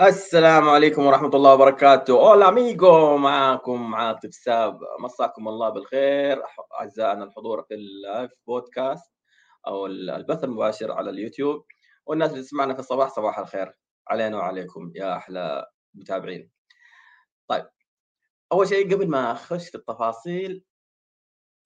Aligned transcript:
السلام 0.00 0.68
عليكم 0.68 1.06
ورحمة 1.06 1.28
الله 1.28 1.54
وبركاته. 1.54 2.12
أولا 2.12 2.48
أميغو 2.48 3.16
معكم 3.16 3.94
عاطف 3.94 4.34
ساب. 4.34 4.80
مساكم 5.00 5.48
الله 5.48 5.68
بالخير. 5.68 6.42
أعزائنا 6.80 7.24
الحضور 7.24 7.62
في 7.62 7.74
اللايف 7.74 8.30
بودكاست 8.46 9.12
أو 9.66 9.86
البث 9.86 10.44
المباشر 10.44 10.92
على 10.92 11.10
اليوتيوب. 11.10 11.64
والناس 12.06 12.30
اللي 12.30 12.42
تسمعنا 12.42 12.74
في 12.74 12.80
الصباح 12.80 13.08
صباح 13.08 13.38
الخير. 13.38 13.78
علينا 14.08 14.36
وعليكم 14.36 14.92
يا 14.94 15.16
أحلى 15.16 15.66
متابعين. 15.94 16.50
طيب 17.48 17.66
أول 18.52 18.68
شيء 18.68 18.94
قبل 18.94 19.08
ما 19.08 19.32
أخش 19.32 19.68
في 19.68 19.74
التفاصيل 19.74 20.64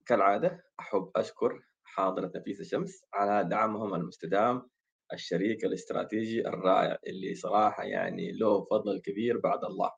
كالعادة 0.06 0.64
أحب 0.80 1.10
أشكر 1.16 1.60
حاضرة 1.84 2.32
نفيسة 2.36 2.64
شمس 2.64 3.04
على 3.14 3.44
دعمهم 3.44 3.94
المستدام. 3.94 4.70
الشريك 5.12 5.64
الاستراتيجي 5.64 6.48
الرائع 6.48 6.98
اللي 7.06 7.34
صراحة 7.34 7.84
يعني 7.84 8.32
له 8.32 8.64
فضل 8.64 9.00
كبير 9.00 9.38
بعد 9.38 9.64
الله. 9.64 9.90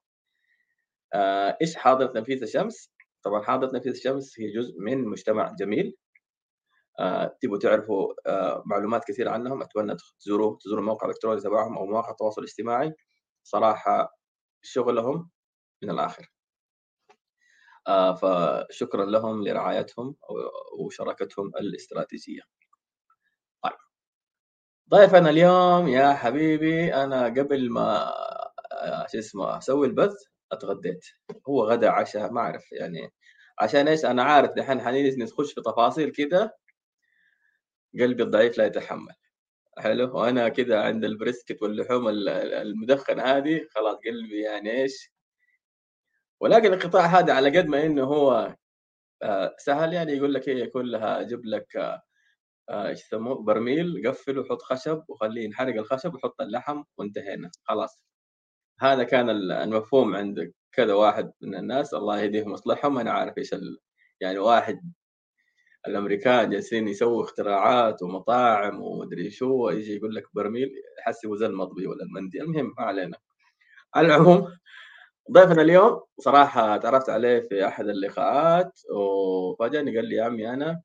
آه، 1.14 1.56
إيش 1.62 1.77
حاضرة 1.77 2.20
نفيسة 2.20 2.46
شمس؟ 2.46 2.92
طبعا 3.22 3.42
حاضرة 3.42 3.77
نفيسة 3.77 4.00
شمس 4.02 4.41
هي 4.41 4.52
جزء 4.52 4.74
من 4.78 5.08
مجتمع 5.08 5.55
جميل. 5.58 5.96
آه، 7.00 7.36
تبغوا 7.41 7.58
تعرفوا 7.58 8.14
آه، 8.27 8.62
معلومات 8.66 9.05
كثيرة 9.05 9.30
عنهم. 9.30 9.62
أتمنى 9.62 9.96
تزوروا 10.20 10.56
تزوروا 10.60 10.80
الموقع 10.80 11.06
الإلكتروني 11.06 11.41
تبعهم 11.41 11.78
أو 11.78 11.86
مواقع 11.86 12.10
التواصل 12.10 12.42
الاجتماعي. 12.42 12.94
صراحة 13.42 14.19
شغلهم 14.62 15.30
من 15.83 15.91
الآخر. 15.91 16.30
فشكرا 18.20 19.05
لهم 19.05 19.44
لرعايتهم 19.48 20.16
وشراكتهم 20.78 21.48
الاستراتيجية. 21.60 22.41
ضيفنا 24.90 25.30
اليوم 25.30 25.88
يا 25.88 26.12
حبيبي 26.14 26.94
أنا 26.94 27.24
قبل 27.24 27.70
ما 27.70 28.12
آه، 28.72 29.06
شو 29.12 29.18
اسمه 29.18 29.58
أسوي 29.58 29.86
البث 29.86 30.14
أتغديت. 30.52 31.04
هو 31.48 31.64
غدا 31.64 31.91
عشاء 31.91 32.32
ما 32.32 32.41
أعرف 32.41 32.72
يعني 32.72 33.12
عشان 33.60 33.88
إيش؟ 33.88 34.04
أنا 34.04 34.22
عارف 34.22 34.50
دحين 34.50 34.80
حنيجي 34.80 35.22
نخش 35.22 35.52
في 35.54 35.60
تفاصيل 35.62 36.10
كده 36.10 36.56
قلبي 38.00 38.22
الضعيف 38.22 38.58
لا 38.58 38.66
يتحمل. 38.66 39.14
حلو؟ 39.78 40.18
وأنا 40.18 40.48
كده 40.48 40.82
عند 40.84 41.04
البريسكت 41.04 41.62
واللحوم 41.62 42.08
المدخن 42.08 43.20
هذه 43.20 43.60
خلاص 43.70 43.96
قلبي 44.06 44.41
يعني 44.42 44.70
إيش؟ 44.82 45.12
ولكن 46.41 46.72
القطاع 46.74 47.06
هذا 47.06 47.32
على 47.34 47.58
قد 47.58 47.66
ما 47.66 47.86
إنه 47.86 48.04
هو 48.04 48.56
آه، 49.22 49.54
سهل 49.58 49.92
يعني 49.92 50.12
يقول 50.12 50.34
لك 50.34 50.48
هي 50.48 50.66
كلها 50.66 51.20
أجيب 51.20 51.46
لك 51.46 52.00
آه، 52.70 52.88
إيش 52.88 53.00
يسموه 53.00 53.42
برميل 53.42 54.02
قفل 54.08 54.38
وحط 54.38 54.62
خشب 54.62 55.02
وخليه 55.08 55.44
ينحرق 55.44 55.74
الخشب 55.74 56.14
وحط 56.14 56.40
اللحم 56.40 56.82
وانتهينا 56.98 57.50
خلاص. 57.64 58.00
هذا 58.80 59.04
كان 59.04 59.30
المفهوم 59.30 60.16
عند 60.16 60.52
كذا 60.72 60.94
واحد 60.94 61.32
من 61.42 61.54
الناس 61.54 61.94
الله 61.94 62.20
يهديهم 62.20 62.52
مصلحهم 62.52 62.98
أنا 62.98 63.12
عارف 63.12 63.38
إيش 63.38 63.54
ال... 63.54 63.78
يعني 64.20 64.38
واحد 64.38 64.92
الأمريكان 65.86 66.50
جالسين 66.50 66.88
يسووا 66.88 67.24
اختراعات 67.24 68.02
ومطاعم 68.02 68.82
ومدري 68.82 69.30
شو 69.30 69.70
يجي 69.70 69.96
يقول 69.96 70.14
لك 70.14 70.24
برميل 70.34 70.70
يحسبوا 71.00 71.36
زي 71.36 71.46
المطبي 71.46 71.86
ولا 71.86 72.02
المندي. 72.04 72.42
المهم 72.42 72.74
ما 72.78 72.84
علينا. 72.84 73.18
على 73.94 74.06
العموم 74.06 74.48
ضيفنا 75.32 75.62
اليوم 75.62 76.02
صراحة 76.20 76.76
تعرفت 76.76 77.10
عليه 77.10 77.40
في 77.40 77.66
أحد 77.66 77.88
اللقاءات 77.88 78.80
وفاجأني 78.94 79.96
قال 79.96 80.08
لي 80.08 80.16
يا 80.16 80.24
عمي 80.24 80.50
أنا 80.50 80.82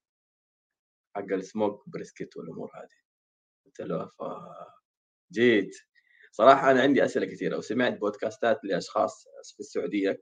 حق 1.15 1.33
السموك 1.33 1.89
بريسكت 1.89 2.37
والأمور 2.37 2.71
هذه. 2.75 2.99
قلت 3.65 3.81
له 3.81 4.09
جيت. 5.31 5.75
صراحة 6.31 6.71
أنا 6.71 6.81
عندي 6.81 7.05
أسئلة 7.05 7.25
كثيرة 7.25 7.57
وسمعت 7.57 7.97
بودكاستات 7.99 8.59
لأشخاص 8.63 9.23
في 9.55 9.59
السعودية. 9.59 10.21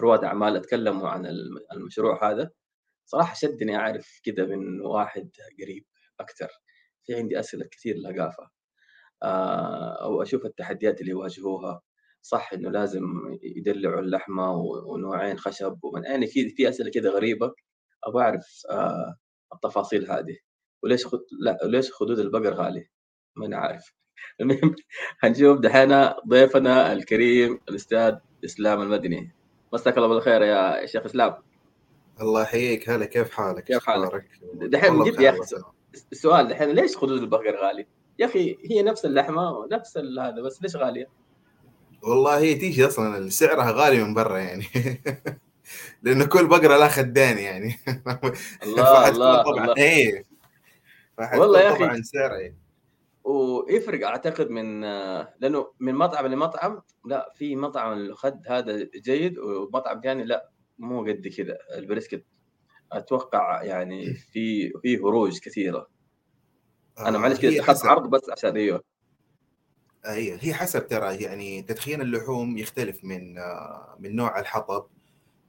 رواد 0.00 0.24
أعمال 0.24 0.56
أتكلموا 0.56 1.08
عن 1.08 1.26
المشروع 1.72 2.30
هذا. 2.30 2.50
صراحة 3.06 3.34
شدني 3.34 3.76
أعرف 3.76 4.20
كذا 4.24 4.46
من 4.46 4.80
واحد 4.80 5.30
قريب 5.62 5.86
أكثر. 6.20 6.48
في 7.04 7.14
عندي 7.14 7.40
أسئلة 7.40 7.66
كثير 7.66 7.96
لقافة. 7.96 8.50
آه، 9.22 10.04
أو 10.04 10.22
أشوف 10.22 10.46
التحديات 10.46 11.00
اللي 11.00 11.10
يواجهوها. 11.12 11.82
صح 12.22 12.52
إنه 12.52 12.70
لازم 12.70 13.04
يدلعوا 13.42 14.00
اللحمة 14.00 14.52
ونوعين 14.86 15.38
خشب 15.38 15.78
ومن 15.84 16.04
يعني 16.04 16.26
في 16.26 16.68
أسئلة 16.68 16.90
كده 16.90 17.10
غريبة. 17.10 17.54
أبغى 18.04 18.22
أعرف 18.24 18.62
آه 18.70 19.16
التفاصيل 19.54 20.10
هذه 20.10 20.36
وليش 20.82 21.06
خد... 21.06 21.20
لا 21.40 21.58
وليش 21.64 21.92
خدود 21.92 22.18
البقر 22.18 22.54
غالي؟ 22.54 22.88
ما 23.36 23.46
أنا 23.46 23.56
عارف 23.56 23.92
المهم 24.40 24.74
هنشوف 25.20 25.58
دحين 25.58 26.08
ضيفنا 26.28 26.92
الكريم 26.92 27.60
الأستاذ 27.68 28.14
إسلام 28.44 28.82
المدني 28.82 29.34
مساك 29.72 29.96
الله 29.96 30.08
بالخير 30.08 30.42
يا 30.42 30.86
شيخ 30.86 31.04
إسلام 31.04 31.34
الله 32.20 32.42
يحييك 32.42 32.90
هلا 32.90 33.06
كيف 33.06 33.30
حالك؟ 33.30 33.64
كيف 33.64 33.84
حالك؟ 33.84 34.28
دحين 34.54 35.04
جد 35.04 35.20
يا 35.20 35.30
أخي 35.30 35.40
السؤال 36.12 36.48
دحين 36.48 36.70
ليش 36.70 36.96
خدود 36.96 37.22
البقر 37.22 37.56
غالي؟ 37.56 37.86
يا 38.18 38.26
أخي 38.26 38.58
هي 38.70 38.82
نفس 38.82 39.04
اللحمة 39.04 39.50
ونفس 39.50 39.98
هذا 39.98 40.42
بس 40.42 40.62
ليش 40.62 40.76
غالية؟ 40.76 41.08
والله 42.02 42.38
هي 42.38 42.54
تيجي 42.54 42.86
أصلا 42.86 43.28
سعرها 43.28 43.70
غالي 43.70 44.04
من 44.04 44.14
برا 44.14 44.38
يعني 44.38 44.64
لأنه 46.02 46.24
كل 46.24 46.46
بقرة 46.46 46.76
لها 46.76 46.88
خدين 46.88 47.38
يعني. 47.38 47.74
الله 48.62 49.08
الله 49.08 49.42
طبعا. 49.42 49.74
اي 49.78 50.24
والله 51.18 51.60
يا 51.60 51.72
أخي 51.72 51.78
طبعا 51.78 52.02
سعرها 52.02 52.54
ويفرق 53.24 54.06
أعتقد 54.06 54.50
من 54.50 54.80
لأنه 55.40 55.72
من 55.80 55.94
مطعم 55.94 56.26
لمطعم 56.26 56.82
لا 57.06 57.32
في 57.34 57.56
مطعم 57.56 57.92
الخد 57.92 58.42
هذا 58.48 58.88
جيد 59.04 59.38
ومطعم 59.38 60.00
ثاني 60.00 60.24
لا 60.24 60.50
مو 60.78 61.02
قد 61.04 61.28
كذا 61.36 61.58
ال 61.74 61.80
brisket 61.80 62.24
أتوقع 62.92 63.62
يعني 63.62 64.14
في 64.14 64.72
في 64.82 64.96
هروج 64.98 65.38
كثيرة. 65.38 65.88
أنا 66.98 67.18
معلش 67.18 67.40
كذا 67.40 67.60
اخذت 67.60 67.86
عرض 67.86 68.10
بس 68.10 68.30
عشان 68.30 68.56
أيوه 68.56 68.84
هي 70.06 70.38
هي 70.40 70.54
حسب 70.54 70.86
ترى 70.86 71.22
يعني 71.22 71.62
تدخين 71.62 72.00
اللحوم 72.00 72.58
يختلف 72.58 73.04
من 73.04 73.38
آه، 73.38 73.96
من 73.98 74.16
نوع 74.16 74.40
الحطب. 74.40 74.86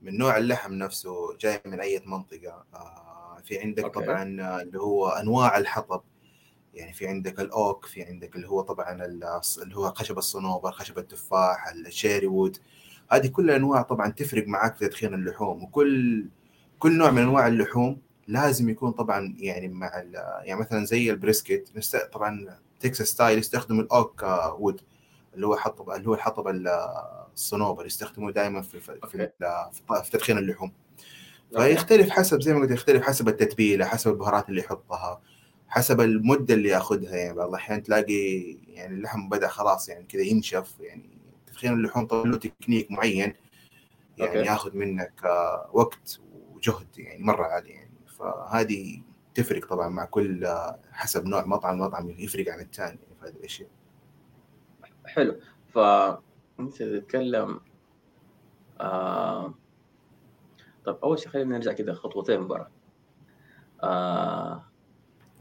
من 0.01 0.17
نوع 0.17 0.37
اللحم 0.37 0.73
نفسه 0.73 1.37
جاي 1.37 1.61
من 1.65 1.79
أي 1.79 2.01
منطقة. 2.05 2.65
آه، 2.73 3.41
في 3.43 3.59
عندك 3.59 3.83
okay. 3.83 3.99
طبعا 4.05 4.23
اللي 4.61 4.79
هو 4.79 5.09
أنواع 5.09 5.57
الحطب. 5.57 6.01
يعني 6.73 6.93
في 6.93 7.07
عندك 7.07 7.39
ال 7.39 7.51
oak 7.51 7.85
في 7.85 8.03
عندك 8.03 8.35
اللي 8.35 8.47
هو 8.47 8.61
طبعا 8.61 9.05
اللي 9.05 9.75
هو 9.75 9.93
خشب 9.93 10.17
الصنوبر 10.17 10.71
خشب 10.71 10.97
التفاح 10.97 11.67
ال 11.67 11.76
cherry 11.76 12.27
wood. 12.27 12.57
هذه 13.11 13.27
كلها 13.27 13.55
أنواع 13.55 13.81
طبعا 13.81 14.11
تفرق 14.11 14.47
معك 14.47 14.75
في 14.75 14.87
تدخين 14.87 15.13
اللحوم. 15.13 15.63
وكل 15.63 16.25
كل 16.79 16.97
نوع 16.97 17.11
من 17.11 17.21
أنواع 17.21 17.47
اللحوم 17.47 18.01
لازم 18.27 18.69
يكون 18.69 18.91
طبعا 18.91 19.35
يعني 19.39 19.67
مع 19.67 20.03
يعني 20.43 20.59
مثلا 20.59 20.85
زي 20.85 21.11
ال 21.11 21.18
brisket 21.18 21.67
طبعا 22.13 22.57
Texas 22.79 23.07
style 23.07 23.39
يستخدموا 23.39 23.83
ال 23.83 23.93
oak 23.93 24.23
wood. 24.59 24.81
اللي 25.37 25.47
هو 25.47 25.55
حطب 25.55 25.89
اللي 25.89 26.09
هو 26.09 26.13
الحطب 26.13 26.47
الصنوبر 27.33 27.85
يستخدموه 27.85 28.31
دائما 28.31 28.61
في 28.61 28.79
في, 28.79 28.99
في, 29.07 29.29
في 30.03 30.11
تدخين 30.11 30.37
اللحوم. 30.37 30.71
فيختلف 31.55 32.09
حسب 32.09 32.41
زي 32.41 32.53
ما 32.53 32.59
قلت 32.59 32.71
يختلف 32.71 33.03
حسب 33.03 33.27
التتبيلة 33.27 33.85
حسب 33.85 34.11
البهارات 34.11 34.49
اللي 34.49 34.61
يحطها 34.61 35.21
حسب 35.67 36.01
المدة 36.01 36.53
اللي 36.53 36.69
ياخذها. 36.69 37.15
يعني 37.15 37.33
بعض 37.33 37.49
الأحيان 37.49 37.83
تلاقي 37.83 38.39
يعني 38.67 38.93
اللحم 38.95 39.29
بدأ 39.29 39.47
خلاص 39.47 39.89
يعني 39.89 40.05
كذا 40.05 40.21
ينشف 40.21 40.75
يعني 40.79 41.09
تدخين 41.47 41.73
اللحوم 41.73 42.07
طبعا 42.07 42.25
له 42.25 42.37
تكنيك 42.37 42.91
معين 42.91 43.33
يعني 44.17 44.37
okay. 44.37 44.49
ياخذ 44.49 44.77
منك 44.77 45.13
آه، 45.25 45.69
وقت 45.73 46.19
وجهد 46.53 46.87
يعني 46.97 47.23
مرة 47.23 47.45
عالي 47.45 47.69
يعني. 47.69 47.91
فهذه 48.19 49.01
تفرق 49.35 49.65
طبعا 49.69 49.89
مع 49.89 50.05
كل 50.05 50.47
حسب 50.91 51.25
نوع 51.25 51.45
مطعم 51.45 51.79
مطعم 51.79 52.09
يفرق 52.09 52.53
عن 52.53 52.59
الثاني 52.59 52.99
في 53.19 53.27
هذه 53.27 53.33
الأشياء. 53.33 53.69
حلو. 55.07 55.39
ف 55.67 55.77
انت 56.59 56.83
تتكلم 56.83 57.59
آه... 58.79 59.53
طب 60.85 60.99
أول 61.03 61.19
شيء 61.19 61.29
خلينا 61.29 61.57
نرجع 61.57 61.73
كذا 61.73 61.93
خطوتين 61.93 62.47
برا 62.47 62.71
آه... 63.83 64.63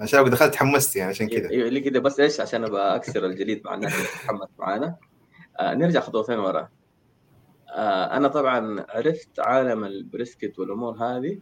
عشان 0.01 0.31
دخلت 0.31 0.55
تحمست 0.55 0.97
يعني 0.97 1.11
عشان 1.11 1.29
كذا 1.29 1.51
أيوه 1.51 1.69
اللي 1.69 1.81
كذا 1.81 1.99
بس 1.99 2.21
إيش؟ 2.21 2.41
عشان 2.41 2.65
أبغى 2.65 2.81
أكسر 2.81 3.27
الجليد 3.27 3.65
مع 3.65 3.75
الناس 3.75 3.95
اللي 3.95 4.05
تتحمس 4.07 4.49
معانا. 4.59 4.97
آه 5.61 5.75
نرجع 5.75 6.01
خطوتين 6.01 6.39
ورا. 6.39 6.69
آه 7.69 8.17
أنا 8.17 8.29
طبعا 8.29 8.87
عرفت 8.89 9.41
عالم 9.41 9.85
البريسكت 9.85 10.59
والأمور 10.59 10.97
هذه 10.97 11.41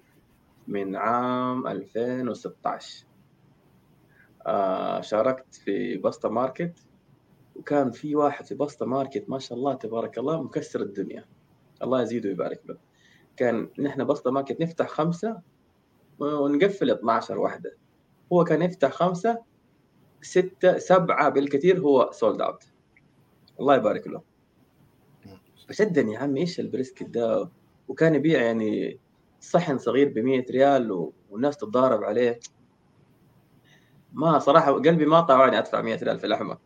من 0.68 0.96
عام 0.96 1.66
2016 1.66 3.06
آه 4.46 5.00
شاركت 5.00 5.54
في 5.54 5.96
بسطة 5.96 6.28
ماركت 6.28 6.78
وكان 7.56 7.90
في 7.90 8.16
واحد 8.16 8.44
في 8.44 8.54
بسطة 8.54 8.86
ماركت 8.86 9.24
ما 9.28 9.38
شاء 9.38 9.58
الله 9.58 9.74
تبارك 9.74 10.18
الله 10.18 10.42
مكسر 10.42 10.80
الدنيا. 10.80 11.24
الله 11.82 12.02
يزيده 12.02 12.28
ويبارك 12.28 12.60
له. 12.66 12.76
كان 13.36 13.68
نحن 13.78 14.04
بسطة 14.04 14.30
ماركت 14.30 14.60
نفتح 14.60 14.88
خمسة 14.88 15.40
ونقفل 16.18 16.90
12 16.90 17.38
واحدة. 17.38 17.76
هو 18.32 18.44
كان 18.44 18.62
يفتح 18.62 18.90
خمسة 18.90 19.42
ستة 20.22 20.78
سبعة 20.78 21.28
بالكثير 21.28 21.80
هو 21.80 22.10
sold 22.12 22.40
out 22.40 22.64
الله 23.60 23.74
يبارك 23.76 24.06
له. 24.06 24.22
فشدني 25.68 26.12
يا 26.12 26.18
عمي 26.18 26.40
إيش 26.40 26.60
البريسكت 26.60 27.02
ده؟ 27.02 27.50
وكان 27.88 28.14
يبيع 28.14 28.42
يعني 28.42 28.98
صحن 29.40 29.78
صغير 29.78 30.08
ب 30.08 30.18
100 30.18 30.44
ريال 30.50 31.10
والناس 31.30 31.56
تتضارب 31.56 32.04
عليه. 32.04 32.40
ما 34.12 34.38
صراحة 34.38 34.72
قلبي 34.72 35.06
ما 35.06 35.20
طاوعني 35.20 35.58
أدفع 35.58 35.82
100 35.82 35.98
ريال 36.02 36.18
في 36.18 36.26
لحمة. 36.26 36.58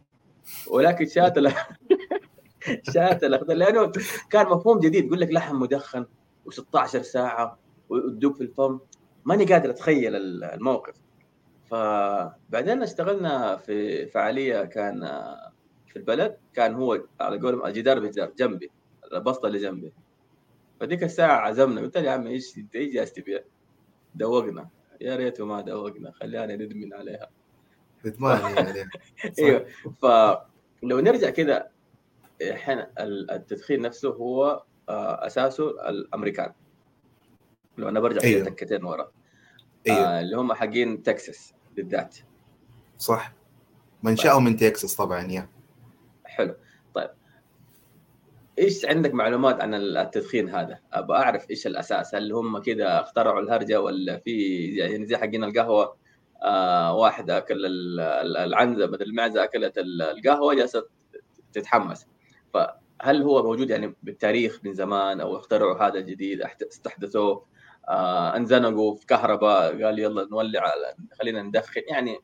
ولكن 0.71 1.06
شات 1.06 1.35
شات 2.95 3.25
الاخضر 3.25 3.55
لأنه 3.55 3.93
كان 4.31 4.47
مفهوم 4.47 4.81
جديد. 4.81 5.05
يقول 5.05 5.21
لك 5.21 5.31
لحم 5.31 5.56
مدخن 5.56 6.06
و16 6.50 6.87
ساعة 6.87 7.59
وتدوب 7.89 8.35
في 8.35 8.41
الفم. 8.41 8.79
ماني 9.25 9.45
قادر 9.45 9.71
أتخيل 9.71 10.17
الموقف. 10.45 10.95
فبعدين 11.71 12.83
اشتغلنا 12.83 13.56
في 13.56 14.06
فعالية 14.06 14.65
كان 14.65 15.00
في 15.87 15.97
البلد. 15.97 16.37
كان 16.55 16.75
هو 16.75 17.03
على 17.21 17.41
قولهم 17.41 17.67
الجدار 17.67 17.99
بجدار 17.99 18.33
جنبي 18.39 18.71
البسطة 19.12 19.47
اللي 19.47 19.59
جنبي. 19.59 19.93
فديك 20.81 21.03
الساعة 21.03 21.37
عزمنا. 21.37 21.81
قلت 21.81 21.97
له 21.97 22.05
يا 22.05 22.11
عم 22.11 22.27
إيش 22.27 22.59
إيش 22.75 22.94
جالس 22.94 23.12
تبيع؟ 23.12 23.41
دوقنا. 24.15 24.69
يا 25.01 25.17
ريته 25.17 25.47
ما 25.47 25.61
دوقنا 25.61 26.12
خلينا 26.12 26.56
ندمن 26.56 26.94
عليها. 26.94 27.31
ادمان 28.06 28.59
عليها. 28.59 28.91
أيوه. 29.39 29.67
فلو 30.03 31.00
نرجع 31.00 31.31
كده 31.31 31.71
إحنا 32.43 32.91
التدخين 33.00 33.83
نفسه 33.83 34.09
هو 34.09 34.62
آه، 34.89 35.27
أساسه 35.27 35.71
الأمريكان. 35.89 36.53
لو 37.79 37.89
أنا 37.89 38.00
برجع 38.00 38.23
أيوه. 38.23 38.45
تكتين 38.45 38.85
ورا. 38.85 39.11
أيوه. 39.87 39.99
آه 39.99 40.21
اللي 40.21 40.37
هم 40.37 40.53
حقين 40.53 41.03
تكساس 41.03 41.55
بالذات. 41.77 42.17
صح. 42.99 43.33
منشأهم 44.03 44.44
من 44.44 44.56
تكساس 44.56 44.97
طبعا 44.97 45.23
يا. 45.33 45.49
حلو. 46.25 46.55
طيب. 46.94 47.11
إيش 48.59 48.85
عندك 48.85 49.15
معلومات 49.15 49.61
عن 49.61 49.75
التدخين 49.75 50.49
هذا؟ 50.49 50.79
أبغى 50.93 51.17
أعرف 51.17 51.51
إيش 51.51 51.67
الأساس. 51.67 52.15
هل 52.15 52.33
هم 52.33 52.59
كذا 52.59 53.01
اخترعوا 53.01 53.41
الهرجة 53.41 53.81
ولا 53.81 54.19
في 54.19 54.65
يعني 54.77 55.06
زي 55.06 55.17
حقين 55.17 55.44
القهوة؟ 55.44 55.97
آه 56.43 56.94
واحد 56.94 57.31
أكل 57.31 57.56
العنزة 58.37 58.87
بدل 58.87 59.02
المعزة 59.02 59.44
أكلت 59.44 59.75
القهوة 59.79 60.55
جالسة 60.55 60.87
تتحمس. 61.52 62.06
فهل 62.55 63.23
هو 63.23 63.43
موجود 63.43 63.70
يعني 63.70 63.94
بالتاريخ 64.02 64.61
من 64.64 64.75
زمان 64.75 65.20
أو 65.20 65.37
اخترعوا 65.37 65.87
هذا 65.87 65.99
الجديد 65.99 66.43
استحدثوه؟ 66.62 67.44
آه 67.88 68.37
انزنقوا 68.37 68.94
في 68.94 69.06
كهرباء 69.06 69.85
قال 69.85 69.99
يلا 69.99 70.29
نولع 70.31 70.73
خلينا 71.20 71.43
ندخن. 71.43 71.82
يعني 71.90 72.19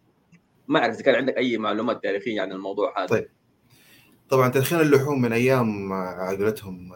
ما 0.69 0.79
أعرف 0.79 0.95
إذا 0.95 1.03
كان 1.03 1.15
عندك 1.15 1.37
أي 1.37 1.59
معلومات 1.59 2.03
تاريخية 2.03 2.41
عن 2.41 2.53
الموضوع 2.53 2.99
هذا. 2.99 3.07
طيب. 3.07 3.29
طبعا 4.29 4.49
تدخين 4.49 4.81
اللحوم 4.81 5.21
من 5.21 5.33
أيام 5.33 5.93
عائلتهم 5.93 6.93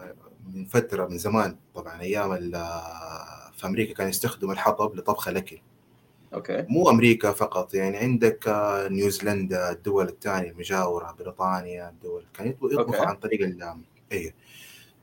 من 0.53 0.65
فترة 0.65 1.07
من 1.07 1.17
زمان 1.17 1.57
طبعا 1.75 2.01
أيام 2.01 2.51
في 3.53 3.65
أمريكا 3.65 3.93
كانوا 3.93 4.09
يستخدموا 4.09 4.53
الحطب 4.53 4.95
لطبخ 4.95 5.27
الأكل. 5.27 5.59
أوكي. 6.33 6.65
مو 6.69 6.89
أمريكا 6.89 7.31
فقط 7.31 7.73
يعني 7.73 7.97
عندك 7.97 8.43
نيوزيلندا 8.91 9.71
الدول 9.71 10.07
الثانية 10.07 10.51
المجاورة 10.51 11.15
بريطانيا 11.19 11.89
الدول 11.89 12.25
كان 12.33 12.47
يطبخوا 12.47 13.05
عن 13.05 13.15
طريق 13.15 13.41
ال 13.41 13.77
اي 14.11 14.33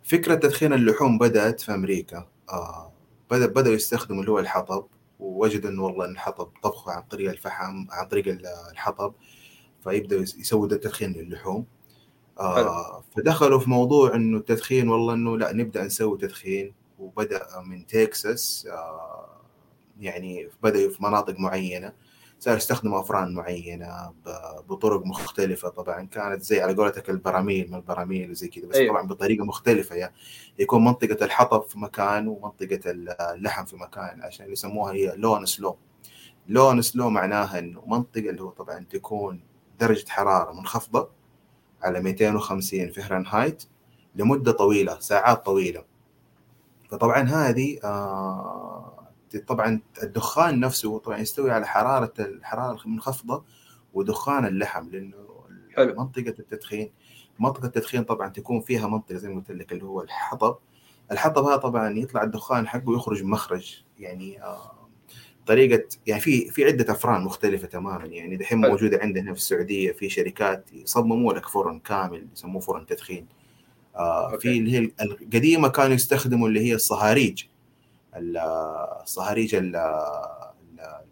فكرة 0.04 0.34
تدخين 0.34 0.72
اللحوم 0.72 1.18
بدأت 1.18 1.60
في 1.60 1.74
أمريكا 1.74 2.26
آه 2.50 2.92
بدا 3.30 3.46
بدأوا 3.46 3.74
يستخدموا 3.74 4.20
اللي 4.20 4.32
هو 4.32 4.38
الحطب 4.38 4.86
ووجدوا 5.20 5.70
إنه 5.70 5.84
والله 5.84 6.04
الحطب 6.04 6.48
طبخه 6.62 6.92
عن 6.92 7.02
طريق 7.02 7.30
الفحم 7.30 7.86
عن 7.90 8.06
طريق 8.08 8.38
الحطب 8.70 9.14
فيبدأوا 9.84 10.22
يسووا 10.22 10.68
تدخين 10.68 11.12
للحوم. 11.12 11.66
آه 12.40 13.04
فدخلوا 13.16 13.58
في 13.58 13.70
موضوع 13.70 14.14
إنه 14.14 14.38
التدخين 14.38 14.88
والله 14.88 15.14
إنه 15.14 15.38
لا 15.38 15.52
نبدأ 15.52 15.84
نسوي 15.84 16.18
تدخين 16.18 16.74
وبدأ 16.98 17.46
من 17.66 17.86
تكساس 17.86 18.68
آه 18.70 19.35
يعني 20.00 20.48
بداوا 20.62 20.90
في 20.90 21.02
مناطق 21.02 21.38
معينة 21.38 21.92
صار 22.38 22.56
يستخدموا 22.56 23.00
أفران 23.00 23.34
معينة 23.34 24.12
بطرق 24.68 25.06
مختلفة 25.06 25.68
طبعا. 25.68 26.02
كانت 26.06 26.42
زي 26.42 26.60
على 26.60 26.74
قولتك 26.74 27.10
البراميل 27.10 27.70
من 27.70 27.74
البراميل 27.74 28.30
وزي 28.30 28.48
كذا 28.48 28.66
بس 28.66 28.76
أيوه. 28.76 28.92
طبعا 28.92 29.06
بطريقة 29.06 29.44
مختلفة 29.44 29.96
يعني. 29.96 30.14
يكون 30.58 30.84
منطقة 30.84 31.24
الحطب 31.24 31.62
في 31.62 31.78
مكان 31.78 32.28
ومنطقة 32.28 32.80
اللحم 32.90 33.64
في 33.64 33.76
مكان 33.76 34.22
عشان 34.22 34.52
يسموها 34.52 34.92
هي 34.92 35.12
لون 35.16 35.46
سلو. 35.46 35.78
لون 36.48 36.82
سلو 36.82 37.10
معناها 37.10 37.58
إنه 37.58 37.82
منطقة 37.86 38.30
اللي 38.30 38.42
هو 38.42 38.50
طبعا 38.50 38.86
تكون 38.90 39.40
درجة 39.80 40.08
حرارة 40.08 40.52
منخفضة 40.52 41.08
على 41.82 42.00
250 42.00 42.90
فهرنهايت 42.90 43.64
لمدة 44.14 44.52
طويلة 44.52 44.98
ساعات 44.98 45.46
طويلة. 45.46 45.84
فطبعا 46.90 47.22
هذه 47.22 47.78
آه 47.84 48.95
طبعا 49.46 49.80
الدخان 50.02 50.60
نفسه 50.60 50.98
طبعا 50.98 51.18
يستوي 51.18 51.50
على 51.50 51.66
حرارة 51.66 52.12
الحراره 52.18 52.82
المنخفضه 52.84 53.44
ودخان 53.94 54.46
اللحم 54.46 54.88
لأنه 54.90 55.16
حلو. 55.76 55.94
منطقة 55.94 56.34
التدخين 56.38 56.90
منطقة 57.38 57.66
التدخين 57.66 58.04
طبعا 58.04 58.28
تكون 58.28 58.60
فيها 58.60 58.88
منطقة 58.88 59.16
زي 59.16 59.28
ما 59.28 59.34
قلت 59.34 59.50
لك 59.50 59.72
اللي 59.72 59.84
هو 59.84 60.02
الحطب. 60.02 60.56
الحطب 61.12 61.44
هذا 61.44 61.56
طبعا 61.56 61.98
يطلع 61.98 62.22
الدخان 62.22 62.68
حقه 62.68 62.94
يخرج 62.94 63.22
مخرج 63.24 63.82
يعني 63.98 64.42
آه 64.42 64.88
طريقة 65.46 65.84
يعني 66.06 66.20
في 66.20 66.50
في 66.50 66.64
عدة 66.64 66.92
افران 66.92 67.22
مختلفة 67.22 67.66
تماما 67.66 68.06
يعني 68.06 68.36
دحين 68.36 68.58
موجودة 68.58 68.98
عندنا 69.02 69.32
في 69.32 69.38
السعودية 69.38 69.92
في 69.92 70.08
شركات 70.08 70.72
يصمموا 70.72 71.32
لك 71.32 71.46
فرن 71.48 71.78
كامل 71.78 72.26
يسموه 72.32 72.60
فرن 72.60 72.86
تدخين. 72.86 73.26
آه 73.96 74.36
في 74.36 74.58
اللي 74.58 74.72
هي 74.72 74.90
القديمة 75.00 75.68
كانوا 75.68 75.94
يستخدموا 75.94 76.48
اللي 76.48 76.60
هي 76.60 76.74
الصهاريج. 76.74 77.44
الصهاريج 78.18 79.54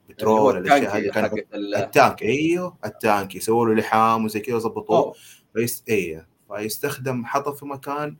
البترول 0.09 0.59
الاشياء 0.59 0.97
هذه 0.97 1.11
كان 1.11 1.45
ال 1.55 1.68
tank 1.68 2.23
أيوه 2.23 2.77
ال 2.85 2.95
tank 2.95 3.35
يسووا 3.35 3.67
له 3.67 3.75
لحام 3.75 4.25
وزي 4.25 4.41
كذا 4.41 4.57
يظبطوه 4.57 5.15
فيست... 5.55 5.89
أيوه 5.89 6.27
فيستخدم 6.49 7.25
حطب 7.25 7.55
في 7.55 7.67
مكان 7.67 8.17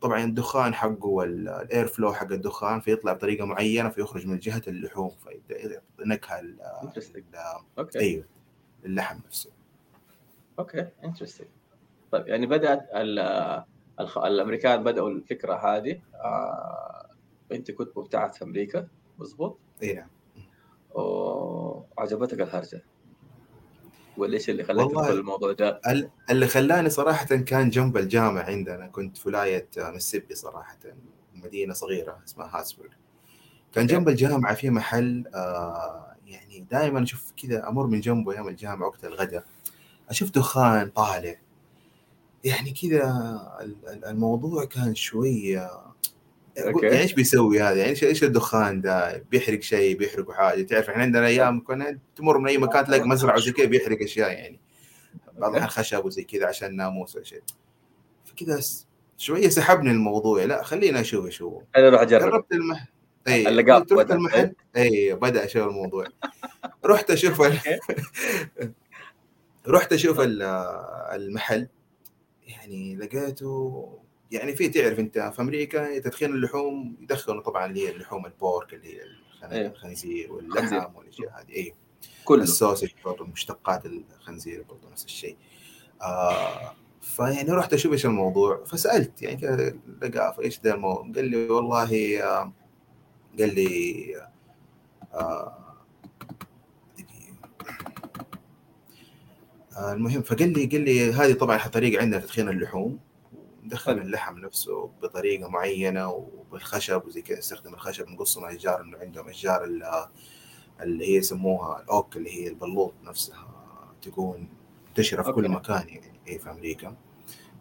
طبعا 0.00 0.24
الدخان 0.24 0.74
حقه 0.74 1.06
وال 1.06 1.38
air 1.38 1.86
flow 1.86 2.12
حق 2.12 2.32
الدخان 2.32 2.80
فيطلع 2.80 3.12
بطريقة 3.12 3.44
معينة 3.44 3.88
فيخرج 3.88 4.26
من 4.26 4.38
جهة 4.38 4.62
اللحوم 4.68 5.10
فيبدا 5.24 5.82
نكهه 6.00 6.42
أيوه 7.96 8.24
اللحم 8.84 9.18
نفسه. 9.26 9.50
أوكي 10.58 10.86
انترستنج 11.04 11.48
طيب 12.12 12.28
يعني 12.28 12.46
بدأت 12.46 12.88
الأمريكان 14.16 14.84
بدأوا 14.84 15.10
الفكرة 15.10 15.54
هذه. 15.54 16.00
آه 16.14 17.03
أنت 17.52 17.70
كنت 17.70 17.98
مبتعث 17.98 18.38
في 18.38 18.44
أمريكا 18.44 18.88
مضبوط؟ 19.18 19.58
اي 19.82 19.92
نعم 19.92 20.08
وعجبتك 20.94 22.40
الهرجة. 22.40 22.82
ولا 24.16 24.34
إيش 24.34 24.50
اللي 24.50 24.64
خلاك 24.64 24.90
تدخل 24.90 25.12
الموضوع 25.12 25.52
ده؟ 25.52 25.80
اللي 26.30 26.46
خلاني 26.46 26.90
صراحة 26.90 27.26
كان 27.26 27.70
جنب 27.70 27.96
الجامعة 27.96 28.42
عندنا. 28.42 28.86
كنت 28.86 29.16
في 29.16 29.28
ولاية 29.28 29.68
مسيبي 29.78 30.34
صراحة 30.34 30.78
مدينة 31.34 31.74
صغيرة 31.74 32.18
اسمها 32.26 32.58
هاتسبورغ 32.58 32.90
كان 33.72 33.86
جنب 33.86 34.08
الجامعة 34.08 34.54
في 34.54 34.70
محل 34.70 35.24
آه 35.34 36.16
يعني 36.26 36.66
دائما 36.70 37.02
أشوف 37.02 37.32
كذا 37.42 37.68
أمر 37.68 37.86
من 37.86 38.00
جنبه 38.00 38.32
أيام 38.32 38.48
الجامعة 38.48 38.86
وقت 38.86 39.04
الغداء. 39.04 39.44
أشوف 40.08 40.30
دخان 40.30 40.90
طالع. 40.90 41.36
يعني 42.44 42.70
كذا 42.70 43.12
الموضوع 44.06 44.64
كان 44.64 44.94
شوية 44.94 45.70
يعني 46.56 47.00
إيش 47.00 47.12
بيسوي 47.12 47.62
هذا؟ 47.62 47.76
يعني 47.76 47.90
إيش 48.02 48.24
الدخان 48.24 48.80
ده؟ 48.80 49.24
بيحرق 49.30 49.60
شيء 49.60 49.98
بيحرق 49.98 50.30
حاجة. 50.32 50.62
تعرف 50.62 50.90
إحنا 50.90 51.02
عندنا 51.02 51.26
أيام 51.26 51.64
كنا 51.64 51.98
تمر 52.16 52.38
من 52.38 52.48
أي 52.48 52.58
مكان 52.58 52.84
تلاقي 52.84 53.08
مزرعة 53.08 53.36
وزي 53.36 53.52
كذا 53.52 53.66
بيحرق 53.66 54.02
أشياء 54.02 54.30
يعني. 54.30 54.60
بعض 55.38 55.50
الأحيان 55.50 55.70
خشب 55.70 56.04
وزي 56.04 56.24
كذا 56.24 56.46
عشان 56.46 56.76
ناموس 56.76 57.16
ولا 57.16 57.24
شيء. 57.24 57.42
فكذا 58.24 58.60
شوية 59.18 59.48
سحبني 59.48 59.90
الموضوع. 59.90 60.44
لا 60.44 60.62
خلينا 60.62 61.00
أشوف 61.00 61.26
إيش 61.26 61.42
هو 61.42 61.62
أنا 61.76 61.88
أروح 61.88 62.00
أجرب. 62.00 62.30
جربت 62.30 62.52
المحل 62.52 62.86
اي 63.28 63.44
رحت 63.46 64.10
المحل. 64.10 64.52
اي 64.76 65.14
بدأ 65.14 65.44
أشوف 65.44 65.68
الموضوع. 65.68 66.06
رحت 66.84 67.10
أشوف 67.10 67.42
رحت 69.68 69.92
أشوف 69.92 70.20
المحل. 70.20 71.68
يعني 72.46 72.96
لقيته 72.96 74.03
يعني 74.30 74.56
في 74.56 74.68
تعرف 74.68 74.98
انت 74.98 75.18
في 75.18 75.42
أمريكا 75.42 75.98
تدخين 75.98 76.30
اللحوم 76.30 76.96
يدخلوا 77.00 77.42
طبعا 77.42 77.66
اللي 77.66 77.86
هي 77.86 77.90
اللحوم 77.90 78.26
ال 78.26 78.36
pork 78.36 78.74
اللي 78.74 78.96
هي 78.96 79.02
أيوه. 79.52 79.70
الخنزير 79.70 80.32
واللحم 80.32 80.94
والأشياء 80.94 81.40
هذه. 81.40 81.56
اي 81.56 81.74
كل 82.24 82.40
ال 82.40 82.46
sausage 82.46 82.90
برضه 83.04 83.24
مشتقات 83.24 83.82
الخنزير 83.86 84.62
برضه 84.68 84.90
نفس 84.90 85.04
الشيء. 85.04 85.36
آه 86.02 86.74
فيعني 87.02 87.50
رحت 87.52 87.74
أشوف 87.74 87.92
إيش 87.92 88.06
الموضوع 88.06 88.64
فسألت 88.64 89.22
يعني 89.22 89.80
لقى 90.02 90.36
إيش 90.40 90.60
ذا 90.60 90.74
الموضوع 90.74 91.12
قال 91.14 91.24
لي 91.24 91.48
والله 91.48 92.22
آه 92.22 92.52
قال 93.38 93.54
لي 93.54 94.16
آه 95.14 95.64
آه، 99.76 99.92
المهم 99.92 100.22
فقال 100.22 100.52
لي 100.52 100.66
قال 100.66 100.80
لي 100.80 101.12
هذه 101.12 101.32
طبعا 101.32 101.58
طريقه 101.58 102.02
عندنا 102.02 102.20
تدخين 102.20 102.48
اللحوم. 102.48 102.98
حلو. 103.74 104.02
اللحم 104.02 104.38
نفسه 104.38 104.90
بطريقة 105.02 105.48
معينة 105.48 106.08
وبالخشب 106.10 107.02
وزي 107.06 107.22
كذا 107.22 107.38
نستخدم 107.38 107.74
الخشب 107.74 108.08
نقصه 108.08 108.40
من 108.40 108.46
إشجار 108.46 108.80
انه 108.80 108.98
عندهم 108.98 109.28
إشجار 109.28 109.64
ال- 109.64 110.08
اللي 110.80 111.06
هي 111.08 111.14
يسموها 111.16 111.82
الأوك 111.82 112.16
اللي 112.16 112.30
هي 112.34 112.48
البلوط 112.48 112.94
نفسها 113.04 113.48
تكون 114.02 114.48
منتشرة 114.88 115.22
في 115.22 115.32
كل. 115.32 115.48
مكان 115.48 115.88
يعني 115.88 116.38
في 116.38 116.50
أمريكا. 116.50 116.96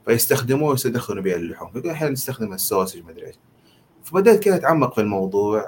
فيستخدموه 0.05 0.69
ويدخلوا 0.85 1.23
بها 1.23 1.35
اللحوم. 1.35 1.71
يقول 1.75 1.89
أحيانا 1.91 2.13
نستخدم 2.13 2.53
السوسج 2.53 3.03
ما 3.03 3.11
أدري 3.11 3.27
إيش. 3.27 3.35
فبدأت 4.03 4.43
كذا 4.43 4.55
أتعمق 4.55 4.95
في 4.95 5.01
الموضوع 5.01 5.65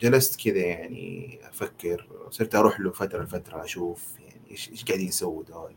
جلست 0.00 0.40
كذا 0.40 0.58
يعني 0.58 1.38
أفكر 1.48 2.08
صرت 2.30 2.54
أروح 2.54 2.80
له 2.80 2.90
فترة 2.92 3.22
لفترة 3.22 3.64
أشوف 3.64 4.04
يعني 4.20 4.50
إيش 4.50 4.70
إيش 4.70 4.84
قاعدين 4.84 5.08
يسووا 5.08 5.42
دول. 5.42 5.74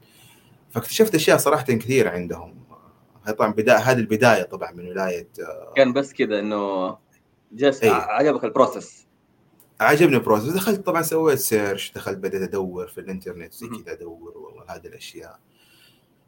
فاكتشفت 0.70 1.16
أشياء 1.16 1.38
صراحة 1.38 1.64
كثيرة 1.64 2.10
عندهم. 2.10 2.56
هاي 3.26 3.34
طبعا 3.34 3.54
بدايه 3.54 3.78
هذه 3.78 3.98
البداية 3.98 4.44
طبعا 4.44 4.72
من 4.72 4.88
ولاية 4.88 5.28
آه، 5.40 5.74
كان 5.76 5.94
بس 5.94 6.14
كذا 6.14 6.40
إنه 6.40 6.98
جالس 7.52 7.84
إيه. 7.84 7.92
عجبك 7.92 8.44
البروسس 8.44 9.08
عجبني 9.80 10.16
البروسس 10.16 10.46
دخلت 10.50 10.86
طبعا 10.86 11.02
سويت 11.02 11.40
search 11.40 11.92
دخلت 11.92 12.18
بديت 12.18 12.42
أدور 12.42 12.88
في 12.88 12.98
الإنترنت 12.98 13.54
زي. 13.54 13.68
كذا 13.68 13.94
أدور 13.94 14.38
والله 14.38 14.64
هذه 14.76 14.88
الأشياء 14.88 15.40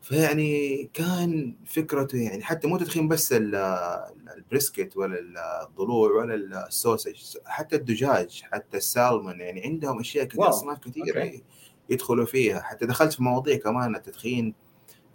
فيعني 0.01 0.83
كان 0.93 1.55
فكرته 1.65 2.17
يعني 2.17 2.43
حتى 2.43 2.67
مو 2.67 2.77
تدخين 2.77 3.07
بس 3.07 3.33
ال- 3.33 3.55
البريسكت 4.38 4.97
ولا 4.97 5.19
الضلوع 5.67 6.12
ولا 6.12 6.67
ال 6.67 6.76
sausage 6.76 7.38
حتى 7.45 7.75
الدجاج 7.75 8.41
حتى 8.51 8.77
السالمون 8.77 9.39
يعني 9.39 9.63
عندهم 9.63 10.00
أشياء 10.00 10.25
كثير. 10.25 10.50
أصناف 10.50 10.79
كثير 10.79 11.17
أوكي. 11.23 11.43
يدخلوا 11.89 12.25
فيها 12.25 12.62
حتى 12.62 12.85
دخلت 12.85 13.13
في 13.13 13.23
مواضيع 13.23 13.57
كمان 13.57 13.95
التدخين 13.95 14.53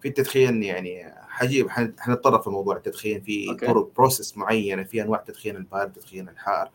في 0.03 0.09
التدخين 0.09 0.63
يعني 0.63 1.15
حجيب. 1.29 1.69
حن- 1.71 1.95
حنتطرق 1.99 2.43
في 2.43 2.51
موضوع 2.51 2.77
التدخين. 2.77 3.21
في 3.21 3.51
أوكي. 3.51 3.67
طرق 3.67 3.91
process 3.97 4.37
معينة 4.37 4.83
في 4.83 5.03
أنواع 5.03 5.21
تدخين 5.21 5.57
البارد 5.57 5.93
تدخين 5.93 6.29
الحار. 6.29 6.71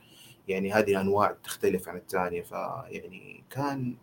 يعني 0.47 0.73
هذه 0.73 1.01
انواع 1.01 1.35
تختلف 1.43 1.89
عن 1.89 1.97
الثانية. 1.97 2.41
فيعني 2.41 3.43
كان 3.49 3.95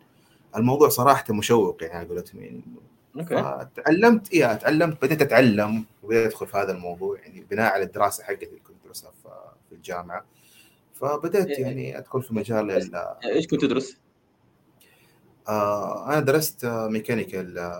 الموضوع 0.55 0.89
صراحة 0.89 1.33
مشوق 1.33 1.83
يعني 1.83 1.93
على 1.97 2.07
قولتهم. 2.07 2.41
يعني 2.43 2.61
أوكي. 3.17 3.35
فتعلمت 3.35 4.33
إيه 4.33 4.53
تعلمت 4.53 5.01
بديت 5.05 5.21
أتعلم 5.21 5.85
وبديت 6.03 6.25
أدخل 6.27 6.47
في 6.47 6.57
هذا 6.57 6.71
الموضوع. 6.71 7.19
يعني 7.19 7.41
بناء 7.51 7.71
على 7.73 7.83
الدراسة 7.83 8.23
حقتي 8.23 8.45
اللي 8.45 8.59
كنت 8.59 8.75
أدرسها 8.85 9.11
في 9.69 9.75
الجامعة. 9.75 10.25
فبدأت 10.93 11.47
إيه. 11.47 11.61
يعني 11.61 11.97
أدخل 11.97 12.21
في 12.21 12.33
مجال 12.33 12.71
ال- 12.71 12.95
إيش 13.25 13.47
كنت 13.47 13.61
تدرس؟ 13.61 13.97
آه 15.49 16.07
أنا 16.09 16.19
درست 16.19 16.65
mechanical 16.65 17.71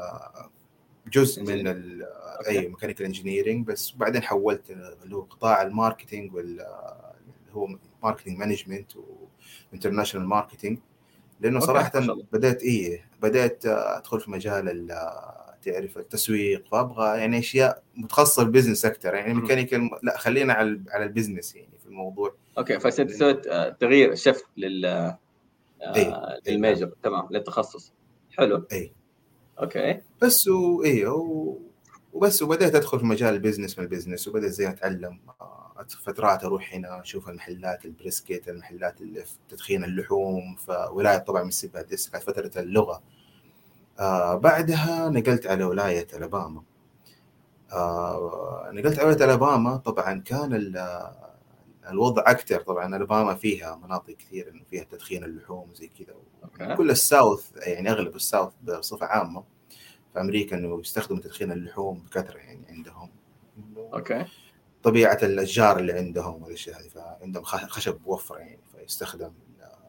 جزء 1.12 1.44
من. 1.44 1.68
ال-. 1.68 2.06
أي 2.48 2.68
mechanical 2.68 3.06
engineering 3.06 3.68
بس 3.68 3.92
بعدين 3.92 4.24
حولت 4.24 4.70
اللي 5.04 5.16
هو 5.16 5.22
قطاع 5.22 5.62
ال 5.62 5.69
marketing 5.69 6.34
وال 6.34 6.48
اللي 6.50 7.54
هو 7.54 7.68
marketing 8.04 8.38
management 8.40 8.92
و 9.72 9.76
international 9.76 10.28
marketing 10.28 10.80
لأنه 11.40 11.60
صراحة. 11.60 11.92
بدأت 12.34 12.64
إيه 12.64 13.06
بدأت 13.22 13.66
أدخل 13.66 14.20
في 14.20 14.32
مجال 14.32 14.70
ال- 14.70 15.32
تعرف 15.62 15.98
التسويق 15.98 16.66
فابغى 16.72 17.20
يعني 17.20 17.40
أشياء 17.40 17.84
متخصصة 17.96 18.44
بال 18.44 18.52
business 18.52 18.86
أكثر 18.86 19.14
يعني. 19.14 19.34
mechanical 19.34 19.90
لا 20.04 20.18
خلينا 20.18 20.54
على 20.54 20.82
على 20.90 21.04
ال 21.06 21.12
business 21.12 21.56
يعني 21.56 21.78
في 21.80 21.86
الموضوع 21.86 22.34
أوكي 22.58 22.80
فسويت 22.80 23.12
سويت 23.12 23.48
آه، 23.48 23.70
تغيير 23.70 24.16
شفت 24.16 24.46
لل 24.58 24.86
آه، 24.86 25.18
إيه. 25.96 26.40
للميجر 26.48 26.92
تمام 27.04 27.28
للتخصص 27.32 27.94
حلو 28.38 28.68
اي 28.72 28.94
أوكي 29.62 30.02
بس 30.22 30.48
وايه. 30.48 31.08
وبس 32.14 32.42
وبدأت 32.44 32.76
أدخل 32.76 33.00
في 33.00 33.06
مجال 33.06 33.34
البزنس 33.34 33.78
من 33.80 33.84
البزنس 33.86 34.28
وبدأت 34.28 34.52
زي 34.52 34.70
أتعلم 34.70 35.20
آه، 35.42 35.86
فترات 36.04 36.44
أروح 36.44 36.74
هنا 36.74 37.02
أشوف 37.02 37.30
المحلات 37.30 37.86
البريسكيت 37.86 38.48
المحلات 38.50 39.02
اللي 39.02 39.24
في 39.26 39.32
تدخين 39.50 39.84
اللحوم 39.84 40.56
فولايه 40.56 41.18
طبعا 41.18 41.44
من 41.44 41.52
سيباديس 41.52 42.10
كانت 42.10 42.24
فترة 42.24 42.62
اللغة 42.62 43.02
آه 44.00 44.36
بعدها 44.36 45.10
نقلت 45.10 45.48
على 45.48 45.64
ولاية 45.64 46.08
ألاباما 46.14 46.64
آه 47.74 48.70
نقلت 48.74 49.00
على 49.00 49.08
ولاية 49.08 49.26
ألاباما 49.26 49.78
طبعا 49.78 50.14
كان 50.20 50.54
ال- 50.54 51.12
الوضع 51.90 52.24
أكثر 52.28 52.62
طبعا 52.62 52.96
ألاباما 52.96 53.36
فيها 53.36 53.76
مناطق 53.76 54.14
كثير 54.14 54.64
فيها 54.70 54.84
تدخين 54.84 55.24
اللحوم 55.24 55.70
وزي 55.72 55.88
كذا 55.88 56.14
كل 56.78 56.90
ال 56.92 57.02
south 57.02 57.52
يعني 57.56 57.92
أغلب 57.92 58.16
ال 58.16 58.22
south 58.22 58.54
بصفة 58.64 59.06
عامة. 59.06 59.44
في 60.14 60.22
أمريكا 60.22 60.58
إنه 60.58 60.80
يستخدموا 60.80 61.22
تدخين 61.22 61.52
اللحوم 61.52 62.00
بكثرة 62.00 62.38
يعني 62.38 62.66
عندهم. 62.70 63.10
أوكي. 63.78 64.26
طبيعة 64.84 65.20
الأشجار 65.24 65.80
اللي 65.80 65.94
عندهم 65.94 66.44
والاشياء 66.44 66.82
هذه 66.82 66.88
فعندهم 66.88 67.44
خشب 67.44 68.00
موفر 68.06 68.40
يعني 68.40 68.60
فيستخدم 68.72 69.32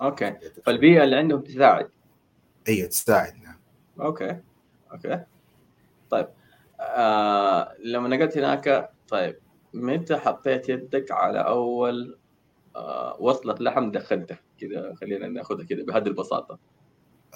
أوكي. 0.03 0.37
فالبيئة 0.65 1.05
اللي 1.05 1.17
عندهم 1.17 1.41
تساعد. 1.41 1.91
أيوه 2.69 2.89
تساعد 2.89 3.35
نعم. 3.43 3.59
أوكي. 4.01 4.41
أوكي. 4.93 5.25
طيب 6.11 6.29
آه 6.81 7.75
لما 7.85 8.09
نقلت 8.09 8.39
هناك 8.39 8.91
طيب 9.09 9.39
متى 9.75 10.17
حطيت 10.17 10.69
يدك 10.69 11.11
على 11.11 11.39
أول 11.39 12.19
آه 12.77 13.17
وصلة 13.21 13.55
لحم 13.61 13.91
دخلتها 13.91 14.39
كذا 14.67 14.95
خلينا 14.95 15.29
ناخذها 15.29 15.65
كذا 15.65 15.83
بهذه 15.83 16.07
البساطة 16.07 16.59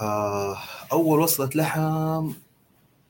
آه 0.01 0.59
أول 0.93 1.21
وصلة 1.21 1.51
لحم 1.55 2.33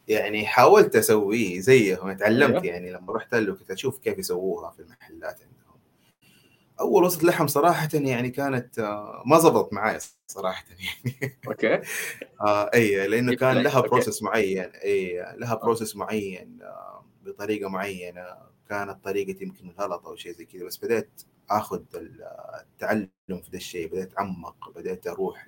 يعني 0.08 0.46
حاولت 0.46 0.96
أسويه 0.96 1.60
زيهم 1.60 2.12
تعلمت 2.12 2.50
أيوة. 2.54 2.66
يعني 2.66 2.90
لما 2.92 3.12
رحت 3.12 3.34
له 3.34 3.54
كنت 3.54 3.70
أشوف 3.70 3.98
كيف 3.98 4.18
يسووها 4.18 4.70
في 4.70 4.80
المحلات 4.82 5.40
عندهم 5.42 5.80
أول 6.80 7.04
وصلة 7.04 7.30
لحم 7.30 7.46
صراحة 7.46 7.88
يعني 7.94 8.30
كانت 8.30 8.78
آه 8.78 9.22
ما 9.26 9.38
زبطت 9.38 9.72
معي 9.72 9.98
صراحة 10.26 10.64
يعني 10.70 11.38
أوكي 11.48 11.74
آه 12.46 12.70
إي 12.74 13.08
لأنه 13.08 13.34
كان؟ 13.34 13.56
لها. 13.58 13.80
process 13.80 14.22
معين 14.22 14.64
إي 14.84 15.24
لها 15.36 15.54
process 15.54 15.96
معين 15.96 16.58
آه 16.62 17.04
بطريقة 17.24 17.68
معينة 17.68 18.26
كانت 18.68 19.04
طريقتي 19.04 19.44
يمكن 19.44 19.70
غلط 19.78 20.06
أو 20.06 20.16
شيء 20.16 20.32
زي 20.32 20.44
كذا 20.44 20.64
بس 20.64 20.76
بديت 20.84 21.22
آخذ 21.50 21.82
ال- 21.94 22.22
التعلم 22.60 23.08
في 23.28 23.50
ذا 23.50 23.56
الشيء 23.56 23.88
بديت 23.88 24.12
اتعمق 24.12 24.72
بديت 24.76 25.06
أروح 25.06 25.46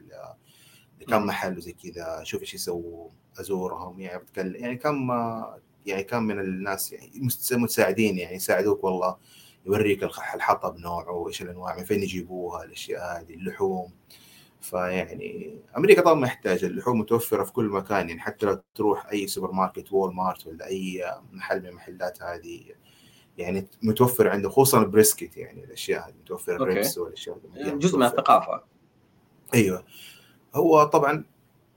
لكم 1.01 1.17
مم. 1.21 1.27
محل 1.27 1.57
وزي 1.59 1.73
كذا 1.73 2.23
أشوف 2.23 2.41
إيش 2.41 2.55
يسووا 2.55 3.11
أزورهم 3.41 4.01
يعني 4.01 4.19
بتكلم 4.19 4.55
يعني 4.57 4.77
كم 4.77 5.11
يعني 5.87 6.03
كم 6.05 6.23
من 6.23 6.41
الناس 6.41 6.93
يعني 6.93 7.11
متساعدين 7.53 8.19
يعني 8.19 8.37
يساعدوك 8.37 8.85
والله 8.85 9.17
يوريك 9.67 10.03
الحطب 10.35 10.79
نوعه 10.79 11.11
وايش 11.11 11.43
الأنواع 11.43 11.77
من 11.77 11.85
فين 11.85 12.03
يجيبوها 12.03 12.65
الأشياء 12.65 13.21
هذه 13.21 13.35
اللحوم 13.35 13.93
فيعني 14.61 15.59
أمريكا 15.77 16.03
طبعا 16.03 16.15
محتاجه 16.15 16.67
اللحوم 16.67 16.99
متوفرة 17.01 17.45
في 17.45 17.53
كل 17.53 17.65
مكان 17.65 18.09
يعني 18.09 18.21
حتى 18.21 18.47
لو 18.47 18.63
تروح 18.75 19.07
أي 19.07 19.27
سوبر 19.27 19.53
ماركت 19.53 19.93
وول 19.93 20.15
مارت 20.15 20.47
ولا 20.47 20.67
أي 20.67 21.05
محل 21.33 21.61
من 21.61 21.67
المحلات 21.69 22.23
هذه 22.23 22.65
يعني 23.39 23.67
متوفر 23.83 24.29
عنده 24.29 24.49
خصوصا 24.49 24.83
ال 24.83 24.89
brisket 24.90 25.37
يعني 25.37 25.65
الأشياء 25.65 26.09
هذه 26.09 26.15
متوفرة. 26.21 26.55
ال 26.57 26.65
ribs 26.65 26.99
والأشياء 26.99 27.37
هذه 27.55 27.59
يعني 27.67 27.79
جزء 27.79 27.99
من. 27.99 28.07
الثقافة 28.07 28.63
أيوه 29.55 29.85
هو 30.55 30.85
طبعا 30.85 31.25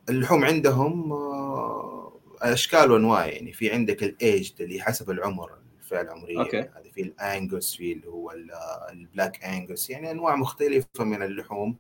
اللحوم 0.10 0.44
عندهم 0.46 1.12
آه، 1.14 2.14
أشكال 2.42 2.92
وأنواع 2.92 3.26
يعني 3.26 3.54
في 3.54 3.72
عندك 3.72 4.04
الايج 4.04 4.52
اللي 4.60 4.82
حسب 4.82 5.10
العمر 5.12 5.52
الفئة 5.80 6.02
العمرية 6.02 6.40
okay. 6.40 6.60
هذه 6.60 6.90
في 6.94 7.02
ال 7.02 7.14
Angus 7.14 7.76
في 7.76 7.92
اللي 7.94 8.08
هو 8.08 8.32
ال- 8.32 8.52
ال 8.92 9.00
black 9.00 9.44
Angus 9.44 9.90
يعني 9.90 10.12
أنواع 10.12 10.36
مختلفة 10.36 11.04
من 11.04 11.24
اللحوم. 11.24 11.78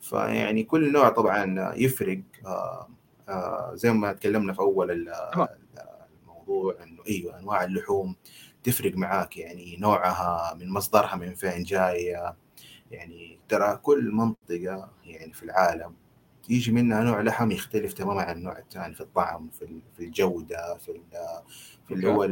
فيعني 0.00 0.62
كل 0.64 0.92
نوع 0.92 1.08
طبعا 1.08 1.72
يفرق 1.76 2.20
آه، 2.46 2.88
آه، 3.28 3.70
زي 3.74 3.92
ما 3.92 4.12
تكلمنا 4.12 4.52
في 4.52 4.58
أول. 4.60 5.12
الموضوع 6.50 6.82
إنه 6.82 7.02
أيوه 7.08 7.38
أنواع 7.38 7.64
اللحوم 7.64 8.16
تفرق 8.62 8.96
معاك 8.96 9.36
يعني 9.36 9.76
نوعها 9.76 10.54
من 10.54 10.70
مصدرها 10.70 11.16
من 11.16 11.34
فين 11.34 11.62
جاية. 11.62 12.36
يعني 12.90 13.38
ترى 13.48 13.76
كل 13.76 14.10
منطقة 14.12 14.90
يعني 15.04 15.32
في 15.32 15.42
العالم 15.42 15.94
يجي 16.48 16.72
منها 16.72 17.02
نوع 17.02 17.20
لحم 17.20 17.50
يختلف 17.50 17.92
تماما 17.92 18.22
عن 18.22 18.36
النوع 18.36 18.58
الثاني 18.58 18.94
في 18.94 19.00
الطعم 19.00 19.50
في 19.58 19.80
في 19.96 20.04
الجودة 20.04 20.76
في 20.76 21.00
في 21.88 21.94
اللي 21.94 22.08
هو 22.08 22.24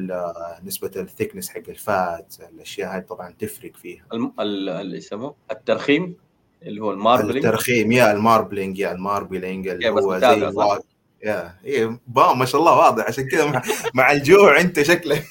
نسبة 0.64 0.90
ال 0.96 1.02
thickness 1.02 1.48
حق 1.48 1.62
ال 1.68 1.85
fat 1.85 2.34
الأشياء 2.40 2.96
هذه 2.96 3.02
طبعا 3.02 3.34
تفرق 3.38 3.76
فيها. 3.76 4.04
اللي 4.40 4.96
يسموه 4.96 5.34
الترخيم 5.50 6.16
اللي 6.62 6.80
هو 6.82 6.92
ال 6.92 6.98
marbling. 6.98 7.46
الترخيم 7.46 7.92
يا 7.92 8.12
ال 8.12 8.20
marbling 8.20 8.78
يا 8.78 8.92
ال 8.92 9.01
marbling 9.01 9.68
اللي 9.68 9.90
بس 9.90 10.02
هو 10.02 10.18
زي؟ 10.18 10.34
الواقع 10.34 10.80
يا 11.22 11.58
إيه 11.64 12.00
با 12.06 12.34
ما 12.34 12.44
شاء 12.44 12.60
الله 12.60 12.76
واضح. 12.76 13.04
عشان 13.06 13.28
كذا 13.28 13.46
مع, 13.50 13.62
مع 13.94 14.12
الجوع 14.12 14.60
انت 14.60 14.82
شكلك. 14.82 15.24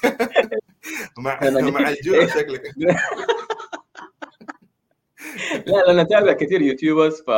مع 1.17 1.39
مع 1.51 1.89
الجوع 1.89 2.27
شكلك. 2.27 2.61
لا 2.77 2.95
لا 5.67 5.91
أنا 5.91 6.01
أتابع 6.01 6.33
كثير 6.33 6.61
YouTubers 6.61 7.21
ف 7.21 7.31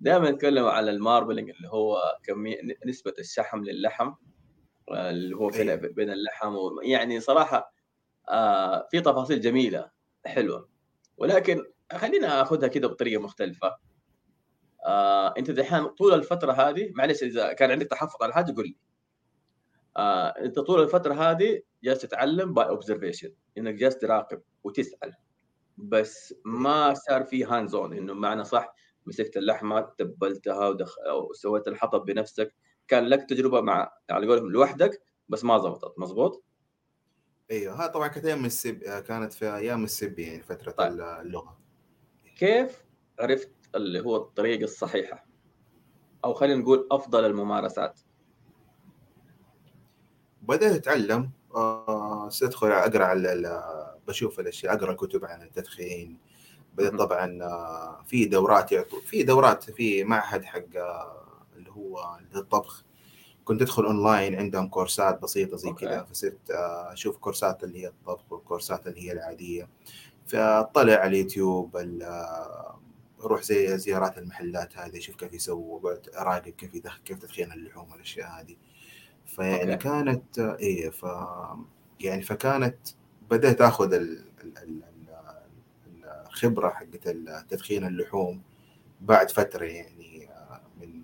دائما 0.00 0.30
نتكلم 0.30 0.64
على 0.64 0.90
ال 0.90 0.97
marbling 0.97 1.50
اللي 1.50 1.68
هو 1.68 2.02
كمية 2.24 2.56
نسبة 2.86 3.14
الشحم 3.18 3.64
للحم 3.64 4.12
اللي 4.90 5.36
هو 5.36 5.48
بين 5.48 5.70
أيوة. 5.70 5.88
بين 5.92 6.10
اللحم 6.10 6.54
و... 6.54 6.80
يعني 6.82 7.20
صراحة 7.20 7.74
آه 8.28 8.88
في 8.90 9.00
تفاصيل 9.00 9.40
جميلة 9.40 9.90
حلوة. 10.26 10.68
ولكن 11.16 11.64
خلينا 11.92 12.42
أخذها 12.42 12.68
كده 12.68 12.88
بطريقة 12.88 13.22
مختلفة. 13.22 13.76
آه 14.84 15.34
أنت 15.38 15.50
دحين 15.50 15.86
طول 15.86 16.14
الفترة 16.14 16.52
هذه 16.52 16.92
معلش 16.94 17.22
إذا 17.22 17.52
كان 17.52 17.70
عندك 17.70 17.86
تحفظ 17.86 18.22
على 18.22 18.32
حاجة 18.32 18.54
قول 18.56 18.66
لي. 18.66 18.76
آه 19.96 20.28
أنت 20.28 20.58
طول 20.58 20.82
الفترة 20.82 21.14
هذه 21.14 21.62
جالس 21.84 22.00
تتعلم 22.00 22.54
by 22.54 22.68
observation 22.68 23.32
إنك 23.58 23.74
جالس 23.74 23.98
تراقب 23.98 24.42
وتسأل. 24.64 25.14
بس 25.76 26.34
ما 26.44 26.94
صار 26.94 27.24
في 27.24 27.44
hands 27.44 27.74
on 27.74 27.92
إنه 27.92 28.14
معنى 28.14 28.44
صح 28.44 28.74
مسكت 29.06 29.36
اللحمة 29.36 29.80
تبلتها 29.80 30.68
ودخ... 30.68 30.96
وسويت 31.30 31.68
الحطب 31.68 32.04
بنفسك. 32.04 32.54
كان 32.88 33.04
لك 33.04 33.22
تجربة 33.28 33.60
مع 33.60 33.92
على 34.10 34.26
قولهم 34.26 34.50
لوحدك 34.50 35.02
بس 35.28 35.44
ما 35.44 35.58
زبطت. 35.58 35.98
مزبوط 35.98 36.44
أيوه. 37.50 37.84
ها 37.84 37.86
طبعا 37.86 38.08
كانت 38.08 38.26
أيام 38.26 38.44
السب 38.44 38.78
كانت 38.78 39.32
في 39.32 39.56
أيام 39.56 39.84
السب 39.84 40.18
يعني 40.18 40.42
فترة 40.42 40.70
طيب. 40.70 40.92
اللغة. 41.00 41.58
كيف 42.38 42.84
عرفت 43.20 43.50
اللي 43.74 44.00
هو 44.00 44.16
الطريقة 44.16 44.64
الصحيحه 44.64 45.26
أو 46.24 46.34
خلينا 46.34 46.60
نقول 46.60 46.88
أفضل 46.90 47.24
الممارسات. 47.24 48.00
بدأت 50.42 50.72
أتعلم 50.72 51.30
آه 51.54 52.28
أدخل 52.42 52.66
أقرأ 52.66 53.04
على 53.04 53.62
بشوف 54.08 54.40
الأشياء 54.40 54.74
أقرأ 54.74 54.92
كتب 54.92 55.24
عن 55.24 55.42
التدخين. 55.42 56.18
بدأت 56.74 56.94
طبعا 56.94 57.42
آه، 57.42 58.02
في 58.06 58.24
دورات 58.24 58.72
يعطوا 58.72 59.00
في 59.00 59.22
دورات 59.22 59.70
في 59.70 60.04
معهد 60.04 60.44
حق 60.44 60.76
آه، 60.76 61.26
اللي 61.56 61.70
هو 61.70 62.18
الطبخ. 62.36 62.84
كنت 63.44 63.62
أدخل 63.62 63.84
أونلاين 63.84 64.34
عندهم 64.34 64.68
كورسات 64.68 65.22
بسيطة 65.22 65.56
زي 65.56 65.72
كذا 65.72 66.02
فصرت 66.02 66.50
آه، 66.50 66.92
أشوف 66.92 67.16
كورسات 67.16 67.64
اللي 67.64 67.82
هي 67.82 67.88
الطبخ 67.88 68.32
والكورسات 68.32 68.86
اللي 68.86 69.00
هي 69.08 69.12
العادية. 69.12 69.68
فأطلع 70.26 70.94
على 70.94 71.06
اليوتيوب 71.06 71.76
أروح 73.24 73.42
زي 73.42 73.78
زيارات 73.78 74.18
المحلات 74.18 74.78
هذه 74.78 74.98
أشوف 74.98 75.16
كيف 75.16 75.32
يسووا 75.32 75.94
أراقب 76.20 76.52
كيف 76.52 76.74
يدخل 76.74 77.02
كيف 77.04 77.18
تدخين 77.18 77.52
اللحوم 77.52 77.92
والأشياء 77.92 78.40
هذه. 78.40 78.56
فيعني 79.26 79.72
أوكي. 79.72 79.84
كانت 79.88 80.38
إيه 80.38 80.90
ف 80.90 81.06
يعني 82.00 82.22
فكانت 82.22 82.76
بدأت 83.30 83.60
آخذ 83.60 84.00
الخبرة 86.26 86.68
حقت 86.68 87.08
تدخين 87.48 87.86
اللحوم 87.86 88.42
بعد 89.00 89.30
فترة 89.30 89.64
يعني 89.64 90.28
من 90.80 91.02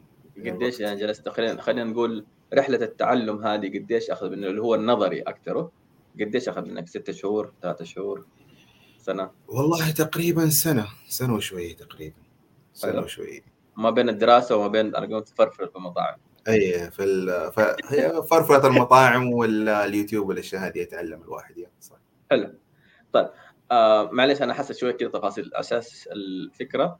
قديش 0.51 0.81
يعني 0.81 1.01
جلست 1.01 1.29
خلينا 1.29 1.63
خلينا 1.63 1.85
نقول 1.85 2.25
رحلة 2.55 2.83
التعلم 2.83 3.45
هذه 3.47 3.79
قديش 3.79 4.11
أخذ 4.11 4.31
منه 4.31 4.47
اللي 4.47 4.63
هو 4.63 4.75
النظري 4.75 5.23
أكثره 5.23 5.73
قديش 6.21 6.49
أخذ 6.49 6.63
منك؟ 6.65 6.89
ست 6.89 7.11
شهور 7.11 7.53
ثلاثة 7.63 7.85
شهور؟ 7.85 8.27
سنة. 9.01 9.31
والله 9.49 9.91
تقريبا 9.91 10.49
سنة 10.49 10.87
سنة 11.09 11.35
وشويه 11.35 11.77
تقريبا 11.77 12.17
سنة 12.75 13.01
وشويه 13.01 13.41
ما 13.77 13.91
بين 13.91 14.09
الدراسة 14.09 14.57
وما 14.57 14.69
بين 14.69 14.97
أنا 14.97 15.17
قلت 15.17 15.29
فرفر 15.29 15.67
في 15.67 15.77
المطاعم. 15.77 16.19
أي 16.49 16.91
في 16.91 17.05
ال... 17.05 17.53
فهي 17.53 18.23
فرفرة 18.31 18.67
المطاعم 18.67 19.33
واليوتيوب 19.33 20.29
والأشياء 20.29 20.63
هذه 20.63 20.79
يتعلم 20.79 21.23
الواحد 21.23 21.59
يعني 21.59 21.73
صح. 21.81 21.97
حلو. 22.31 22.55
طيب 23.13 23.29
آه 23.71 24.11
معلش 24.13 24.43
أنا 24.43 24.55
حاسس 24.55 24.79
شوية 24.79 24.93
كده 24.93 25.11
تفاصيل. 25.11 25.55
أساس 25.55 26.09
الفكرة 26.13 26.99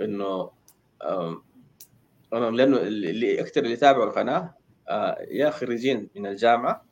إنه 0.00 0.50
آه 1.02 1.42
لأنه 2.32 2.76
اللي 2.76 3.40
أكثر 3.40 3.60
اللي 3.60 3.72
يتابعوا 3.72 4.04
القناة 4.04 4.54
آه 4.88 5.16
يا 5.30 5.50
خريجين 5.50 6.10
من 6.16 6.26
الجامعة 6.26 6.87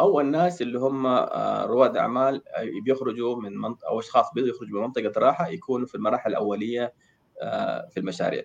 أو 0.00 0.20
الناس 0.20 0.62
اللي 0.62 0.78
هم 0.78 1.06
آه 1.06 1.64
رواد 1.66 1.96
أعمال 1.96 2.42
آه، 2.48 2.64
بيخرجوا 2.84 3.36
من 3.36 3.58
منطقه 3.58 3.88
أو 3.88 4.00
أشخاص 4.00 4.26
بيخرجوا 4.34 4.80
من 4.80 4.86
منطقة 4.86 5.12
راحة 5.16 5.48
يكونوا 5.48 5.86
في 5.86 5.94
المراحل 5.94 6.30
الأولية 6.30 6.94
آه 7.42 7.88
في 7.88 8.00
المشاريع. 8.00 8.44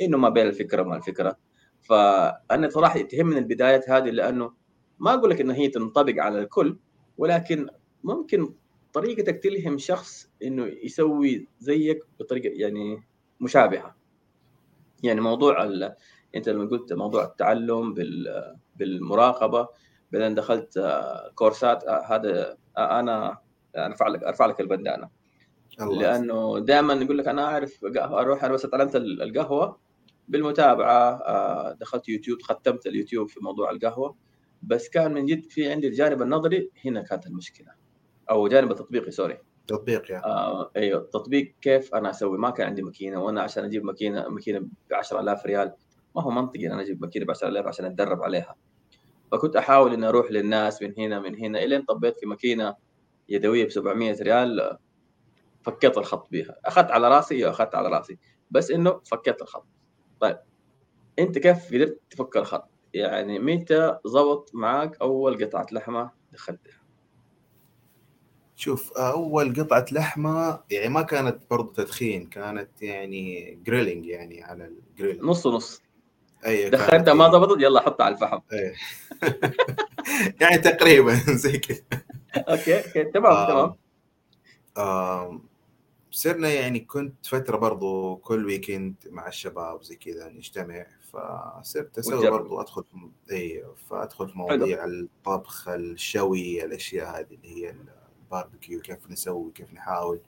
إنه 0.00 0.18
ما 0.18 0.28
بين 0.28 0.46
الفكرة 0.46 0.82
وما 0.82 0.96
الفكرة. 0.96 1.36
فأنا 1.80 2.68
صراحة 2.68 3.00
تهمني 3.00 3.38
البدايات 3.38 3.90
هذه 3.90 4.10
لأنه 4.10 4.52
ما 4.98 5.14
أقول 5.14 5.30
لك 5.30 5.40
ان 5.40 5.50
هي 5.50 5.68
تنطبق 5.68 6.14
على 6.22 6.38
الكل 6.38 6.78
ولكن 7.18 7.68
ممكن 8.04 8.54
طريقتك 8.92 9.42
تلهم 9.42 9.78
شخص 9.78 10.30
إنه 10.42 10.66
يسوي 10.82 11.48
زيك 11.60 11.98
بطريقة 12.20 12.50
يعني 12.54 13.02
مشابهة. 13.40 13.96
يعني 15.02 15.20
موضوع 15.20 15.64
ال... 15.64 15.94
أنت 16.34 16.48
لما 16.48 16.64
قلت 16.64 16.92
موضوع 16.92 17.24
التعلم 17.24 17.94
بال... 17.94 18.54
بالمراقبة 18.76 19.68
بعدين 20.12 20.34
دخلت 20.34 20.76
آه، 20.76 21.30
كورسات 21.34 21.84
آه، 21.84 22.02
هذا 22.14 22.56
آه، 22.76 23.00
أنا 23.00 23.38
أرفع 23.76 24.08
لك 24.08 24.22
أرفع 24.22 24.46
لك 24.46 24.60
البندانه 24.60 25.08
لأنه 25.78 26.58
دائما 26.58 26.94
يقول 26.94 27.18
لك 27.18 27.28
أنا 27.28 27.44
أعرف 27.44 27.84
أروح 27.96 28.44
أنا 28.44 28.52
بس 28.52 28.62
تعلمت 28.62 28.96
القهوة 28.96 29.78
بالمتابعة. 30.28 31.72
دخلت 31.72 32.08
يوتيوب 32.08 32.42
ختمت 32.42 32.86
اليوتيوب 32.86 33.28
في 33.28 33.40
موضوع 33.40 33.70
القهوة. 33.70 34.16
بس 34.62 34.88
كان 34.88 35.14
من 35.14 35.26
جد 35.26 35.44
في 35.44 35.72
عندي 35.72 35.88
الجانب 35.88 36.22
النظري 36.22 36.70
هنا 36.84 37.02
كانت 37.02 37.26
المشكلة. 37.26 37.68
أو 38.30 38.48
جانب 38.48 38.70
التطبيقي 38.70 39.10
sorry. 39.10 39.38
تطبيق 39.66 40.10
يعني. 40.10 40.24
آه 40.24 40.70
أيوه. 40.76 41.00
التطبيق 41.00 41.54
كيف 41.60 41.94
أنا 41.94 42.10
أسوي؟ 42.10 42.38
ما 42.38 42.50
كان 42.50 42.66
عندي 42.66 42.82
ماكينة. 42.82 43.22
وأنا 43.22 43.42
عشان 43.42 43.64
أجيب 43.64 43.84
ماكينة 43.84 44.28
ماكينة 44.28 44.58
ب 44.58 44.94
10000 44.94 45.46
ريال 45.46 45.72
ما 46.16 46.22
هو 46.22 46.30
منطقي 46.30 46.66
أنا 46.66 46.80
أجيب 46.80 47.02
ماكينة 47.02 47.24
ب 47.26 47.30
10000 47.30 47.66
عشان 47.66 47.84
أتدرب 47.84 48.22
عليها. 48.22 48.54
فكنت 49.32 49.56
أحاول 49.56 49.92
إني 49.92 50.08
أروح 50.08 50.30
للناس 50.30 50.82
من 50.82 50.94
هنا 50.98 51.20
من 51.20 51.36
هنا 51.36 51.62
الين 51.62 51.82
طبيت 51.82 52.16
في 52.16 52.26
ماكينة 52.26 52.74
يدوية 53.28 53.64
ب 53.64 53.70
700 53.70 54.22
ريال 54.22 54.78
فكيت 55.62 55.98
الخط 55.98 56.30
بيها. 56.30 56.56
أخذت 56.64 56.90
على 56.90 57.08
رأسي؟ 57.08 57.34
أيوه 57.34 57.50
أخذت 57.50 57.74
على 57.74 57.88
رأسي. 57.88 58.18
بس 58.50 58.70
إنه 58.70 59.00
فكيت 59.04 59.42
الخط. 59.42 59.66
طيب 60.20 60.38
أنت 61.18 61.38
كيف 61.38 61.74
قدرت 61.74 62.00
تفك 62.10 62.36
الخط؟ 62.36 62.68
يعني 62.94 63.38
متى 63.38 63.98
ضبط 64.06 64.50
معك 64.54 64.96
أول 65.00 65.44
قطعة 65.44 65.66
لحمة 65.72 66.10
دخلتها؟ 66.32 66.82
شوف 68.56 68.92
أول 68.92 69.54
قطعة 69.54 69.86
لحمة 69.92 70.62
يعني 70.70 70.88
ما 70.88 71.02
كانت 71.02 71.42
برضو 71.50 71.72
تدخين 71.72 72.26
كانت 72.26 72.82
يعني 72.82 73.54
grilling 73.64 74.06
يعني 74.06 74.42
على 74.42 74.64
الجريل 74.64 75.26
نص 75.26 75.46
نص. 75.46 75.82
أي 76.46 76.70
دخلتها 76.70 77.14
ما 77.14 77.28
ضبطت. 77.28 77.60
يلا 77.60 77.80
حطها 77.80 78.04
على 78.04 78.14
الفحم. 78.14 78.38
يعني 80.40 80.58
تقريبا 80.58 81.14
زي 81.14 81.58
كذا. 81.58 81.82
okay 82.36 82.76
okay. 82.78 83.04
تمام 83.04 83.46
تمام. 83.46 83.74
آم 84.78 85.42
صرنا 86.10 86.48
يعني 86.48 86.80
كنت 86.80 87.26
فترة 87.26 87.56
برضو 87.56 88.16
كل 88.16 88.46
weekend 88.46 88.94
مع 89.10 89.28
الشباب 89.28 89.82
زي 89.82 89.96
كذا 89.96 90.28
نجتمع 90.28 90.86
فصرت 91.12 91.98
أسوي 91.98 92.30
برضو 92.30 92.60
أدخل 92.60 92.84
في 92.84 93.34
إي 93.34 93.64
فأدخل 93.90 94.28
في 94.28 94.38
مواضيع 94.38 94.84
الطبخ 94.84 95.68
الشوي 95.68 96.64
الأشياء 96.64 97.20
هذه 97.20 97.34
اللي 97.34 97.66
هي 97.66 97.74
باربيكيو 98.30 98.80
كيف 98.80 99.10
نسوي 99.10 99.52
كيف 99.54 99.72
نحاول. 99.72 100.20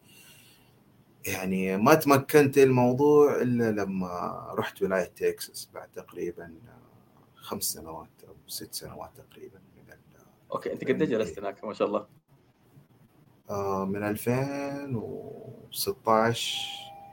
يعني 1.26 1.76
ما 1.76 1.94
تمكنت 1.94 2.58
الموضوع 2.58 3.42
إلا 3.42 3.70
لما 3.70 4.46
رحت 4.58 4.82
ولاية 4.82 5.04
تكساس 5.04 5.70
بعد 5.74 5.88
تقريبا 5.88 6.54
خمس 7.34 7.62
سنوات 7.62 8.08
أو 8.28 8.34
ست 8.46 8.74
سنوات 8.74 9.10
تقريبا 9.16 9.58
من 9.58 9.94
okay 10.52 10.72
أنت 10.72 10.84
قد 10.84 11.02
جلست 11.02 11.38
هناك؟ 11.38 11.64
ما 11.64 11.74
شاء 11.74 11.88
الله؟ 11.88 12.06
آه 13.50 13.84
من 13.84 14.02
2016 14.02 16.58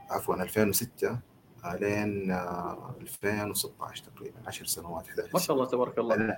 عفوا 0.09 0.35
2006 0.35 1.19
لين 1.65 2.31
2016 2.31 4.03
تقريبا 4.03 4.37
10 4.47 4.65
سنوات 4.65 5.07
11 5.07 5.29
ما 5.33 5.39
شاء 5.39 5.55
الله 5.55 5.67
تبارك 5.67 5.99
الله. 5.99 6.37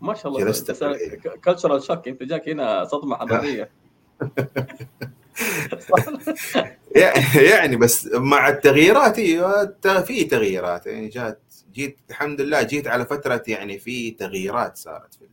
ما 0.00 0.14
شاء 0.14 0.28
الله 0.28 0.40
جلست 0.44 0.84
cultural 1.44 1.82
shock 1.82 2.08
أنت 2.08 2.22
جاك 2.22 2.48
هنا 2.48 2.84
صدمة 2.84 3.16
حضاريه 3.16 3.70
يعني 7.34 7.76
بس 7.76 8.08
مع 8.12 8.48
التغييرات 8.48 9.16
في 10.06 10.24
تغييرات. 10.24 10.86
يعني 10.86 11.08
جات 11.08 11.42
جيت 11.72 11.98
الحمد 12.10 12.40
لله 12.40 12.62
جيت 12.62 12.86
على 12.86 13.06
فترة 13.06 13.42
يعني 13.48 13.78
في 13.78 14.10
تغييرات 14.10 14.76
صارت 14.76 15.14
في 15.14 15.24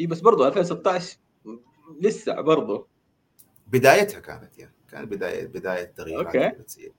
إي 0.00 0.06
بس 0.06 0.20
برضه 0.20 0.48
2016 0.48 1.16
لسه 2.00 2.40
برضه 2.40 2.86
بدايتها 3.66 4.20
كانت 4.20 4.58
يعني 4.58 4.74
كان 4.90 5.04
بداية 5.04 5.46
بداية 5.46 5.84
تغييرات 5.84 6.36
okay. 6.36 6.92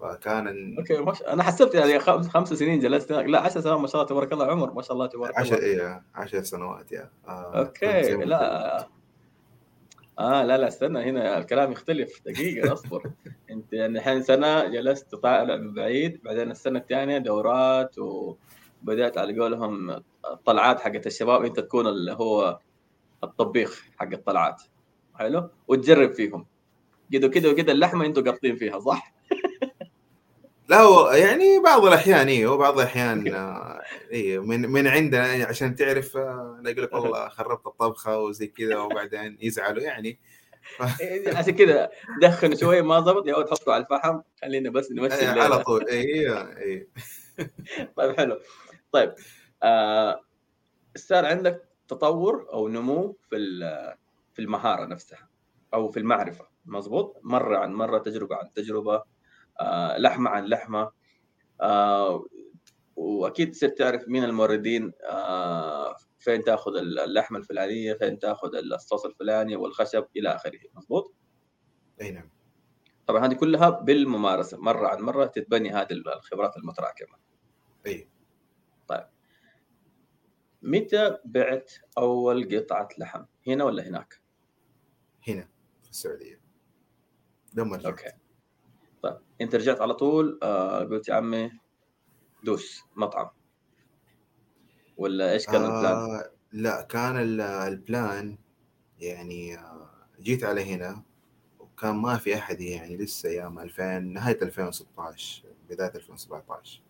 فكان 0.00 0.76
okay 0.78 0.98
مش... 0.98 1.22
أنا 1.22 1.42
حسبت 1.42 1.74
يعني 1.74 1.98
خمس, 1.98 2.28
خمس 2.28 2.52
سنين 2.52 2.80
جلست 2.80 3.12
هناك. 3.12 3.26
لا 3.26 3.40
10 3.40 3.60
سنوات 3.60 3.80
ما 3.80 3.86
شاء 3.86 3.94
الله 3.96 4.08
تبارك 4.08 4.32
الله 4.32 4.46
عمر 4.46 4.72
ما 4.72 4.82
شاء 4.82 4.92
الله 4.92 5.06
تبارك 5.06 5.38
10 5.38 5.58
إيه 5.58 6.02
10 6.14 6.42
سنوات 6.42 6.92
يا. 6.92 7.10
آه 7.28 7.58
أوكي 7.58 8.12
لا. 8.14 8.88
آه 10.18 10.44
لا 10.44 10.58
لا 10.58 10.68
استنى 10.68 11.10
هنا 11.10 11.38
الكلام 11.38 11.72
يختلف 11.72 12.20
دقيقة 12.26 12.72
أصبر. 12.72 13.10
أنت 13.50 13.72
يعني 13.72 13.98
الحين 13.98 14.22
سنة 14.22 14.64
جلست 14.68 15.14
طالع 15.14 15.56
من 15.56 15.74
بعيد 15.74 16.22
بعدين 16.22 16.50
السنة 16.50 16.78
الثانية 16.78 17.18
دورات 17.18 17.96
وبدات 17.98 19.18
على 19.18 19.40
قولهم 19.40 20.02
الطلعات 20.32 20.80
حقت 20.80 21.06
الشباب 21.06 21.44
أنت 21.44 21.60
تكون 21.60 21.86
اللي 21.86 22.12
هو 22.12 22.58
الطبيخ 23.24 23.84
حق 23.96 24.12
الطلعات. 24.12 24.62
حلو؟ 25.14 25.50
وتجرب 25.68 26.12
فيهم. 26.12 26.46
كده 27.12 27.28
كده 27.28 27.50
وكده 27.50 27.72
اللحمة 27.72 28.06
أنتوا 28.06 28.22
قابطين 28.22 28.56
فيها 28.56 28.78
صح؟ 28.78 29.17
لا 30.68 30.80
هو 30.80 31.10
يعني 31.10 31.60
بعض 31.64 31.84
الأحيان 31.84 32.28
أيوه 32.28 32.56
بعض 32.56 32.78
الأحيان 32.78 33.34
أيوه 34.12 34.44
من 34.44 34.60
من 34.60 34.86
عندنا 34.86 35.26
يعني 35.26 35.42
عشان 35.42 35.74
تعرف 35.74 36.16
آه، 36.16 36.62
يقول 36.64 36.82
لك 36.84 36.92
والله 36.92 37.28
خربت 37.28 37.66
الطبخة 37.66 38.18
وزي 38.18 38.46
كذا 38.46 38.78
وبعدين 38.78 39.38
يزعلوا 39.40 39.82
يعني. 39.82 40.18
إيه، 41.00 41.36
عشان 41.36 41.54
كده 41.54 41.90
دخن 42.22 42.56
شوية 42.56 42.82
ما 42.82 42.98
ضبط 43.00 43.26
يا 43.26 43.36
ولد 43.36 43.50
حطه 43.50 43.72
على 43.72 43.82
الفحم 43.84 44.20
خلينا 44.42 44.70
بس 44.70 44.92
نمشي 44.92 45.14
إيه، 45.14 45.30
الليلة. 45.30 45.44
على 45.44 45.64
طول 45.64 45.88
أيوه 45.88 46.56
أيوه 46.56 46.86
طيب 47.96 48.16
حلو. 48.16 48.40
طيب 48.92 49.14
آه 49.62 50.20
صار 50.96 51.26
عندك 51.26 51.68
تطور 51.88 52.46
أو 52.52 52.68
نمو 52.68 53.16
في 53.30 53.36
في 54.34 54.42
المهارة 54.42 54.86
نفسها 54.86 55.28
أو 55.74 55.90
في 55.90 55.98
المعرفة 55.98 56.46
مزبوط 56.66 57.20
مرة 57.22 57.58
عن 57.58 57.72
مرة 57.74 57.98
تجربة 57.98 58.36
عن 58.36 58.52
تجربة. 58.52 59.02
لحمة 59.98 60.30
عن 60.30 60.44
لحمة. 60.44 60.90
آه 61.60 62.24
وأكيد 62.96 63.54
صرت 63.54 63.78
تعرف 63.78 64.08
مين 64.08 64.24
الموردين. 64.24 64.92
آه 65.04 65.96
فين 66.18 66.44
تأخذ 66.44 66.76
اللحمة 66.76 67.38
الفلانية 67.38 67.94
فين 67.94 68.18
تأخذ 68.18 68.54
الصوص 68.54 69.04
الفلاني 69.04 69.56
والخشب 69.56 70.06
إلى 70.16 70.28
آخره. 70.28 70.60
مزبوط 70.74 71.14
أي 72.00 72.10
نعم. 72.10 72.30
طبعا 73.06 73.26
هذه 73.26 73.34
كلها 73.34 73.70
بالممارسة 73.70 74.58
مرة 74.58 74.88
عن 74.88 75.00
مرة 75.00 75.26
تتبني 75.26 75.70
هذه 75.70 75.92
الخبرات 75.92 76.56
المتراكمة. 76.56 77.18
أي. 77.86 78.08
متى 80.62 81.18
بعت 81.24 81.72
أول 81.98 82.58
قطعة 82.58 82.88
لحم؟ 82.98 83.24
هنا 83.46 83.64
ولا 83.64 83.88
هناك؟ 83.88 84.20
هنا 85.28 85.48
في 85.82 85.90
السعودية. 85.90 86.40
لما 87.54 87.76
رجعت. 87.76 87.86
okay. 87.86 88.12
طيب 89.02 89.18
انت 89.40 89.54
رجعت 89.54 89.80
على 89.80 89.94
طول 89.94 90.38
آه 90.42 90.78
قلت 90.84 91.08
يا 91.08 91.14
عمي 91.14 91.50
دوس 92.44 92.82
مطعم. 92.96 93.28
ولا 94.96 95.32
إيش 95.32 95.46
كان 95.46 95.64
ال 95.64 95.69
plan؟ 95.69 95.92
آه 95.92 96.30
لا 96.52 96.82
كان 96.82 97.16
ال- 97.16 97.40
ال 97.40 97.60
plan 97.60 98.38
يعني 99.00 99.58
آه 99.58 99.90
جيت 100.20 100.44
على 100.44 100.74
هنا 100.74 101.02
وكان 101.60 101.96
ما 101.96 102.16
في 102.18 102.34
أحد 102.38 102.60
يعني 102.60 102.96
لسه 102.96 103.28
أيام 103.28 103.58
2000 103.58 103.98
نهاية 103.98 104.38
2016 104.42 105.44
بداية 105.70 105.92
2017 105.94 106.82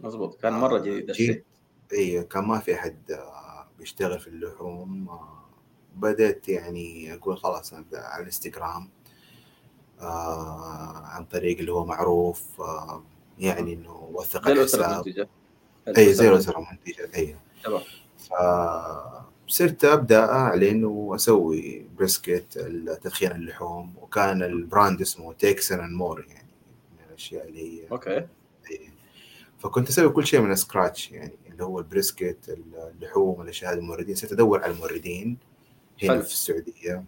مزبوط 0.00 0.40
كان 0.40 0.52
مرة 0.52 0.78
جديد 0.78 1.10
الشيء 1.10 1.26
جيت 1.32 1.44
اي 1.92 2.24
كان 2.24 2.44
ما 2.44 2.58
في 2.58 2.74
أحد 2.74 3.10
آه، 3.10 3.68
بيشتغل 3.78 4.18
في 4.20 4.26
اللحوم 4.26 5.08
آه، 5.08 5.44
بدأت 5.96 6.48
يعني 6.48 7.14
أقول 7.14 7.38
خلاص 7.38 7.74
أبدأ 7.74 8.00
على 8.00 8.20
الإنستغرام. 8.20 8.82
آه 8.82 8.88
عن 10.00 11.24
طريق 11.24 11.58
اللي 11.58 11.72
هو 11.72 11.84
معروف 11.84 12.60
آه 12.60 13.02
يعني 13.38 13.72
إنه 13.74 14.08
وثق 14.12 14.48
الحساب 14.48 15.26
إي 15.98 16.12
زي 16.14 16.28
الأسر 16.28 16.58
المنتجة. 16.58 17.10
إي. 17.16 17.36
تمام. 17.64 17.80
فصرت 19.48 19.84
أبدأ 19.84 20.24
اعلن 20.24 20.84
واسوي 20.84 21.86
brisket 21.98 22.58
تدخين 23.02 23.32
اللحوم 23.32 23.94
وكان 24.02 24.42
ال 24.42 24.52
brand 24.52 25.00
اسمه 25.00 25.32
Texan 25.32 25.80
and 25.80 25.92
More 25.92 26.24
يعني 26.28 26.48
من 26.92 27.04
الأشياء 27.08 27.48
اللي 27.48 27.82
هي 27.82 27.90
okay. 27.92 28.26
فكنت 29.58 29.88
أسوي 29.88 30.08
كل 30.08 30.26
شيء 30.26 30.40
من 30.40 30.54
scratch 30.54 31.10
يعني 31.12 31.32
اللي 31.52 31.64
هو 31.64 31.78
ال 31.78 31.88
brisket 31.88 32.58
اللحوم 32.94 33.42
الأشياء 33.42 33.72
هذه 33.72 33.78
الموردين. 33.78 34.14
صرت 34.14 34.32
أدور 34.32 34.62
على 34.62 34.72
الموردين 34.72 35.38
هنا. 36.02 36.20
في 36.20 36.32
السعودية. 36.32 37.04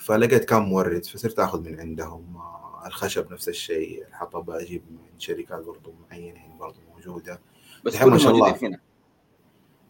فلقيت 0.00 0.44
كم 0.44 0.62
مورد 0.62 1.04
فصرت 1.04 1.38
آخذ 1.38 1.60
من 1.62 1.80
عندهم 1.80 2.36
آه، 2.36 2.82
الخشب 2.86 3.32
نفس 3.32 3.48
الشيء 3.48 4.06
الحطب 4.08 4.50
أجيب 4.50 4.82
من 4.90 5.18
شركات 5.18 5.62
برضو 5.64 5.94
معينة 6.10 6.56
برضو 6.60 6.78
موجودة. 6.94 7.40
بس 7.84 7.94
الحين 7.94 8.08
ما 8.08 8.16
كلهم 8.16 8.24
شاء 8.24 8.32
الله. 8.34 8.58
هنا 8.68 8.80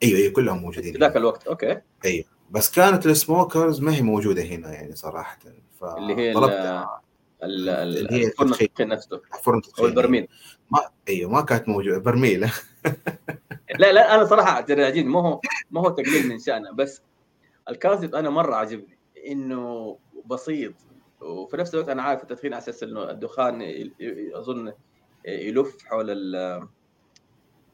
أيوه 0.03 0.19
أيوه 0.19 0.33
كلهم 0.33 0.59
موجودين 0.59 0.97
ذاك. 0.97 1.17
الوقت 1.17 1.47
okay. 1.47 1.81
بس 2.51 2.71
كانت 2.71 3.07
ال 3.07 3.16
smokers 3.16 3.81
ما 3.81 3.95
هي 3.95 4.03
موجودة 4.03 4.43
هنا 4.43 4.73
يعني 4.73 4.97
صراحة. 4.97 5.39
اللي 5.83 6.15
هي 6.17 6.33
ال- 7.43 7.69
اللي 7.69 8.13
هي 8.13 8.27
الفرن 8.27 8.53
التدخين. 8.53 8.89
نفسه. 8.89 9.21
فرن 9.43 9.61
أو 9.79 9.87
البرميل. 9.87 10.29
ما 10.71 10.79
أيوه 11.09 11.31
ما 11.31 11.41
كانت 11.41 11.69
موجودة. 11.69 11.99
برميل. 11.99 12.41
لا 13.79 13.93
لا 13.93 14.15
أنا 14.15 14.25
صراحة 14.25 14.61
ترى 14.61 15.03
ما 15.03 15.21
هو 15.21 15.41
ما 15.71 15.81
هو 15.81 15.89
تقليل 15.91 16.29
من 16.29 16.39
شأنه. 16.39 16.73
بس 16.73 17.03
الكازب 17.69 18.15
أنا 18.15 18.31
مرة 18.31 18.55
عجبني. 18.55 18.99
إنه 19.27 19.99
بسيط 20.27 20.75
وفي 21.21 21.57
نفس 21.57 21.75
الوقت 21.75 21.89
أنا 21.89 22.03
عارف 22.03 22.23
التدخين 22.23 22.55
على 22.55 22.63
أساس 22.63 22.83
إنه 22.83 23.11
الدخان 23.11 23.63
أظن 24.35 24.73
يلف 25.27 25.85
حول 25.85 26.11
ال 26.11 26.67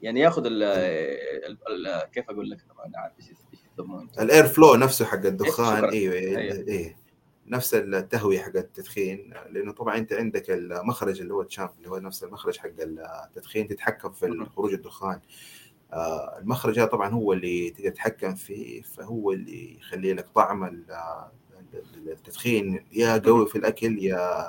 يعني 0.02 0.20
ياخذ 0.20 0.42
ال 0.46 2.10
كيف 2.12 2.30
أقول 2.30 2.50
لك 2.50 2.58
ما 2.76 2.98
عارف 2.98 3.14
إيش 3.20 3.30
انت 3.30 4.20
ال 4.20 4.27
air 4.27 4.46
flow 4.46 4.74
نفسه 4.74 5.04
حق 5.04 5.26
الدخان. 5.26 5.84
إيوه 5.84 6.14
أيوة. 6.14 6.40
أيوه 6.40 6.68
إيه. 6.68 6.96
نفس 7.46 7.74
التهوية 7.74 8.38
حق 8.38 8.56
التدخين 8.56 9.34
لأنه 9.50 9.72
طبعا 9.72 9.96
أنت 9.96 10.12
عندك 10.12 10.50
المخرج 10.50 11.20
اللي 11.20 11.34
هو 11.34 11.42
ال 11.42 11.46
chamber 11.46 11.70
اللي 11.78 11.90
هو 11.90 11.98
نفس 11.98 12.24
المخرج 12.24 12.58
حق 12.58 12.70
التدخين 12.78 13.68
تتحكم 13.68 14.12
في. 14.12 14.46
خروج 14.56 14.72
الدخان 14.72 15.20
المخرج 15.92 16.78
هذا 16.78 16.88
طبعا 16.88 17.08
هو 17.10 17.32
اللي 17.32 17.70
تقدر 17.70 17.90
تتحكم 17.90 18.34
فيه 18.34 18.82
فهو 18.82 19.32
اللي 19.32 19.76
يخلي 19.78 20.12
لك 20.12 20.28
طعم 20.34 20.64
ال- 20.64 20.90
ال- 21.74 22.10
التدخين 22.10 22.84
يا 22.92 23.18
قوي 23.18 23.46
في 23.48 23.58
الأكل 23.58 23.98
يا 24.04 24.44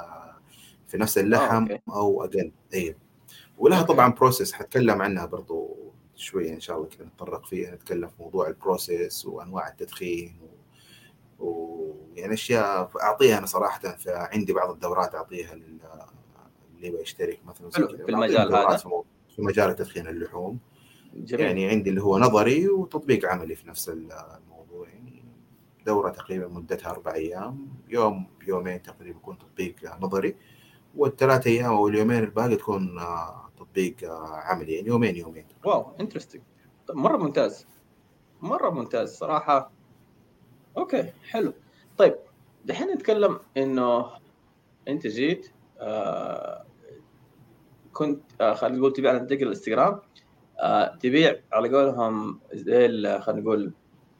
في 0.88 0.98
نفس 0.98 1.18
اللحم 1.18 1.62
أوكي. 1.62 1.82
أو 1.90 2.24
أقل 2.24 2.52
أيوه 2.74 2.96
ولها. 3.58 3.82
طبعا 3.82 4.14
process 4.14 4.54
حتكلم 4.54 5.02
عنها 5.02 5.26
برضو 5.26 5.76
شوية 6.16 6.54
إن 6.54 6.60
شاء 6.60 6.78
الله 6.78 6.88
كذا 6.90 7.06
نتطرق 7.08 7.46
فيها 7.46 7.76
نتكلم 7.76 8.08
في 8.08 8.16
موضوع 8.20 8.48
ال 8.48 8.57
process 8.57 9.26
وأنواع 9.26 9.68
التدخين 9.68 10.38
و... 11.40 11.46
ويعني 11.46 12.34
أشياء 12.34 12.92
أعطيها 13.02 13.38
أنا 13.38 13.46
صراحة 13.46 13.80
فعندي 13.80 14.54
بعض 14.54 14.70
الدورات 14.70 15.16
أعطيها 15.16 15.56
لل... 15.56 15.78
اللي 16.76 16.88
يبغى 16.88 17.02
يشترك 17.02 17.40
مثلا. 17.46 17.70
في 17.70 17.78
المجال 18.10 18.52
هذا؟ 18.56 18.78
في 19.36 19.42
مجال 19.42 19.76
تدخين 19.76 20.08
اللحوم 20.08 20.60
جميل. 21.14 21.46
يعني 21.46 21.70
عندي 21.70 21.90
اللي 21.90 22.02
هو 22.02 22.18
نظري 22.20 22.68
وتطبيق 22.68 23.26
عملي 23.26 23.56
في 23.56 23.68
نفس 23.68 23.90
الموضوع. 23.90 24.88
يعني 24.88 25.24
دورة 25.86 26.10
تقريبا 26.10 26.48
مدتها 26.48 26.92
أربع 26.92 27.14
أيام. 27.14 27.68
يوم 27.90 28.28
يومين 28.48 28.82
تقريبا 28.82 29.18
يكون 29.18 29.38
تطبيق 29.38 29.76
نظري 30.02 30.36
والثلاث 30.96 31.48
أيام 31.48 31.74
أو 31.74 31.88
اليومين 31.88 32.24
الباقي 32.24 32.56
تكون 32.56 33.00
آه، 33.00 33.50
تطبيق 33.58 33.96
آه، 34.04 34.36
عملي. 34.36 34.74
يعني 34.74 34.88
يومين 34.88 35.16
يومين. 35.16 35.46
واو 35.66 35.86
interesting 36.00 36.42
مرة 36.90 37.18
ممتاز. 37.18 37.68
مرة 38.42 38.70
ممتاز 38.70 39.18
صراحة. 39.18 39.72
أوكي 40.78 41.12
حلو. 41.30 41.54
طيب 41.98 42.16
دحين 42.66 42.88
نتكلم 42.88 43.40
إنه 43.58 44.06
أنت 44.88 45.08
جيت 45.08 45.52
آه 45.80 46.66
كنت 47.94 48.22
آه 48.42 48.54
خلينا 48.54 48.78
نقول 48.78 48.94
تبيع 48.94 49.12
عن 49.14 49.28
طريق 49.28 49.42
الإنستغرام. 49.42 50.00
آه 50.60 50.96
تبيع 50.96 51.40
على 51.54 51.70
قولهم 51.70 52.40
زي 52.54 52.88
خلينا 53.20 53.42
نقول 53.42 53.72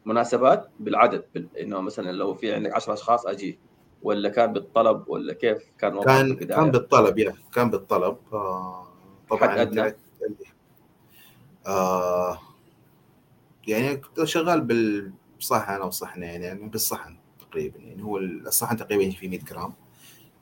مناسبات 0.06 0.70
بالعدد 0.80 1.26
بال... 1.34 1.48
إنه 1.58 1.82
مثلا 1.82 2.12
لو 2.12 2.34
في 2.34 2.54
عندك 2.54 2.74
10 2.74 2.94
أشخاص 2.94 3.26
أجي 3.26 3.60
ولا 4.02 4.30
كان 4.30 4.54
بالطلب 4.54 5.10
ولا 5.10 5.34
كيف 5.34 5.64
كان 5.80 5.98
وضعك 5.98 6.06
كان؟ 6.06 6.48
كان 6.48 6.72
بالطلب 6.72 7.20
يا 7.20 7.34
كان 7.54 7.70
بالطلب 7.70 8.18
آه، 8.34 8.88
طبعا 9.30 9.50
حد 9.50 9.58
أدنى؟ 9.58 9.96
آه 11.68 12.40
يعني 13.68 13.98
كنت 13.98 14.24
شغال 14.24 14.62
بالصحن 14.62 15.74
أنا 15.74 15.84
وصحن 15.84 16.24
يعني, 16.24 16.70
بالصحن 16.70 17.18
تقريبا 17.40 17.80
يعني 17.80 18.04
هو 18.04 18.18
الصحن 18.18 18.78
تقريبا 18.78 19.12
فيه 19.12 19.30
100 19.30 19.40
جرام 19.40 19.74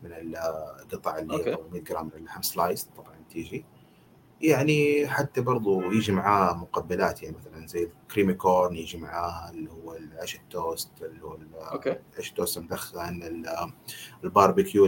من 0.03 0.12
القطع 0.12 1.17
اللي 1.17 1.34
أوكي. 1.34 1.49
هي 1.49 1.58
100 1.71 1.81
جرام 1.81 2.05
من 2.05 2.12
اللحم 2.15 2.41
slice 2.41 2.89
طبعا 2.97 3.15
تيجي 3.29 3.65
يعني 4.41 5.08
حتى 5.08 5.41
برضو 5.41 5.91
يجي 5.91 6.12
معاه 6.12 6.54
مقبلات 6.54 7.24
يعني 7.24 7.38
مثلا 7.38 7.67
زي 7.67 7.84
ال 8.03 8.08
creamy 8.08 8.34
corn 8.34 8.75
يجي 8.76 8.98
معاه 8.98 9.50
اللي 9.52 9.71
هو 9.71 9.95
العيش 9.95 10.36
التوست 10.36 10.91
اللي 11.02 11.21
هو 11.24 11.38
أوكي 11.71 11.95
عيش 12.17 12.30
التوست 12.30 12.58
المدخن 12.58 13.24
ال- 13.24 13.71
الباربيكيو 14.24 14.86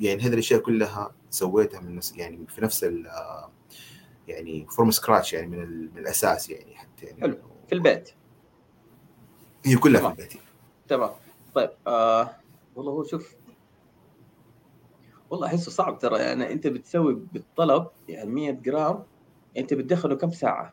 يعني 0.00 0.22
هذه 0.22 0.32
الأشياء 0.34 0.60
كلها 0.60 1.14
سويتها 1.30 1.80
من 1.80 1.94
نفس 1.96 2.16
يعني 2.16 2.46
في 2.46 2.60
نفس 2.60 2.84
ال 2.84 3.06
يعني 4.28 4.66
from 4.70 4.90
scratch 4.90 5.32
يعني 5.32 5.46
من, 5.46 5.80
من 5.92 5.98
الأساس 5.98 6.50
يعني 6.50 6.74
حتى 6.76 7.06
يعني 7.06 7.20
حلو. 7.20 7.38
في 7.68 7.74
البيت 7.74 8.10
هي 9.64 9.76
كلها 9.76 10.00
في. 10.00 10.06
البيت 10.08 10.32
تمام 10.88 11.10
طيب 11.54 11.70
آه 11.86 12.30
والله 12.76 12.92
هو 12.92 13.04
شوف 13.04 13.34
والله 15.32 15.46
أحسه 15.46 15.70
صعب 15.70 15.98
ترى 15.98 16.18
يعني 16.18 16.52
أنت 16.52 16.66
بتسوي 16.66 17.14
بالطلب 17.32 17.86
يعني 18.08 18.30
100 18.30 18.50
جرام 18.50 19.02
أنت 19.56 19.74
بتدخله 19.74 20.14
كم 20.16 20.30
ساعة؟ 20.30 20.72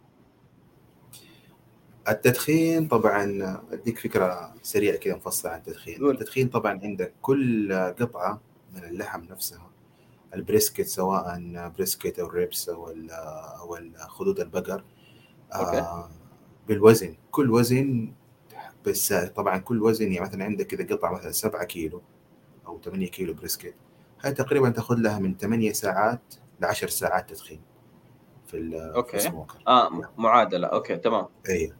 التدخين 2.09 2.87
طبعا 2.87 3.23
أديك 3.71 3.99
فكرة 3.99 4.53
سريعة 4.61 4.97
كذا 4.97 5.15
مفصلة 5.15 5.51
عن 5.51 5.57
التدخين. 5.59 6.09
التدخين 6.09 6.47
طبعا 6.47 6.79
عندك 6.83 7.13
كل 7.21 7.73
قطعة 7.99 8.41
من 8.75 8.83
اللحم 8.83 9.21
نفسها 9.23 9.69
ال 10.33 10.40
brisket 10.40 10.85
سواء 10.85 11.39
brisket 11.77 12.19
أو 12.19 12.27
ribs 12.27 12.69
أو 12.69 12.89
ال- 12.91 13.11
أو 13.11 13.77
خدود 14.07 14.39
البقر. 14.39 14.83
آه 15.53 16.09
بالوزن 16.67 17.15
كل 17.31 17.51
وزن 17.51 18.11
بس 18.85 19.13
طبعا 19.13 19.57
كل 19.57 19.81
وزن 19.83 20.11
يعني 20.11 20.25
مثلا 20.29 20.45
عندك 20.45 20.67
كذا 20.67 20.95
قطعة 20.95 21.13
مثلا 21.13 21.31
7 21.31 21.63
كيلو 21.63 22.01
أو 22.67 22.79
8 22.81 23.07
كيلو 23.07 23.33
brisket 23.33 23.73
هاي 24.23 24.31
تقريبا 24.31 24.69
تاخذ 24.69 24.95
لها 24.95 25.19
من 25.19 25.37
8 25.37 25.71
ساعات 25.73 26.21
ل 26.61 26.65
10 26.65 26.87
ساعات 26.89 27.29
تدخين 27.29 27.61
في 28.47 28.79
أوكي. 28.95 29.17
ال 29.17 29.23
smoker 29.23 29.57
آه 29.67 29.89
معادلة. 30.17 30.67
أوكي 30.67 30.95
تمام. 30.97 31.25
اي 31.49 31.73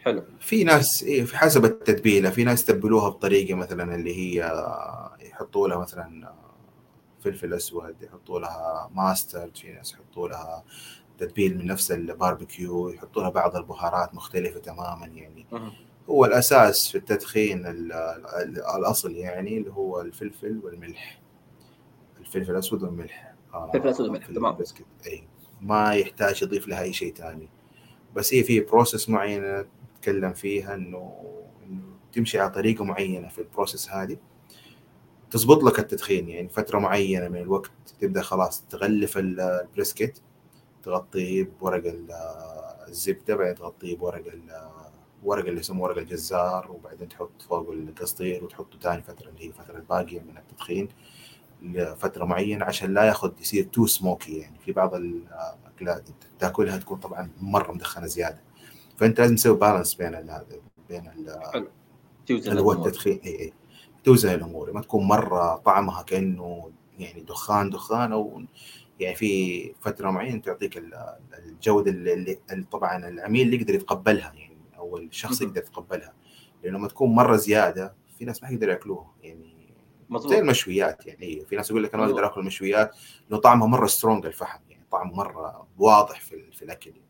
حلو. 0.00 0.24
في 0.40 0.64
ناس 0.64 1.02
إيه 1.02 1.24
في 1.24 1.36
حسب 1.36 1.64
التتبيله 1.64 2.30
في 2.30 2.44
ناس 2.44 2.62
يتبلوها 2.62 3.08
بطريقة 3.08 3.54
مثلا 3.54 3.94
اللي 3.94 4.16
هي 4.16 4.52
يحطوا 5.20 5.68
لها 5.68 5.78
مثلا 5.78 6.32
فلفل 7.20 7.54
أسود 7.54 7.94
يحطوا 8.02 8.40
لها 8.40 8.90
mustard 8.94 9.56
في 9.56 9.72
ناس 9.72 9.92
يحطوا 9.92 10.28
لها 10.28 10.64
تتبيل 11.18 11.58
من 11.58 11.66
نفس 11.66 11.92
الباربيكيو 11.92 12.88
يحطوا 12.88 13.22
لها 13.22 13.30
بعض 13.30 13.56
البهارات 13.56 14.14
مختلفة 14.14 14.60
تماما 14.60 15.06
يعني. 15.06 15.46
هو 16.10 16.24
الأساس 16.24 16.88
في 16.88 16.98
التدخين 16.98 17.66
ال- 17.66 17.92
ال- 17.92 18.64
الأصل 18.76 19.12
يعني 19.12 19.58
اللي 19.58 19.70
هو 19.72 20.00
الفلفل 20.00 20.60
والملح. 20.64 21.21
الفلفل 22.36 22.52
الاسود 22.52 22.82
والملح. 22.82 23.34
آه، 23.54 23.66
الفلفل 23.66 23.86
الأسود 23.88 24.06
والملح، 24.06 24.26
في 24.26 24.32
تمام. 24.32 24.52
إي. 25.06 25.24
ما 25.60 25.94
يحتاج 25.94 26.42
يضيف 26.42 26.68
لها 26.68 26.82
أي 26.82 26.92
شيء 26.92 27.14
ثاني. 27.14 27.48
بس 28.16 28.34
هي 28.34 28.42
في 28.44 28.60
process 28.60 29.08
معينة 29.08 29.64
نتكلم 29.96 30.32
فيها 30.32 30.74
إنه 30.74 31.14
إنه 31.66 31.82
تمشي 32.12 32.38
على 32.40 32.50
طريقة 32.50 32.84
معينة 32.84 33.28
في 33.28 33.38
ال 33.38 33.44
process 33.44 33.90
هذه. 33.90 34.16
تزبط 35.30 35.62
لك 35.64 35.78
التدخين 35.78 36.28
يعني 36.28 36.48
فترة 36.48 36.78
معينة 36.78 37.28
من 37.28 37.36
الوقت 37.36 37.70
تبدأ 38.00 38.22
خلاص 38.22 38.64
تغلف 38.66 39.18
ال- 39.18 39.40
ال 39.40 39.50
brisket 39.50 40.22
تغطيه 40.82 41.50
بورق 41.60 41.86
ال- 41.86 42.12
الزبدة 42.88 43.36
بعدين 43.36 43.54
تغطيه 43.54 43.96
بورق 43.96 44.26
ال- 44.26 44.70
ورق 45.22 45.46
اللي 45.46 45.60
يسموه 45.60 45.88
ورق 45.88 45.98
الجزار 45.98 46.70
وبعدين 46.72 47.08
تحط 47.08 47.42
فوقه 47.42 47.72
القصدير 47.72 48.44
وتحطه 48.44 48.78
ثاني 48.78 49.02
فترة 49.02 49.28
اللي 49.28 49.44
هي 49.44 49.48
الفترة 49.48 49.76
الباقية 49.76 50.20
من 50.20 50.38
التدخين. 50.38 50.88
لفترة 51.62 52.24
معينة 52.24 52.64
عشان 52.64 52.94
لا 52.94 53.04
ياخذ 53.04 53.32
يصير 53.40 53.64
too 53.64 53.86
smoky 53.86 54.36
يعني. 54.38 54.58
في 54.58 54.72
بعض 54.72 54.94
الأكلات 54.94 56.08
تاكلها 56.38 56.76
تكون 56.76 56.98
طبعا 56.98 57.30
مرة 57.40 57.72
مدخنة 57.72 58.06
زيادة. 58.06 58.40
فأنت 58.96 59.20
لازم 59.20 59.34
تسوي 59.36 59.56
balance 59.58 59.94
بين 59.94 60.14
ال 60.14 60.30
هذا 60.30 60.46
بين 60.88 61.10
توزن 62.26 62.58
هو. 62.58 62.72
التدخين. 62.72 63.20
إي 63.24 63.40
إي. 63.40 63.52
توزن 64.04 64.34
الأمور. 64.34 64.72
ما 64.72 64.80
تكون 64.80 65.04
مرة 65.04 65.56
طعمها 65.56 66.02
كأنه 66.02 66.70
يعني 66.98 67.20
دخان 67.20 67.70
دخان 67.70 68.12
أو 68.12 68.42
يعني 69.00 69.14
في 69.16 69.72
فترة 69.80 70.10
معينة 70.10 70.40
تعطيك 70.40 70.78
ال- 70.78 71.16
الجودة 71.38 71.90
اللي, 71.90 72.38
اللي 72.52 72.64
طبعا 72.72 73.08
العميل 73.08 73.46
اللي 73.46 73.56
يقدر 73.60 73.74
يتقبلها 73.74 74.32
يعني 74.34 74.56
أو 74.78 74.96
الشخص. 74.98 75.42
يقدر 75.42 75.60
يتقبلها. 75.60 76.12
لأنه 76.64 76.78
لما 76.78 76.88
تكون 76.88 77.14
مرة 77.14 77.36
زيادة 77.36 77.94
في 78.18 78.24
ناس 78.24 78.42
ما 78.42 78.48
يقدروا 78.48 78.72
يأكلوها. 78.72 79.10
يعني 79.22 79.51
زي 80.18 80.26
مظبوط 80.26 80.38
المشويات 80.42 81.06
يعني 81.06 81.44
في 81.44 81.56
ناس 81.56 81.70
يقول 81.70 81.82
لك 81.82 81.94
أنا 81.94 82.02
ما. 82.02 82.10
أقدر 82.10 82.26
آكل 82.26 82.40
المشويات 82.40 82.96
لأنه 83.28 83.40
طعمها 83.40 83.66
مرة 83.66 83.86
strong 83.86 84.26
الفحم 84.26 84.60
يعني 84.68 84.86
طعمه 84.90 85.14
مرة 85.14 85.66
واضح 85.78 86.20
في, 86.20 86.52
في 86.52 86.62
الأكل 86.62 86.90
يعني. 86.90 87.02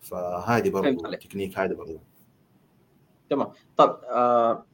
فهذه 0.00 0.78
عليك. 0.78 1.04
التكنيك 1.04 1.58
هذا 1.58 1.74
برضو 1.74 2.00
تمام 3.30 3.52
طب 3.76 4.00
آه 4.10 4.64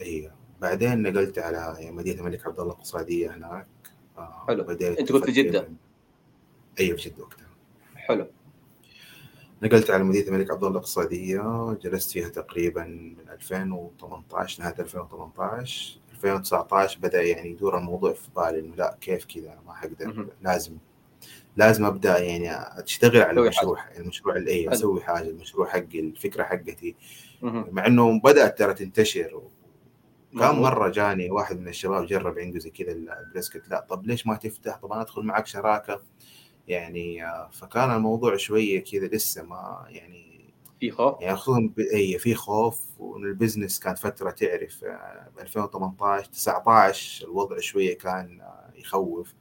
هي 0.01 0.32
بعدين 0.62 1.01
نقلت 1.01 1.39
على 1.39 1.91
مدينة 1.91 2.19
الملك 2.19 2.47
عبد 2.47 2.60
الله 2.60 2.71
الاقتصاديه 2.73 3.36
هناك. 3.36 3.67
حلو. 4.47 4.63
بديت 4.63 4.99
أنت 4.99 5.12
كنت 5.12 5.23
في؟ 5.25 5.32
أفكر- 5.62 5.65
أيوه 6.80 6.97
في 6.97 7.10
جدة 7.10 7.23
وقتها. 7.23 7.47
حلو. 7.95 8.28
نقلت 9.65 9.91
على 9.91 10.04
مدينة 10.04 10.28
الملك 10.28 10.51
عبد 10.51 10.63
الله 10.63 10.71
الاقتصادية 10.71 11.78
جلست 11.82 12.12
فيها 12.12 12.30
تقريبا 12.30 12.84
من 12.84 13.30
2018 13.30 14.63
نهاية 14.63 14.75
2018 14.80 15.99
2019 16.12 16.99
بدأ 16.99 17.21
يعني 17.21 17.49
يدور 17.49 17.78
الموضوع 17.78 18.13
في 18.13 18.30
بالي 18.36 18.60
إنه 18.60 18.75
لا 18.75 18.97
كيف 19.01 19.25
كذا؟ 19.25 19.54
أنا 19.54 19.62
ما 19.67 19.73
حقدر. 19.73 20.28
لازم 20.41 20.78
لازم 21.58 21.86
أبدأ 21.86 22.19
يعني 22.19 22.51
أشتغل 22.84 23.21
على 23.21 23.41
المشروع 23.41 23.80
المشروع 23.97 24.36
اللي 24.36 24.51
اي 24.51 24.63
حلو. 24.63 24.71
أسوي 24.73 25.01
حاجة 25.01 25.30
المشروع 25.30 25.67
حقي 25.67 25.99
الفكرة 25.99 26.43
حقتي. 26.43 26.95
مع 27.41 27.88
إنه 27.88 28.19
بدأت 28.19 28.60
ترى 28.60 28.73
تنتشر. 28.73 29.41
كم. 30.34 30.62
مرة 30.62 30.89
جاني 30.89 31.32
واحد 31.32 31.60
من 31.60 31.67
الشباب 31.67 32.06
جرب 32.06 32.39
عنده 32.39 32.60
زي 32.60 32.69
كذا 32.69 32.91
ال 32.91 33.00
brisket. 33.00 33.69
لا 33.69 33.86
طب 33.89 34.08
ليش 34.08 34.28
ما 34.28 34.36
تفتح؟ 34.36 34.78
طب 34.78 34.91
أنا 34.91 35.01
أدخل 35.01 35.21
معك 35.21 35.47
شراكة. 35.47 36.01
يعني 36.67 37.25
آه، 37.25 37.49
فكان 37.51 37.91
الموضوع 37.91 38.38
شوية 38.38 38.84
كذا 38.84 39.08
لسه 39.08 39.43
ما 39.43 39.86
يعني 39.89 40.54
في 40.80 40.91
خوف؟ 40.91 41.21
يعني 41.21 41.38
خصوصا 41.38 41.69
ب- 41.78 41.80
اي 41.80 42.17
في 42.19 42.36
خوف 42.36 42.82
وإن 42.99 43.23
ال 43.25 43.32
business 43.32 43.80
كانت 43.80 43.97
فترة 43.99 44.32
تعرف 44.32 44.86
ب 45.36 45.39
2018 45.39 46.25
19 46.32 47.25
الوضع 47.25 47.58
شوية 47.60 47.97
كان 47.97 48.41
آه، 48.41 48.69
يخوف. 48.75 49.34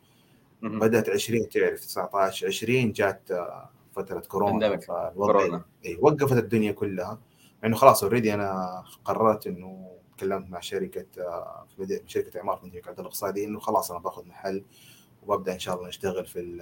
مهم. 0.62 0.78
بدأت 0.78 1.08
20 1.08 1.48
تعرف 1.48 1.80
19 1.80 2.46
20 2.46 2.92
جات 2.92 3.30
آه، 3.30 3.70
فترة 3.96 4.20
كورونا. 4.20 4.76
كورونا. 5.14 5.64
اي 5.87 5.98
وقفت 6.00 6.32
الدنيا 6.37 6.72
كلها. 6.72 7.18
مع 7.62 7.68
انه 7.68 7.76
خلاص 7.76 8.02
اوريدي 8.02 8.34
أنا 8.34 8.84
قررت 9.04 9.46
إنه 9.46 9.90
تكلمت 10.16 10.50
مع 10.50 10.60
شركة 10.60 11.06
شركة 12.06 12.38
إعمار 12.38 12.56
في 12.56 12.66
مدينة 12.66 12.82
عبد 12.87 12.88
الله 12.98 13.00
الاقتصادي 13.00 13.44
إنه 13.44 13.60
خلاص 13.60 13.90
أنا 13.90 14.00
باخذ 14.00 14.26
محل. 14.26 14.64
وببدأ 15.26 15.52
إن 15.52 15.58
شاء 15.58 15.76
الله 15.76 15.88
نشتغل 15.88 16.26
في 16.26 16.40
ال 16.40 16.60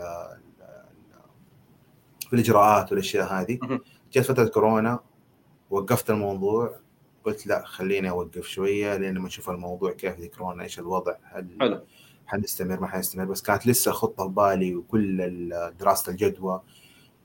في 2.21 2.33
الإجراءات 2.33 2.93
والأشياء 2.93 3.33
هذه. 3.33 3.59
جت 4.13 4.25
فترة 4.25 4.45
كورونا 4.45 5.01
وقفت 5.71 6.11
الموضوع. 6.11 6.81
قلت 7.25 7.47
لا 7.47 7.65
خليني 7.65 8.11
أوقف 8.11 8.47
شوية 8.47 8.97
لين 8.97 9.19
ما 9.19 9.27
نشوف 9.27 9.51
الموضوع 9.51 9.93
كيف 9.93 10.19
ذي 10.19 10.29
كورونا 10.29 10.63
إيش 10.63 10.79
الوضع 10.79 11.17
هل 11.23 11.57
حلو. 11.61 11.85
حنستمر 12.27 12.81
ما 12.81 12.87
حنستمر. 12.87 13.25
بس 13.25 13.43
كانت 13.43 13.67
لسه 13.67 13.93
خطة 13.93 14.29
في 14.29 14.35
بالي 14.35 14.75
وكل 14.75 15.49
دراسة 15.81 16.11
الجدوى. 16.13 16.63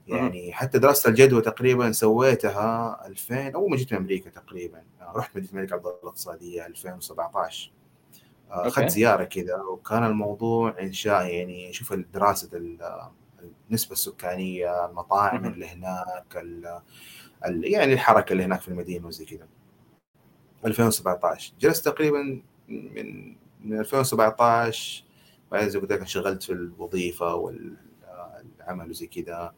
يعني 0.08 0.54
حتى 0.54 0.80
دراسة 0.80 1.10
الجدوى 1.10 1.41
تقريبا 1.41 1.91
سويتها 1.91 3.08
2000 3.08 3.50
اول 3.50 3.69
ما 3.71 3.78
جيت 3.78 3.93
من 3.93 4.00
أمريكا 4.00 4.30
تقريبا. 4.30 4.84
رحت 5.02 5.38
مدينة 5.38 5.52
الملك 5.54 5.73
عبد 5.73 5.86
الله 5.86 6.00
الاقتصادية 6.04 6.65
2017 6.65 7.71
أوكي. 7.71 7.77
اخذت 8.49 8.89
زيارة 8.89 9.23
كذا 9.23 9.55
وكان 9.62 10.03
الموضوع 10.03 10.75
إنشاء 10.81 11.25
يعني 11.25 11.73
شوف 11.73 11.93
دراسة 11.93 12.57
ال- 12.57 13.10
النسبة 13.69 13.91
السكانية 13.91 14.86
المطاعم. 14.86 15.45
اللي 15.45 15.67
هناك 15.67 16.38
ال- 16.38 16.81
ال- 17.45 17.71
يعني 17.73 17.93
الحركة 17.93 18.33
اللي 18.33 18.43
هناك 18.43 18.62
في 18.62 18.67
المدينة 18.67 19.07
وزي 19.07 19.25
كذا. 19.25 19.47
2017 20.65 21.53
جلست 21.60 21.86
تقريبا 21.86 22.41
من 22.67 23.36
من 23.63 23.79
2017 23.79 25.03
بعدين 25.51 25.69
زي 25.69 25.77
ما 25.79 25.81
قلت 25.81 25.91
لك 25.93 25.99
انشغلت 25.99 26.43
في 26.43 26.53
الوظيفة 26.53 27.36
والعمل 27.36 28.89
وزي 28.89 29.07
كذا. 29.07 29.53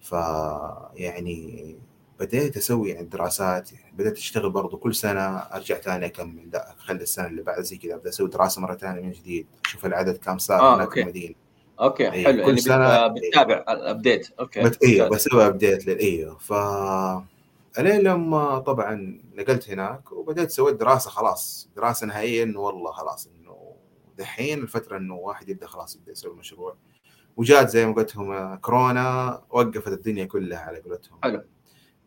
فيعني 0.00 1.76
بديت 2.22 2.56
أسوي 2.56 2.90
يعني 2.90 3.06
دراسات 3.06 3.72
يعني 3.72 3.92
بديت 3.96 4.16
أشتغل 4.16 4.50
برضو 4.50 4.76
كل 4.76 4.94
سنة 4.94 5.20
أرجع 5.38 5.74
ثاني 5.80 6.06
أكمل 6.06 6.50
لا 6.52 6.70
اخلي 6.72 7.02
السنة 7.02 7.26
اللي 7.26 7.42
بعد 7.42 7.62
زي 7.62 7.76
كذا 7.76 7.94
ابدا 7.94 8.08
أسوي 8.08 8.28
دراسة 8.28 8.60
مرة 8.62 8.74
ثانية 8.74 9.00
من 9.02 9.10
جديد 9.12 9.46
أشوف 9.64 9.86
العدد 9.86 10.16
كم 10.16 10.38
صار 10.38 10.60
آه، 10.60 10.76
هناك. 10.76 10.90
في 10.94 11.00
المدينة 11.00 11.34
okay 11.80 12.12
إيه، 12.12 12.24
حلو 12.24 12.44
كل 12.44 12.58
يعني 12.58 12.60
سنة- 12.60 13.12
بت- 13.12 13.22
بتتابع 13.22 13.64
الابديت 13.68 14.28
أوكي 14.40 14.62
بت... 14.62 14.84
أيوه. 14.84 15.08
بسوي 15.08 15.46
update 15.46 15.86
لل 15.86 16.03
أيوه 16.03 16.38
ف 16.38 16.52
ألين 17.78 18.00
لما 18.00 18.58
طبعا 18.58 19.20
نقلت 19.34 19.70
هناك 19.70 20.12
وبدأت 20.12 20.50
سويت 20.50 20.76
دراسة 20.76 21.10
خلاص 21.10 21.68
دراسة 21.76 22.06
نهائية 22.06 22.42
إنه 22.42 22.60
والله 22.60 22.92
خلاص 22.92 23.26
إنه 23.26 23.74
دحين 24.18 24.58
الفترة 24.62 24.96
إنه 24.96 25.14
واحد 25.14 25.48
يبدأ 25.48 25.66
خلاص 25.66 25.96
يبدأ 25.96 26.12
يسوي 26.12 26.34
مشروع 26.36 26.76
وجات 27.36 27.68
زي 27.68 27.86
ما 27.86 27.92
قلت 27.92 28.16
لهم 28.16 28.54
كورونا 28.54 29.42
وقفت 29.50 29.88
الدنيا 29.92 30.24
كلها 30.24 30.58
على 30.58 30.80
قولتهم 30.80 31.18
حلو. 31.22 31.42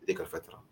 ذيك 0.06 0.20
الفترة. 0.20 0.62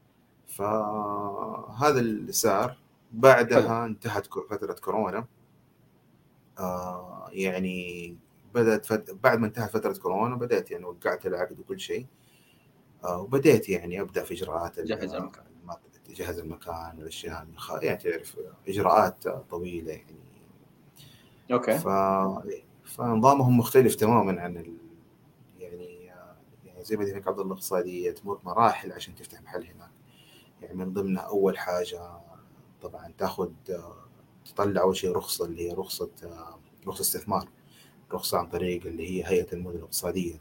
فهذا 0.48 2.00
اللي 2.00 2.32
صار. 2.32 2.78
بعدها 3.12 3.84
انتهت 3.84 4.26
فترة 4.26 4.72
كورونا. 4.72 5.26
آه 6.58 7.28
يعني 7.32 8.16
بدأت 8.54 8.86
فت... 8.86 9.10
بعد 9.10 9.38
ما 9.38 9.46
انتهت 9.46 9.70
فترة 9.70 9.92
كورونا 9.92 10.36
بدأت 10.36 10.70
يعني 10.70 10.84
وقعت 10.84 11.26
العقد 11.26 11.60
وكل 11.60 11.80
شيء. 11.80 12.06
آه 13.04 13.20
وبديت 13.20 13.68
يعني 13.68 14.00
أبدأ 14.00 14.24
في 14.24 14.34
إجراءات 14.34 14.80
جهز 14.80 15.14
المكان. 15.14 15.44
الم- 15.62 16.14
جهز 16.14 16.38
المكان 16.38 16.98
والأشياء 16.98 17.46
يعني 17.82 17.96
تعرف 17.96 18.36
إجراءات 18.68 19.28
طويلة 19.28 19.92
يعني. 19.92 20.16
okay. 21.52 21.78
ف... 21.78 21.88
فنظامهم 22.84 23.58
مختلف 23.58 23.94
تماما 23.94 24.40
عن 24.40 24.56
ال... 24.56 24.76
زي 26.84 26.96
ما 26.96 27.04
هناك 27.04 27.28
عبد 27.28 27.38
الله 27.38 27.52
الاقتصاديه 27.52 28.10
تمر 28.10 28.38
مراحل 28.44 28.92
عشان 28.92 29.14
تفتح 29.14 29.42
محل 29.42 29.64
هناك. 29.64 29.90
يعني 30.62 30.74
من 30.74 30.92
ضمنها 30.92 31.22
أول 31.22 31.58
حاجة 31.58 32.20
طبعا 32.82 33.12
تاخذ 33.18 33.50
تطلع 34.44 34.82
أول 34.82 34.96
شيء 34.96 35.12
رخصة 35.12 35.44
اللي 35.44 35.68
هي 35.68 35.72
رخصة 35.72 36.10
رخصة 36.86 37.00
استثمار. 37.00 37.48
رخصة 38.12 38.38
عن 38.38 38.48
طريق 38.48 38.86
اللي 38.86 39.10
هي 39.10 39.28
هيئة 39.28 39.52
المدن 39.52 39.76
الاقتصادية. 39.76 40.40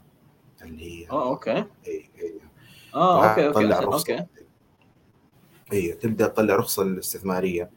اللي 0.62 1.04
هي 1.04 1.10
آه 1.10 1.28
okay. 1.28 1.52
اي 1.52 1.64
اي 1.86 2.40
آه 2.94 3.30
okay 3.30 3.46
okay 3.46 3.52
تطلع 3.52 3.78
الرخصه 3.78 4.12
okay 4.12 4.26
اي 5.72 5.92
تبدأ 5.92 6.26
تطلع 6.28 6.56
رخصة 6.56 6.82
الاستثمارية. 6.82 7.70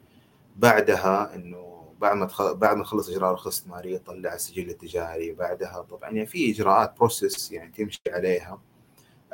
بعدها 0.56 1.34
إنه 1.34 1.77
بعد 1.98 2.16
ما. 2.16 2.52
بعد 2.52 2.76
ما 2.76 2.82
تخلص 2.82 3.08
إجراء 3.08 3.30
الرخصه 3.30 3.48
الاستثماريه 3.48 3.98
تطلع 3.98 4.34
السجل 4.34 4.70
التجاري. 4.70 5.32
بعدها 5.32 5.86
طبعا 5.90 6.10
يعني 6.10 6.26
في 6.26 6.50
إجراءات 6.50 6.96
process 6.98 7.52
يعني 7.52 7.72
تمشي 7.72 8.00
عليها. 8.08 8.60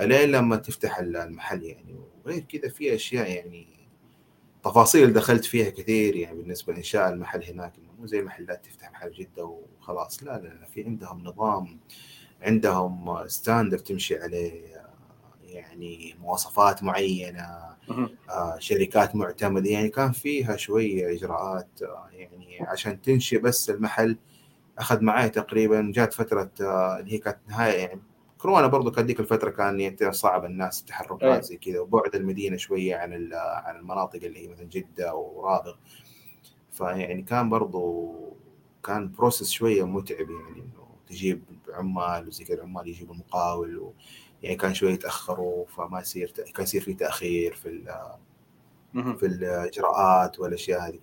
الين 0.01 0.31
لما 0.31 0.57
تفتح 0.57 0.99
المحل 0.99 1.63
يعني. 1.63 1.97
وغير 2.25 2.41
كذا 2.41 2.69
في 2.69 2.95
أشياء 2.95 3.31
يعني 3.31 3.67
تفاصيل 4.65 5.13
دخلت 5.13 5.45
فيها 5.45 5.71
كثير 5.71 6.17
يعني 6.17 6.39
بالنسبة 6.43 6.73
لإنشاء 6.73 7.09
المحل 7.09 7.45
هناك. 7.45 7.73
مو 7.99 8.07
زي 8.07 8.21
المحلات 8.21 8.65
تفتح 8.67 8.91
محل 8.91 9.13
جدة 9.13 9.45
وخلاص. 9.45 10.23
لا 10.23 10.39
لا, 10.39 10.49
لا 10.49 10.67
في 10.67 10.85
عندهم 10.85 11.25
نظام 11.25 11.81
عندهم 12.43 13.29
ستاندرد 13.29 13.81
تمشي 13.81 14.19
عليه. 14.19 14.74
يعني 15.55 16.15
مواصفات 16.21 16.83
معينة. 16.83 17.75
آه، 18.31 18.59
شركات 18.59 19.17
معتمدة 19.17 19.71
يعني 19.71 19.89
كان 19.89 20.13
فيها 20.13 20.57
شوية 20.57 21.17
إجراءات 21.17 21.83
آه، 21.83 22.09
يعني 22.13 22.59
عشان 22.61 23.03
تنشئ 23.03 23.39
بس 23.39 23.71
المحل 23.71 24.19
أخذ 24.79 25.03
معي 25.03 25.29
تقريبا 25.29 25.93
جات 25.95 26.15
فترة 26.15 26.51
آه، 26.61 26.99
اللي 27.01 27.13
هي 27.13 27.19
كانت 27.19 27.39
نهاية 27.49 27.79
يعني 27.79 28.01
كورونا 28.39 28.67
برضو 28.67 28.91
كانت 28.91 29.07
ذيك 29.07 29.21
الفترة 29.21 29.51
كان 29.51 29.81
يعني 29.81 30.13
صعب 30.13 30.45
الناس 30.45 30.77
أيه. 30.77 30.81
التحركات 30.83 31.45
زي 31.45 31.57
كذا 31.57 31.81
وبعد 31.81 32.15
المدينة 32.15 32.57
شوية 32.57 32.97
عن 32.97 33.31
عن 33.35 33.77
المناطق 33.77 34.25
اللي 34.25 34.39
هي 34.39 34.49
مثلا 34.49 34.65
جدة 34.65 35.15
ورابغ 35.15 35.75
فيعني 36.73 37.23
كان 37.23 37.49
برضو 37.51 38.15
كان 38.85 39.13
بروسس 39.13 39.51
شوية 39.51 39.87
متعب 39.87 40.31
يعني 40.31 40.61
إنه 40.61 40.87
تجيب 41.09 41.43
عمال 41.73 42.29
وزي 42.29 42.45
كذا 42.45 42.57
العمال 42.57 42.89
يجيبوا 42.89 43.15
مقاول 43.15 43.79
و 43.79 43.93
يعني 44.45 44.57
كان 44.57 44.75
شوية 44.75 44.93
يتأخروا 44.93 45.67
فما 45.67 46.01
يصير 46.01 46.31
كان 46.31 46.63
يصير 46.63 46.81
في 46.81 46.95
تأخير 46.95 47.55
في. 47.55 47.69
في 48.95 49.27
الإجراءات 49.27 50.41
والأشياء 50.41 50.89
هذه 50.89 50.99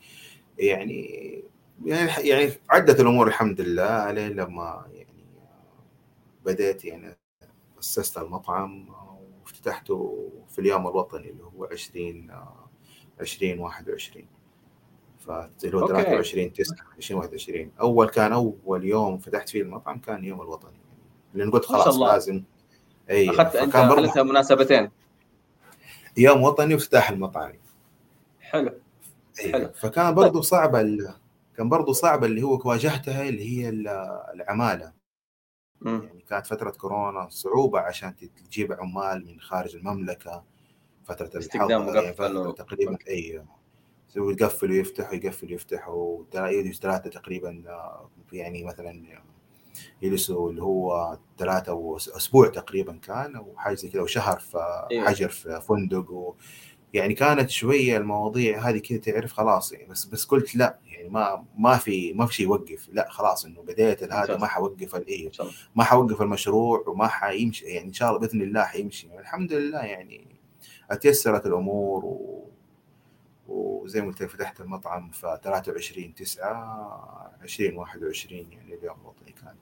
يعني 0.57 1.43
يعني 1.85 2.27
يعني 2.29 2.51
عدت 2.69 2.99
الأمور 2.99 3.27
الحمد 3.27 3.61
لله 3.61 4.11
لين 4.11 4.31
لما 4.31 4.85
يعني 4.93 5.25
بديت 6.45 6.85
يعني 6.85 7.17
أسست 7.79 8.17
المطعم 8.17 8.89
وافتتحته 9.41 10.29
في 10.49 10.59
اليوم 10.59 10.87
الوطني 10.87 11.29
اللي 11.29 11.43
هو 11.43 11.65
20 11.65 12.31
2021 13.21 14.25
فاللي 15.19 15.77
هو 15.77 15.81
أوكي. 15.81 15.93
23 15.93 16.53
9 16.53 16.77
2021 16.97 17.71
أول 17.81 18.09
كان 18.09 18.33
أول 18.33 18.85
يوم 18.85 19.17
فتحت 19.17 19.49
فيه 19.49 19.61
المطعم 19.61 19.99
كان 19.99 20.25
يوم 20.25 20.41
الوطني 20.41 20.79
لأن 21.33 21.51
قلت 21.51 21.65
خلاص. 21.65 21.97
لازم 21.97 22.43
اي 23.09 23.29
أخذت 23.29 23.55
أنت 23.55 23.77
برضه 23.77 24.23
مناسبتين 24.23 24.91
يوم 26.17 26.43
وطني 26.43 26.73
وافتتاح 26.73 27.09
المطاعم 27.09 27.53
حلو 28.41 28.73
أيوة. 29.39 29.51
حلو. 29.59 29.69
فكان 29.73 30.13
برضو 30.13 30.41
صعب 30.41 30.75
ال... 30.75 31.13
كان 31.57 31.69
برضو 31.69 31.91
صعب 31.93 32.23
اللي 32.23 32.43
هو 32.43 32.61
واجهتها 32.65 33.29
اللي 33.29 33.49
هي 33.57 33.69
ال- 33.69 33.87
العمالة 34.33 34.93
مم. 35.81 36.03
يعني 36.07 36.21
كانت 36.29 36.47
فترة 36.47 36.69
كورونا 36.71 37.29
صعوبة 37.29 37.79
عشان 37.79 38.15
تجيب 38.15 38.73
عمال 38.73 39.25
من 39.25 39.39
خارج 39.39 39.75
المملكة 39.75 40.43
فترة 41.05 41.31
الحظر 41.35 42.13
فترة 42.13 42.39
و- 42.47 42.51
تقريبا. 42.51 42.97
اي 43.07 43.43
يسوي 44.09 44.33
يقفل 44.33 44.71
ويفتح 44.71 45.11
ويقفل 45.11 45.51
ويفتح 45.51 45.89
ويجلسوا 45.89 46.81
ثلاثة 46.81 47.09
تقريبا 47.09 47.63
آه، 47.67 48.09
يعني 48.33 48.63
مثلا 48.63 49.21
يجلسوا 50.01 50.49
اللي 50.49 50.63
هو 50.63 51.17
ثلاثة 51.37 51.73
وأسبوع 51.73 52.47
تقريبا 52.47 52.93
كان 52.97 53.35
أو 53.35 53.53
حاجة 53.57 53.75
زي 53.75 53.89
كذا 53.89 54.01
وشهر 54.01 54.39
في 54.39 54.87
أيوة. 54.91 55.09
حجر 55.09 55.29
في 55.29 55.61
فندق 55.61 56.11
و 56.11 56.35
يعني 56.93 57.13
كانت 57.13 57.49
شوية 57.49 57.97
المواضيع 57.97 58.69
هذه 58.69 58.77
كذا 58.77 58.97
تعرف 58.97 59.33
خلاص 59.33 59.73
يعني 59.73 59.85
بس 59.85 60.05
بس 60.05 60.25
قلت 60.25 60.55
لا 60.55 60.79
يعني 60.85 61.09
ما 61.09 61.45
ما 61.57 61.77
في 61.77 62.13
ما 62.13 62.25
في 62.25 62.33
شيء 62.33 62.45
يوقف 62.45 62.89
لا 62.91 63.07
خلاص 63.09 63.45
إنه 63.45 63.61
بديت 63.61 64.03
هذا. 64.03 64.37
ما 64.37 64.47
حوقف 64.47 64.95
الايه 64.95 65.31
ما 65.75 65.83
حوقف 65.83 66.21
المشروع 66.21 66.83
وما 66.87 67.07
حيمشي 67.07 67.65
يعني 67.65 67.87
إن 67.87 67.93
شاء 67.93 68.09
الله 68.09 68.19
بإذن 68.19 68.41
الله 68.41 68.63
حيمشي 68.63 69.07
يعني 69.07 69.19
الحمد 69.19 69.53
لله 69.53 69.79
يعني 69.79 70.27
أتيسرت 70.91 71.45
الأمور 71.45 72.05
و... 72.05 72.49
وزي 73.47 74.01
ما 74.01 74.07
قلت 74.07 74.21
لك 74.21 74.29
فتحت 74.29 74.61
المطعم 74.61 75.09
في 75.11 75.39
23 75.43 76.15
9 76.15 77.31
2021 77.41 78.51
يعني 78.51 78.75
اليوم 78.75 78.97
الوطني 79.01 79.31
كان. 79.31 79.55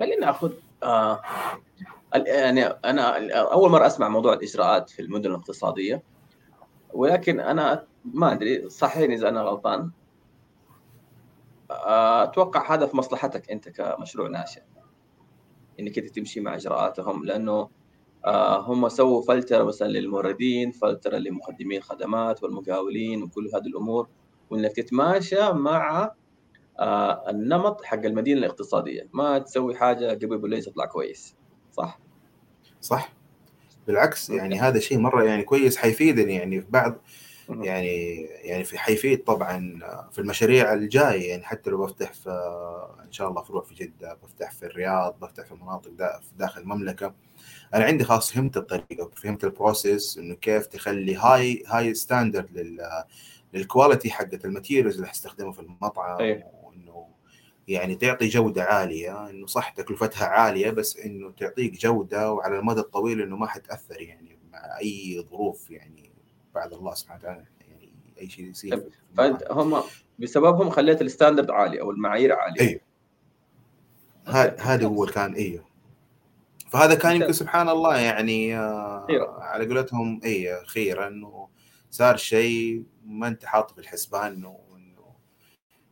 خلينا 0.00 0.26
ناخذ 0.26 0.52
آه 0.82 1.22
يعني 2.14 2.64
أنا 2.64 3.32
أول 3.36 3.70
مرة 3.70 3.86
أسمع 3.86 4.08
موضوع 4.08 4.32
الإجراءات 4.32 4.90
في 4.90 5.02
المدن 5.02 5.30
الاقتصادية 5.30 6.02
ولكن 6.92 7.40
أنا 7.40 7.86
ما 8.04 8.32
أدري 8.32 8.70
صحيني 8.70 9.14
إذا 9.14 9.28
أنا 9.28 9.42
غلطان. 9.42 9.90
آه، 11.70 12.22
أتوقع 12.22 12.74
هذا 12.74 12.86
في 12.86 12.96
مصلحتك 12.96 13.50
أنت 13.50 13.68
كمشروع 13.68 14.28
ناشئ 14.28 14.62
إنك 15.80 15.98
أنت 15.98 16.08
تمشي 16.08 16.40
مع 16.40 16.54
إجراءاتهم 16.54 17.24
لأنه 17.24 17.68
هم 18.66 18.88
سووا 18.88 19.22
فلترة 19.22 19.64
مثلا 19.64 19.88
للموردين 19.88 20.70
فلترة 20.70 21.16
لمقدمي 21.18 21.76
الخدمات 21.76 22.42
والمقاولين 22.42 23.22
وكل 23.22 23.50
هذه 23.54 23.66
الأمور 23.66 24.08
وانك 24.50 24.72
تتماشى 24.72 25.52
مع 25.52 26.12
آه، 26.78 27.30
النمط 27.30 27.84
حق 27.84 28.04
المدينة 28.04 28.38
الاقتصادية 28.38 29.08
ما 29.12 29.38
تسوي 29.38 29.74
حاجة 29.74 30.10
قبل 30.10 30.38
بليز 30.38 30.68
يطلع 30.68 30.86
كويس 30.86 31.36
صح؟ 31.72 32.00
صح 32.80 33.12
بالعكس. 33.86 34.30
يعني 34.30 34.60
هذا 34.60 34.78
شيء 34.78 34.98
مرة 34.98 35.24
يعني 35.24 35.42
كويس 35.42 35.76
حيفيدني 35.76 36.34
يعني 36.34 36.60
في 36.60 36.66
بعض. 36.70 36.94
يعني 37.48 38.22
يعني 38.22 38.64
في 38.64 38.78
حيفيد 38.78 39.24
طبعا 39.24 39.80
في 40.12 40.18
المشاريع 40.18 40.72
الجاية 40.72 41.30
يعني 41.30 41.44
حتى 41.44 41.70
لو 41.70 41.86
بفتح 41.86 42.12
في 42.12 42.30
إن 43.06 43.12
شاء 43.12 43.28
الله 43.28 43.42
فروع 43.42 43.62
في 43.62 43.74
جدة 43.74 44.18
بفتح 44.22 44.50
في 44.50 44.66
الرياض 44.66 45.16
بفتح 45.20 45.44
في 45.44 45.54
مناطق 45.54 45.90
دا 45.90 46.20
في 46.20 46.36
داخل 46.38 46.60
المملكة 46.60 47.14
أنا 47.74 47.84
عندي 47.84 48.04
خلاص 48.04 48.32
فهمت 48.32 48.56
الطريقة 48.56 49.10
فهمت 49.16 49.44
ال 49.44 49.53
process 49.53 50.18
إنه 50.18 50.34
كيف 50.34 50.66
تخلي 50.66 51.16
high 51.16 51.62
high 51.66 51.94
standard 51.94 52.58
لل 52.58 53.04
لل 53.54 53.66
quality 53.66 54.10
حقت 54.10 54.44
ال 54.44 54.49
materials 54.49 54.94
اللي 54.94 55.06
حستخدمها 55.06 55.52
في 55.52 55.60
المطعم 55.60 56.18
أيوة. 56.20 56.42
وإنه 56.62 57.06
يعني 57.68 57.94
تعطي 57.94 58.28
جودة 58.28 58.62
عالية 58.62 59.30
إنه 59.30 59.46
صح 59.46 59.70
تكلفتها 59.70 60.26
عالية 60.26 60.70
بس 60.70 60.96
إنه 60.96 61.30
تعطيك 61.30 61.72
جودة 61.72 62.32
وعلى 62.32 62.58
المدى 62.58 62.80
الطويل 62.80 63.22
إنه 63.22 63.36
ما 63.36 63.46
حتأثر 63.46 64.00
يعني 64.00 64.38
مع 64.52 64.78
أي 64.80 65.26
ظروف 65.30 65.70
يعني 65.70 66.10
بعد 66.54 66.72
الله 66.72 66.94
سبحانه 66.94 67.20
وتعالى 67.20 67.44
يعني 67.68 67.92
أي 68.20 68.30
شيء 68.30 68.44
يصير 68.44 68.76
طيب، 68.76 68.90
فأنت 69.16 69.44
هم 69.50 69.82
بسببهم 70.18 70.70
خليت 70.70 71.02
ال 71.02 71.07
standard 71.07 71.50
عالي 71.50 71.80
أو 71.80 71.90
المعايير 71.90 72.32
عالية 72.32 72.60
أيوه 72.60 72.80
هذا 74.58 74.86
هو. 74.86 75.06
كان 75.06 75.34
أيوه 75.34 75.69
فهذا 76.70 76.94
كان 76.94 77.16
يمكن. 77.16 77.32
سبحان 77.32 77.68
الله 77.68 77.96
يعني 77.96 78.56
آه،. 78.56 79.06
على 79.40 79.66
قولتهم 79.66 80.20
إي 80.24 80.64
خيرا 80.66 81.08
إنه 81.08 81.48
صار 81.90 82.16
شيء 82.16 82.84
ما 83.06 83.28
أنت 83.28 83.44
حاطه 83.44 83.74
في 83.74 83.80
الحسبان 83.80 84.32
إنه 84.32 84.58
إنه 84.76 85.14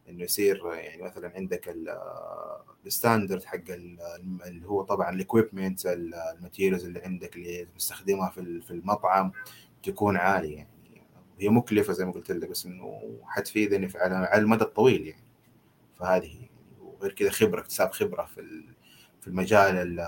إنه 0.08 0.24
يصير 0.24 0.74
يعني 0.74 1.02
مثلا 1.02 1.32
عندك 1.36 1.74
ال 2.86 2.93
standard 2.93 3.44
حق 3.44 3.70
اللي 4.46 4.66
هو 4.66 4.82
طبعا 4.82 5.10
ال 5.10 5.18
equipment 5.18 5.86
ال 5.86 5.96
materials 5.96 6.84
اللي 6.84 7.00
عندك 7.00 7.36
اللي 7.36 7.68
تستخدمها 7.78 8.30
في 8.30 8.60
في 8.60 8.70
المطعم 8.70 9.32
تكون 9.82 10.16
عالية 10.16 10.56
يعني 10.56 11.06
هي 11.40 11.48
مكلفة 11.48 11.92
زي 11.92 12.04
ما 12.04 12.12
قلت 12.12 12.30
لك 12.30 12.48
بس 12.48 12.66
إنه 12.66 13.18
حتفيدني 13.24 13.88
على 13.96 14.42
المدى 14.42 14.64
الطويل 14.64 15.06
يعني 15.06 15.24
فهذه 15.96 16.26
يعني 16.26 16.50
وغير 16.80 17.12
كذا 17.12 17.30
خبرة 17.30 17.60
اكتساب 17.60 17.90
خبرة 17.90 18.24
في 18.24 18.40
في 19.20 19.28
المجال 19.28 20.06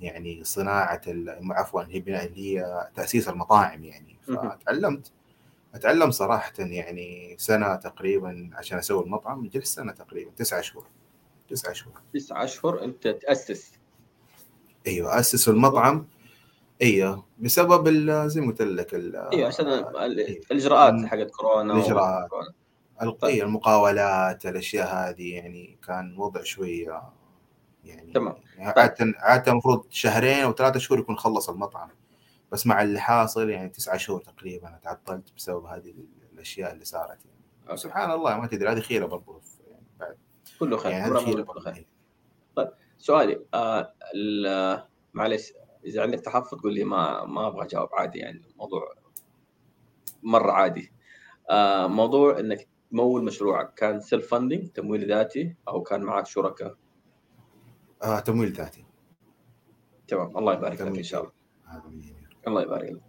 يعني 0.00 0.44
صناعة 0.44 1.00
عفوا 1.50 1.82
هي 1.82 1.98
اللي 1.98 2.58
هي 2.58 2.88
تأسيس 2.94 3.28
المطاعم 3.28 3.84
يعني. 3.84 4.16
فتعلمت 4.26 5.12
أتعلم 5.74 6.10
صراحة 6.10 6.52
يعني 6.58 7.36
سنة 7.38 7.74
تقريبا 7.76 8.50
عشان 8.54 8.78
أسوي 8.78 9.04
المطعم 9.04 9.48
جلست 9.48 9.76
سنة 9.76 9.92
تقريبا 9.92 10.30
تسعة 10.36 10.60
شهور 10.60 10.86
تسعة 11.48 11.72
شهور. 11.72 11.94
تسعة 12.14 12.44
اشهر 12.44 12.84
أنت 12.84 13.08
تأسس. 13.08 13.72
أيوه 14.86 15.20
أسس 15.20 15.48
المطعم. 15.48 16.06
أيوه 16.82 17.24
بسبب 17.38 17.88
زي 18.26 18.40
ما 18.40 18.46
قلت 18.46 18.62
لك 18.62 18.94
أيوه 18.94 19.48
عشان 19.48 19.68
الإجراءات 20.50 21.06
حقت 21.06 21.30
كورونا 21.30 21.74
الإجراءات. 21.74 22.30
طيب. 23.20 23.44
المقاولات 23.44 24.46
الأشياء 24.46 24.94
هذه 24.94 25.34
يعني 25.34 25.78
كان 25.86 26.18
وضع 26.18 26.42
شوية 26.42 27.02
يعني 27.84 28.12
تمام. 28.12 28.34
عادة 28.58 29.14
عادة 29.18 29.52
المفروض 29.52 29.86
شهرين 29.90 30.42
أو 30.42 30.52
ثلاثة 30.52 30.78
شهور 30.78 31.00
يكون 31.00 31.16
خلص 31.16 31.50
المطعم 31.50 31.88
بس 32.52 32.66
مع 32.66 32.82
اللي 32.82 33.00
حاصل 33.00 33.50
يعني 33.50 33.68
تسعة 33.68 33.96
شهور 33.96 34.20
تقريبا 34.20 34.78
تعطلت 34.82 35.32
بسبب 35.36 35.64
هذه 35.64 35.94
الأشياء 36.32 36.72
اللي 36.72 36.84
صارت 36.84 37.18
يعني. 37.24 37.76
سبحان 37.76 38.10
الله 38.10 38.40
ما 38.40 38.46
تدري 38.46 38.68
هذه 38.68 38.80
خيرة 38.80 39.06
برضو 39.06 39.40
يعني 39.70 39.86
بعد. 40.00 40.16
كله 40.60 40.76
خير. 40.76 40.92
يعني 40.92 41.12
هذه 41.12 41.24
خيرة 41.24 41.44
خير. 41.44 41.86
طيب 42.56 42.68
سؤالي 42.98 43.40
آه 43.54 43.94
معلش 45.14 45.52
إذا 45.84 46.02
عندك 46.02 46.20
تحفظ 46.20 46.60
قول 46.60 46.74
لي 46.74 46.84
ما 46.84 47.24
ما 47.24 47.46
أبغى 47.46 47.64
أجاوب 47.66 47.88
عادي 47.92 48.18
يعني 48.18 48.42
الموضوع 48.52 48.94
مرة 50.22 50.52
عادي. 50.52 50.92
آه 51.50 51.86
موضوع 51.86 52.38
إنك 52.40 52.68
تمول 52.90 53.24
مشروعك 53.24 53.74
كان 53.74 54.00
self 54.00 54.30
funding 54.30 54.68
تمويل 54.68 55.08
ذاتي 55.08 55.56
أو 55.68 55.82
كان 55.82 56.02
معك 56.02 56.26
شركاء؟ 56.26 56.74
آه 58.02 58.20
تمويل 58.20 58.52
ذاتي. 58.52 58.84
تمام 60.08 60.38
الله 60.38 60.54
يبارك 60.54 60.80
لك 60.80 60.96
ان 60.96 61.02
شاء 61.02 61.20
الله 61.20 61.32
الله 62.46 62.62
يبارك 62.62 62.90
لك. 62.90 63.00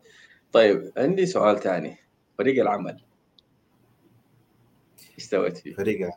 طيب 0.51 0.91
عندي 0.97 1.25
سؤال 1.25 1.59
ثاني. 1.59 1.97
فريق 2.37 2.61
العمل. 2.61 3.01
إيش 5.17 5.25
سويت 5.25 5.57
فيه؟ 5.57 5.75
فريق 5.75 6.09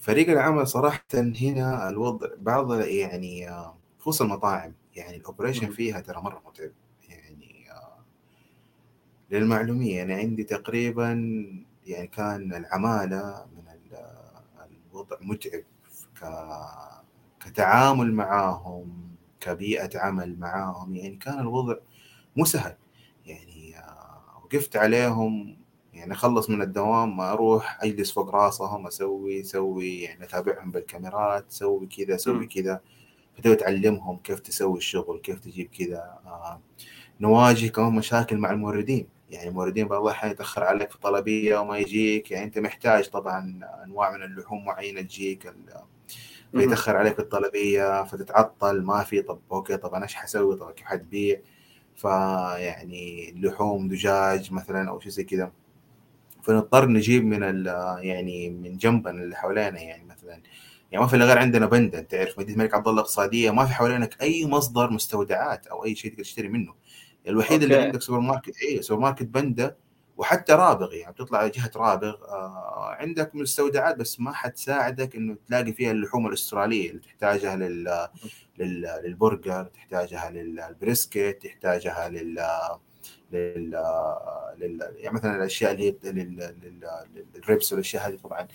فريق 0.00 0.30
العمل 0.30 0.66
صراحة 0.66 1.04
هنا 1.14 1.88
الوضع 1.88 2.28
بعض 2.38 2.72
يعني 2.80 3.50
آه، 3.50 3.76
خصوصا 3.98 4.24
المطاعم. 4.24 4.74
يعني 4.96 5.16
ال 5.16 5.21
operation 5.21 5.70
فيها 5.70 6.00
ترى 6.00 6.20
مرة 6.20 6.42
متعب. 6.46 6.72
يعني 7.08 7.70
آه، 7.70 7.98
للمعلومية. 9.30 10.02
أنا 10.02 10.14
عندي 10.14 10.44
تقريبا 10.44 11.12
يعني 11.86 12.06
كان 12.06 12.54
العمالة 12.54 13.46
من 13.56 13.64
الوضع 14.90 15.16
متعب 15.20 15.62
ك... 16.20 16.24
كتعامل 17.46 18.12
معاهم 18.12 19.06
كبيئة 19.40 19.98
عمل 19.98 20.38
معاهم 20.38 20.96
يعني 20.96 21.16
كان 21.16 21.38
الوضع 21.40 21.76
مو 22.36 22.44
سهل. 22.44 22.76
يعني 23.26 23.78
آه، 23.78 24.40
وقفت 24.44 24.76
عليهم 24.76 25.56
يعني 25.94 26.12
أخلص 26.12 26.50
من 26.50 26.62
الدوام 26.62 27.16
ما 27.16 27.32
أروح 27.32 27.78
أجلس 27.84 28.12
فوق 28.12 28.30
راسهم 28.30 28.86
أسوي 28.86 29.40
أسوي 29.40 30.02
يعني 30.02 30.24
أتابعهم 30.24 30.70
بالكاميرات 30.70 31.44
سوي 31.48 31.86
كذا 31.86 32.16
سوي 32.16 32.46
كذا. 32.46 32.80
فتبي 33.38 33.56
تعلمهم 33.56 34.16
كيف 34.18 34.40
تسوي 34.40 34.78
الشغل 34.78 35.18
كيف 35.20 35.40
تجيب 35.40 35.66
كذا. 35.78 36.18
آه 36.26 36.60
نواجه 37.20 37.68
كمان 37.68 37.92
مشاكل 37.92 38.38
مع 38.38 38.50
الموردين. 38.50 39.08
يعني 39.30 39.48
الموردين 39.48 39.88
بعض 39.88 40.02
الأحيان 40.02 40.32
يتأخر 40.32 40.64
عليك 40.64 40.90
في 40.90 40.98
طلبية 40.98 41.58
وما 41.58 41.78
يجيك. 41.78 42.30
يعني 42.30 42.44
أنت 42.44 42.58
محتاج 42.58 43.08
طبعا 43.08 43.60
انواع 43.84 44.10
من 44.16 44.22
اللحوم 44.22 44.64
معينة 44.64 45.02
تجيك 45.02 45.54
فيتاخر 46.56 46.96
عليك 46.96 47.18
الطلبية 47.18 48.04
فتتعطل 48.04 48.82
ما 48.82 49.04
في 49.04 49.22
طب 49.22 49.40
okay 49.52 49.76
طب 49.76 49.94
أنا 49.94 50.04
إيش 50.04 50.14
حسوي؟ 50.14 50.56
طب 50.56 50.70
كيف 50.70 50.86
حتبيع 50.86 51.40
فيعني 51.94 53.34
لحوم 53.40 53.88
دجاج 53.88 54.52
مثلا 54.52 54.88
أو 54.90 55.00
شيء 55.00 55.12
زي 55.12 55.24
كذا. 55.24 55.52
فنضطر 56.42 56.88
نجيب 56.88 57.24
من 57.24 57.66
يعني 57.98 58.50
من 58.50 58.76
جنبنا 58.76 59.22
اللي 59.22 59.36
حوالينا 59.36 59.80
يعني 59.80 60.04
مثلا. 60.04 60.42
يعني 60.92 61.04
ما 61.04 61.06
في 61.06 61.16
إلا 61.16 61.24
غير 61.24 61.38
عندنا 61.38 61.66
بندا 61.66 62.00
تعرف 62.00 62.38
مدينة 62.38 62.54
الملك 62.56 62.74
عبد 62.74 62.88
الله 62.88 63.00
الاقتصادية 63.00 63.50
ما 63.50 63.64
في 63.64 63.72
حوالينك 63.74 64.22
أي 64.22 64.46
مصدر 64.46 64.90
مستودعات 64.90 65.66
أو 65.66 65.84
أي 65.84 65.94
شيء 65.94 66.10
تقدر 66.10 66.22
تشتري 66.22 66.48
منه. 66.48 66.74
الوحيد 67.28 67.62
okay. 67.62 67.74
اللي 67.74 67.86
عندك 67.86 68.02
سوبر 68.02 68.20
ماركت 68.20 68.54
اي 68.62 68.82
سوبر 68.82 69.02
ماركت 69.02 69.22
بندا 69.26 69.76
وحتى 70.16 70.52
رابغ 70.52 70.94
يعني 70.94 71.12
بتطلع 71.12 71.46
جهة 71.46 71.70
رابغ 71.76 72.14
آه 72.24 72.96
عندك 73.00 73.34
مستودعات 73.34 73.96
بس 73.96 74.20
ما 74.20 74.32
حتساعدك 74.32 75.16
إنه 75.16 75.36
تلاقي 75.46 75.72
فيها 75.72 75.90
اللحوم 75.90 76.26
الأسترالية 76.26 76.90
اللي 76.90 77.00
تحتاجها 77.00 77.56
لل, 77.56 78.08
لل... 78.58 79.00
للبرجر 79.04 79.64
تحتاجها 79.64 80.30
لل 80.30 80.54
brisket 80.54 81.38
تحتاجها 81.42 82.08
لل 82.08 82.46
لل... 83.32 83.82
لل... 84.58 84.80
يعني 84.96 85.14
مثلا 85.14 85.36
الأشياء 85.36 85.72
اللي 85.72 85.88
هي 85.88 86.12
لل... 86.12 86.36
لل... 86.62 86.88
لل 87.34 87.47
ribs 87.47 87.72
والأشياء 87.72 88.08
هذه 88.08 88.16
طبعا. 88.16 88.48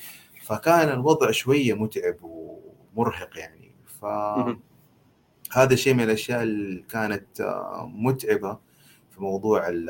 فكان 0.44 0.90
الوضع 0.90 1.32
شوية 1.32 1.74
متعب 1.74 2.16
ومرهق 2.24 3.38
يعني. 3.38 3.72
ف 4.02 4.06
هذا 5.54 5.76
شيء 5.76 5.94
من 5.94 6.04
الأشياء 6.04 6.44
اللي 6.44 6.84
كانت 6.92 7.42
آه، 7.42 7.92
متعبة 7.96 8.60
في 9.12 9.22
موضوع 9.22 9.68
ال 9.68 9.90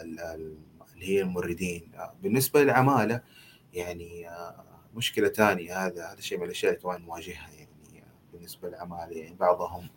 ال 0.00 0.54
اللي 1.00 1.16
هي 1.16 1.22
الموردين. 1.22 1.92
بالنسبة 2.22 2.62
للعمالة 2.62 3.22
يعني 3.74 4.28
آه، 4.28 4.64
مشكلة 4.94 5.28
ثانية 5.28 5.86
هذا 5.86 6.12
هذا 6.12 6.20
شيء 6.20 6.38
من 6.38 6.44
الأشياء 6.44 6.72
اللي 6.72 6.82
كمان 6.82 7.02
نواجهها 7.02 7.48
يعني 7.58 8.00
آه، 8.00 8.32
بالنسبة 8.32 8.68
للعمالة. 8.68 9.16
يعني 9.16 9.34
بعضهم 9.34 9.88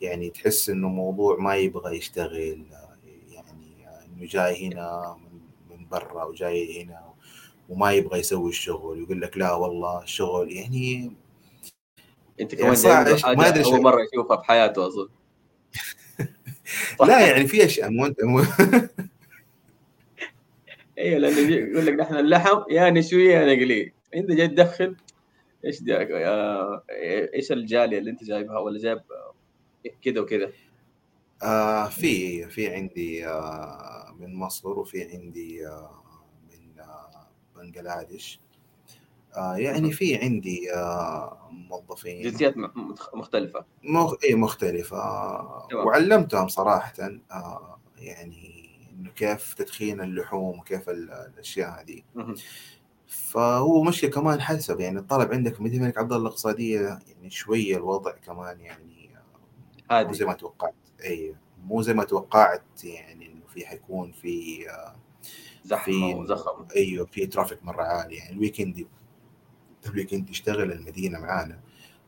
يعني 0.00 0.30
تحس 0.30 0.70
إنه 0.70 0.88
موضوع 0.88 1.36
ما 1.36 1.56
يبغى 1.56 1.96
يشتغل 1.96 2.66
يعني 3.28 3.86
إنه 4.06 4.26
جاي 4.26 4.66
هنا 4.66 5.16
من 5.70 5.88
برا 5.88 6.24
وجاي 6.24 6.82
هنا 6.82 7.14
وما 7.68 7.92
يبغى 7.92 8.18
يسوي 8.18 8.50
الشغل 8.50 8.98
يقول 9.02 9.20
لك 9.20 9.38
لا 9.38 9.52
والله 9.52 10.02
الشغل 10.02 10.52
يعني 10.52 11.12
أنت 12.40 12.54
كمان 12.54 12.76
يعني 12.84 13.36
ما 13.36 13.48
أدري 13.48 13.64
أول 13.64 13.82
مرة 13.82 14.02
يشوفها 14.12 14.36
في 14.36 14.44
حياته 14.44 14.86
اظن 14.86 15.08
لا 17.00 17.26
يعني 17.26 17.46
في 17.46 17.64
أشياء 17.64 17.90
مو 17.90 18.14
أيوه 21.00 21.18
لأنه 21.18 21.38
يقول 21.54 21.86
لك 21.86 21.94
نحن 21.94 22.14
اللحم 22.16 22.62
يا 22.70 22.90
نشوي 22.90 23.24
يا 23.24 23.40
نقليه 23.54 23.94
انت 24.14 24.30
جاي 24.30 24.48
تدخل 24.48 24.96
إيش 25.64 25.82
إيش 27.34 27.52
الجالية 27.52 27.98
اللي 27.98 28.10
أنت 28.10 28.24
جايبها؟ 28.24 28.58
ولا 28.58 28.78
جايب 28.78 29.00
كذا 30.02 30.20
وكذا 30.20 30.52
آه 31.42 31.88
في 31.88 32.44
في 32.46 32.68
عندي 32.74 33.26
آه 33.28 34.14
من 34.20 34.34
مصر 34.34 34.78
وفي 34.78 35.04
عندي 35.04 35.66
آه 35.66 36.02
من 36.50 36.80
آه 36.80 37.28
بنجلاديش 37.56 38.40
آه 39.36 39.56
يعني 39.56 39.92
في 39.92 40.16
عندي 40.16 40.74
آه 40.74 41.48
موظفين. 41.70 42.22
جنسيات 42.22 42.54
مختلفة. 43.14 43.64
مخ... 43.82 44.14
اي 44.24 44.34
مختلفة. 44.34 44.96
آه 44.96 45.68
وعلمتهم 45.74 46.48
صراحة 46.48 46.92
آه 47.32 47.78
يعني 47.98 48.59
إنه 49.00 49.10
كيف 49.10 49.54
تدخين 49.54 50.00
اللحوم 50.00 50.58
وكيف 50.58 50.88
الأشياء 50.90 51.80
هذه. 51.80 52.02
فهو 53.06 53.82
مشكلة 53.82 54.10
كمان 54.10 54.40
حسب 54.40 54.80
يعني 54.80 54.98
الطلب 54.98 55.32
عندك 55.32 55.54
في 55.54 55.62
مدينة 55.62 55.82
الملك 55.82 55.98
عبد 55.98 56.12
الله 56.12 56.22
الاقتصادية 56.22 56.80
يعني 56.80 57.30
شوية 57.30 57.76
الوضع 57.76 58.10
كمان 58.10 58.60
يعني 58.60 59.10
هادي. 59.90 60.08
مو 60.08 60.14
زي 60.14 60.24
ما 60.24 60.32
توقعت. 60.32 60.74
إي 61.04 61.34
مو 61.64 61.82
زي 61.82 61.94
ما 61.94 62.04
توقعت 62.04 62.84
يعني 62.84 63.26
إنه 63.26 63.40
في 63.54 63.66
حيكون 63.66 64.12
في 64.12 64.64
آه، 64.70 64.96
زحمة 65.64 66.16
وزخم. 66.16 66.66
أيوه 66.76 67.06
في 67.06 67.26
traffic 67.26 67.64
مرة 67.64 67.82
عالي 67.82 68.16
يعني 68.16 68.32
ال 68.32 68.39
weekend 68.39 68.86
ال 69.86 69.91
weekend 69.91 70.28
تشتغل 70.28 70.72
المدينة 70.72 71.18
معانا. 71.18 71.60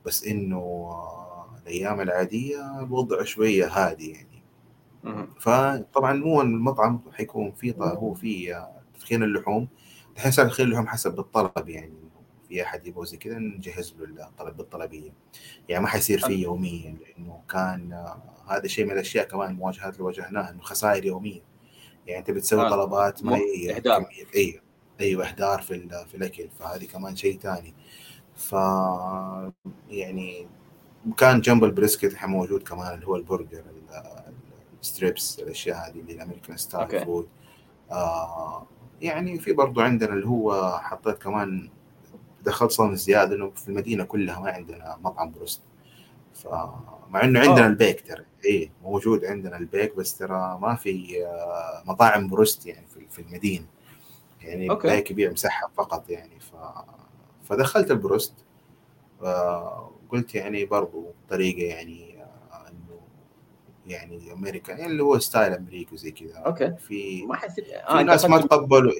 بس 0.06 0.24
إنه 0.24 0.58
آه، 0.58 1.58
الأيام 1.62 2.00
العادية 2.00 2.80
الوضع 2.80 3.22
شوية 3.24 3.66
هادي 3.66 4.10
يعني. 4.10 4.31
فطبعا 5.40 6.12
مو 6.12 6.40
المطعم 6.40 7.00
حيكون 7.12 7.52
فيه 7.52 7.74
هو 7.78 8.14
في 8.14 8.64
تدخين 8.94 9.22
اللحوم. 9.22 9.68
الحين 10.16 10.30
صار 10.32 10.46
تدخين 10.46 10.66
اللحوم 10.66 10.86
حسب 10.86 11.18
الطلب 11.18 11.68
يعني 11.68 11.94
في 12.48 12.62
أحد 12.62 12.86
يبغى 12.86 13.06
زي 13.06 13.16
كذا 13.16 13.38
نجهز 13.38 13.94
له 13.98 14.26
الطلب 14.28 14.56
بالطلبية. 14.56 15.12
يعني 15.68 15.82
ما 15.82 15.88
حيصير 15.88 16.18
فيه 16.18 16.42
يوميا 16.42 16.96
لأنه 17.00 17.40
كان 17.48 18.06
هذا 18.48 18.66
شيء 18.66 18.84
من 18.84 18.90
الأشياء 18.90 19.28
كمان 19.28 19.50
المواجهات 19.50 19.92
اللي 19.92 20.04
واجهناها 20.04 20.50
إنه 20.50 20.60
خسائر 20.60 21.04
يوميه 21.04 21.40
يعني 22.06 22.20
انت 22.20 22.30
بتسوي 22.30 22.66
آه. 22.66 22.70
طلبات 22.70 23.24
ما 23.24 23.36
هي 23.36 23.80
كمية 23.80 24.26
إي 24.34 24.60
أيوه 25.00 25.28
اهدار 25.28 25.62
في 25.62 26.04
في 26.10 26.16
الأكل. 26.16 26.48
فهذه 26.58 26.84
كمان 26.84 27.16
شيء 27.16 27.38
ثاني. 27.38 27.74
ف 28.36 28.52
يعني 29.88 30.48
كان 31.16 31.40
جنب 31.40 31.64
ال 31.64 31.72
brisket 31.72 32.24
موجود 32.24 32.62
كمان 32.62 32.94
اللي 32.94 33.06
هو 33.06 33.16
البرجر 33.16 33.64
ال 34.82 34.90
strips 34.90 35.38
الأشياء 35.38 35.76
هذه 35.76 36.00
اللي 36.00 36.12
ال 36.12 36.17
American 36.17 36.56
style 36.56 37.04
food 37.04 37.28
آه 37.90 38.66
يعني 39.02 39.38
في 39.38 39.52
برضو 39.52 39.80
عندنا 39.80 40.12
اللي 40.12 40.26
هو 40.26 40.78
حطيت 40.78 41.22
كمان 41.22 41.70
دخلت 42.44 42.70
صنف 42.70 42.94
زياده 42.94 43.36
إنه 43.36 43.50
في 43.50 43.68
المدينة 43.68 44.04
كلها 44.04 44.40
ما 44.40 44.50
عندنا 44.50 44.98
مطعم 45.02 45.30
بروست. 45.30 45.62
فمع 46.34 47.24
إنه 47.24 47.40
عندنا 47.40 47.66
البيك 47.66 48.06
ترى. 48.06 48.24
اي 48.44 48.70
موجود 48.82 49.24
عندنا 49.24 49.56
البيك 49.56 49.96
بس 49.96 50.18
ترى 50.18 50.58
ما 50.62 50.74
في 50.74 51.26
آه، 51.26 51.82
مطاعم 51.86 52.28
بروست 52.28 52.66
يعني 52.66 52.86
في 53.10 53.18
المدينة. 53.18 53.66
يعني 54.40 54.70
okay. 54.70 54.88
البيك 54.88 55.10
يبيع 55.10 55.30
مسحب 55.30 55.68
فقط 55.76 56.10
يعني 56.10 56.40
ف... 56.40 56.54
فدخلت 57.48 57.90
البروست. 57.90 58.34
قلت 60.10 60.34
يعني 60.34 60.64
برضو 60.64 61.06
طريقة 61.30 61.62
يعني 61.62 62.11
آه، 62.11 62.11
يعني 63.92 64.32
أمريكا 64.32 64.72
يعني 64.72 64.86
اللي 64.86 65.02
هو 65.02 65.18
style 65.18 65.52
أمريكي 65.52 65.94
وزي 65.94 66.10
كذا. 66.10 66.38
okay. 66.38 66.74
في 66.76 67.26
ما 67.26 67.36
حسيت 67.36 67.68
آه 67.68 67.98
في 67.98 68.04
ناس 68.04 68.24
ما 68.24 68.40
تقبلوا. 68.40 68.92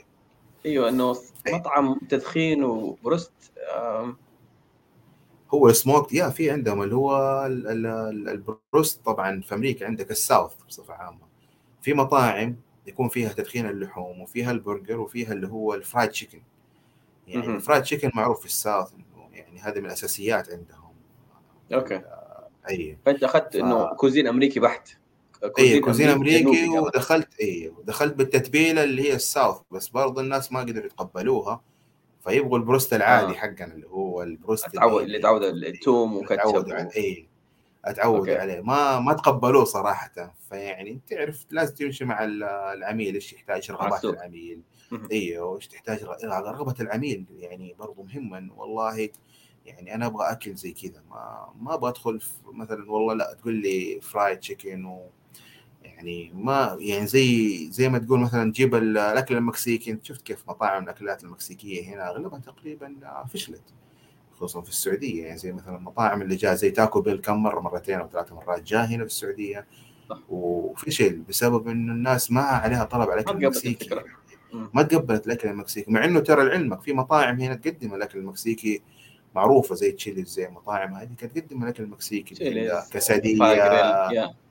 أيوه 0.67 0.89
إنه 0.89 1.17
مطعم 1.49 1.99
تدخين 2.09 2.65
وبروست 2.65 3.33
هو 5.55 5.73
سموك 5.73 6.13
يا 6.13 6.29
في 6.29 6.51
عندهم 6.51 6.83
اللي 6.83 6.95
هو 6.95 7.47
البروست 7.47 9.05
طبعا 9.05 9.41
في 9.41 9.55
أمريكا 9.55 9.87
عندك 9.87 10.11
ال 10.11 10.18
South 10.18 10.53
بصفة 10.69 10.95
عامة. 10.95 11.27
في 11.83 11.95
مطاعم 11.95 12.57
يكون 12.87 13.09
فيها 13.09 13.33
تدخين 13.33 13.67
اللحوم 13.67 14.21
وفيها 14.21 14.51
البرجر 14.51 15.01
وفيها 15.01 15.33
اللي 15.33 15.49
هو 15.49 15.75
ال 15.75 15.81
fried 15.81 16.11
chicken 16.11 16.43
يعني 17.27 17.47
ال 17.47 17.53
fried 17.53 17.83
chicken 17.83 18.11
معروف 18.15 18.41
في 18.41 18.47
ال 18.47 18.55
South 18.55 18.93
يعني 19.33 19.61
هذه 19.61 19.79
من 19.79 19.87
الأساسيات 19.87 20.51
عندهم. 20.51 20.93
okay. 21.75 22.03
آه، 22.67 22.71
أي. 22.71 22.99
فأنت 23.07 23.25
أخذت 23.25 23.57
ف... 23.57 23.61
إنه 23.61 23.95
cuisine 23.95 24.27
أمريكي 24.27 24.61
بحت. 24.61 24.89
cuisine, 25.41 25.73
أيه 25.73 25.81
cuisine 25.81 26.09
أمريكي, 26.09 26.45
أمريكي 26.45 26.79
ودخلت 26.79 27.41
اي 27.41 27.73
ودخلت 27.79 28.15
بالتتبيلة 28.15 28.85
اللي 28.85 29.03
هي 29.03 29.15
ال 29.15 29.22
South 29.22 29.57
بس 29.71 29.89
برضه 29.89 30.21
الناس 30.21 30.53
ما 30.53 30.61
قدروا 30.61 30.87
يتقبلوها. 30.87 31.61
فيبغوا 32.25 32.59
البروست 32.59 32.95
العادي 32.95 33.33
آه. 33.33 33.37
حقنا 33.37 33.75
اللي 33.75 33.87
هو 33.87 34.23
البروست 34.23 34.67
اتعود 34.67 35.03
اللي 35.03 35.19
تعود 35.19 35.43
التوم 35.43 36.17
وكاتشب 36.17 36.69
و... 36.69 36.91
اي 36.97 37.29
أتعود 37.85 38.19
okay. 38.19 38.37
عليه. 38.37 38.61
ما 38.61 39.01
ما 39.01 39.13
تقبلوه 39.13 39.65
صراحة. 39.65 40.35
فيعني 40.49 41.01
تعرف 41.09 41.47
لازم 41.51 41.75
تمشي 41.75 42.05
مع 42.05 42.25
العميل 42.75 43.15
إيش 43.15 43.33
يحتاج 43.33 43.71
رغبات 43.71 44.05
العميل. 44.05 44.61
أيوه 45.13 45.57
إيش 45.57 45.69
تحتاج 45.69 46.05
رغبة 46.25 46.75
العميل. 46.81 47.25
يعني 47.39 47.75
برضو 47.79 48.03
مهما. 48.03 48.49
والله 48.57 49.09
يعني 49.67 49.95
أنا 49.95 50.07
أبغى 50.07 50.31
أكل 50.31 50.55
زي 50.55 50.73
كذا 50.73 51.03
ما 51.11 51.49
ما 51.61 51.75
أبغى 51.75 51.91
أدخل 51.91 52.21
مثلا 52.53 52.91
والله 52.93 53.15
لا 53.15 53.37
تقول 53.41 53.55
لي 53.55 54.01
فرايد 54.03 54.39
تشيكن 54.39 54.85
و 54.85 55.07
يعني 55.85 56.33
ما 56.35 56.77
يعني 56.81 57.07
زي 57.07 57.57
زي 57.71 57.89
ما 57.89 57.99
تقول 57.99 58.21
مثلا 58.21 58.53
تجيب 58.53 58.75
الأكل 58.75 59.37
المكسيكي. 59.37 59.91
أنت 59.91 60.05
شفت 60.05 60.23
كيف 60.23 60.49
مطاعم 60.49 60.85
الأكلات 60.85 61.25
المكسيكية 61.25 61.95
هنا 61.95 62.11
أغلبها 62.11 62.39
تقريبا 62.39 62.97
فشلت 63.33 63.63
خصوصا 64.35 64.61
في 64.61 64.69
السعودية. 64.69 65.25
يعني 65.25 65.39
زي 65.39 65.53
مثلا 65.53 65.77
المطاعم 65.77 66.23
اللي 66.23 66.37
جاء 66.37 66.55
زي 66.55 66.71
تاكو 66.71 67.01
بيل 67.01 67.21
كم 67.21 67.43
مرة 67.43 67.61
مرتين 67.61 68.01
أو 68.01 68.09
ثلاث 68.09 68.33
مرات 68.33 68.63
جاء 68.63 68.85
هنا 68.85 68.99
في 68.99 69.11
السعودية 69.11 69.67
وفشل 70.29 71.19
بسبب 71.29 71.69
إنه 71.69 71.93
الناس 71.93 72.31
ما 72.31 72.41
عليها 72.41 72.85
طلب 72.85 73.11
على 73.11 73.21
الأكل 73.21 73.37
المكسيكي. 73.37 73.91
ما 74.75 74.83
تقبلت 74.83 75.27
الأكل 75.27 75.49
المكسيكي 75.49 75.91
مع 75.91 76.05
إنه 76.05 76.21
ترى 76.21 76.45
لعلمك 76.45 76.81
في 76.81 76.93
مطاعم 76.93 77.41
هنا 77.41 77.55
تقدم 77.55 77.95
الأكل 77.95 78.19
المكسيكي 78.19 78.83
معروفة 79.35 79.75
زي 79.75 79.93
تشيليز 79.93 80.29
زي 80.29 80.49
مطاعم 80.49 80.95
هذه 80.95 81.15
كانت 81.19 81.39
تقدم 81.39 81.63
الاكل 81.63 81.83
المكسيكي 81.83 82.35
كساديا 82.91 83.39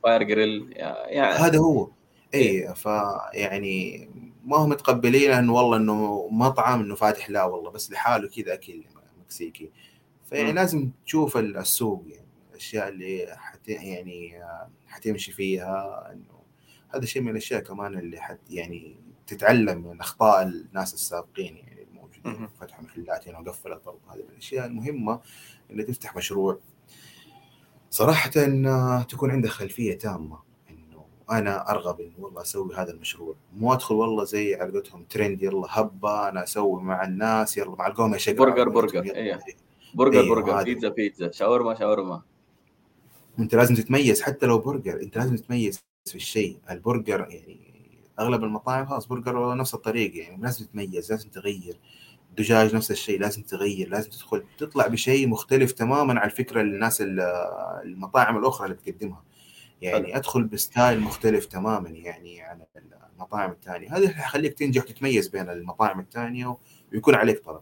fire 0.04 0.24
grill 0.24 0.74
يعني 0.76 1.36
هذا 1.36 1.60
هو. 1.60 1.90
اي 2.34 2.40
إيه. 2.40 2.74
فيعني 2.74 4.10
ما 4.46 4.58
هم 4.58 4.70
متقبلين 4.70 5.32
انه 5.32 5.54
والله 5.54 5.78
إنه 5.78 6.28
مطعم 6.32 6.80
إنه 6.80 6.96
فاتح 6.96 7.30
لا 7.30 7.44
والله 7.44 7.72
بس 7.72 7.92
لحاله 7.92 8.30
كذا 8.30 8.54
اكل 8.54 8.84
مكسيكي. 9.24 9.70
فيعني 10.30 10.52
لازم 10.52 10.90
تشوف 11.06 11.38
السوق 11.38 12.04
يعني 12.08 12.28
الأشياء 12.52 12.88
اللي 12.90 13.36
حت 13.38 13.70
يعني 13.70 14.44
حتمشي 14.88 15.32
فيها 15.32 16.10
إنه 16.14 16.42
هذا 16.96 17.06
شيء 17.06 17.22
من 17.22 17.32
الأشياء 17.32 17.62
كمان 17.62 18.00
اللي 18.00 18.22
حت 18.22 18.40
يعني 18.50 18.96
تتعلم 19.28 19.88
من 19.88 20.00
أخطاء 20.00 20.44
الناس 20.44 20.94
السابقين 20.94 21.58
يعني. 21.58 21.71
فتحوا 22.60 22.84
محلات 22.84 23.28
هنا 23.28 23.40
وقفلت 23.40 23.82
برضه 23.86 24.00
هذه 24.10 24.18
من 24.18 24.30
الأشياء 24.30 24.66
المهمة 24.66 25.20
اللي 25.70 25.84
تفتح 25.84 26.16
مشروع. 26.16 26.60
صراحة 27.90 28.30
تكون 29.04 29.32
عندك 29.32 29.50
خلفية 29.50 29.98
تامة 29.98 30.40
إنه 30.70 31.06
أنا 31.32 31.72
أرغب 31.72 32.02
انه 32.02 32.14
والله 32.20 32.42
أسوي 32.42 32.76
هذا 32.76 32.92
المشروع. 32.92 33.36
مو 33.54 33.74
أدخل 33.74 33.96
والله 33.96 34.24
زي 34.24 34.56
على 34.56 34.72
قولتهم 34.72 35.04
ترند 35.04 35.44
يلا 35.44 35.68
هبة 35.70 36.30
أنا 36.30 36.44
أسوي 36.44 36.82
مع 36.82 37.04
الناس 37.04 37.58
يلا 37.58 37.76
مع 37.76 37.88
القوم 37.88 38.14
يا 38.14 38.34
برجر 38.34 38.70
برجر. 38.70 39.04
إيه. 39.04 39.40
برجر 39.96 40.20
أيوه 40.20 40.36
برجر. 40.36 40.64
بيتزا 40.64 40.90
بيتزا. 40.90 41.32
شاورما 41.32 41.76
شاورما. 41.76 42.22
أنت 43.40 43.56
لازم 43.56 43.76
تتميز 43.76 44.22
حتى 44.22 44.46
لو 44.46 44.60
برجر. 44.60 45.02
أنت 45.02 45.18
لازم 45.18 45.36
تتميز 45.36 45.80
في 46.06 46.16
الشيء. 46.16 46.58
البرجر 46.70 47.20
يعني 47.30 47.72
أغلب 48.20 48.44
المطاعم 48.44 48.86
خلاص 48.86 49.08
برجر 49.08 49.56
نفس 49.56 49.74
الطريقة 49.74 50.18
يعني. 50.18 50.42
لازم 50.42 50.66
تتميز 50.66 51.12
لازم 51.12 51.30
تغير. 51.30 51.80
دجاج 52.38 52.76
نفس 52.76 52.92
الشيء 52.92 53.20
لازم 53.20 53.42
تغير 53.42 53.90
لازم 53.90 54.10
تدخل 54.10 54.44
تطلع 54.58 54.88
بشيء 54.88 55.28
مختلف 55.28 55.72
تماما 55.72 56.20
عن 56.20 56.30
الفكرة 56.30 56.62
اللي 56.62 56.76
الناس 56.76 57.04
المطاعم 57.84 58.38
الأخرى 58.38 58.66
اللي 58.66 58.78
بتقدمها 58.78 59.24
يعني 59.82 60.18
أدخل 60.18 60.44
ب 60.44 60.53
style 60.53 61.00
مختلف 61.00 61.46
تماما 61.46 61.90
يعني 61.90 62.42
عن 62.42 62.62
المطاعم 63.14 63.52
الثانية 63.52 63.92
هذا 63.92 63.98
اللي 63.98 64.10
حيخليك 64.10 64.54
تنجح 64.54 64.84
وتتميز 64.84 65.28
بين 65.28 65.50
المطاعم 65.50 66.00
الثانية 66.00 66.58
ويكون 66.94 67.16
عليك 67.16 67.46
طلب. 67.46 67.62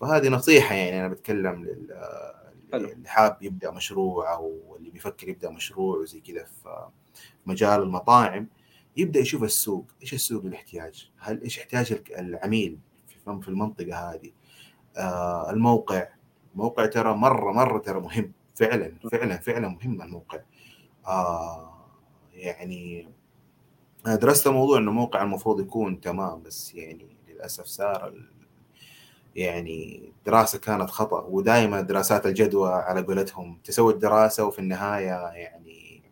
فهذه 0.00 0.28
نصيحة 0.28 0.74
يعني 0.74 1.00
أنا 1.00 1.08
بتكلم 1.08 1.64
لل 1.64 1.94
اللي 2.74 3.08
حاب 3.08 3.38
يبدأ 3.42 3.70
مشروع 3.70 4.34
أو 4.34 4.76
اللي 4.78 4.90
بيفكر 4.90 5.28
يبدأ 5.28 5.50
مشروع 5.50 5.96
وزي 5.96 6.20
كذا 6.20 6.44
في 6.44 6.88
مجال 7.46 7.82
المطاعم 7.82 8.48
يبدأ 8.96 9.20
يشوف 9.20 9.42
السوق 9.42 9.86
إيش 10.02 10.14
السوق 10.14 10.44
الاحتياج 10.44 11.10
هل 11.18 11.42
إيش 11.42 11.58
يحتاج 11.58 12.00
العميل؟ 12.18 12.78
في 13.40 13.48
المنطقة 13.48 14.12
هذه. 14.12 14.30
آه 14.96 15.50
الموقع. 15.50 16.08
الموقع 16.54 16.86
ترى 16.86 17.14
مرة 17.14 17.52
مرة 17.52 17.78
ترى 17.78 18.00
مهم. 18.00 18.32
فعلا 18.56 18.92
فعلا 19.12 19.38
فعلا 19.38 19.68
مهم 19.68 20.02
الموقع. 20.02 20.38
آه 21.06 21.74
يعني 22.34 23.08
أنا 24.06 24.16
درست 24.16 24.46
الموضوع 24.46 24.78
إنه 24.78 24.92
موقع 24.92 25.22
المفروض 25.22 25.60
يكون 25.60 26.00
تمام 26.00 26.42
بس 26.42 26.74
يعني 26.74 27.06
للأسف 27.28 27.64
صار 27.64 28.14
يعني 29.36 30.12
دراسة 30.26 30.58
كانت 30.58 30.90
خطأ. 30.90 31.20
ودائما 31.20 31.80
دراسات 31.80 32.26
الجدوى 32.26 32.72
على 32.72 33.02
قولتهم 33.02 33.58
تسوي 33.64 33.92
الدراسة 33.92 34.44
وفي 34.44 34.58
النهاية 34.58 35.28
يعني 35.32 36.02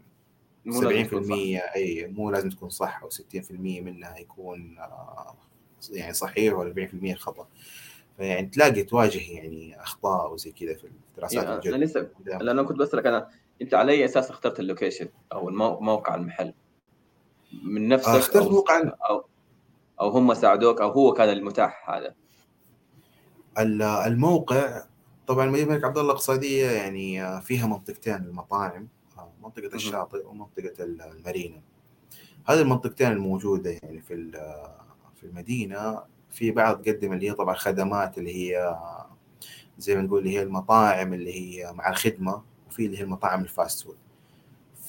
70% 0.71 1.61
أي 1.77 2.07
مو 2.07 2.31
لازم 2.31 2.51
تكون 2.51 2.69
صح 2.71 3.03
أو 3.03 3.11
60% 3.11 3.51
منها 3.51 4.19
يكون 4.19 4.79
آه، 4.79 5.35
يعني 5.91 6.13
صحيح 6.13 6.55
ولا 6.55 6.89
40% 7.15 7.15
خطأ. 7.15 7.47
فيعني 8.17 8.47
تلاقي 8.47 8.83
تواجه 8.83 9.33
يعني 9.33 9.83
أخطاء 9.83 10.33
وزي 10.33 10.53
كذا 10.53 10.75
في 10.75 10.85
الدراسات 10.85 11.45
يعني 11.45 11.55
الجدوى 11.55 11.77
أنا 11.77 11.85
لسه 11.85 12.09
لأنه 12.27 12.63
كنت 12.63 12.79
بسألك 12.79 13.07
أنا 13.07 13.29
أنت 13.63 13.75
على 13.75 13.93
أي 13.93 14.05
أساس 14.05 14.31
اخترت 14.31 14.61
اللوكيشن 14.61 15.09
أو 15.33 15.51
موقع 15.81 16.15
المحل؟ 16.15 16.55
من 17.63 17.89
نفسك 17.89 18.09
اخترت 18.09 18.49
موقع 18.49 18.93
أو 19.11 19.25
أو 20.01 20.09
هم 20.09 20.35
ساعدوك 20.35 20.81
أو 20.81 20.91
هو 20.91 21.13
كان 21.13 21.29
المتاح 21.29 21.91
هذا؟ 21.91 22.15
الموقع 24.07 24.85
طبعا 25.27 25.47
مدينة 25.47 25.69
الملك 25.69 25.85
عبد 25.85 25.99
الله 25.99 26.11
الاقتصادية 26.11 26.71
يعني 26.71 27.41
فيها 27.41 27.67
منطقتين 27.67 28.17
للمطاعم 28.17 28.89
منطقة 29.43 29.75
الشاطئ 29.75 30.27
ومنطقة 30.27 30.75
المارينا. 30.81 31.61
هذه 32.47 32.61
المنطقتين 32.61 33.13
الموجودة 33.13 33.71
يعني 33.71 34.01
في 34.01 34.15
في 34.15 34.86
المدينة 35.27 36.03
في 36.31 36.51
بعض 36.51 36.83
تقدم 36.83 37.13
اللي 37.13 37.31
هي 37.31 37.33
طبعا 37.35 37.55
خدمات 37.55 38.19
اللي 38.19 38.35
هي 38.37 38.77
زي 39.79 39.97
ما 39.97 40.03
نقول 40.03 40.19
اللي 40.19 40.31
هي 40.31 40.43
المطاعم 40.43 41.15
اللي 41.15 41.35
هي 41.35 41.73
مع 41.73 41.89
الخدمة 41.89 42.43
وفي 42.69 42.87
اللي 42.87 42.99
هي 42.99 43.03
المطاعم 43.03 43.43
ال 43.43 43.51
fast 43.51 43.85
food 43.85 43.97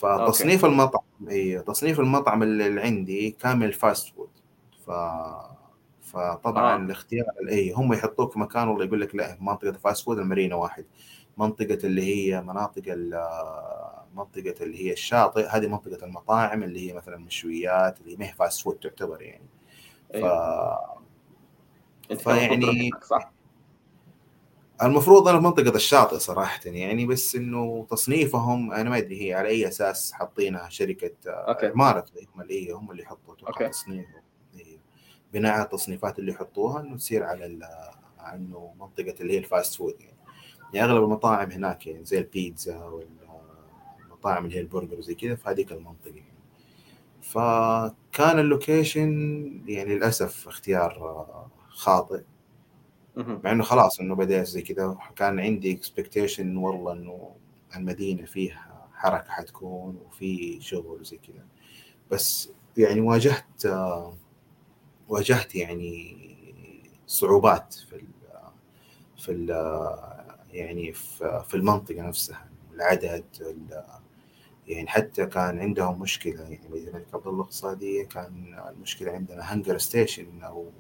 فتصنيف 0.02 0.66
okay. 0.66 0.74
المطعم 0.74 1.04
إي 1.30 1.60
تصنيف 1.60 2.00
المطعم 2.00 2.44
اللي 2.44 2.82
عندي 2.82 3.32
كامل 3.32 3.74
fast 3.74 4.14
food 4.16 4.30
ف 4.86 4.92
فطبعا 6.02 6.74
آه. 6.74 6.86
الاختيار 6.86 7.26
إي 7.50 7.72
هم 7.72 7.94
يحطوك 7.94 8.34
في 8.34 8.40
مكان 8.40 8.68
والله 8.68 8.86
يقول 8.86 9.02
لك 9.02 9.16
لا 9.16 9.38
منطقة 9.42 9.72
fast 9.72 10.06
food 10.06 10.20
المارينا 10.20 10.56
واحد 10.56 10.86
منطقة 11.38 11.80
اللي 11.84 12.04
هي 12.04 12.42
مناطق 12.42 12.84
منطقة 14.16 14.56
اللي 14.62 14.86
هي 14.86 14.94
الشاطئ 14.94 15.48
هذه 15.48 15.68
منطقة 15.68 16.06
المطاعم 16.06 16.64
اللي 16.64 16.90
هي 16.90 16.94
مثلا 16.94 17.18
مشويات 17.18 18.02
اللي 18.02 18.16
ما 18.16 18.26
هي 18.26 18.34
fast 18.34 18.62
food 18.62 18.76
تعتبر 18.76 19.22
يعني 19.22 19.46
ف. 20.14 20.26
أنت 22.12 22.22
فيعني 22.22 22.92
صح؟ 23.02 23.32
المفروض 24.84 25.28
أنا 25.28 25.38
في 25.40 25.44
منطقة 25.44 25.76
الشاطئ 25.76 26.20
صراحة 26.20 26.60
يعني 26.66 27.06
بس 27.06 27.36
إنه 27.36 27.88
تصنيفهم 27.90 28.72
أنا 28.72 28.90
ما 28.90 28.98
أدري 28.98 29.28
هي 29.28 29.34
على 29.34 29.48
أي 29.50 29.68
أساس 29.68 30.12
حاطينها 30.12 30.70
شركة 30.70 31.12
okay 31.28 31.68
إعمار 31.68 32.06
هم 32.36 32.42
اللي 32.42 32.72
هم 32.72 32.92
اللي 32.92 33.04
يحطوا 33.04 33.68
تصنيف 33.70 34.06
بناء 35.34 35.54
على 35.54 35.64
التصنيفات 35.64 36.20
اللي 36.20 36.32
يحطوها 36.32 36.82
إنه 36.82 36.98
تصير 36.98 37.24
على 37.24 37.46
إنه 38.34 38.74
منطقة 38.80 39.16
اللي 39.22 39.34
هي 39.34 39.38
ال 39.38 39.45
fast 39.45 39.76
food 39.76 39.96
يعني. 40.00 40.18
يعني 40.74 40.92
أغلب 40.92 41.04
المطاعم 41.04 41.52
هناك 41.52 41.88
يعني 41.88 42.06
زي 42.06 42.18
البيتزا 42.18 43.04
والمطاعم 44.06 44.46
اللي 44.46 44.56
هي 44.56 44.62
البرجر 44.62 44.98
وزي 44.98 45.16
كذا 45.16 45.36
في 45.36 45.50
هذيك 45.50 45.72
المنطقة 45.72 46.16
يعني. 46.16 46.37
فكان 47.32 48.40
ال 48.40 48.48
location 48.48 49.10
يعني 49.68 49.96
للأسف 49.96 50.48
اختيار 50.48 51.50
خاطئ. 51.70 52.22
مع 53.18 53.52
إنه 53.52 53.64
خلاص 53.64 54.00
إنه 54.00 54.16
بديت 54.16 54.46
زي 54.48 54.62
كذا 54.62 54.98
كان 55.16 55.40
عندي 55.40 55.72
expectation 55.72 56.58
والله 56.58 56.94
إنه 56.94 57.36
المدينة 57.76 58.26
فيها 58.26 58.88
حركة 58.94 59.30
حتكون 59.32 60.00
وفي 60.08 60.62
شغل 60.62 61.00
وزي 61.02 61.18
كذا. 61.18 61.46
بس 62.12 62.52
يعني 62.78 63.02
واجهت 63.02 63.68
واجهت 65.08 65.56
يعني 65.56 66.18
صعوبات 67.08 67.74
في 67.74 67.96
ال 67.96 68.08
في 69.18 69.32
ال 69.32 69.50
يعني 70.52 70.94
في 71.44 71.54
المنطقة 71.54 72.02
نفسها 72.02 72.50
العدد 72.74 73.26
يعني 74.68 74.88
حتى 74.88 75.26
كان 75.26 75.60
عندهم 75.60 76.02
مشكلة 76.02 76.42
يعني 76.42 76.70
مدينة 76.70 77.06
عبد 77.14 77.28
الله 77.28 77.36
الاقتصادية 77.36 78.06
كان 78.06 78.60
المشكلة 78.76 79.12
عندنا 79.12 79.54
هنجر 79.54 79.78
ستيشن 79.78 80.44
أو 80.44 80.72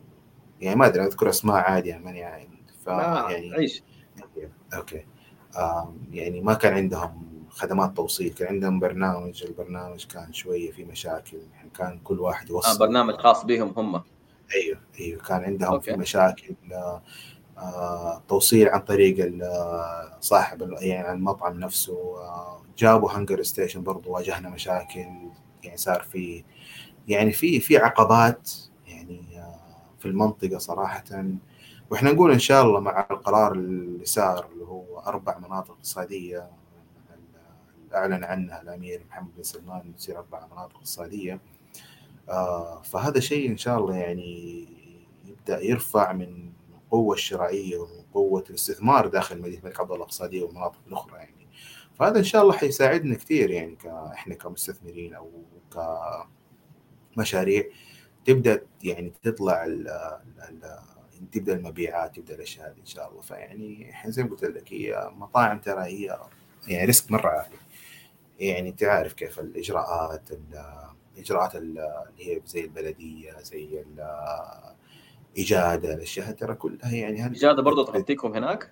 يعني 0.62 0.76
ما 0.76 0.86
أدري 0.88 1.06
أذكر 1.06 1.30
أسماء 1.30 1.56
عادي 1.56 1.90
يعني 1.90 2.04
ماني 2.04 2.24
عارف 2.24 2.48
ف 2.86 2.88
يعني 2.88 3.54
عيش. 3.54 3.84
okay. 4.74 5.06
يعني 6.12 6.42
ما 6.42 6.54
كان 6.54 6.74
عندهم 6.74 7.28
خدمات 7.50 7.98
توصيل 7.98 8.34
كان 8.34 8.48
عندهم 8.48 8.80
برنامج 8.80 9.44
البرنامج 9.44 10.06
كان 10.06 10.34
شوية 10.34 10.72
في 10.72 10.86
مشاكل 10.86 11.38
يعني 11.54 11.70
كان 11.70 12.00
كل 12.04 12.20
واحد 12.20 12.50
يوصل. 12.50 12.70
آه 12.72 12.78
برنامج 12.78 13.14
خاص 13.14 13.46
بهم 13.46 13.74
هم. 13.78 14.02
أيوه 14.56 14.80
أيوه 15.00 15.22
كان 15.22 15.44
عندهم 15.44 15.74
okay. 15.74 15.92
في 15.92 15.98
مشاكل 15.98 16.56
آه 16.74 17.04
توصيل 18.28 18.70
عن 18.70 18.80
طريق 18.80 19.34
صاحب 20.20 20.72
يعني 20.80 21.12
المطعم 21.12 21.60
نفسه. 21.60 21.94
آه 21.94 22.62
جابوا 22.78 23.12
هنجر 23.12 23.44
ستيشن 23.44 23.84
برضو 23.84 24.12
واجهنا 24.12 24.50
مشاكل 24.50 25.06
يعني 25.64 25.78
صار 25.78 26.02
في 26.02 26.44
يعني 27.08 27.32
في 27.32 27.60
في 27.60 27.78
عقبات 27.78 28.52
يعني 28.88 29.22
في 30.00 30.06
المنطقة 30.06 30.58
صراحة. 30.58 31.04
وإحنا 31.90 32.12
نقول 32.12 32.32
إن 32.32 32.40
شاء 32.40 32.64
الله 32.64 32.80
مع 32.80 33.08
القرار 33.12 33.52
اللي 33.52 34.06
صار 34.06 34.48
اللي 34.54 34.66
هو 34.66 35.00
أربع 35.00 35.38
مناطق 35.38 35.72
اقتصادية 35.72 36.50
اعلن 37.96 38.24
عنها 38.24 38.62
الأمير 38.62 39.06
محمد 39.10 39.36
بن 39.38 39.44
سلمان 39.44 39.96
تصير 39.96 40.18
أربع 40.18 40.48
مناطق 40.52 40.76
اقتصادية. 40.76 41.40
آه 42.30 42.82
فهذا 42.82 43.20
شيء 43.20 43.50
إن 43.50 43.58
شاء 43.58 43.80
الله 43.80 43.96
يعني 43.96 44.68
يبدأ 45.26 45.64
يرفع 45.64 46.14
من 46.14 46.50
القوه 46.88 47.16
الشرائيه 47.16 47.78
ومن 47.78 48.02
قوه 48.14 48.44
الاستثمار 48.50 49.08
داخل 49.08 49.42
مدينه 49.42 49.60
الملك 49.60 49.80
عبد 49.80 49.92
الله 49.92 49.96
الاقتصادية 49.96 50.44
والمناطق 50.44 50.80
الاخرى 50.88 51.18
يعني. 51.18 51.48
فهذا 52.00 52.20
إن 52.20 52.24
شاء 52.24 52.42
الله 52.42 52.54
حيساعدنا 52.54 53.16
كثير 53.16 53.52
يعني 53.52 53.78
إحنا 54.14 54.36
كمستثمرين 54.36 55.14
أو 55.14 55.32
كمشاريع. 57.16 57.64
تبدأ 58.26 58.62
يعني 58.84 59.14
تطلع 59.24 59.66
ال 59.66 59.88
ال 59.88 60.80
تبدأ 61.32 61.54
المبيعات 61.54 62.16
تبدأ 62.16 62.36
الأشياء 62.36 62.68
هذه 62.68 62.80
إن 62.80 62.86
شاء 62.86 63.10
الله. 63.10 63.22
فيعني 63.22 63.94
زي 64.06 64.24
ما 64.24 64.30
قلت 64.30 64.44
لك 64.44 64.74
هي 64.74 65.12
مطاعم 65.14 65.60
ترى 65.60 65.84
هي 65.84 66.20
يعني 66.68 66.86
ريسك 66.86 67.12
مرة 67.12 67.30
عالي. 67.30 67.56
يعني 68.40 68.70
أنت 68.70 68.84
عارف 68.84 69.14
كيف 69.14 69.40
الإجراءات 69.40 70.30
الاجراءات 71.16 71.56
اللي 71.56 72.06
هي 72.18 72.42
زي 72.46 72.62
البلدية 72.62 73.40
زي 73.42 73.86
الاجاده 75.38 75.94
الأشياء 75.94 76.32
ترى 76.32 76.56
كلها 76.56 76.92
يعني 76.92 77.26
إجادة 77.26 77.62
برضه 77.62 77.86
تغطيكم 77.86 78.34
هناك؟ 78.34 78.72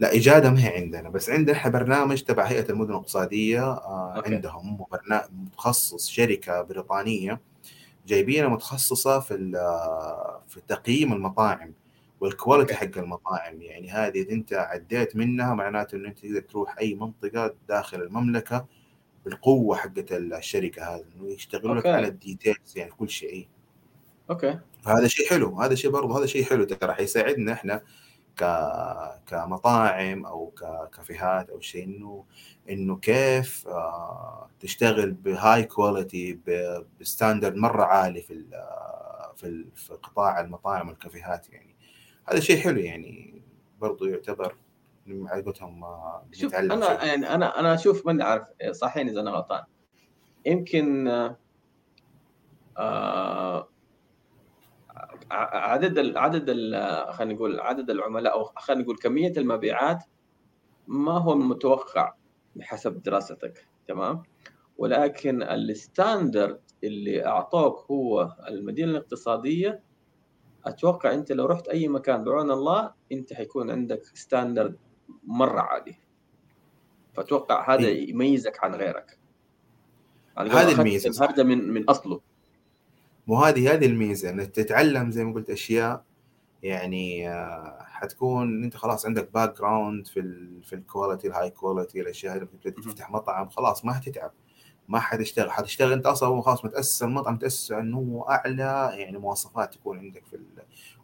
لا 0.00 0.16
إجادة 0.16 0.50
ما 0.50 0.64
هي 0.64 0.76
عندنا 0.76 1.08
بس 1.08 1.30
عندنا 1.30 1.56
إحنا 1.56 1.70
برنامج 1.70 2.22
تبع 2.22 2.44
هيئة 2.44 2.70
المدن 2.70 2.90
الاقتصادية 2.90 3.72
آه 3.72 4.22
عندهم 4.26 4.86
برنامج 4.92 5.24
متخصص 5.32 6.08
شركة 6.08 6.62
بريطانية 6.62 7.40
جايبينها 8.06 8.48
متخصصة 8.48 9.20
في 9.20 9.52
في 10.48 10.60
تقييم 10.68 11.12
المطاعم 11.12 11.72
والكواليتي 12.20 12.74
حق 12.74 12.98
المطاعم 12.98 13.62
يعني 13.62 13.90
هذه 13.90 14.22
إذا 14.22 14.32
أنت 14.32 14.52
عديت 14.52 15.16
منها 15.16 15.54
معناته 15.54 15.96
انه 15.96 16.08
أنت 16.08 16.18
تقدر 16.18 16.40
تروح 16.40 16.78
أي 16.78 16.94
منطقة 16.94 17.54
داخل 17.68 18.02
المملكة 18.02 18.66
بالقوة 19.24 19.76
حقت 19.76 20.12
الشركة 20.12 20.82
هذه 20.82 21.04
إنه 21.16 21.30
يشتغلوا 21.30 21.74
لك 21.74 21.86
على 21.86 22.08
ال 22.08 22.16
details 22.16 22.76
يعني 22.76 22.90
كل 22.90 23.08
شيء. 23.08 23.48
okay. 24.30 24.58
فهذا 24.86 25.06
شيء 25.06 25.28
حلو 25.28 25.60
هذا 25.60 25.74
شيء 25.74 25.90
برضه 25.90 26.18
هذا 26.18 26.26
شيء 26.26 26.44
حلو. 26.44 26.64
ترى 26.64 26.94
حيساعدنا 26.94 27.52
إحنا 27.52 27.82
ك 28.36 28.44
كمطاعم 29.26 30.26
أو 30.26 30.50
ككافيهات 30.50 31.50
أو 31.50 31.60
شيء 31.60 31.84
إنه 31.84 32.24
إنه 32.70 32.96
كيف 32.96 33.68
آه 33.68 34.50
تشتغل 34.60 35.10
ب 35.12 35.64
high 35.64 35.91
quality 35.91 36.38
ب 37.00 37.06
standard 37.06 37.56
مرة 37.56 37.84
عالي 37.84 38.22
في 38.22 38.44
في 39.36 39.64
في 39.74 39.94
قطاع 39.94 40.40
المطاعم 40.40 40.88
والكافيهات 40.88 41.50
يعني. 41.50 41.76
هذا 42.28 42.40
شيء 42.40 42.60
حلو 42.60 42.78
يعني 42.78 43.42
برضو 43.80 44.04
يعتبر 44.04 44.56
على 45.08 45.42
قولتهم 45.42 45.84
آه، 45.84 46.26
شوف 46.32 46.54
أنا 46.54 46.86
شيء. 46.86 47.06
يعني 47.06 47.34
أنا 47.34 47.60
أنا 47.60 47.74
أشوف 47.74 48.06
من 48.06 48.22
عارف 48.22 48.44
صحيني 48.70 49.10
إذا 49.10 49.20
أنا 49.20 49.30
غلطان. 49.30 49.64
يمكن 50.46 51.08
آه 52.78 53.68
عدد 55.30 56.16
عدد 56.16 56.50
خلينا 57.10 57.34
نقول 57.34 57.60
عدد 57.60 57.90
العملاء 57.90 58.32
أو 58.32 58.44
خلينا 58.44 58.82
نقول 58.82 58.96
كمية 58.96 59.32
المبيعات 59.36 60.04
ما 60.88 61.12
هو 61.12 61.32
المتوقع 61.32 62.14
بحسب 62.56 63.02
دراستك 63.02 63.66
تمام؟ 63.88 64.22
ولكن 64.78 65.42
الستاندرد 65.42 66.60
اللي 66.84 67.26
أعطوك 67.26 67.90
هو 67.90 68.36
المدينة 68.48 68.90
الاقتصادية 68.90 69.82
أتوقع 70.66 71.14
أنت 71.14 71.32
لو 71.32 71.46
رحت 71.46 71.68
أي 71.68 71.88
مكان 71.88 72.24
بعون 72.24 72.50
الله 72.50 72.92
أنت 73.12 73.32
حيكون 73.32 73.70
عندك 73.70 74.04
standard 74.04 74.76
مرة 75.24 75.60
عالي. 75.60 75.96
فأتوقع 77.14 77.74
هذا 77.74 77.86
إيه؟ 77.86 78.10
يميزك 78.10 78.64
عن 78.64 78.74
غيرك. 78.74 79.18
هذه 80.38 80.80
الميزة. 80.80 81.10
الهرجة 81.10 81.42
من 81.42 81.68
من 81.72 81.84
أصله. 81.84 82.20
مو 83.26 83.36
هذه 83.36 83.72
هذه 83.72 83.86
الميزة 83.86 84.30
إنك 84.30 84.50
تتعلم 84.50 85.10
زي 85.10 85.24
ما 85.24 85.34
قلت 85.34 85.50
أشياء 85.50 86.04
يعني 86.62 87.30
آه، 87.30 87.78
حتكون 87.80 88.64
أنت 88.64 88.76
خلاص 88.76 89.06
عندك 89.06 89.32
background 89.34 90.06
في 90.06 90.20
ال 90.20 90.62
في 90.62 90.74
ال 90.74 90.81
quality 90.81 91.28
ال 91.28 91.50
high 91.50 91.68
quality 91.68 92.00
الأشياء 92.00 92.34
اللي 92.34 92.44
بتبتدي 92.44 92.82
تفتح 92.82 93.10
مطعم 93.10 93.48
خلاص 93.48 93.84
ما 93.84 93.92
حتتعب 93.92 94.32
ما 94.88 95.00
حتشتغل 95.00 95.50
حتشتغل 95.50 95.92
أنت 95.92 96.06
أصلا 96.06 96.42
خلاص 96.42 96.64
متأسس 96.64 97.02
المطعم 97.02 97.34
متأسس 97.34 97.72
إنه 97.72 97.98
هو 97.98 98.22
أعلى 98.22 98.90
يعني 98.92 99.18
مواصفات 99.18 99.74
تكون 99.74 99.98
عندك 99.98 100.22
في 100.30 100.38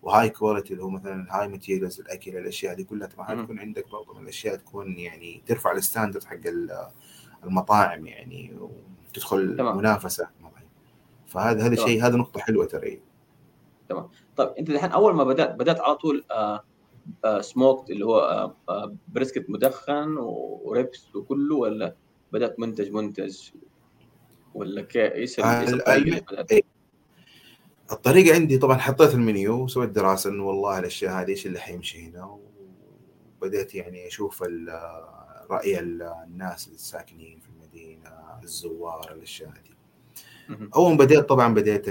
و 0.03 0.31
high 0.31 0.46
quality 0.46 0.73
اللي 0.73 0.85
هو 0.85 0.91
مثلا 0.91 1.27
high 1.31 1.49
materials 1.49 2.01
الأكل 2.01 2.37
الأشياء 2.37 2.75
دي 2.75 2.85
كلها 2.85 3.09
ما 3.19 3.25
حتكون 3.25 3.59
عندك 3.59 3.91
برضه 3.91 4.15
من 4.15 4.23
الأشياء 4.23 4.57
تكون 4.57 4.99
يعني 4.99 5.43
ترفع 5.47 5.73
ال 5.73 5.78
standard 5.78 6.25
حق 6.25 6.37
المطاعم 7.45 8.07
يعني 8.07 8.53
وتدخل 8.61 9.57
تمام. 9.57 9.77
منافسة. 9.77 10.29
فهذا 11.33 11.67
هذا 11.67 11.75
شيء 11.75 12.07
هذا 12.07 12.17
نقطة 12.17 12.41
حلوة 12.41 12.67
ترى. 12.67 13.01
تمام. 13.89 14.09
طيب 14.37 14.49
أنت 14.49 14.71
الحين 14.71 14.91
أول 14.91 15.15
ما 15.15 15.25
بدات 15.25 15.55
بدأت 15.55 15.81
على 15.81 15.95
طول 15.95 16.25
آه 16.31 16.65
آه 17.25 17.41
smoked 17.41 17.91
اللي 17.91 18.07
هو 18.07 18.19
آه 18.19 18.57
آه 18.69 18.95
brisket 19.09 19.51
مدخن 19.51 20.17
و 20.19 20.38
ribs 20.38 21.17
وكله 21.17 21.57
ولا 21.57 21.95
بدأت 22.33 22.61
منتج 22.61 22.91
منتج؟ 22.91 23.39
ولا 24.55 24.83
كيف 24.83 25.13
إيش. 25.13 25.41
الطريقة 27.93 28.35
عندي 28.35 28.59
طبعا 28.59 28.79
حطيت 28.79 29.15
المنيو 29.15 29.65
وسويت 29.65 29.91
دراسة 29.91 30.31
إنه 30.31 30.45
والله 30.45 30.79
الأشياء 30.79 31.13
هذه 31.13 31.29
إيش 31.29 31.47
اللي 31.47 31.59
حيمشي 31.59 32.07
هنا؟ 32.07 32.39
وبدأت 33.41 33.75
يعني 33.75 34.07
أشوف 34.07 34.43
رأي 35.51 35.81
الناس 35.81 36.69
الساكنين 36.69 37.39
في 37.41 37.49
المدينة 37.49 38.11
الزوار 38.43 39.13
الأشياء 39.13 39.51
هذه. 39.51 39.72
اول 40.77 40.91
ما 40.91 40.97
بديت 40.99 41.21
طبعا 41.21 41.55
بديت 41.55 41.91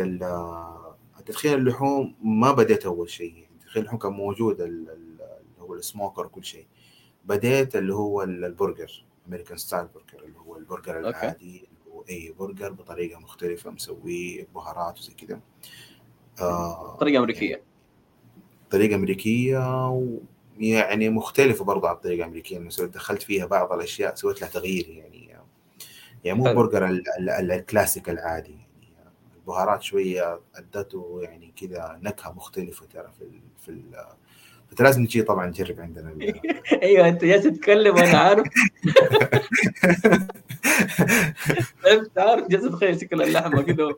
تدخين 1.25 1.53
اللحوم 1.53 2.15
ما 2.23 2.51
بديت 2.51 2.85
أول 2.85 3.09
شيء. 3.09 3.33
يعني 3.33 3.57
تدخين 3.61 3.81
اللحوم 3.81 3.99
كان 3.99 4.11
موجود 4.11 4.61
اللي 4.61 4.91
هو 5.59 5.73
ال 5.73 5.81
smoker 5.81 6.25
وكل 6.25 6.45
شيء. 6.45 6.67
بديت 7.25 7.75
اللي 7.75 7.93
هو 7.93 8.23
البرجر 8.23 9.05
American 9.27 9.57
style 9.57 9.87
burger 9.87 10.25
اللي 10.25 10.39
هو 10.39 10.57
البرجر 10.57 10.99
العادي 10.99 11.57
اللي 11.57 11.91
هو 11.95 12.03
أي 12.09 12.35
برجر 12.39 12.71
بطريقة 12.71 13.19
مختلفة 13.19 13.71
مسويه 13.71 14.47
بهارات 14.55 14.99
وزي 14.99 15.13
كذا 15.13 15.39
آه 16.41 16.97
طريقة 16.97 17.19
أمريكية. 17.19 17.61
طريقة 18.71 18.95
أمريكية 18.95 19.89
ويعني 20.59 21.09
مختلفة 21.09 21.65
برضه 21.65 21.89
عن 21.89 21.95
الطريقة 21.95 22.17
الأمريكية. 22.23 22.59
دخلت 22.79 23.21
فيها 23.21 23.45
بعض 23.45 23.73
الأشياء 23.73 24.15
سويت 24.15 24.41
لها 24.41 24.49
تغيير 24.49 24.89
يعني. 24.89 25.20
يعني 26.23 26.39
مو 26.39 26.53
برجر 26.53 27.01
الكلاسيك 27.29 28.09
العادي 28.09 28.51
يعني 28.51 29.09
البهارات 29.35 29.81
شوية 29.81 30.39
أدته 30.55 31.19
يعني 31.23 31.53
كذا 31.55 31.99
نكهة 32.01 32.31
مختلفة 32.31 32.85
ترى 32.85 33.11
في 33.19 33.21
ال 33.21 33.41
في 33.57 33.69
ال 33.69 34.05
فأنت 34.71 34.81
لازم 34.81 35.05
تجي 35.05 35.21
طبعا 35.21 35.51
تجرب 35.51 35.79
عندنا 35.79 36.15
أيوه 36.83 37.07
أنت 37.07 37.25
جالس 37.25 37.43
تتكلم 37.43 37.95
وأنا 37.95 38.17
عارف. 38.17 38.47
انت 41.91 42.19
عارف 42.19 42.47
جالس 42.47 42.65
اتخيل 42.65 43.01
شكل 43.01 43.21
اللحمة 43.21 43.61
كده. 43.61 43.97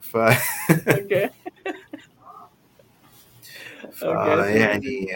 ف 0.00 0.16
أوكي. 0.16 1.30
يعني 4.58 5.06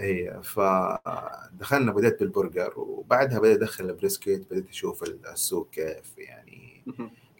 اي 0.00 0.42
فدخلنا 0.42 1.92
بديت 1.92 2.20
بالبرجر 2.20 2.72
وبعدها 2.76 3.38
بديت 3.38 3.56
أدخل 3.56 3.84
ال 3.84 3.92
brisket 3.92 4.50
بديت 4.50 4.68
أشوف 4.68 5.02
السوق 5.02 5.70
كيف 5.70 6.18
يعني 6.18 6.84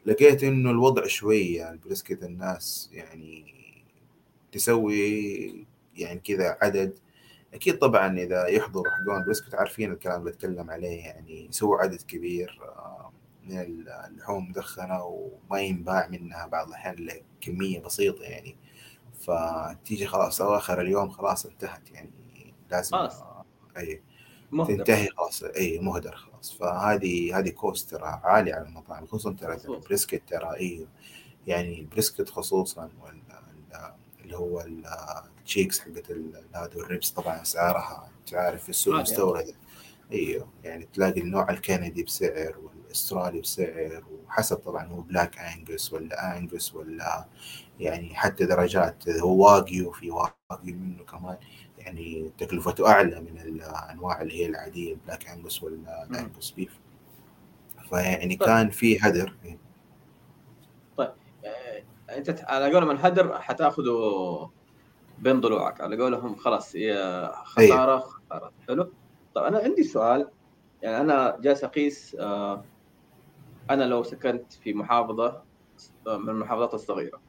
لقيت 0.06 0.44
إنه 0.44 0.70
الوضع 0.70 1.06
شوية 1.06 1.70
ال 1.70 1.77
brisket 1.77 2.22
الناس 2.22 2.90
يعني 2.92 3.54
تسوي 4.52 5.66
يعني 5.96 6.20
كذا 6.20 6.58
عدد. 6.62 6.98
أكيد 7.54 7.78
طبعا 7.78 8.18
إذا 8.18 8.46
يحضروا 8.46 8.90
حقون 8.90 9.24
brisket 9.24 9.54
عارفين 9.54 9.92
الكلام 9.92 10.20
اللي 10.20 10.30
بتكلم 10.30 10.70
عليه 10.70 11.00
يعني 11.04 11.46
يسووا 11.46 11.78
عدد 11.78 12.02
كبير 12.02 12.60
آه، 12.62 13.12
من 13.44 13.58
اللحوم 13.60 14.48
مدخنة 14.48 15.04
وما 15.04 15.60
ينباع 15.60 16.08
منها 16.08 16.46
بعض 16.46 16.68
الأحيان 16.68 17.08
كمية 17.40 17.80
بسيطة 17.80 18.22
يعني. 18.22 18.56
فتيجي 19.20 20.06
خلاص 20.06 20.40
أواخر 20.40 20.80
اليوم 20.80 21.10
خلاص 21.10 21.46
انتهت 21.46 21.90
يعني. 21.90 22.10
لازم 22.72 22.96
خلاص. 22.96 23.22
أي 23.76 24.02
مهدر. 24.50 24.76
تنتهي 24.76 25.08
خلاص. 25.08 25.42
أي 25.42 25.78
مهدر 25.78 26.16
خلاص. 26.16 26.52
فهذه 26.52 27.38
هذه 27.38 27.48
cost 27.48 27.90
ترى 27.90 28.20
عالي 28.24 28.52
على 28.52 28.66
المطاعم 28.66 29.06
خصوصا 29.06 29.32
ترى 29.32 29.58
ال 29.64 29.71
brisket 29.72 30.22
ترى 30.28 30.56
أي 30.56 30.86
يعني 31.46 31.80
ال 31.80 31.86
brisket 31.86 32.28
خصوصا 32.28 32.90
اللي 34.24 34.36
هو 34.36 34.60
ال 34.60 34.77
cheeks 34.77 35.80
حقت 35.80 36.12
هذا 36.54 36.72
ال 36.76 36.83
ribs 36.83 37.10
طبعا 37.10 37.42
أسعارها 37.42 38.10
تعرف 38.26 38.62
في 38.62 38.68
السوق 38.68 38.94
المستورد. 38.94 39.54
أيوه 40.12 40.48
يعني 40.64 40.88
تلاقي 40.94 41.20
النوع 41.20 41.50
الكندي 41.50 42.02
بسعر 42.02 42.58
والأسترالي 42.58 43.40
بسعر 43.40 44.04
وحسب 44.12 44.56
طبعا 44.56 44.86
هو 44.86 45.00
Black 45.00 45.38
Angus 45.38 45.92
ولا 45.92 46.38
Angus 46.38 46.74
ولا 46.74 47.26
يعني 47.80 48.14
حتى 48.14 48.46
درجات 48.46 49.08
هو 49.08 49.44
Wagyu 49.44 49.82
وفي 49.82 50.10
Wagyu 50.10 50.72
منه 50.72 51.04
كمان. 51.04 51.36
يعني 51.86 52.30
تكلفته 52.38 52.88
أعلى 52.88 53.20
من 53.20 53.40
الأنواع 53.40 54.22
اللي 54.22 54.40
هي 54.40 54.46
العادية 54.46 54.92
ال 54.92 54.98
Black 54.98 55.28
Angus 55.28 55.62
ولا 55.62 56.06
ال 56.10 56.17
Angus 56.17 56.50
beef 56.50 56.80
فيعني 57.88 58.36
طيب. 58.36 58.48
كان 58.48 58.70
في 58.70 58.98
هدر 58.98 59.34
طيب 60.96 61.12
آه، 61.44 61.82
أنت 62.16 62.44
على 62.48 62.74
قولهم 62.74 62.90
الهدر 62.90 63.38
حتاخذه 63.38 64.50
بين 65.18 65.40
ضلوعك. 65.40 65.80
على 65.80 65.96
قولهم 65.96 66.36
خلاص 66.36 66.76
هي 66.76 66.94
خسارة 67.44 67.98
خسارة. 67.98 68.52
حلو؟ 68.68 68.92
طيب 69.34 69.44
أنا 69.44 69.58
عندي 69.58 69.82
سؤال. 69.82 70.28
يعني 70.82 71.00
أنا 71.00 71.36
جالس 71.40 71.64
أقيس 71.64 72.16
آه 72.20 72.64
أنا 73.70 73.84
لو 73.84 74.02
سكنت 74.02 74.52
في 74.52 74.74
محافظة 74.74 75.42
آه، 76.06 76.16
من 76.16 76.28
المحافظات 76.28 76.74
الصغيرة. 76.74 77.20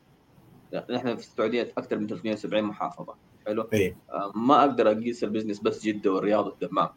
نحن 0.74 1.16
في 1.16 1.24
السعودية 1.24 1.74
أكثر 1.78 1.98
من 1.98 2.08
370 2.08 2.64
محافظة. 2.64 3.16
حلو. 3.48 3.70
أيه. 3.74 3.98
آه 4.12 4.32
ما 4.36 4.60
أقدر 4.60 4.92
أقيس 4.92 5.24
البزنس 5.24 5.60
بس 5.60 5.84
جدة 5.84 6.14
والرياض 6.14 6.46
والدمام. 6.48 6.90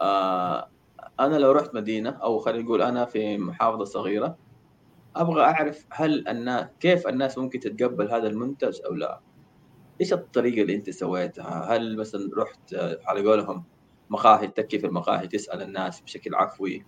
آه 0.00 0.68
أنا 1.20 1.36
لو 1.36 1.52
رحت 1.52 1.74
مدينة 1.74 2.10
أو 2.10 2.38
خلينا 2.38 2.64
نقول 2.64 2.82
أنا 2.82 3.04
في 3.04 3.38
محافظة 3.38 3.84
صغيرة 3.84 4.36
أبغى 5.16 5.42
أعرف 5.42 5.86
هل 5.90 6.28
الناس 6.28 6.66
كيف 6.80 7.08
الناس 7.08 7.38
ممكن 7.38 7.60
تتقبل 7.60 8.10
هذا 8.10 8.28
المنتج 8.28 8.80
أو 8.86 8.94
لا. 8.94 9.20
إيش 10.00 10.12
الطريقة 10.12 10.62
اللي 10.62 10.74
أنت 10.74 10.90
سويتها؟ 10.90 11.76
هل 11.76 11.96
مثلا 11.96 12.30
رحت 12.36 12.74
آه، 12.74 12.98
على 13.06 13.28
قولهم 13.28 13.64
مقاهي 14.10 14.46
تكي 14.46 14.78
في 14.78 14.86
المقاهي 14.86 15.26
تسأل 15.26 15.62
الناس 15.62 16.00
بشكل 16.00 16.34
عفوي. 16.34 16.84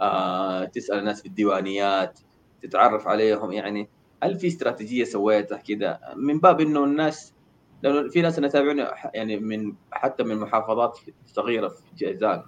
آه 0.00 0.64
تسأل 0.64 0.98
الناس 0.98 1.22
في 1.22 1.28
الديوانيات 1.28 2.20
تتعرف 2.62 3.08
عليهم 3.08 3.52
يعني. 3.52 3.88
هل 4.22 4.38
في 4.38 4.46
استراتيجية 4.46 5.04
سويتها 5.04 5.58
كذا 5.58 6.00
من 6.16 6.40
باب 6.40 6.60
إنه 6.60 6.84
الناس 6.84 7.34
لأنه 7.82 8.08
في 8.08 8.20
ناس 8.20 8.38
أنا 8.38 8.48
تابعوني 8.48 8.86
يعني 9.14 9.36
من 9.36 9.74
حتى 9.92 10.22
من 10.22 10.36
محافظات 10.36 10.98
صغيرة 11.26 11.68
في 11.68 11.82
جيزان. 11.96 12.42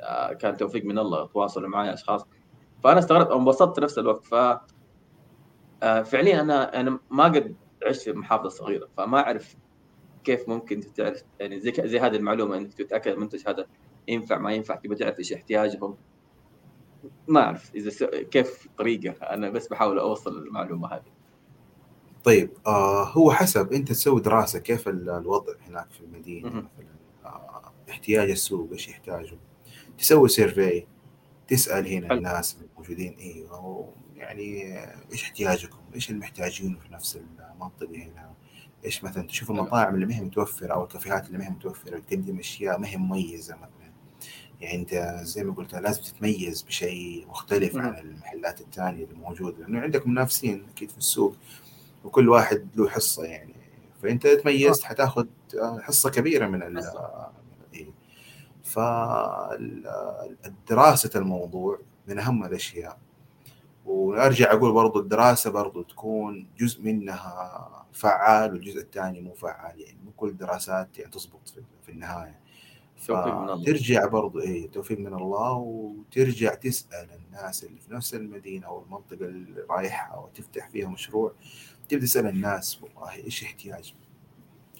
آه 0.00 0.32
كان 0.32 0.56
توفيق 0.56 0.84
من 0.84 0.98
الله 0.98 1.26
تواصلوا 1.26 1.68
معي 1.68 1.94
أشخاص. 1.94 2.26
فأنا 2.84 2.98
استغربت 2.98 3.30
انبسطت 3.30 3.80
نفس 3.80 3.98
الوقت. 3.98 4.24
ف 4.24 4.34
آه 5.82 6.02
فعليا 6.02 6.40
أنا 6.40 6.80
أنا 6.80 6.98
ما 7.10 7.24
قد 7.24 7.56
عشت 7.86 8.02
في 8.02 8.12
محافظة 8.12 8.48
صغيرة 8.48 8.88
فما 8.96 9.20
أعرف 9.20 9.56
كيف 10.24 10.48
ممكن 10.48 10.80
تعرف 10.80 11.22
يعني 11.40 11.60
زي 11.60 11.72
زي 11.84 12.00
هذه 12.00 12.16
المعلومة 12.16 12.56
إنك 12.56 12.74
تتأكد 12.74 13.12
المنتج 13.12 13.48
هذا 13.48 13.66
ينفع 14.08 14.38
ما 14.38 14.52
ينفع 14.52 14.74
تبغى 14.74 14.96
تعرف 14.96 15.18
إيش 15.18 15.32
احتياجهم. 15.32 15.96
ما 17.28 17.40
أعرف 17.40 17.74
إذا 17.74 17.90
س... 17.90 18.04
كيف 18.04 18.68
طريقة. 18.78 19.10
أنا 19.10 19.50
بس 19.50 19.68
بحاول 19.68 19.98
أوصل 19.98 20.38
المعلومة 20.38 20.88
هذه. 20.88 21.15
طيب 22.26 22.50
آه 22.66 23.04
هو 23.04 23.32
حسب 23.32 23.72
انت 23.72 23.88
تسوي 23.88 24.20
دراسة 24.20 24.58
كيف 24.58 24.88
الوضع 24.88 25.52
هناك 25.68 25.90
في 25.90 26.00
المدينة 26.00 26.48
مثلا؟ 26.48 26.68
آه 27.24 27.72
احتياج 27.90 28.30
السوق 28.30 28.72
إيش 28.72 28.88
يحتاجوا 28.88 29.38
تسوي 29.98 30.28
سيرفي 30.28 30.86
تسأل 31.48 31.86
هنا 31.86 32.08
حل. 32.08 32.16
الناس 32.16 32.56
الموجودين 32.62 33.16
أيوه 33.20 33.92
يعني 34.16 34.78
إيش 35.12 35.22
احتياجكم؟ 35.22 35.78
إيش 35.94 36.10
المحتاجينه 36.10 36.78
في 36.78 36.92
نفس 36.92 37.18
المنطقة 37.54 37.96
هنا؟ 37.96 38.34
إيش 38.84 39.04
مثلا 39.04 39.26
تشوف 39.26 39.50
المطاعم 39.50 39.94
اللي 39.94 40.06
ما 40.06 40.14
هي 40.16 40.20
متوفرة 40.20 40.72
أو 40.72 40.82
الكافيهات 40.84 41.26
اللي 41.26 41.38
ما 41.38 41.46
هي 41.46 41.50
متوفرة 41.50 41.98
تقدم 41.98 42.38
أشياء 42.38 42.78
ما 42.78 42.88
هي 42.88 42.96
مميزة 42.96 43.54
مثلا. 43.56 43.92
يعني 44.60 44.74
أنت 44.74 45.20
زي 45.22 45.44
ما 45.44 45.54
قلت 45.54 45.74
لازم 45.74 46.02
تتميز 46.02 46.62
بشيء 46.62 47.26
مختلف 47.28 47.76
عن 47.76 47.98
المحلات 47.98 48.60
الثانية 48.60 49.04
اللي 49.04 49.14
موجوده 49.14 49.58
لأنه 49.58 49.80
عندك 49.80 50.06
منافسين 50.06 50.66
أكيد 50.74 50.90
في 50.90 50.98
السوق. 50.98 51.36
وكل 52.06 52.28
واحد 52.28 52.68
له 52.76 52.88
حصة 52.88 53.24
يعني. 53.24 53.54
فأنت 54.02 54.26
تميزت 54.26 54.82
حتاخذ 54.82 55.26
حصة 55.80 56.10
كبيرة 56.10 56.46
من 56.46 56.62
ال 56.62 56.82
إيه. 57.74 57.90
فدراسه 60.66 61.10
الموضوع 61.16 61.78
من 62.08 62.18
أهم 62.18 62.44
الأشياء. 62.44 62.98
وأرجع 63.86 64.52
أقول 64.52 64.72
برضو 64.72 65.00
الدراسة 65.00 65.50
برضو 65.50 65.82
تكون 65.82 66.46
جزء 66.58 66.82
منها 66.82 67.86
فعال 67.92 68.52
والجزء 68.52 68.80
الثاني 68.80 69.20
مو 69.20 69.34
فعال 69.34 69.80
يعني. 69.80 69.98
مو 70.04 70.10
كل 70.16 70.28
الدراسات 70.28 70.98
يعني 70.98 71.10
تزبط 71.10 71.54
في 71.82 71.92
النهاية. 71.92 72.40
توفيق 73.06 73.34
من 73.34 73.48
الله. 73.48 73.64
ترجع 73.64 74.06
برضو 74.06 74.40
إيه 74.40 74.70
توفيق 74.70 74.98
من 74.98 75.14
الله 75.14 75.52
وترجع 75.52 76.54
تسأل 76.54 77.08
الناس 77.26 77.64
اللي 77.64 77.80
في 77.80 77.94
نفس 77.94 78.14
المدينة 78.14 78.66
أو 78.66 78.82
المنطقة 78.82 79.24
اللي 79.24 79.66
رايحة 79.70 80.20
وتفتح 80.20 80.68
فيها 80.68 80.88
مشروع 80.88 81.32
تبدأ 81.88 82.06
تسأل 82.06 82.26
الناس 82.26 82.82
والله 82.82 83.14
إيش 83.14 83.44
احتياج؟ 83.44 83.94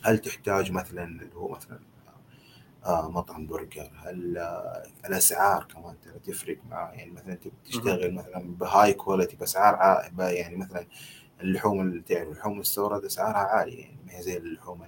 هل 0.03 0.19
تحتاج 0.19 0.73
مثلا 0.73 1.05
اللي 1.05 1.35
هو 1.35 1.49
مثلا 1.49 1.79
آه 2.85 3.11
مطعم 3.11 3.47
برجر؟ 3.47 3.91
هل 4.05 4.39
آه 4.39 4.83
الأسعار 5.07 5.65
كمان 5.65 5.95
ترى 6.05 6.19
تفرق 6.33 6.57
مع 6.71 6.93
يعني 6.95 7.11
مثلا 7.11 7.39
تشتغل 7.65 8.15
مثلا 8.15 8.57
ب 8.59 8.93
high 8.93 9.09
quality 9.09 9.37
بأسعار 9.37 10.05
يعني 10.19 10.57
مثلا 10.57 10.87
اللحوم 11.41 11.81
اللي 11.81 12.01
تعرف 12.01 12.29
اللحوم 12.29 12.53
المستوردة 12.53 13.07
أسعارها 13.07 13.39
عالية 13.39 13.81
يعني 13.81 13.97
ما 14.07 14.19
هي 14.19 14.23
زي 14.23 14.37
اللحوم 14.37 14.83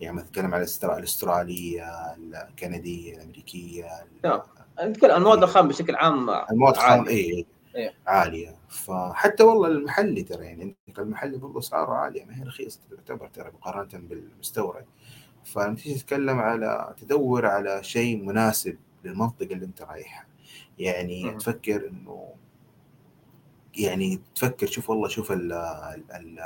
يعني 0.00 0.16
مثلا 0.16 0.28
نتكلم 0.28 0.54
على 0.54 0.98
الأسترالية 0.98 2.14
الكندية 2.48 3.16
الأمريكية 3.16 3.88
نعم. 4.24 4.40
نتكلم 4.80 5.10
عن 5.10 5.16
المواد 5.16 5.42
الخام 5.42 5.68
بشكل 5.68 5.94
عام 5.94 6.30
المواد 6.30 6.74
الخام 6.74 7.08
اي 7.08 7.46
إيه. 7.76 7.94
عالية. 8.06 8.56
فحتى 8.68 9.42
والله 9.42 9.68
المحلي 9.68 10.22
ترى 10.22 10.44
يعني 10.44 10.76
المحلي 10.98 11.38
برضه 11.38 11.58
اسعاره 11.58 11.92
عالية 11.92 12.24
ما 12.24 12.38
هي 12.38 12.42
رخيصة 12.42 12.80
تعتبر 12.90 13.28
ترى 13.28 13.50
مقارنة 13.50 14.08
بالمستورد. 14.08 14.84
فلما 15.44 15.74
تيجي 15.74 15.94
تتكلم 15.98 16.38
على 16.38 16.94
تدور 17.00 17.46
على 17.46 17.82
شيء 17.84 18.24
مناسب 18.24 18.78
للمنطقة 19.04 19.52
اللي 19.52 19.66
أنت 19.66 19.82
رايحها. 19.82 20.26
يعني 20.78 21.24
م. 21.24 21.38
تفكر 21.38 21.88
إنه 21.88 22.34
يعني 23.76 24.20
تفكر 24.34 24.66
شوف 24.66 24.90
والله 24.90 25.08
شوف 25.08 25.32
ال 25.32 25.52
ال 26.14 26.38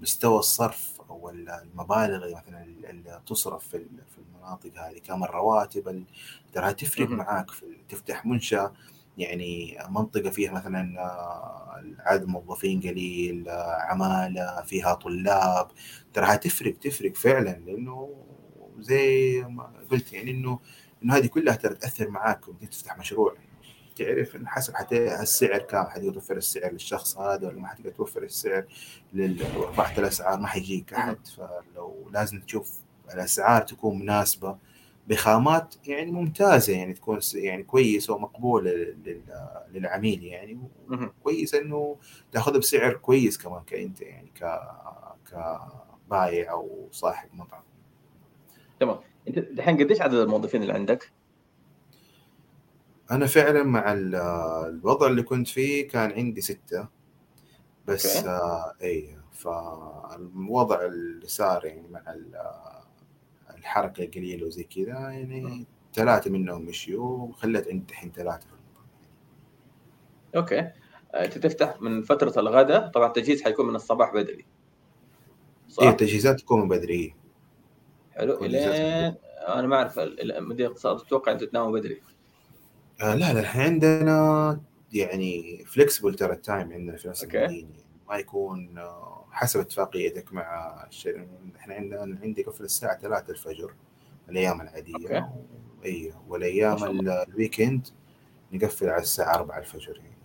مستوى 0.00 0.38
الصرف 0.38 1.00
أو 1.10 1.30
المبالغ 1.30 2.36
مثلا 2.36 2.64
اللي 2.64 3.20
تصرف 3.26 3.68
في 3.68 3.86
المناطق 4.18 4.70
هذه 4.78 4.98
كم 4.98 5.24
الرواتب 5.24 6.04
ترى 6.52 6.74
تفرق 6.74 7.08
معاك 7.08 7.50
في 7.50 7.66
تفتح 7.88 8.26
منشأ. 8.26 8.72
يعني 9.18 9.78
منطقة 9.90 10.30
فيها 10.30 10.52
مثلا 10.52 11.00
آه، 11.00 11.82
عدد 11.98 12.24
موظفين 12.28 12.80
قليل 12.80 13.48
آه، 13.48 13.76
عمالة 13.80 14.62
فيها 14.62 14.94
طلاب. 14.94 15.68
ترى 16.12 16.26
هتفرق 16.26 16.74
تفرق 16.78 17.14
فعلا 17.16 17.50
لأنه 17.66 18.24
زي 18.78 19.42
ما 19.48 19.72
قلت 19.90 20.12
يعني 20.12 20.30
إنه 20.30 20.58
إنه 21.04 21.16
هذه 21.16 21.26
كلها 21.26 21.56
ترى 21.56 21.74
تأثر 21.74 22.08
معاك 22.10 22.48
وانت 22.48 22.64
تفتح 22.64 22.98
مشروع؟ 22.98 23.34
تعرف 23.96 24.36
حسب 24.46 24.74
حتى 24.74 25.22
السعر 25.22 25.58
كم 25.58 25.84
حتقدر 25.84 26.12
توفر 26.12 26.36
السعر 26.36 26.72
للشخص 26.72 27.18
هذا 27.18 27.48
ولا 27.48 27.60
ما 27.60 27.68
حتقدر 27.68 27.90
توفر 27.90 28.22
السعر 28.22 28.64
لو 29.12 29.64
رفعت 29.64 29.98
الأسعار 29.98 30.40
ما 30.40 30.46
حيجيك 30.46 30.94
أحد. 30.94 31.18
فلو 31.36 32.10
لازم 32.12 32.40
تشوف 32.40 32.78
الأسعار 33.14 33.62
تكون 33.62 33.98
مناسبة. 33.98 34.56
بخامات 35.08 35.74
يعني 35.86 36.12
ممتازة 36.12 36.72
يعني 36.72 36.94
تكون 36.94 37.18
يعني 37.34 37.62
كويسة 37.62 38.14
ومقبولة 38.14 38.94
للعميل 39.72 40.24
يعني 40.24 40.58
كويس 41.22 41.54
إنه 41.54 41.96
تأخذها 42.32 42.58
بسعر 42.58 42.92
كويس 42.92 43.38
كمان 43.38 43.62
كأنت 43.62 44.00
يعني 44.00 44.28
ك 44.40 44.60
كبايع 45.30 46.52
أو 46.52 46.88
صاحب 46.90 47.28
مطعم. 47.32 47.62
تمام. 48.80 48.96
أنت 49.28 49.38
دحين 49.38 49.76
قديش 49.76 50.00
عدد 50.00 50.14
الموظفين 50.14 50.62
اللي 50.62 50.72
عندك؟ 50.72 51.12
أنا 53.10 53.26
فعلا 53.26 53.62
مع 53.62 53.92
الوضع 53.92 55.06
اللي 55.06 55.22
كنت 55.22 55.48
فيه 55.48 55.88
كان 55.88 56.12
عندي 56.12 56.40
ستة. 56.40 56.88
بس 57.86 58.16
آه 58.16 58.72
اي 58.82 59.18
فالوضع 59.32 60.84
اللي 60.86 61.26
صار 61.26 61.64
يعني 61.64 61.88
مع 61.88 62.02
الحركه 63.64 64.04
القليله 64.04 64.46
وزي 64.46 64.64
كذا 64.64 65.10
يعني 65.10 65.66
ثلاثة 65.94 66.30
منهم 66.30 66.62
مشيوا 66.62 67.18
وخليت 67.18 67.68
عندي 67.68 67.92
الحين 67.92 68.12
ثلاثة 68.12 68.46
أوكي. 70.36 70.70
أنت 71.14 71.38
تفتح 71.38 71.80
من 71.80 72.02
فترة 72.02 72.40
الغداء 72.40 72.88
طبعا 72.88 73.06
التجهيز 73.06 73.42
حيكون 73.42 73.66
من 73.66 73.74
الصباح 73.74 74.14
بدري. 74.14 74.44
صح؟ 75.68 75.82
إيه 75.82 75.90
التجهيزات 75.90 76.40
تكون 76.40 76.68
بدري. 76.68 77.14
حلو. 78.12 78.44
الين 78.44 79.14
أنا 79.48 79.66
ما 79.66 79.76
أعرف 79.76 79.98
مدينة 80.38 80.66
الاقتصاد 80.66 81.00
أتوقع 81.00 81.32
أنتم 81.32 81.46
تناموا 81.46 81.78
بدري؟ 81.78 82.00
آه 83.02 83.14
لا 83.14 83.32
لا 83.32 83.40
الحين 83.40 83.62
عندنا 83.62 84.60
يعني 84.92 85.64
flexible 85.66 86.14
ترى 86.14 86.32
ال 86.32 86.40
time 86.40 86.72
عندنا 86.72 86.96
في 86.96 87.08
نفس 87.08 87.24
المدينة. 87.24 87.68
ما 88.08 88.16
يكون 88.16 88.78
آه، 88.78 89.23
حسب 89.34 89.60
اتفاقيتك 89.60 90.32
مع 90.32 90.76
الشركة 90.88 91.26
إحنا 91.56 91.74
عندنا 91.74 92.18
عندي 92.22 92.42
قفل 92.42 92.64
الساعة 92.64 92.98
3 92.98 93.30
الفجر 93.30 93.74
الأيام 94.28 94.60
العادية. 94.60 95.18
أوكي. 95.18 95.24
إي 95.84 96.12
والأيام 96.28 97.00
ال 97.28 97.36
weekend 97.36 97.88
نقفل 98.52 98.88
على 98.88 99.02
الساعة 99.02 99.34
4 99.34 99.58
الفجر 99.58 99.96
يعني. 99.96 100.18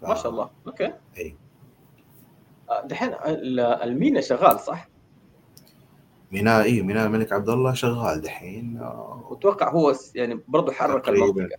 ف... 0.00 0.04
ما 0.04 0.14
شاء 0.14 0.32
الله. 0.32 0.50
أوكي. 0.66 0.92
إي. 1.18 1.36
آه، 2.70 2.86
دحين 2.86 3.14
المينا 3.56 4.20
شغال 4.20 4.60
صح؟ 4.60 4.88
ميناء 6.32 6.62
إي 6.64 6.82
ميناء 6.82 7.06
الملك 7.06 7.32
عبد 7.32 7.48
الله 7.48 7.74
شغال 7.74 8.20
دحين. 8.20 8.78
آه، 8.78 9.26
واتوقع 9.30 9.70
هو 9.70 9.94
يعني 10.14 10.40
برضه 10.48 10.72
حرك 10.72 11.08
المنطقة. 11.08 11.56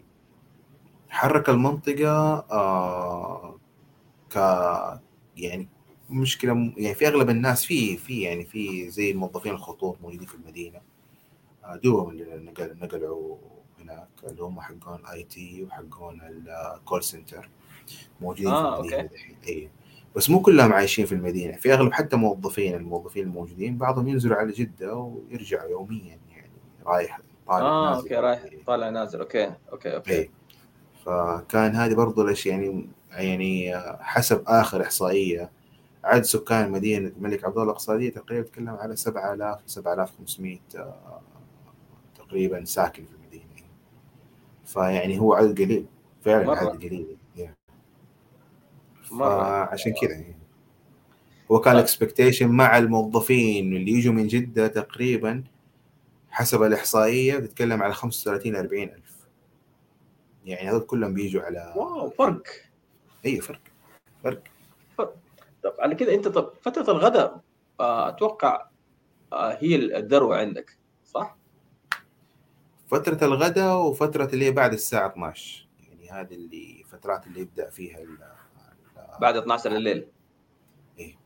حرك 1.10 1.50
المنطقة 1.50 2.38
آه 2.52 3.60
ك 4.30 4.36
يعني 5.38 5.70
مشكلة 6.10 6.74
يعني 6.78 6.96
في 6.96 7.08
أغلب 7.08 7.30
الناس 7.30 7.66
في 7.66 7.98
في 7.98 8.22
يعني 8.22 8.46
في 8.46 8.90
زي 8.90 9.14
موظفين 9.14 9.52
الخطوط 9.52 9.98
موجودين 10.02 10.28
في 10.28 10.36
المدينة. 10.36 10.82
آه، 11.66 11.76
دوبهم 11.76 12.10
اللي 12.10 12.38
نقل 12.38 12.76
نقلوا 12.82 13.38
هناك 13.80 14.08
اللي 14.24 14.44
هم 14.44 14.62
حقون 14.62 15.06
IT 15.06 15.64
وحقون 15.64 16.22
ال 16.76 16.81
call 16.81 17.04
center 17.04 17.50
موجودين 18.22 18.48
آه، 18.48 18.76
في 18.76 18.80
المدينة 18.80 19.10
الحين 19.14 19.36
اي 19.48 19.70
بس 20.16 20.30
مو 20.30 20.42
كلهم 20.42 20.74
عايشين 20.74 21.06
في 21.06 21.12
المدينة. 21.12 21.58
في 21.58 21.74
أغلب 21.74 21.94
حتى 21.94 22.16
موظفين 22.16 22.76
الموظفين 22.76 23.24
الموجودين 23.24 23.78
بعضهم 23.78 24.08
ينزلوا 24.08 24.38
على 24.38 24.52
جدة 24.52 24.96
ويرجعوا 24.96 25.70
يوميا 25.70 26.20
يعني 26.30 26.52
رايح 26.86 27.20
طالع 27.48 27.66
آه 27.66 27.90
نازل. 27.90 28.02
أوكي 28.02 28.16
رايح 28.16 28.44
طالع 28.68 28.90
نازل. 28.90 29.20
أوكي 29.20 29.54
أوكي 29.72 29.96
أوكي. 29.96 30.20
اي 30.20 30.30
فكان 31.06 31.76
هذه 31.76 31.94
برضو 31.94 32.22
الأشياء 32.22 32.56
يعني 32.56 32.88
يعني 33.12 33.74
حسب 34.00 34.44
آخر 34.48 34.82
إحصائية 34.82 35.52
عدد 36.04 36.24
سكان 36.24 36.72
مدينة 36.72 37.08
الملك 37.08 37.44
عبد 37.44 37.54
الله 37.54 37.64
الاقتصاديه 37.64 38.10
تقريبا 38.10 38.48
تتكلم 38.48 38.70
على 38.70 38.96
7000 38.96 39.60
7500 39.66 40.60
تقريبا 42.16 42.66
ساكن 42.66 43.06
في 43.06 43.12
المدينة. 43.14 43.44
فيعني 44.66 45.20
هو 45.20 45.34
عدد 45.34 45.62
قليل 45.62 45.86
فعلا 46.22 46.46
مرة. 46.46 46.56
عدد 46.56 46.84
قليل. 46.84 47.18
فعشان 49.20 49.94
كذا 50.02 50.12
يعني 50.12 50.36
هو 51.52 51.60
كان 51.60 51.74
الاكسبكتيشن 51.76 52.50
مع 52.50 52.78
الموظفين 52.78 53.76
اللي 53.76 53.92
يجوا 53.92 54.14
من 54.14 54.28
جدة 54.28 54.68
تقريبا 54.68 55.44
حسب 56.30 56.64
الإحصائية 56.64 57.38
بتتكلم 57.38 57.84
على 57.84 57.94
35 57.94 58.56
40 58.56 58.84
ألف. 58.84 59.14
يعني 60.46 60.70
هذول 60.70 60.82
كلهم 60.82 61.14
بيجوا 61.14 61.42
على 61.42 61.74
واو 61.76 62.10
فرق. 62.10 62.44
اي 63.26 63.42
فرق. 63.42 63.62
فرق. 64.24 64.44
طب 65.64 65.74
على 65.80 65.96
كده 65.96 66.14
انت 66.14 66.28
طب 66.28 66.54
فترة 66.62 66.92
الغداء 66.92 67.42
آه، 67.80 68.10
أتوقع 68.10 68.68
آه، 69.34 69.58
هي 69.60 69.76
الذروه 69.76 70.38
عندك 70.38 70.78
صح؟ 71.06 71.38
فترة 72.88 73.26
الغداء 73.28 73.78
وفترة 73.78 74.30
اللي 74.34 74.46
هي 74.46 74.52
بعد 74.52 74.74
الساعة 74.74 75.08
12 75.08 75.68
يعني 75.80 76.10
هذه 76.10 76.34
اللي 76.34 76.84
فترات 76.88 77.28
اللي 77.28 77.40
يبدأ 77.40 77.70
فيها 77.70 78.00
ال 78.00 78.18
بعد 79.22 79.38
12 79.38 79.76
الليل. 79.76 80.08
إيه. 81.00 81.18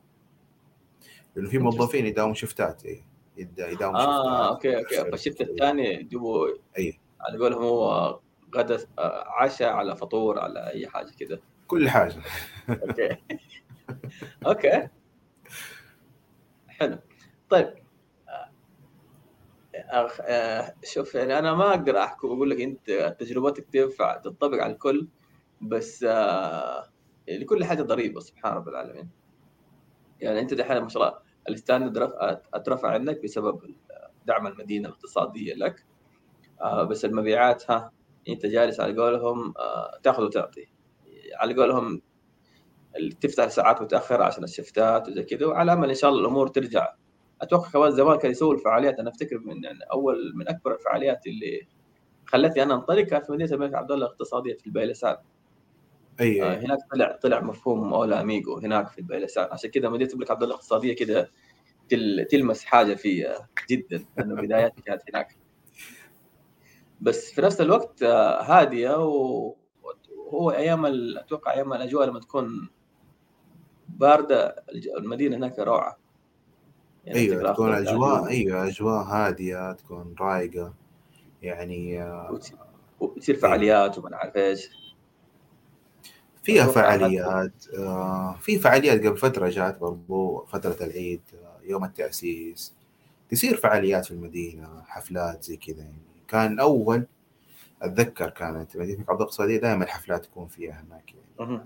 لأنه 1.35 1.49
في 1.49 1.57
موظفين 1.57 2.05
يداوموا 2.05 2.35
shift 2.35 2.77
ات 2.77 2.85
إيه 2.85 3.05
يداوموا 3.37 3.99
آه 3.99 4.47
shift 4.47 4.67
ات. 4.67 4.75
أوكي 4.75 4.77
أوكي. 4.97 5.11
فال 5.11 5.20
shift 5.20 5.41
الثاني 5.41 5.93
يجيبوا 5.93 6.47
اي 6.77 6.99
على 7.21 7.37
قولهم 7.37 7.63
هو 7.63 8.19
غدا 8.55 8.77
آه، 8.99 9.25
عشاء 9.27 9.69
على 9.69 9.95
فطور 9.95 10.39
على 10.39 10.67
أي 10.69 10.87
حاجة 10.87 11.11
كده. 11.19 11.41
كل 11.67 11.89
حاجة. 11.89 12.15
أوكي. 12.69 13.17
أوكي. 14.47 14.87
حلو. 16.67 16.97
طيب. 17.49 17.73
أخ... 19.75 20.21
آه، 20.21 20.73
شوف 20.83 21.15
يعني 21.15 21.39
أنا 21.39 21.53
ما 21.53 21.69
أقدر 21.69 21.97
أحكم 22.03 22.27
واقول 22.27 22.49
لك 22.49 22.61
أنت 22.61 23.15
تجربتك 23.19 23.65
تنفع 23.73 24.17
تطبق 24.17 24.57
على 24.63 24.73
الكل 24.73 25.07
بس 25.61 26.03
آه 26.09 26.89
لكل 27.29 27.65
حاجة 27.65 27.81
ضريبة 27.81 28.19
سبحان 28.19 28.53
رب 28.53 28.67
العالمين. 28.69 29.09
يعني 30.19 30.39
أنت 30.39 30.53
دحين 30.53 30.77
ما 30.81 30.89
شاء 30.89 31.03
الله 31.03 31.19
الستاندرد 31.49 32.13
اترفع 32.53 32.89
عندك 32.89 33.23
بسبب 33.23 33.61
دعم 34.25 34.47
المدينة 34.47 34.87
الاقتصادية 34.89 35.53
لك. 35.53 35.85
آه 36.61 36.83
بس 36.83 37.05
المبيعات 37.05 37.71
ها 37.71 37.91
أنت 38.29 38.45
جالس 38.45 38.79
على 38.79 39.01
قولهم 39.01 39.53
آه 39.57 39.99
تأخذ 40.03 40.23
وتعطي. 40.23 40.67
على 41.35 41.53
قولهم 41.55 42.01
تفتح 43.21 43.47
ساعات 43.47 43.81
متأخرة 43.81 44.23
عشان 44.23 44.43
الشفتات 44.43 45.07
وزي 45.09 45.23
كذا 45.23 45.45
وعلى 45.45 45.73
أمل 45.73 45.89
إن 45.89 45.95
شاء 45.95 46.09
الله 46.09 46.21
الأمور 46.21 46.47
ترجع. 46.47 46.93
أتوقع 47.41 47.69
كمان 47.69 47.91
زمان 47.91 48.17
كانوا 48.17 48.31
يسووا 48.31 48.53
الفعاليات. 48.53 48.99
أنا 48.99 49.09
أفتكر 49.09 49.39
من 49.39 49.63
يعني 49.63 49.79
أول 49.91 50.31
من 50.35 50.47
أكبر 50.49 50.73
الفعاليات 50.73 51.27
اللي 51.27 51.67
خلتني 52.25 52.63
أنا 52.63 52.73
انطلق 52.73 53.01
كانت 53.01 53.25
في 53.25 53.31
مدينة 53.31 53.51
الملك 53.51 53.75
عبد 53.75 53.91
الله 53.91 54.05
الاقتصادية 54.05 54.53
في 54.53 54.67
البيلسان 54.67 55.15
أي 56.19 56.43
آه 56.43 56.59
هناك 56.59 56.79
طلع 56.91 57.19
طلع 57.23 57.41
مفهوم 57.41 57.93
اولا 57.93 58.21
أميجو 58.21 58.57
هناك 58.57 58.89
في 58.89 58.99
البيلسان 58.99 59.47
عشان 59.51 59.69
كذا 59.69 59.89
مدينة 59.89 60.11
الملك 60.13 60.31
عبد 60.31 60.43
الله 60.43 60.55
الاقتصادية 60.55 60.95
كذا 60.95 61.29
تلمس 62.29 62.65
حاجة 62.65 62.95
في 62.95 63.37
جدا 63.69 64.05
لأنه 64.17 64.35
بداياتي 64.35 64.81
كانت 64.81 65.01
هناك. 65.09 65.37
بس 67.01 67.31
في 67.31 67.41
نفس 67.41 67.61
الوقت 67.61 68.03
آه، 68.03 68.41
هادية 68.41 68.97
وهو 68.97 70.51
أيام 70.51 70.85
أتوقع 71.17 71.53
أيام 71.53 71.73
الأجواء 71.73 72.07
لما 72.07 72.19
تكون 72.19 72.69
باردة 73.89 74.63
المدينة 74.97 75.37
هناك 75.37 75.59
روعة. 75.59 75.97
يعني 77.05 77.19
أيوه 77.19 77.53
تكون 77.53 77.73
أجواء 77.73 78.27
أيوه 78.27 78.67
أجواء 78.67 79.03
هادية 79.03 79.71
تكون 79.71 80.15
رايقة. 80.19 80.73
يعني 81.41 82.03
آه، 82.03 82.39
وتصير 82.99 83.35
فعاليات 83.35 83.97
وما 83.97 84.09
نعرف 84.09 84.35
إيش. 84.35 84.69
فيها 86.43 86.65
فعاليات 86.65 87.67
آه 87.77 88.35
في 88.41 88.59
فعاليات 88.59 89.05
قبل 89.05 89.17
فترة 89.17 89.49
جات 89.49 89.79
برضو 89.79 90.45
فترة 90.45 90.85
العيد 90.85 91.21
آه 91.43 91.59
يوم 91.63 91.83
التأسيس. 91.83 92.73
تصير 93.29 93.57
فعاليات 93.57 94.05
في 94.05 94.11
المدينة 94.11 94.81
حفلات 94.87 95.43
زي 95.43 95.57
كذا 95.57 95.77
يعني. 95.83 95.97
كان 96.27 96.59
اول 96.59 97.05
أتذكر 97.81 98.29
كانت 98.29 98.77
مدينة 98.77 99.05
عبد 99.09 99.21
الاقتصاديه 99.21 99.57
دائما 99.57 99.83
الحفلات 99.83 100.25
تكون 100.25 100.47
فيها 100.47 100.83
هناك 100.87 101.13
يعني. 101.13 101.61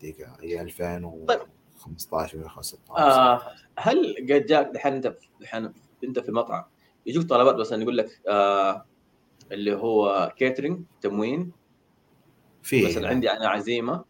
ديك 0.00 0.28
هي 0.40 0.60
2015 0.60 2.38
ولا 2.38 2.62
16 2.62 2.98
آه 2.98 3.40
هل 3.78 4.16
قد 4.30 4.46
جاك 4.46 4.66
دحين 4.66 4.92
أنت 4.92 5.14
دحين 5.40 5.72
أنت 6.04 6.18
في 6.18 6.28
المطعم 6.28 6.64
يجوك 7.06 7.24
طلبات 7.24 7.54
مثلا 7.54 7.82
يقول 7.82 7.96
لك 7.96 8.20
آه 8.28 8.84
اللي 9.52 9.74
هو 9.74 10.32
catering 10.36 10.80
تموين؟ 11.00 11.52
في. 12.62 12.86
مثلا 12.86 13.08
عندي 13.08 13.30
أنا 13.30 13.48
عزيمة 13.48 14.04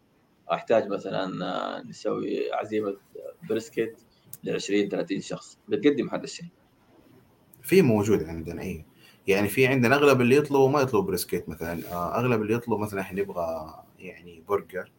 أحتاج 0.53 0.89
مثلا 0.89 1.47
آه، 1.47 1.83
نسوي 1.83 2.53
عزيمة 2.53 2.97
brisket 3.49 3.97
ل 4.45 4.51
20 4.51 4.89
30 4.89 5.21
شخص 5.21 5.59
بتقدم 5.69 6.09
هذا 6.11 6.25
الشيء. 6.25 6.47
في 7.63 7.83
موجود 7.83 8.23
عندنا 8.23 8.63
اي 8.63 8.85
يعني 9.27 9.49
في 9.49 9.67
عندنا 9.67 9.97
أغلب 9.97 10.21
اللي 10.21 10.37
يطلبوا 10.37 10.69
ما 10.69 10.81
يطلبوا 10.81 11.07
brisket 11.07 11.49
مثلا 11.49 11.93
آه، 11.93 12.19
أغلب 12.19 12.43
اللي 12.43 12.55
يطلبوا 12.55 12.79
مثلا 12.79 13.01
إحنا 13.01 13.21
نبغى 13.23 13.75
يعني 13.99 14.43
برجر 14.49 14.93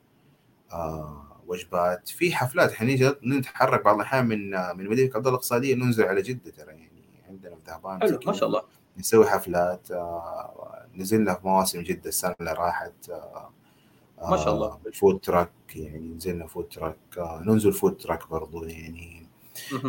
وجبات. 1.48 2.10
في 2.10 2.36
حفلات 2.36 2.72
إحنا 2.72 3.16
نتحرك 3.24 3.86
بعض 3.86 3.96
الأحيان 3.96 4.26
من 4.26 4.50
من 4.52 4.90
مدينة 4.90 5.08
عبد 5.08 5.16
الله 5.16 5.30
الاقتصاديه 5.30 5.76
ننزل 5.76 6.04
على 6.04 6.22
جدة 6.22 6.52
ترى 6.52 6.72
يعني 6.72 6.90
عندنا 7.30 7.56
في 7.56 7.62
ذهبان 7.68 8.02
حلو 8.02 8.20
ما 8.26 8.34
شاء 8.34 8.48
الله. 8.50 8.62
نسوي 8.98 9.26
حفلات 9.30 9.92
آه 9.92 10.86
نزلنا 10.96 11.34
في 11.34 11.48
مواسم 11.48 11.82
جدة 11.82 12.10
السنة 12.10 12.36
اللي 12.40 12.54
راحت 12.54 13.10
آه 13.10 13.50
ما 14.30 14.38
شاء 14.38 14.54
الله. 14.54 14.68
آه، 14.68 14.80
بال 14.84 14.96
food 14.96 15.20
truck 15.20 15.50
يعني 15.76 16.00
نزلنا 16.16 16.48
food 16.48 16.68
truck 16.68 16.96
آه 17.18 17.42
ننزل 17.46 17.74
food 17.74 17.98
truck 17.98 18.30
برضو 18.30 18.64
يعني. 18.64 19.28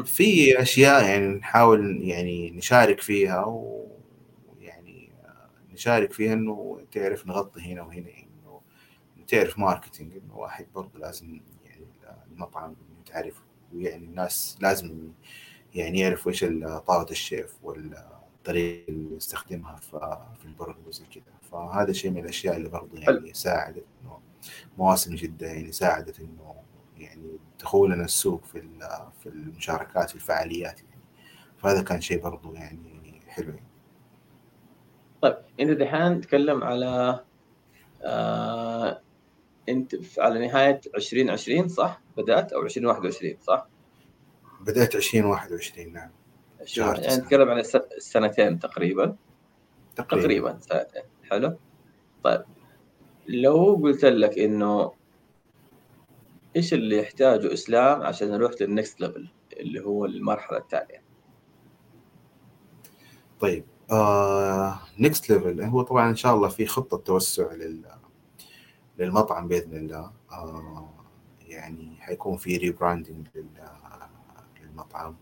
في 0.04 0.62
أشياء 0.62 1.04
يعني 1.04 1.28
نحاول 1.28 2.02
يعني 2.02 2.50
نشارك 2.50 3.00
فيها 3.00 3.44
ويعني 3.44 5.10
نشارك 5.72 6.12
فيها 6.12 6.32
إنه 6.32 6.80
تعرف 6.92 7.26
نغطي 7.26 7.60
هنا 7.60 7.82
وهنا 7.82 8.08
انه 8.08 8.19
تعرف 9.30 9.58
marketing 9.58 10.12
إنه 10.16 10.36
واحد 10.36 10.66
برضه 10.74 10.98
لازم 10.98 11.40
يعني 11.64 11.86
المطعم 12.32 12.76
تعرف 13.06 13.42
ويعني 13.74 14.04
الناس 14.04 14.58
لازم 14.60 15.12
يعني 15.74 16.00
يعرف 16.00 16.28
إيش 16.28 16.44
طاوله 16.86 17.10
الشيف 17.10 17.54
والطريقة 17.62 18.88
اللي 18.88 19.16
يستخدمها 19.16 19.76
في 19.76 20.44
البرجر 20.44 20.78
وزي 20.86 21.04
كذا. 21.04 21.34
فهذا 21.52 21.92
شيء 21.92 22.10
من 22.10 22.18
الأشياء 22.18 22.56
اللي 22.56 22.68
برضه 22.68 22.98
يعني 22.98 23.34
ساعدت 23.34 23.84
إنه 24.02 24.20
مواسم 24.78 25.14
جدة 25.14 25.46
يعني 25.46 25.72
ساعدت 25.72 26.20
إنه 26.20 26.54
يعني 26.98 27.38
دخولنا 27.60 28.04
السوق 28.04 28.44
في 28.44 28.62
في 29.20 29.28
المشاركات 29.28 30.08
في 30.08 30.14
الفعاليات 30.14 30.78
يعني. 30.78 31.04
فهذا 31.58 31.82
كان 31.82 32.00
شيء 32.00 32.22
برضو 32.22 32.54
يعني 32.54 33.20
حلو 33.28 33.48
يعني. 33.48 33.66
طيب 35.22 35.36
أنت 35.60 35.70
دحين 35.70 36.20
تتكلم 36.20 36.64
على 36.64 37.20
آه 38.02 39.00
أنت 39.70 39.96
على 40.18 40.46
نهاية 40.46 40.80
2020 40.96 41.68
صح؟ 41.68 42.00
بدأت؟ 42.16 42.52
أو 42.52 42.62
2021 42.62 43.36
صح؟ 43.42 43.66
بدأت 44.60 44.94
2021 44.94 45.92
نعم. 45.92 46.10
يعني 46.76 47.16
نتكلم 47.16 47.48
عن 47.48 47.58
السنتين 47.96 48.58
تقريبا. 48.58 49.16
تقريبا, 49.96 50.22
تقريبا 50.22 50.58
سنتين. 50.58 51.02
حلو. 51.30 51.56
طيب. 52.24 52.44
لو 53.28 53.80
قلت 53.82 54.04
لك 54.04 54.38
إنه 54.38 54.92
إيش 56.56 56.74
اللي 56.74 56.98
يحتاجه 56.98 57.52
إسلام 57.52 58.02
عشان 58.02 58.30
نروح 58.30 58.52
لل 58.60 58.73
next 58.73 59.00
level 59.00 59.28
اللي 59.52 59.80
هو 59.80 60.04
المرحلة 60.04 60.58
الثانية 60.58 61.02
طيب. 63.40 63.64
next 64.98 65.30
آه 65.30 65.34
level 65.34 65.62
هو 65.62 65.82
طبعا 65.82 66.10
إن 66.10 66.16
شاء 66.16 66.34
الله 66.34 66.48
في 66.48 66.66
خطة 66.66 66.96
توسع 66.96 67.52
لل 67.52 67.99
للمطعم 69.00 69.48
بإذن 69.48 69.76
الله. 69.76 70.12
آه 70.32 70.88
يعني 71.48 71.96
حيكون 72.00 72.36
في 72.36 72.56
rebranding 72.56 73.26
للمطعم. 74.62 75.16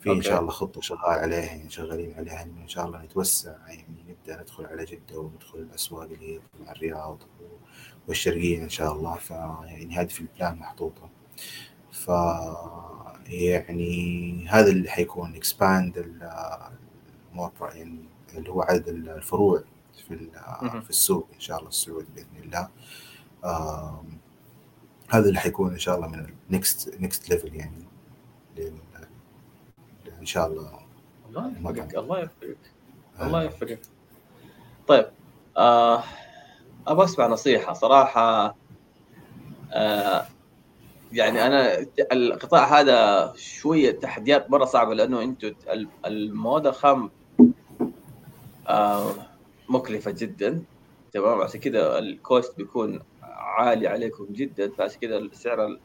في 0.00 0.12
إن 0.12 0.22
شاء 0.22 0.40
الله 0.40 0.50
خطة 0.50 0.80
شغال 0.80 1.18
عليها 1.18 1.40
يعني 1.40 1.70
شغالين 1.70 2.14
عليها 2.14 2.42
إن 2.42 2.68
شاء 2.68 2.86
الله 2.86 3.02
نتوسع 3.02 3.56
يعني 3.68 4.04
نبدأ 4.08 4.42
ندخل 4.42 4.66
على 4.66 4.84
جدة 4.84 5.18
وندخل 5.18 5.58
الاسواق 5.58 6.02
اللي 6.02 6.34
هي 6.34 6.40
مع 6.64 6.72
الرياض 6.72 7.18
والشرقية 8.08 8.62
إن 8.62 8.68
شاء 8.68 8.92
الله. 8.92 9.14
ف 9.14 9.30
يعني 9.30 9.96
هذه 9.96 10.08
في 10.08 10.20
ال 10.20 10.27
plan 10.27 10.56
محطوطة. 10.56 11.10
ف 11.92 12.08
يعني 13.28 14.46
هذا 14.48 14.70
اللي 14.70 14.90
حيكون 14.90 15.34
expand 15.34 15.96
يعني 17.62 17.98
اللي 18.34 18.50
هو 18.50 18.62
عدد 18.62 18.88
الفروع 18.88 19.62
في 20.08 20.28
في 20.82 20.90
السوق 20.90 21.28
إن 21.34 21.40
شاء 21.40 21.58
الله 21.58 21.68
السعودي 21.68 22.06
بإذن 22.14 22.44
الله. 22.44 22.68
هذا 25.10 25.28
اللي 25.28 25.40
حيكون 25.40 25.72
إن 25.72 25.78
شاء 25.78 25.96
الله 25.96 26.08
من 26.08 26.26
ال 26.50 26.60
next 26.60 27.00
next 27.00 27.30
level 27.30 27.54
يعني 27.54 27.84
إن 30.20 30.26
شاء 30.26 30.46
الله 30.46 30.80
الله 31.28 31.52
يوفقك 31.58 31.96
الله 31.96 32.20
يوفقك 32.20 32.56
الله 33.20 33.42
يوفقك 33.42 33.80
طيب 34.88 35.06
آه 35.56 36.04
أبغى 36.86 37.04
أسمع 37.04 37.26
نصيحة 37.26 37.72
صراحة. 37.72 38.56
آه 39.72 40.26
يعني 41.12 41.46
أنا 41.46 41.86
القطاع 42.12 42.80
هذا 42.80 43.32
شوية 43.36 43.90
تحديات 43.90 44.50
مرة 44.50 44.64
صعبة 44.64 44.94
لأنه 44.94 45.22
أنتم 45.22 45.52
المواد 46.06 46.66
الخام 46.66 47.10
آه 48.68 49.14
مكلفة 49.68 50.10
جدا 50.10 50.62
تمام؟ 51.12 51.40
عشان 51.40 51.60
كذا 51.60 51.98
الكوست 51.98 52.56
بيكون 52.56 53.00
عالي 53.22 53.86
عليكم 53.86 54.26
جدا 54.30 54.70
فعشان 54.70 55.00
كذا 55.00 55.18
السعر 55.18 55.78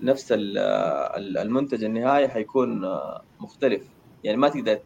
نفس 0.00 0.28
المنتج 0.32 1.84
النهائي 1.84 2.28
حيكون 2.28 2.98
مختلف. 3.40 3.82
يعني 4.24 4.38
ما 4.38 4.48
تقدر 4.48 4.78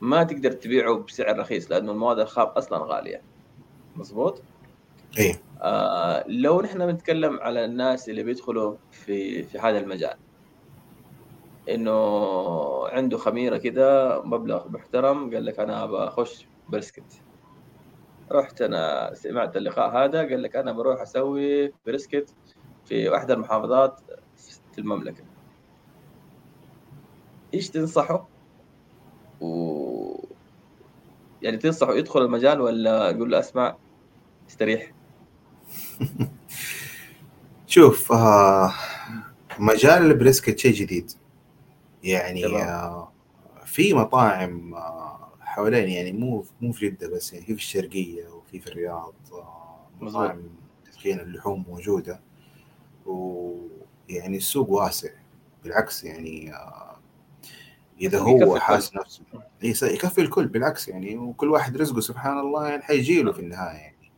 ما 0.00 0.22
تقدر 0.22 0.52
تبيعه 0.52 0.96
بسعر 0.96 1.38
رخيص 1.38 1.70
لأنه 1.70 1.92
المواد 1.92 2.18
الخام 2.18 2.46
أصلا 2.46 2.78
غالية. 2.78 3.22
مظبوط؟ 3.96 4.42
إيه. 5.18 5.40
آه 5.62 6.24
لو 6.28 6.60
نحن 6.60 6.86
بنتكلم 6.86 7.40
على 7.40 7.64
الناس 7.64 8.08
اللي 8.08 8.22
بيدخلوا 8.22 8.76
في 8.90 9.42
في 9.42 9.58
هذا 9.58 9.78
المجال 9.78 10.16
إنه 11.68 12.88
عنده 12.88 13.18
خميرة 13.18 13.56
كده 13.56 14.22
مبلغ 14.22 14.68
محترم 14.68 15.34
قال 15.34 15.44
لك 15.44 15.60
أنا 15.60 15.86
بخش 15.86 16.46
brisket 16.68 17.22
رحت 18.32 18.62
أنا 18.62 19.14
سمعت 19.14 19.56
اللقاء 19.56 19.96
هذا 19.96 20.18
قال 20.18 20.42
لك 20.42 20.56
أنا 20.56 20.72
بروح 20.72 21.00
أسوي 21.00 21.72
brisket 21.86 22.34
في 22.84 23.08
واحدة 23.08 23.34
المحافظات 23.34 24.00
في 24.72 24.78
المملكة. 24.78 25.24
إيش 27.54 27.70
تنصحه؟ 27.70 28.28
و 29.40 30.26
يعني 31.42 31.56
تنصحه 31.56 31.94
يدخل 31.94 32.22
المجال 32.22 32.60
ولا 32.60 33.10
يقول 33.10 33.30
له 33.30 33.38
أسمع 33.38 33.76
استريح؟ 34.50 34.92
شوف 37.66 38.12
آه 38.12 38.72
مجال 39.58 40.02
البريسكت 40.02 40.58
شيء 40.58 40.72
جديد. 40.72 41.10
يعني 42.02 42.46
آه 42.46 43.12
في 43.64 43.94
مطاعم 43.94 44.74
آه 44.74 45.25
حوالين 45.56 45.88
يعني 45.88 46.12
مو 46.12 46.44
مو 46.60 46.72
في 46.72 46.90
جدة 46.90 47.08
بس 47.08 47.32
يعني 47.32 47.46
في 47.46 47.52
في 47.54 47.60
الشرقية 47.60 48.28
وفي 48.28 48.60
في 48.60 48.66
الرياض 48.66 49.14
آه 49.32 49.88
مطاعم 50.00 50.42
تدخين 50.84 51.20
اللحوم 51.20 51.64
موجودة. 51.68 52.20
ويعني 53.06 54.36
السوق 54.36 54.70
واسع. 54.70 55.10
بالعكس 55.64 56.04
يعني 56.04 56.54
آه 56.54 56.96
إذا 58.00 58.18
هو 58.18 58.58
حاس 58.58 58.96
نفسه. 58.96 59.22
يكفي 59.62 60.20
الكل. 60.20 60.46
بالعكس 60.46 60.88
يعني 60.88 61.16
وكل 61.16 61.50
واحد 61.50 61.76
رزقه 61.76 62.00
سبحان 62.00 62.38
الله 62.38 62.68
يعني 62.68 62.82
حيجي 62.82 63.22
له 63.22 63.32
في 63.32 63.40
النهاية 63.40 63.76
يعني. 63.76 64.10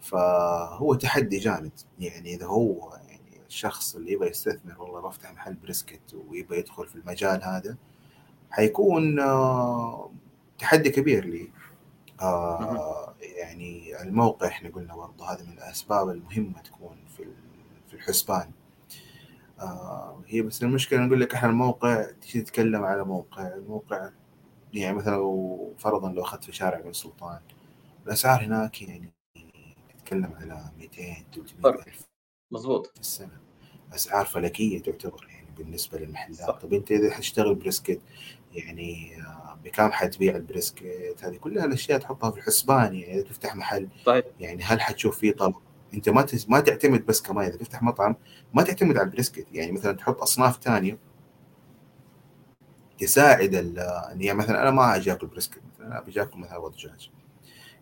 فهو 0.00 0.94
تحدي 0.94 1.38
جامد. 1.38 1.72
يعني 1.98 2.34
إذا 2.34 2.46
هو 2.46 2.98
يعني 3.08 3.40
الشخص 3.46 3.96
اللي 3.96 4.12
يبغى 4.12 4.28
يستثمر 4.28 4.82
والله 4.82 5.00
بفتح 5.00 5.32
محل 5.32 5.54
بريسكت 5.54 6.14
ويبغى 6.28 6.58
يدخل 6.58 6.86
في 6.86 6.96
المجال 6.96 7.44
هذا 7.44 7.76
حيكون 8.50 9.20
آه، 9.20 10.10
تحدي 10.58 10.90
كبير 10.90 11.24
لي. 11.24 11.50
آه 12.22 13.14
يعني 13.20 14.02
الموقع 14.02 14.46
إحنا 14.48 14.70
قلنا 14.70 14.96
برضه 14.96 15.32
هذا 15.32 15.44
من 15.44 15.52
الأسباب 15.52 16.08
المهمة 16.08 16.60
تكون 16.62 16.96
في 17.16 17.24
في 17.88 17.94
الحسبان. 17.94 18.50
آه 19.60 20.22
هي 20.26 20.42
بس 20.42 20.62
المشكلة 20.62 21.00
نقول 21.00 21.20
لك 21.20 21.34
إحنا 21.34 21.48
الموقع 21.50 22.10
تيجي 22.20 22.40
تتكلم 22.42 22.84
على 22.84 23.04
موقع 23.04 23.46
الموقع 23.54 24.10
يعني 24.74 24.96
مثلا 24.96 25.14
لو 25.16 25.74
فرضا 25.78 26.12
لو 26.12 26.22
أخذت 26.22 26.44
في 26.44 26.52
شارع 26.52 26.80
بن 26.80 26.92
سلطان 26.92 27.40
الأسعار 28.06 28.44
هناك 28.44 28.82
يعني 28.82 29.12
نتكلم 29.96 30.32
على 30.40 30.70
200 30.78 31.14
300 31.34 31.74
ألف 31.86 32.06
مضبوط 32.52 32.86
في 32.86 33.00
السنة. 33.00 33.40
أسعار 33.94 34.26
فلكية 34.26 34.82
تعتبر 34.82 35.26
يعني 35.30 35.48
بالنسبة 35.58 35.98
للمحلات. 35.98 36.38
صح. 36.38 36.58
طب 36.58 36.72
أنت 36.72 36.92
إذا 36.92 37.10
حتشتغل 37.10 37.54
brisket 37.54 38.00
يعني 38.54 39.16
آه، 39.22 39.58
بكم 39.64 39.92
حتبيع 39.92 40.36
ال 40.36 40.47
brisket 40.47 41.24
هذه 41.24 41.36
كلها 41.36 41.64
الأشياء 41.64 41.98
تحطها 41.98 42.30
في 42.30 42.38
الحسبان 42.38 42.94
يعني 42.94 43.14
إذا 43.14 43.22
تفتح 43.22 43.56
محل 43.56 43.88
طيب. 44.06 44.24
يعني 44.40 44.62
هل 44.62 44.80
حتشوف 44.80 45.18
فيه 45.18 45.32
طلب؟ 45.32 45.54
أنت 45.94 46.08
ما 46.08 46.26
ما 46.48 46.60
تعتمد 46.60 47.06
بس 47.06 47.22
كمان 47.22 47.46
إذا 47.46 47.56
تفتح 47.56 47.82
مطعم 47.82 48.16
ما 48.54 48.62
تعتمد 48.62 48.96
على 48.96 49.06
ال 49.06 49.11
brisket 49.11 49.46
يعني 49.52 49.72
مثلا 49.72 49.92
تحط 49.92 50.22
أصناف 50.22 50.62
ثانية 50.62 50.98
تساعد 52.98 53.52
يعني 54.16 54.38
مثلا 54.38 54.62
أنا 54.62 54.70
ما 54.70 54.96
أجي 54.96 55.12
آكل 55.12 55.26
brisket 55.26 55.60
مثلا 55.74 55.86
أنا 55.86 56.00
بجي 56.00 56.22
آكل 56.22 56.38
مثلا 56.38 56.68
دجاج. 56.68 57.10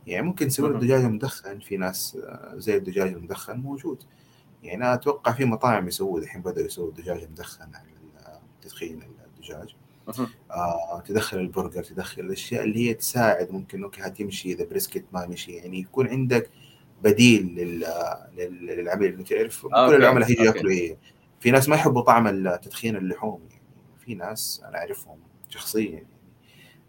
يعني 0.07 0.27
ممكن 0.27 0.47
نسوي 0.47 0.69
له 0.69 0.79
دجاج 0.79 1.05
مدخن 1.05 1.59
في 1.59 1.77
ناس 1.77 2.19
آه، 2.25 2.55
زي 2.57 2.77
الدجاج 2.77 3.13
المدخن 3.13 3.57
موجود. 3.57 4.03
يعني 4.63 4.85
أنا 4.85 4.95
أتوقع 4.95 5.33
في 5.33 5.45
مطاعم 5.45 5.89
يسووا 5.89 6.19
الحين 6.19 6.43
بدأوا 6.43 6.67
يسووا 6.67 6.93
دجاج 6.93 7.31
مدخن 7.31 7.75
على 7.75 7.87
تدخين 8.63 9.03
الدجاج. 9.27 9.77
آه 10.51 11.01
تدخل 11.01 11.39
البرجر 11.39 11.85
تدخل 11.85 12.23
الأشياء 12.23 12.65
اللي 12.65 12.89
هي 12.89 12.95
تساعد. 12.95 13.51
ممكن 13.51 13.83
okay 13.83 14.11
تمشي 14.11 14.53
إذا 14.53 14.65
ال 14.65 14.70
brisket 14.70 15.05
ما 15.13 15.27
مشي. 15.27 15.53
يعني 15.53 15.79
يكون 15.79 16.09
عندك 16.09 16.51
بديل 17.03 17.55
لل... 17.55 17.87
للعميل 18.61 19.13
اللي 19.13 19.25
تعرف 19.25 19.67
كل 19.67 19.95
العملاء 19.95 20.29
هيجي 20.29 20.45
ياكلوا 20.45 20.73
إيه. 20.73 20.99
في 21.41 21.51
ناس 21.51 21.69
ما 21.69 21.77
يحبوا 21.77 22.03
طعم 22.03 22.55
تدخين 22.57 22.97
اللحوم. 22.97 23.41
يعني 23.51 23.63
في 23.99 24.15
ناس 24.15 24.63
أنا 24.69 24.79
أعرفهم 24.79 25.19
شخصيا. 25.49 25.91
يعني 25.91 26.07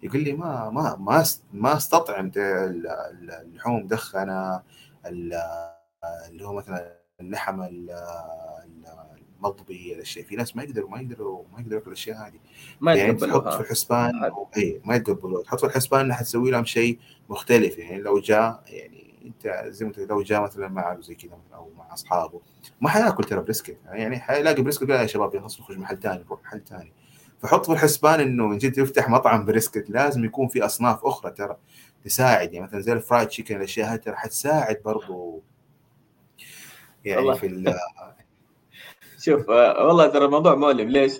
يقول 0.04 0.24
لي 0.24 0.34
ما 0.34 0.70
ما 0.70 0.96
ما 0.96 1.26
ما 1.54 1.78
أستطعم 1.78 2.32
اللحوم 2.36 3.84
مدخنه 3.84 4.62
اللي 5.06 6.46
هو 6.46 6.54
مثلا 6.54 6.98
اللحم 7.20 7.62
المضبي 9.44 9.94
الاشياء 9.94 10.26
في 10.26 10.36
ناس 10.36 10.56
ما 10.56 10.64
يقدروا 10.64 10.90
ما 10.90 11.02
يقدروا 11.02 11.44
ما 11.54 11.60
يقدروا 11.60 11.76
ياكلوا 11.76 11.94
الأشياء 11.94 12.18
هذه. 12.18 12.40
ما 12.82 12.94
يعني 12.94 13.14
تحط 13.14 13.48
في 13.48 13.60
الحسبان 13.60 14.32
اي 14.58 14.82
ما 14.86 14.96
يتقبلوها 14.96 15.44
تحط 15.44 15.60
في 15.60 15.66
الحسبان 15.66 16.00
انها 16.00 16.22
تسوي 16.22 16.52
لهم 16.52 16.66
شيء 16.66 17.00
مختلف. 17.30 17.78
يعني 17.78 18.02
لو 18.02 18.20
جاء 18.20 18.64
يعني 18.68 19.14
أنت 19.26 19.66
زي 19.68 19.86
ما 19.86 19.92
لو 19.98 20.22
جاء 20.22 20.42
مثلا 20.42 20.68
مع 20.68 21.00
زي 21.00 21.16
كذا 21.16 21.38
أو 21.54 21.70
مع 21.78 21.94
أصحابه 21.94 22.42
ما 22.82 22.90
حياكل 22.90 23.24
ترى 23.24 23.42
brisket. 23.42 23.78
يعني 23.86 24.20
حيلاقي 24.20 24.62
brisket 24.62 24.90
يا 24.90 25.06
شباب 25.06 25.40
خلاص 25.40 25.60
نخرج 25.60 25.78
محل 25.78 26.00
ثاني 26.00 26.24
نروح 26.24 26.42
محل 26.44 26.62
ثاني 26.70 26.92
فحط 27.40 27.66
في 27.66 27.72
الحسبان 27.72 28.20
إنه 28.20 28.48
من 28.48 28.58
جد 28.58 28.78
يفتح 28.78 29.10
مطعم 29.10 29.46
brisket. 29.46 29.90
لازم 29.90 30.26
يكون 30.26 30.48
في 30.48 30.66
أصناف 30.66 31.06
أخرى 31.06 31.32
ترى 31.32 31.58
تساعد. 32.06 32.54
يعني 32.54 32.66
مثلا 32.66 32.80
زي 32.80 32.94
ال 32.94 32.99
fried 32.99 33.28
chicken 33.28 33.56
الأشياء 33.56 33.94
هذه 33.94 34.00
ترى 34.00 34.16
حتساعد 34.16 34.82
برضو 34.86 35.42
يعني. 37.06 37.36
في 37.36 37.48
شوف 39.26 39.50
آه، 39.50 39.88
والله 39.88 40.08
ترى 40.08 40.26
الموضوع 40.26 40.56
مؤلم. 40.56 40.90
ليش؟ 40.90 41.20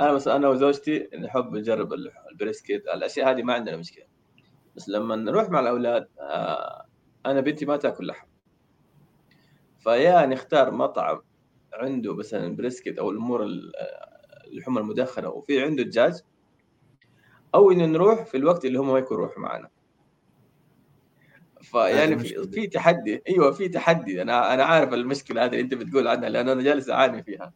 أنا 0.00 0.12
مثلا 0.12 0.36
أنا 0.36 0.48
وزوجتي 0.48 1.08
نحب 1.18 1.56
نجرب 1.56 1.92
ال 2.32 2.38
brisket. 2.38 2.88
الأشياء 2.88 3.30
هذه 3.30 3.42
ما 3.42 3.54
عندنا 3.54 3.76
مشكلة. 3.76 4.04
بس 4.76 4.88
لما 4.88 5.16
نروح 5.16 5.50
مع 5.50 5.60
الأولاد 5.60 6.08
آه، 6.20 6.86
أنا 7.26 7.40
بنتي 7.40 7.66
ما 7.66 7.76
تأكل 7.76 8.06
لحم. 8.06 8.26
فيا 9.78 10.26
نختار 10.26 10.70
مطعم 10.70 11.22
عنده 11.74 12.14
مثلا 12.14 12.56
brisket 12.56 12.98
أو 12.98 13.10
الأمور 13.10 13.46
اللحوم 14.46 14.78
المدخنة 14.78 15.28
وفي 15.28 15.62
عنده 15.62 15.82
دجاج 15.82 16.20
أو 17.54 17.70
إنه 17.70 17.86
نروح 17.86 18.24
في 18.24 18.36
الوقت 18.36 18.64
اللي 18.64 18.78
هم 18.78 18.92
ما 18.92 18.98
يكونوا 18.98 19.22
يروحوا 19.22 19.42
معنا. 19.42 19.68
فيعني 21.70 22.18
في, 22.18 22.48
في 22.48 22.66
تحدي. 22.66 23.22
أيوه 23.28 23.50
في 23.50 23.68
تحدي. 23.68 24.22
أنا 24.22 24.54
أنا 24.54 24.64
عارف 24.64 24.94
المشكلة 24.94 25.44
هذه 25.44 25.48
اللي 25.48 25.60
أنت 25.60 25.74
بتقول 25.74 26.08
عنها 26.08 26.28
لأن 26.28 26.48
أنا 26.48 26.62
جالس 26.62 26.90
أعاني 26.90 27.22
فيها. 27.22 27.52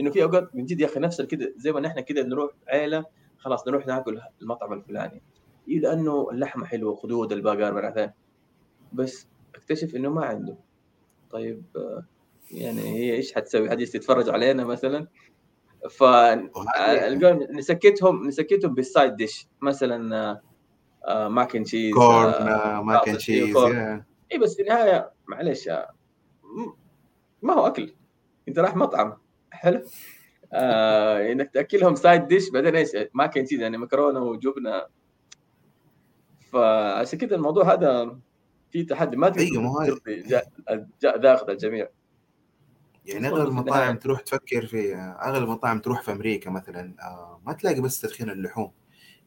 إنه 0.00 0.10
في 0.10 0.22
أوقات 0.22 0.56
من 0.56 0.64
جد 0.64 0.80
يا 0.80 0.86
أخي 0.86 1.00
نفس 1.00 1.22
كده 1.22 1.54
زي 1.56 1.72
ما 1.72 1.80
نحن 1.80 2.00
كده 2.00 2.22
نروح 2.22 2.50
عيلة 2.68 3.04
خلاص 3.38 3.68
نروح 3.68 3.86
ناكل 3.86 4.20
المطعم 4.42 4.72
الفلاني. 4.72 5.22
إيه 5.68 5.80
لأنه 5.80 6.28
اللحمة 6.32 6.66
حلوة 6.66 6.94
خدود 6.94 7.32
البقر 7.32 7.74
مرة 7.74 8.14
بس 8.92 9.26
أكتشف 9.54 9.96
إنه 9.96 10.10
ما 10.10 10.24
عنده. 10.24 10.56
طيب 11.30 11.62
يعني 12.50 12.80
هي 12.80 13.14
إيش 13.14 13.34
حتسوي؟ 13.34 13.70
حد 13.70 13.84
تتفرج 13.84 14.28
علينا 14.28 14.64
مثلا؟ 14.64 15.06
ف 15.90 16.04
نسكتهم 17.50 18.26
نسكتهم 18.26 18.74
بال 18.74 18.88
side 18.88 19.16
dish 19.16 19.46
مثلا 19.62 20.40
mac 21.08 21.56
and 21.56 21.64
cheese 21.64 21.94
corn 21.94 22.44
mac 22.78 23.08
and 23.08 23.16
cheese 23.16 23.56
اي 24.32 24.38
بس 24.38 24.54
في 24.54 24.62
النهاية 24.62 25.12
معلش 25.28 25.68
ما 27.42 27.54
هو 27.54 27.66
أكل. 27.66 27.94
أنت 28.48 28.58
رايح 28.58 28.76
مطعم. 28.76 29.16
حلو. 29.50 29.82
آه 30.52 31.32
إنك 31.32 31.50
تاكلهم 31.50 31.94
side 31.94 32.26
dish 32.28 32.50
بعدين 32.50 32.76
إيش؟ 32.76 32.88
mac 33.14 33.38
and 33.38 33.46
cheese 33.46 33.60
يعني 33.60 33.78
مكرونة 33.78 34.20
وجبنة. 34.20 34.82
فعشان 36.52 37.18
كذا 37.18 37.36
الموضوع 37.36 37.72
هذا 37.72 38.18
في 38.70 38.84
تحدي. 38.84 39.16
ما 39.16 39.28
تقدر 39.28 40.00
أيوه 40.08 40.86
داخل 41.02 41.50
الجميع. 41.50 41.88
يعني 43.06 43.28
أغلب 43.28 43.48
المطاعم 43.48 43.96
تروح 43.96 44.20
تفكر 44.20 44.66
في 44.66 44.94
أغلب 44.94 45.44
المطاعم 45.44 45.78
تروح 45.78 46.02
في 46.02 46.12
أمريكا 46.12 46.50
مثلا 46.50 46.94
آه 47.02 47.40
ما 47.46 47.52
تلاقي 47.52 47.80
بس 47.80 48.00
تدخين 48.00 48.30
اللحوم. 48.30 48.72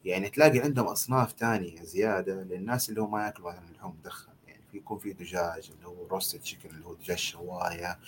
يعني 0.05 0.29
تلاقي 0.29 0.59
عندهم 0.59 0.85
أصناف 0.87 1.31
ثانية 1.39 1.83
زيادة 1.83 2.33
للناس 2.35 2.89
اللي 2.89 3.01
هم 3.01 3.11
ما 3.11 3.25
يأكلوا 3.25 3.51
مثلا 3.51 3.73
لحوم 3.75 3.95
مدخن. 3.99 4.31
يعني 4.47 4.61
في 4.71 4.77
يكون 4.77 4.97
في 4.97 5.13
دجاج 5.13 5.71
اللي 5.75 5.87
هو 5.87 6.07
roasted 6.07 6.39
chicken 6.39 6.69
اللي 6.69 6.85
هو 6.85 6.93
دجاج 6.93 7.17
شواية 7.17 7.99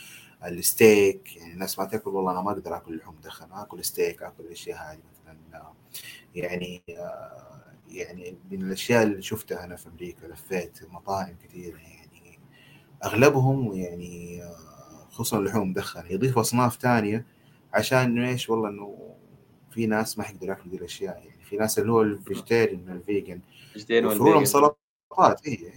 الستيك. 0.46 1.38
يعني 1.38 1.54
الناس 1.54 1.80
ما 1.80 1.86
تأكل 1.86 2.10
والله 2.10 2.32
أنا 2.32 2.42
ما 2.42 2.52
أقدر 2.52 2.76
آكل 2.78 2.98
لحوم 2.98 3.16
مدخن. 3.16 3.52
آكل 3.52 3.86
ستيك 3.86 4.24
آكل 4.24 4.44
الاشياء 4.44 4.78
هذه 4.78 5.00
مثلا 5.12 5.74
يعني 6.36 6.84
يعني 7.92 8.38
من 8.52 8.62
الأشياء 8.62 9.04
اللي 9.04 9.22
شفتها 9.22 9.64
أنا 9.64 9.76
في 9.76 9.88
أمريكا 9.90 10.28
لفيت 10.28 10.80
مطاعم 10.92 11.36
كثيرة 11.44 11.78
يعني 11.78 12.40
أغلبهم 13.04 13.74
يعني 13.74 14.44
خصوصا 15.12 15.40
اللحوم 15.40 15.70
مدخنه 15.70 16.06
يضيفوا 16.12 16.42
أصناف 16.42 16.78
ثانية 16.82 17.26
عشان 17.74 18.26
إيش؟ 18.26 18.50
والله 18.50 18.70
إنه 18.70 19.16
في 19.72 19.86
ناس 19.88 20.18
ما 20.18 20.26
يقدروا 20.26 20.50
يأكلوا 20.50 20.70
دي 20.72 20.78
الأشياء 20.78 21.18
يعني. 21.18 21.39
في 21.50 21.58
ناس 21.58 21.80
اللي 21.80 21.92
هو 21.92 22.02
ال 22.02 22.10
vegetarian 22.10 22.90
ال 22.90 22.99
vegan 22.99 23.42
يوفروا 23.90 24.34
لهم 24.34 24.46
سلطات 24.46 25.48
اي 25.48 25.74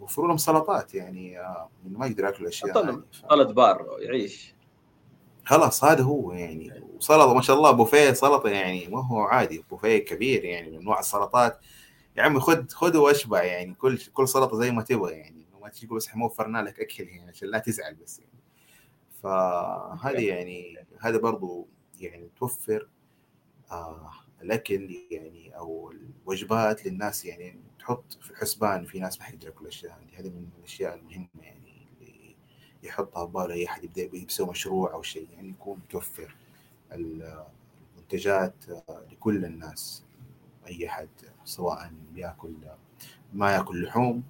يوفروا 0.00 0.28
لهم 0.28 0.36
سلطات 0.36 0.94
يعني 0.94 1.40
آه، 1.40 1.68
ما 1.84 2.06
يقدر 2.06 2.24
ياكل 2.24 2.42
الاشياء 2.42 2.72
سلطه 3.12 3.52
بار 3.52 3.96
يعيش. 4.00 4.54
خلاص 5.44 5.84
هذا 5.84 6.02
هو 6.02 6.32
يعني. 6.32 6.82
وسلطة 6.96 7.34
ما 7.34 7.42
شاء 7.42 7.56
الله 7.56 7.70
بوفيه 7.70 8.12
سلطة 8.12 8.48
يعني 8.48 8.88
ما 8.88 9.06
هو 9.06 9.20
عادي 9.20 9.64
بوفيه 9.70 9.98
كبير 9.98 10.44
يعني 10.44 10.70
من 10.70 10.76
انواع 10.76 11.00
السلطات. 11.00 11.58
يا 12.16 12.22
عمي 12.22 12.40
خذ 12.40 12.68
خذ 12.68 12.96
واشبع 12.96 13.42
يعني 13.42 13.74
كل 13.74 13.98
كل 13.98 14.28
سلطة 14.28 14.56
زي 14.56 14.70
ما 14.70 14.82
تبغى 14.82 15.12
يعني. 15.12 15.46
ما 15.62 15.68
تجي 15.68 15.86
تقول 15.86 15.98
بس 15.98 16.08
إحنا 16.08 16.24
وفرنا 16.24 16.58
لك 16.58 16.80
أكل 16.80 17.04
يعني 17.04 17.30
عشان 17.30 17.48
لا 17.48 17.58
تزعل 17.58 17.94
بس 17.94 18.18
يعني. 18.18 18.32
فهذه 19.22 20.28
يعني 20.28 20.86
هذا 21.00 21.18
برضو 21.18 21.68
يعني 22.00 22.30
توفر 22.38 22.88
آه 23.70 24.10
الاكل 24.42 24.96
يعني 25.10 25.56
أو 25.56 25.92
الوجبات 26.26 26.86
للناس 26.86 27.24
يعني 27.24 27.56
تحط 27.78 28.18
في 28.20 28.30
الحسبان 28.30 28.84
في 28.84 29.00
ناس 29.00 29.18
ما 29.18 29.24
حيقدر 29.24 29.46
ياكل 29.46 29.62
الاشياء 29.64 29.92
هذه. 29.92 30.20
هذه 30.20 30.28
من 30.28 30.48
الأشياء 30.58 30.94
المهمة 30.94 31.28
يعني 31.42 31.86
اللي 32.00 32.36
يحطها 32.82 33.24
بباله 33.24 33.54
أي 33.54 33.66
احد 33.66 33.84
يبدأ 33.84 34.16
يسوي 34.16 34.48
مشروع 34.48 34.92
أو 34.92 35.02
شيء 35.02 35.28
يعني 35.32 35.48
يكون 35.48 35.78
متوفر. 35.78 36.36
المنتجات 36.92 38.54
لكل 39.12 39.44
الناس 39.44 40.04
أي 40.66 40.88
احد 40.88 41.08
سواء 41.44 41.92
بياكل 42.12 42.52
ما 43.32 43.52
يأكل 43.54 43.82
لحوم 43.84 44.22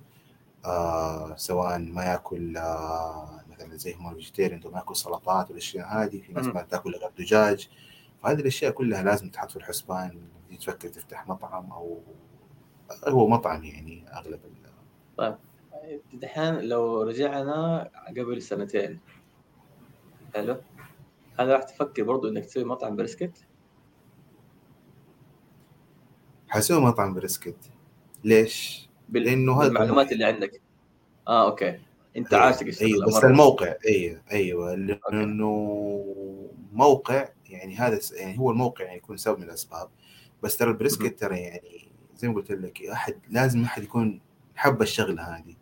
آه 0.64 1.36
سواء 1.36 1.78
ما 1.78 2.04
يأكل 2.04 2.56
آه 2.56 3.44
مثلا 3.50 3.76
زي 3.76 3.94
هم 3.94 4.08
الفيجيتيريان 4.10 4.60
ما 4.64 4.78
يأكل 4.78 4.96
سلطات 4.96 5.50
والأشياء 5.50 5.86
هذه. 5.86 6.20
في 6.20 6.32
ناس 6.32 6.46
ما 6.46 6.62
تأكل 6.62 6.90
غير 6.90 7.10
دجاج. 7.18 7.70
فهذه 8.22 8.40
الأشياء 8.40 8.72
كلها 8.72 9.02
لازم 9.02 9.30
تحط 9.30 9.50
في 9.50 9.56
الحسبان 9.56 10.20
تفكر 10.60 10.88
تفتح 10.88 11.28
مطعم 11.28 11.72
أو 11.72 12.00
هو 13.08 13.28
مطعم 13.28 13.64
يعني 13.64 14.04
أغلب 14.12 14.40
طيب. 15.16 15.36
دحين 16.12 16.60
لو 16.60 17.02
رجعنا 17.02 17.90
قبل 18.08 18.42
سنتين. 18.42 19.00
حلو. 20.34 20.56
هل 21.38 21.48
راح 21.48 21.62
تفكر 21.62 22.02
برضو 22.02 22.28
إنك 22.28 22.44
تسوي 22.44 22.64
مطعم 22.64 22.96
بريسكت؟ 22.96 23.46
حسوي 26.48 26.80
مطعم 26.80 27.14
brisket. 27.14 27.70
ليش؟ 28.24 28.88
بال... 29.08 29.22
لأنه 29.22 29.62
هذا 29.62 29.68
المعلومات 29.68 30.12
اللي 30.12 30.24
عندك. 30.24 30.60
آه 31.28 31.46
okay. 31.46 31.78
أنت 32.16 32.34
أيوة. 32.34 32.46
عاشق 32.46 32.82
أيوه 32.82 33.06
بس 33.06 33.24
الموقع 33.24 33.74
أيوه 33.88 34.22
أيوه 34.32 34.74
لأنه 34.74 35.50
موقع 36.72 37.28
يعني 37.52 37.76
هذا 37.76 38.00
يعني 38.12 38.38
هو 38.38 38.50
الموقع 38.50 38.84
يعني 38.84 38.96
يكون 38.96 39.16
سبب 39.16 39.38
من 39.38 39.44
الأسباب. 39.44 39.88
بس 40.42 40.56
ترى 40.56 40.70
البريسكت 40.70 41.20
ترى 41.20 41.38
يعني 41.38 41.88
زي 42.16 42.28
ما 42.28 42.34
قلت 42.34 42.52
لك 42.52 42.82
أحد 42.82 43.14
لازم 43.30 43.62
أحد 43.64 43.82
يكون 43.82 44.20
حب 44.56 44.82
الشغلة 44.82 45.22
هذه. 45.22 45.54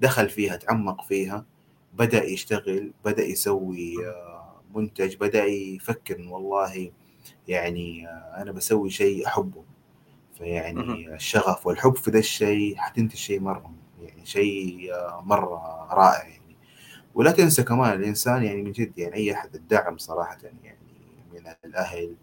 دخل 0.00 0.28
فيها 0.28 0.56
تعمق 0.56 1.04
فيها 1.04 1.46
بدأ 1.94 2.24
يشتغل 2.24 2.92
بدأ 3.04 3.24
يسوي 3.24 4.06
آه، 4.06 4.62
منتج 4.74 5.16
بدأ 5.16 5.44
يفكر 5.44 6.28
والله 6.28 6.90
يعني 7.48 8.08
آه، 8.08 8.42
أنا 8.42 8.52
بسوي 8.52 8.90
شيء 8.90 9.26
أحبه. 9.26 9.64
فيعني 10.38 11.14
الشغف 11.14 11.66
والحب 11.66 11.96
في 11.96 12.10
ذا 12.10 12.18
الشيء 12.18 12.76
حتنتج 12.76 13.16
شيء 13.16 13.40
مرة 13.40 13.72
يعني 14.02 14.26
شيء 14.26 14.94
آه، 14.94 15.22
مرة 15.26 15.88
رائع 15.90 16.28
يعني. 16.28 16.56
ولا 17.14 17.30
تنسى 17.30 17.62
كمان 17.62 17.92
الإنسان 17.92 18.42
يعني 18.42 18.62
من 18.62 18.72
جد 18.72 18.98
يعني 18.98 19.14
أي 19.14 19.32
أحد 19.32 19.54
الدعم 19.54 19.98
صراحة 19.98 20.38
يعني. 20.42 20.75
من 21.40 21.70
الأهل. 21.70 22.16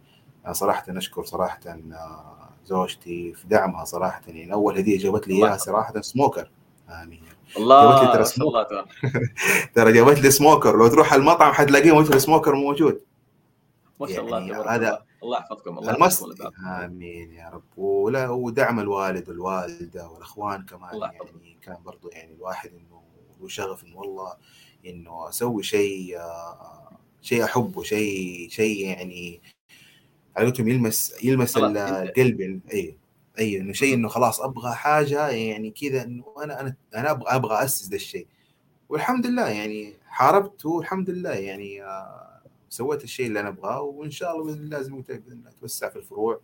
صراحة 0.51 0.83
أشكر 0.89 1.23
صراحة 1.23 1.59
زوجتي 2.65 3.33
في 3.33 3.47
دعمها 3.47 3.85
صراحة. 3.85 4.21
يعني 4.27 4.53
أول 4.53 4.77
هدية 4.77 4.97
جابت 4.97 5.27
لي 5.27 5.35
إياها 5.35 5.57
صراحة 5.57 6.01
سموكر. 6.01 6.49
آمين. 6.89 7.23
الله 7.57 8.03
جابت 8.03 8.17
لي 8.17 8.25
ترى 8.25 8.85
ترى 9.75 9.93
جابت 9.93 10.19
لي 10.19 10.31
سموكر. 10.31 10.77
لو 10.77 10.87
تروح 10.87 11.13
المطعم 11.13 11.53
حتلاقيه 11.53 11.99
مثل 11.99 12.21
سموكر 12.21 12.55
موجود. 12.55 13.01
ما 13.99 14.07
شاء 14.07 14.25
الله 14.25 14.39
يعني 14.39 14.53
هذا 14.53 15.03
الله. 15.23 15.37
يحفظكم. 15.37 15.77
الله 15.77 15.95
المس 15.95 16.21
يحفظكم. 16.21 16.65
آمين 16.65 17.33
يا 17.33 17.49
رب. 17.49 17.77
ولا 17.77 18.29
ودعم 18.29 18.79
الوالد 18.79 19.29
والوالدة 19.29 20.09
والأخوان 20.09 20.65
كمان. 20.65 20.93
الله 20.93 21.07
يحفظهم. 21.07 21.43
يعني 21.43 21.57
كان 21.61 21.77
برضو 21.85 22.09
يعني 22.09 22.33
الواحد 22.33 22.69
إنه 22.69 23.03
له 23.43 23.47
شغف 23.47 23.83
إنه 23.83 23.97
والله 23.97 24.33
إنه 24.85 25.29
أسوي 25.29 25.63
شيء 25.63 26.19
آه، 26.19 26.82
شيء 27.23 27.43
أحبه 27.43 27.83
شيء 27.83 28.49
شيء 28.49 28.87
يعني 28.87 29.41
على 30.37 30.45
قولتهم 30.45 30.67
يلمس 30.67 31.15
يلمس 31.23 31.57
القلب 31.57 32.61
أي 32.73 32.97
أي 33.39 33.57
إنه 33.57 33.73
شيء 33.73 33.93
إنه 33.93 34.07
خلاص 34.07 34.41
أبغى 34.41 34.75
حاجة 34.75 35.29
يعني 35.29 35.71
كذا 35.71 36.03
إنه 36.03 36.25
أنا 36.43 36.61
أنا 36.61 36.75
أنا 36.95 37.11
أبغى 37.11 37.35
أبغى 37.35 37.63
أسس 37.63 37.89
ذا 37.89 37.95
الشيء 37.95 38.27
والحمد 38.89 39.27
لله 39.27 39.49
يعني 39.49 39.93
حاربت 40.07 40.65
والحمد 40.65 41.09
لله 41.09 41.33
يعني 41.33 41.83
آه، 41.83 42.41
سويت 42.69 43.03
الشيء 43.03 43.27
اللي 43.27 43.39
أنا 43.39 43.49
أبغاه 43.49 43.81
وإن 43.81 44.11
شاء 44.11 44.31
الله 44.35 44.43
بإذن 44.45 44.63
الله 44.63 44.81
زي 44.81 44.91
ما 44.91 44.97
قلت 44.97 45.11
لك 45.11 45.21
بإذن 45.21 45.37
الله 45.37 45.49
أتوسع 45.49 45.89
في 45.89 45.95
الفروع 45.95 46.41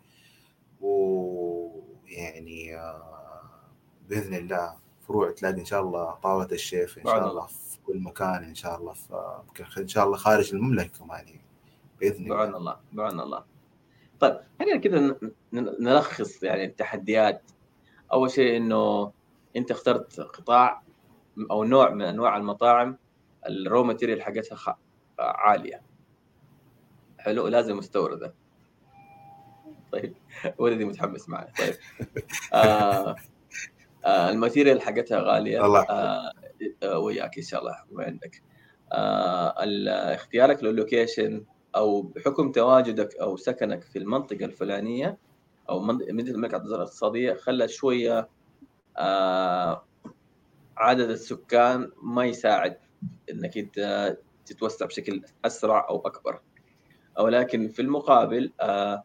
ويعني 0.80 2.76
آه، 2.76 3.60
بإذن 4.08 4.34
الله 4.34 4.76
فروع 5.08 5.30
تلاقي 5.30 5.60
إن 5.60 5.64
شاء 5.64 5.82
الله 5.82 6.14
طاولة 6.14 6.48
الشيف 6.52 6.98
إن 6.98 7.04
شاء 7.04 7.30
الله. 7.30 7.48
الله 7.90 8.02
في 8.02 8.14
كل 8.14 8.24
مكان 8.24 8.44
إن 8.44 8.54
شاء 8.54 8.78
الله 8.78 8.94
يمكن 9.48 9.64
إن 9.78 9.88
شاء 9.88 10.06
الله 10.06 10.16
خارج 10.16 10.54
المملكة 10.54 10.98
كمان 10.98 11.26
يعني 11.28 11.40
بإذن 12.00 12.28
بعون 12.28 12.54
الله 12.54 12.56
الله 12.56 12.76
بعون 12.92 13.20
الله. 13.20 13.44
طيب 14.20 14.40
خلينا 14.58 14.76
كذا 14.76 15.16
نلخص 15.52 16.42
يعني 16.42 16.64
التحديات. 16.64 17.42
أول 18.12 18.30
شيء 18.30 18.56
إنه 18.56 19.12
أنت 19.56 19.70
اخترت 19.70 20.20
قطاع 20.20 20.82
أو 21.50 21.64
نوع 21.64 21.90
من 21.90 22.02
أنواع 22.02 22.36
المطاعم 22.36 22.98
ال 23.48 23.57
raw 23.57 23.84
material 23.84 24.22
حقتها 24.22 24.76
عالية. 25.18 25.82
حلو 27.18 27.48
لازم 27.48 27.76
مستورده 27.76 28.34
طيب 29.92 30.14
ولدي 30.58 30.84
متحمس 30.84 31.28
معي. 31.28 31.52
طيب. 31.58 31.74
آه 32.52 33.16
آه 34.04 34.30
ال 34.30 34.36
material 34.36 34.82
حقتها 34.82 35.20
غالية. 35.20 35.66
الله 35.66 35.80
آه، 35.80 36.32
وياك 36.84 37.36
إن 37.38 37.44
شاء 37.44 37.60
الله 37.60 37.76
وعندك. 37.92 38.42
آه 38.92 39.54
اختيارك 40.14 40.64
للوكيشن 40.64 41.44
أو 41.76 42.02
بحكم 42.02 42.52
تواجدك 42.52 43.16
أو 43.16 43.36
سكنك 43.36 43.84
في 43.84 43.98
المنطقة 43.98 44.44
الفلانية 44.44 45.18
أو 45.68 45.80
مدينة 45.80 46.30
الملك 46.30 46.54
عبد 46.54 46.62
الله 46.64 46.80
الاقتصادية 46.80 47.34
خلى 47.34 47.68
شوية 47.68 48.28
آه 48.98 49.84
عدد 50.76 51.10
السكان 51.10 51.90
ما 52.02 52.24
يساعد 52.24 52.78
إنك 53.30 53.58
أنت 53.58 54.16
تتوسع 54.46 54.86
بشكل 54.86 55.22
أسرع 55.44 55.86
أو 55.88 56.00
أكبر. 56.06 56.40
ولكن 57.20 57.68
في 57.68 57.82
المقابل 57.82 58.52
آه 58.60 59.02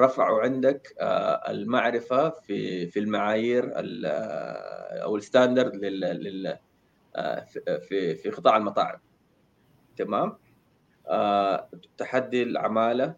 رفعوا 0.00 0.40
عندك 0.42 0.94
آه 1.00 1.50
المعرفة 1.50 2.30
في 2.30 2.86
في 2.86 2.98
المعايير 2.98 3.64
ال- 3.80 4.06
آه، 4.06 5.02
أو 5.04 5.16
ال 5.16 5.24
standard 5.24 5.84
آه، 5.84 6.60
في- 7.44 7.80
في 7.88 8.14
في 8.14 8.30
قطاع 8.30 8.56
المطاعم. 8.56 8.98
تمام؟ 9.96 10.36
آه، 11.06 11.68
تحدي 11.98 12.42
العمالة 12.42 13.14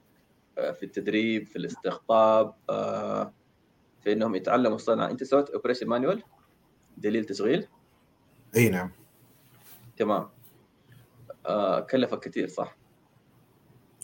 آه، 0.59 0.71
في 0.71 0.83
التدريب 0.83 1.47
في 1.47 1.57
الاستقطاب 1.57 2.55
آه، 2.71 3.33
في 4.01 4.13
إنهم 4.13 4.35
يتعلموا 4.35 4.77
الصنعه 4.77 5.11
أنت 5.11 5.25
سويت 5.25 5.51
operation 5.51 5.87
manual 5.87 6.23
دليل 6.97 7.25
تشغيل؟ 7.25 7.67
إي 8.57 8.69
نعم. 8.69 8.91
تمام. 9.97 10.29
آه، 11.47 11.81
كلفك 11.81 12.21
كثير 12.21 12.49
صح؟ 12.49 12.77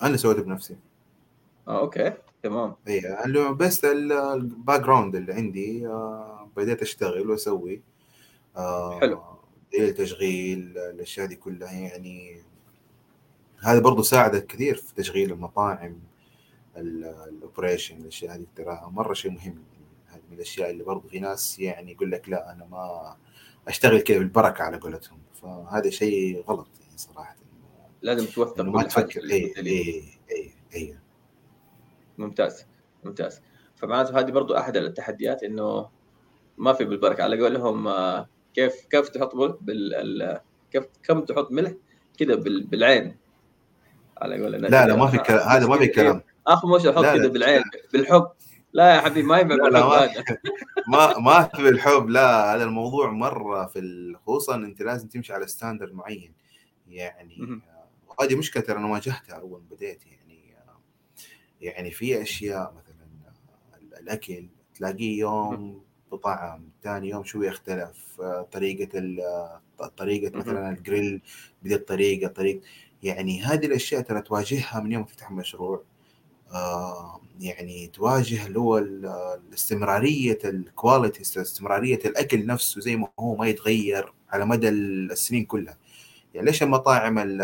أنا 0.02 0.16
سويته 0.16 0.42
بنفسي. 0.42 0.76
آه، 1.68 1.80
okay. 1.80 2.12
تمام. 2.42 2.76
إي 2.88 3.02
بس 3.54 3.84
ال 3.84 4.80
background 4.80 5.16
اللي 5.16 5.32
عندي 5.32 5.86
آه، 5.86 6.50
بديت 6.56 6.82
أشتغل 6.82 7.30
وأسوي. 7.30 7.82
آه، 8.56 9.00
حلو. 9.00 9.22
دليل 9.78 9.94
تشغيل 9.94 10.78
الأشياء 10.78 11.26
دي 11.26 11.36
كلها 11.36 11.72
يعني 11.72 12.42
هذا 13.64 13.80
برضو 13.80 14.02
ساعدك 14.02 14.46
كثير 14.46 14.74
في 14.74 14.94
تشغيل 14.94 15.32
المطاعم 15.32 16.00
ال 16.76 16.88
operation 16.88 17.96
الأشياء 17.96 18.34
هذه 18.34 18.46
تراها 18.56 18.88
مرة 18.88 19.12
شيء 19.14 19.30
مهم. 19.30 19.64
هذه 20.06 20.20
من 20.30 20.36
الأشياء 20.36 20.70
اللي 20.70 20.84
برضو 20.84 21.08
في 21.08 21.20
ناس 21.20 21.58
يعني 21.58 21.92
يقول 21.92 22.10
لك 22.10 22.28
لا 22.28 22.52
أنا 22.52 22.64
ما 22.64 23.16
أشتغل 23.68 24.00
كذا 24.00 24.18
بالبركة 24.18 24.64
على 24.64 24.76
قولتهم. 24.76 25.18
فهذا 25.42 25.90
شيء 25.90 26.44
غلط 26.48 26.68
يعني 26.80 26.98
صراحة. 26.98 27.36
لازم 28.02 28.26
توثق 28.26 28.60
ما 28.60 28.82
تفكر. 28.82 29.20
اي 29.20 29.52
اي 29.58 30.50
اي 30.74 30.98
ممتاز 32.18 32.66
ممتاز. 33.04 33.40
فمعناته 33.76 34.18
هذه 34.18 34.30
برضو 34.30 34.56
أحد 34.56 34.76
التحديات 34.76 35.42
إنه 35.42 35.88
ما 36.58 36.72
في 36.72 36.84
بالبركة. 36.84 37.22
على 37.22 37.42
قولهم 37.42 37.88
آه، 37.88 38.28
كيف 38.54 38.86
كيف 38.90 39.08
تحط 39.08 39.34
ملح 39.34 39.54
بال 39.60 39.94
ال- 39.94 40.40
كيف 40.72 40.84
كم 41.02 41.20
تحط 41.20 41.52
ملح 41.52 41.72
كذا 42.18 42.34
بال- 42.34 42.64
بالعين؟ 42.66 43.16
على 44.18 44.42
قول 44.42 44.52
لا 44.52 44.86
لا 44.86 44.96
ما 44.96 45.06
في 45.06 45.18
كلام. 45.18 45.48
هذا 45.48 45.66
ما 45.66 45.78
في 45.78 45.86
كلام. 45.86 46.22
اخ 46.46 46.66
مش 46.66 46.86
أحط 46.86 47.04
كذا. 47.04 47.28
بالعين 47.28 47.62
بالحب. 47.92 48.26
لا 48.72 48.94
يا 48.94 49.00
حبيبي 49.00 49.22
ما 49.28 49.38
ينفع 49.38 49.54
بالحب 49.54 49.74
هذا 49.76 50.24
ما 50.88 51.18
ما 51.18 51.42
في 51.42 51.68
الحب 51.68 52.08
لا 52.08 52.54
هذا 52.54 52.64
الموضوع 52.64 53.10
مرة 53.10 53.66
في 53.66 54.14
خصوصا 54.26 54.54
أنت 54.56 54.82
لازم 54.82 55.08
تمشي 55.08 55.32
على 55.32 55.46
standard 55.46 55.92
معين. 55.92 56.34
يعني. 56.88 57.60
آه، 57.68 57.88
وهذه 58.08 58.34
مشكلة 58.36 58.62
ترى 58.62 58.78
أنا 58.78 58.86
واجهتها 58.86 59.34
أول 59.34 59.60
ما 59.60 59.76
بديت. 59.76 60.06
يعني 60.06 60.54
آه، 60.56 60.78
يعني 61.60 61.90
في 61.90 62.22
أشياء 62.22 62.74
مثلا 62.76 63.06
آه، 63.96 64.00
الأكل 64.00 64.48
تلاقيه 64.74 65.18
يوم 65.18 65.84
بطعم 66.16 66.62
ثاني 66.82 67.08
يوم 67.08 67.24
شوي 67.24 67.46
يختلف 67.46 68.20
آه، 68.20 68.48
طريقة 68.52 68.98
ال- 68.98 69.20
آه، 69.80 69.86
طريقة 69.96 70.30
مهم. 70.30 70.38
مثلا 70.40 70.70
الجريل 70.70 71.22
بذي 71.62 71.74
الطريقة 71.74 72.28
طريقة 72.28 72.60
يعني 73.02 73.42
هذه 73.42 73.66
الأشياء 73.66 74.00
ترى 74.02 74.20
تواجهها 74.22 74.80
من 74.80 74.92
يوم 74.92 75.04
تفتح 75.04 75.30
مشروع. 75.30 75.82
آه، 76.52 77.20
يعني 77.40 77.86
تواجه 77.86 78.46
اللي 78.46 78.58
هو 78.58 78.78
الاستمرارية 78.78 80.38
ال 80.44 80.54
quality 80.54 81.22
استمرارية 81.40 81.98
الأكل 82.04 82.46
نفسه 82.46 82.80
زي 82.80 82.96
ما 82.96 83.08
هو 83.20 83.36
ما 83.36 83.46
يتغير 83.46 84.12
على 84.30 84.44
مدى 84.46 84.68
السنين 84.68 85.44
كلها. 85.44 85.78
يعني 86.34 86.46
ليش 86.46 86.62
المطاعم 86.62 87.18
ال- 87.18 87.42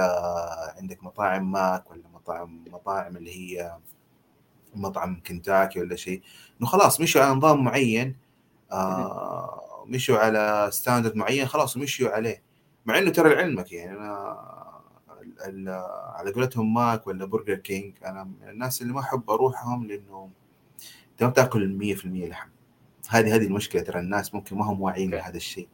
عندك 0.79 1.05
مطاعم 1.05 1.53
ماك 1.53 1.91
ولا 1.91 2.03
مطاعم 2.15 2.65
مطاعم 2.73 3.17
اللي 3.17 3.31
هي 3.37 3.77
مطعم 4.75 5.21
كنتاكي 5.27 5.81
ولا 5.81 5.97
شيء؟ 5.97 6.23
إنه 6.61 6.69
خلاص 6.69 7.01
مشوا 7.01 7.23
على 7.23 7.35
نظام 7.35 7.65
معين 7.65 8.17
آه 8.73 9.85
مشوا 9.87 10.19
على 10.19 10.69
standard 10.73 11.17
معين 11.17 11.47
خلاص 11.47 11.77
ومشوا 11.77 12.11
عليه. 12.11 12.43
مع 12.87 12.99
إنه 12.99 13.11
ترى 13.11 13.35
لعلمك 13.35 13.73
يعني 13.73 13.97
أنا 13.99 14.37
ال- 15.23 15.41
ال- 15.69 15.69
على 16.15 16.33
قولتهم 16.33 16.75
ماك 16.75 17.07
ولا 17.07 17.25
برجر 17.25 17.55
كينج 17.55 17.95
أنا 18.05 18.25
من 18.25 18.49
الناس 18.49 18.83
اللي 18.83 18.93
ما 18.93 19.01
أحب 19.01 19.31
أروحهم 19.31 19.87
لأنه 19.87 20.31
أنت 21.13 21.23
ما 21.23 21.29
بتأكل 21.29 21.79
100% 21.79 22.07
لحم. 22.29 22.49
هذه 23.09 23.35
هذه 23.35 23.45
المشكلة 23.47 23.83
ترى 23.83 24.01
الناس 24.01 24.35
ممكن 24.35 24.57
ما 24.57 24.65
هم 24.65 24.81
واعيين. 24.81 25.11
لهذا 25.11 25.37
الشيء. 25.37 25.69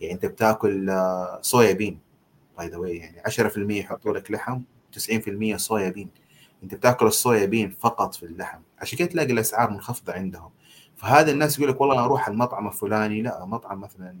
يعني 0.00 0.14
أنت 0.14 0.26
بتأكل 0.26 0.90
آه، 0.90 1.38
soya 1.42 1.72
bean 1.72 1.98
by 2.58 2.68
the 2.68 2.76
way 2.76 2.96
يعني 2.96 3.20
10% 3.26 3.80
يحطوا 3.80 4.12
لك 4.12 4.30
لحم 4.30 4.60
90% 4.92 5.56
soya 5.56 5.88
bean 5.90 6.08
أنت 6.62 6.74
بتأكل 6.74 7.06
ال 7.06 7.14
soya 7.14 7.46
bean 7.46 7.70
فقط 7.70 8.14
في 8.14 8.22
اللحم. 8.22 8.58
عشان 8.78 8.98
كده 8.98 9.08
تلاقي 9.08 9.32
الأسعار 9.32 9.70
منخفضة 9.70 10.12
عندهم. 10.12 10.50
فهذا 10.98 11.30
الناس 11.30 11.58
يقول 11.58 11.70
لك 11.70 11.80
والله 11.80 11.94
أنا 11.94 12.04
أروح 12.04 12.28
المطعم 12.28 12.66
الفلاني 12.66 13.22
لا 13.22 13.44
مطعم 13.44 13.80
مثلا 13.80 14.16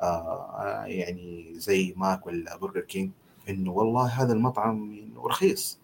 آه 0.00 0.84
يعني 0.86 1.52
زي 1.54 1.94
ماك 1.96 2.26
ولا 2.26 2.56
برجر 2.56 2.80
كينج 2.80 3.10
إنه 3.48 3.70
والله 3.70 4.06
هذا 4.06 4.32
المطعم 4.32 4.92
إنه 4.92 5.26
رخيص. 5.26 5.80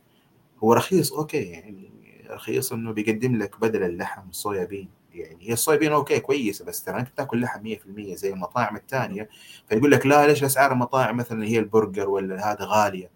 هو 0.64 0.72
رخيص 0.72 1.12
okay 1.12 1.42
يعني 1.42 1.90
رخيص 2.30 2.72
إنه 2.72 2.92
بيقدم 2.92 3.36
لك 3.36 3.60
بدل 3.60 3.82
اللحم 3.82 4.22
soya 4.32 4.64
bean 4.64 4.88
يعني 5.14 5.48
هي 5.48 5.52
ال 5.52 5.58
soya 5.58 5.78
bean 5.78 5.92
okay 5.92 6.20
كويسة 6.20 6.64
بس 6.64 6.84
ترى 6.84 7.00
أنت 7.00 7.08
بتاكل 7.08 7.40
لحم 7.40 7.74
100% 7.74 8.14
زي 8.14 8.32
المطاعم 8.32 8.76
الثانية 8.76 9.28
فيقول 9.68 9.90
لك 9.90 10.06
لا 10.06 10.26
ليش 10.26 10.44
أسعار 10.44 10.72
المطاعم 10.72 11.16
مثلا 11.16 11.44
هي 11.44 11.58
البرجر 11.58 12.08
ولا 12.08 12.52
هذا 12.52 12.64
غالية؟ 12.64 13.10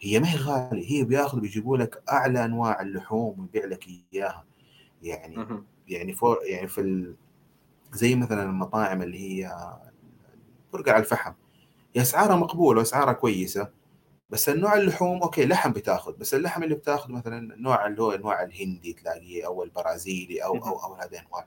هي 0.00 0.20
ما 0.20 0.32
هي 0.32 0.36
غالية 0.36 0.90
هي 0.90 1.04
بياخذوا 1.04 1.40
بيجيبوا 1.40 1.76
لك 1.76 2.02
أعلى 2.12 2.44
أنواع 2.44 2.80
اللحوم 2.80 3.40
ويبيع 3.40 3.64
لك 3.64 3.86
إياها. 4.14 4.44
يعني. 5.02 5.36
يعني 5.90 6.12
for 6.12 6.38
يعني 6.44 6.68
في 6.68 6.80
ال... 6.80 7.14
زي 7.92 8.14
مثلا 8.14 8.42
المطاعم 8.42 9.02
اللي 9.02 9.18
هي 9.18 9.52
برجر 10.72 10.92
على 10.92 11.00
الفحم. 11.00 11.32
هي 11.96 12.02
اسعارها 12.02 12.36
مقبولة 12.36 12.78
واسعارها 12.78 13.12
كويسة 13.12 13.70
بس 14.30 14.48
النوع 14.48 14.74
اللحوم 14.76 15.22
okay 15.22 15.46
لحم 15.46 15.72
بتأخذ 15.72 16.16
بس 16.16 16.34
اللحم 16.34 16.62
اللي 16.62 16.74
بتأخذ 16.74 17.12
مثلا 17.12 17.54
النوع 17.54 17.86
اللي 17.86 18.02
هو 18.02 18.12
النوع 18.12 18.42
الهندي 18.42 18.92
تلاقيه 18.92 19.46
أو 19.46 19.62
البرازيلي 19.62 20.44
أو 20.44 20.56
أو 20.56 20.84
أو 20.84 20.94
هذه 20.94 21.18
انواع 21.20 21.46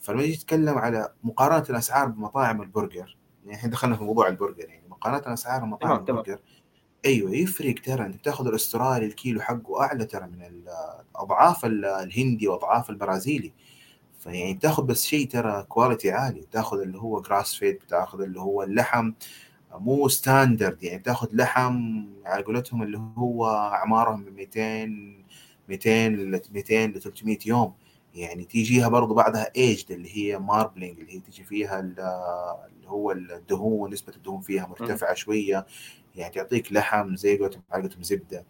فلما 0.00 0.22
يجي 0.22 0.32
يتكلم 0.32 0.78
على 0.78 1.12
مقارنة 1.24 1.64
الأسعار 1.70 2.08
بمطاعم 2.08 2.62
البرجر 2.62 3.18
يعني 3.44 3.56
إحنا 3.56 3.70
دخلنا 3.70 3.96
في 3.96 4.04
موضوع 4.04 4.28
البرجر 4.28 4.68
يعني 4.68 4.88
مقارنة 4.88 5.34
اسعار 5.34 5.64
مطاعم 5.64 5.96
البرجر 5.96 6.38
أيوه 7.04 7.34
يفرق 7.34 7.74
ترى. 7.84 8.06
أنت 8.06 8.16
بتأخذ 8.16 8.46
الأسترالي 8.46 9.06
الكيلو 9.06 9.40
حقه 9.40 9.82
أعلى 9.82 10.04
ترى 10.04 10.26
من 10.26 10.64
أضعاف 11.16 11.64
الهندي 11.64 12.48
وأضعاف 12.48 12.90
البرازيلي. 12.90 13.52
فيعني 14.22 14.54
بتاخذ 14.54 14.82
بس 14.86 15.04
شيء 15.04 15.28
ترى 15.28 15.62
quality 15.68 16.10
عالي 16.10 16.40
بتاخذ 16.40 16.80
اللي 16.80 16.98
هو 16.98 17.20
grass 17.20 17.54
fed 17.54 17.74
بتاخذ 17.74 18.20
اللي 18.20 18.40
هو 18.40 18.62
اللحم 18.62 19.12
مو 19.72 20.08
standard 20.08 20.82
يعني 20.82 20.98
بتاخذ 20.98 21.28
لحم 21.32 22.04
على 22.24 22.42
قولتهم 22.44 22.82
اللي 22.82 22.98
هو 23.18 23.48
أعمارهم 23.48 24.20
من 24.20 24.32
200 24.32 25.22
200 25.68 26.08
ل 26.08 26.40
200 26.54 26.86
ل 26.86 27.00
300 27.00 27.38
يوم. 27.46 27.74
يعني 28.14 28.44
تيجيها 28.44 28.88
برضو 28.88 29.14
بعدها 29.14 29.50
aged 29.56 29.90
اللي 29.92 30.16
هي 30.16 30.38
marbling 30.38 31.00
اللي 31.00 31.14
هي 31.14 31.20
تيجي 31.20 31.44
فيها 31.44 31.80
اللي 31.80 32.88
هو 32.88 33.12
الدهون 33.12 33.92
نسبة 33.92 34.12
الدهون 34.16 34.40
فيها 34.40 34.66
مرتفعة 34.66 35.14
شوية. 35.14 35.66
يعني 36.16 36.34
تعطيك 36.34 36.72
لحم 36.72 37.16
زي 37.16 37.38
قولتهم 37.72 38.02
زبدة. 38.02 38.44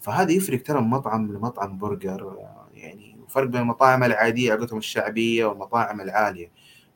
فهذا 0.00 0.32
يفرق 0.32 0.62
ترى 0.62 0.80
من 0.80 0.88
مطعم 0.88 1.32
لمطعم 1.32 1.78
برجر 1.78 2.38
يعني 2.74 3.13
فرق 3.34 3.46
بين 3.46 3.60
المطاعم 3.60 4.04
العادية 4.04 4.54
قولتهم 4.54 4.78
الشعبية 4.78 5.44
والمطاعم 5.44 6.00
العالية 6.00 6.50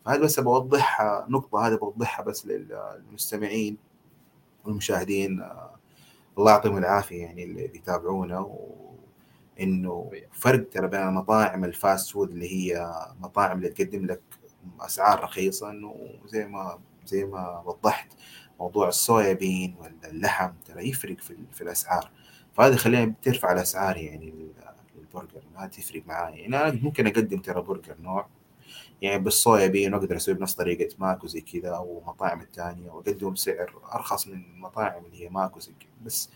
فهذا 0.05 0.21
بس 0.21 0.41
بوضحها 0.41 1.27
نقطة 1.29 1.67
هذه 1.67 1.75
بوضحها 1.75 2.25
بس 2.25 2.47
للمستمعين 2.47 3.77
والمشاهدين 4.65 5.49
الله 6.39 6.51
يعطيهم 6.51 6.79
العافية 6.79 7.23
يعني 7.23 7.45
اللي 7.45 7.67
بيتابعونا. 7.67 8.47
انه 9.61 10.11
فرق 10.33 10.69
ترى 10.69 10.89
بين 10.89 11.01
المطاعم 11.01 11.65
ال 11.65 11.74
fast 11.74 12.11
food 12.11 12.31
اللي 12.31 12.53
هي 12.53 12.95
مطاعم 13.21 13.57
اللي 13.57 13.69
تقدم 13.69 14.07
لك 14.07 14.21
أسعار 14.81 15.25
رخيصة 15.25 15.71
إنه 15.71 15.97
زي 16.27 16.47
ما 16.47 16.79
زي 17.07 17.25
ما 17.25 17.63
وضحت 17.67 18.13
موضوع 18.61 18.89
الصويا 18.89 19.33
bean 19.33 19.77
ولا 19.81 20.11
اللحم 20.11 20.51
ترى 20.67 20.89
يفرق 20.89 21.21
في, 21.21 21.37
في 21.53 21.61
الأسعار 21.61 22.11
فهذا 22.55 22.75
يخليني 22.75 23.15
ترفع 23.23 23.53
الأسعار 23.53 23.97
يعني 23.97 24.35
للبرجر 25.15 25.43
ما 25.55 25.67
تفرق 25.67 26.03
معاي. 26.07 26.39
يعني 26.39 26.57
أنا 26.57 26.79
ممكن 26.83 27.07
أقدم 27.07 27.39
ترى 27.39 27.63
برجر 27.63 27.97
نوع 28.01 28.29
يعني 29.03 29.19
بالصويا 29.19 29.67
bean 29.67 29.95
واقدر 29.95 30.17
أسوي 30.17 30.35
بنفس 30.35 30.55
طريقة 30.55 30.95
ماكو 30.99 31.27
زي 31.27 31.41
كذا 31.41 31.69
أو 31.69 32.03
مطاعم 32.07 32.41
الثانية 32.41 32.91
وأقدم 32.91 33.31
بسعر 33.31 33.75
أرخص 33.95 34.29
من 34.29 34.45
المطاعم 34.55 35.05
اللي 35.05 35.25
هي 35.25 35.29
ماكو 35.29 35.61
زي 35.61 35.73
كذا. 35.81 35.91
بس 36.05 36.31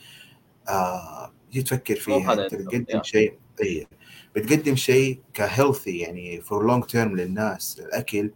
آه 0.68 1.32
جيت 1.52 1.66
تفكر 1.66 1.94
فيها. 1.94 2.32
أنت 2.32 2.54
بتقدم 2.54 3.02
شيء 3.02 3.38
اي 3.62 3.86
بتقدم 4.36 4.76
شيء 4.76 5.20
ك 5.34 5.42
healthy 5.42 5.98
يعني 5.98 6.40
for 6.40 6.66
long 6.66 6.84
term 6.84 7.16
للناس. 7.16 7.80
الأكل 7.80 8.30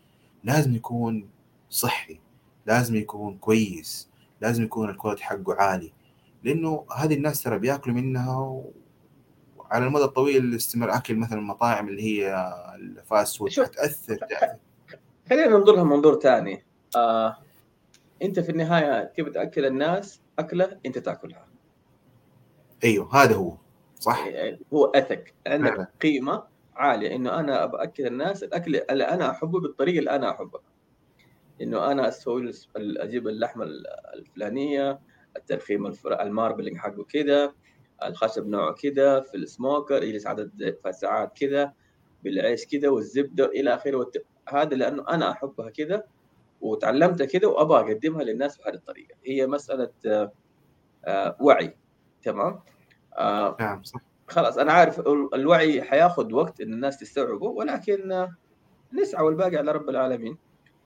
لازم 0.45 0.75
يكون 0.75 1.29
صحي 1.71 2.21
لازم 2.67 2.97
يكون 2.97 3.39
كويس 3.39 4.09
لازم 4.41 4.65
يكون 4.65 4.91
ال 4.91 4.95
quality 4.95 5.25
حقه 5.25 5.55
عالي. 5.55 5.93
لأنه 6.45 6.87
هذه 6.97 7.15
الناس 7.15 7.43
ترى 7.43 7.59
بياكلوا 7.59 7.97
منها 7.97 8.63
وعلى 9.71 9.87
المدى 9.87 10.05
الطويل 10.05 10.55
استمر 10.55 10.97
أكل 10.97 11.17
مثلا 11.17 11.39
المطاعم 11.39 11.89
اللي 11.89 12.03
هي 12.03 12.47
ال 12.75 12.87
fast 12.87 13.37
food. 13.37 13.51
حتأثر 13.51 14.19
خلينا 15.31 15.47
ننظرها 15.47 15.85
من 15.85 15.91
منظور 15.91 16.21
ثاني. 16.21 16.65
آه، 16.97 17.37
أنت 18.23 18.41
في 18.41 18.51
النهاية 18.51 19.05
تبي 19.05 19.31
تأكل 19.31 19.67
الناس 19.67 20.21
أكلة 20.39 20.79
أنت 20.87 20.99
تأكلها. 20.99 21.47
أيوه 22.85 23.23
هذا 23.23 23.35
هو. 23.35 23.57
صح. 23.95 24.27
يعني 24.27 24.61
هو 24.75 24.85
ethic 24.85 25.35
عندك 25.47 25.71
فعلا. 25.71 25.89
قيمة 26.03 26.45
عالية 26.77 27.17
إنه 27.17 27.41
أنا 27.41 27.67
باكل 27.67 28.07
الناس 28.07 28.43
الأكل 28.43 28.77
اللي 28.77 29.05
أنا 29.05 29.31
أحبه 29.31 29.61
بالطريقة 29.61 29.99
اللي 29.99 30.11
أنا 30.11 30.31
أحبها. 30.31 30.63
إنه 31.61 31.93
أنا 31.93 32.09
أسوي 32.09 32.53
أجيب 32.77 33.29
اللحمة 33.29 33.67
الفلانية 34.15 35.01
الترخيم 35.37 35.93
الماربلينج 36.07 36.77
حقه 36.77 37.05
كذا 37.05 37.53
الخشب 38.05 38.47
نوعه 38.47 38.73
كذا 38.73 39.21
في 39.21 39.37
السموكر 39.37 40.03
يجلس 40.03 40.27
عدد 40.27 40.77
ساعات 40.91 41.39
كذا 41.39 41.73
بالعيش 42.25 42.67
كذا 42.67 42.89
والزبدة 42.89 43.47
إلى 43.47 43.75
آخره. 43.75 43.97
والت... 43.97 44.25
هذا 44.49 44.75
لأنه 44.77 45.05
أنا 45.09 45.31
أحبها 45.31 45.71
كذا 45.71 46.05
وتعلمتها 46.61 47.25
كذا 47.27 47.49
وأبغى 47.49 47.81
أقدمها 47.93 48.23
للناس 48.25 48.59
بهذه 48.59 48.75
الطريقة. 48.75 49.15
هي 49.27 49.47
مسألة 49.47 49.91
آه، 51.05 51.37
وعي. 51.41 51.77
تمام؟ 52.23 52.61
آه 53.19 53.57
نعم 53.61 53.83
صح. 53.83 54.01
خلاص 54.29 54.59
أنا 54.59 54.73
عارف 54.73 55.01
الوعي 55.35 55.83
حياخذ 55.83 56.35
وقت 56.35 56.61
إن 56.61 56.73
الناس 56.73 56.99
تستوعبه 56.99 57.47
ولكن 57.47 58.29
نسعى 58.93 59.25
والباقي 59.25 59.57
على 59.57 59.73
رب 59.73 59.89
العالمين. 59.89 60.39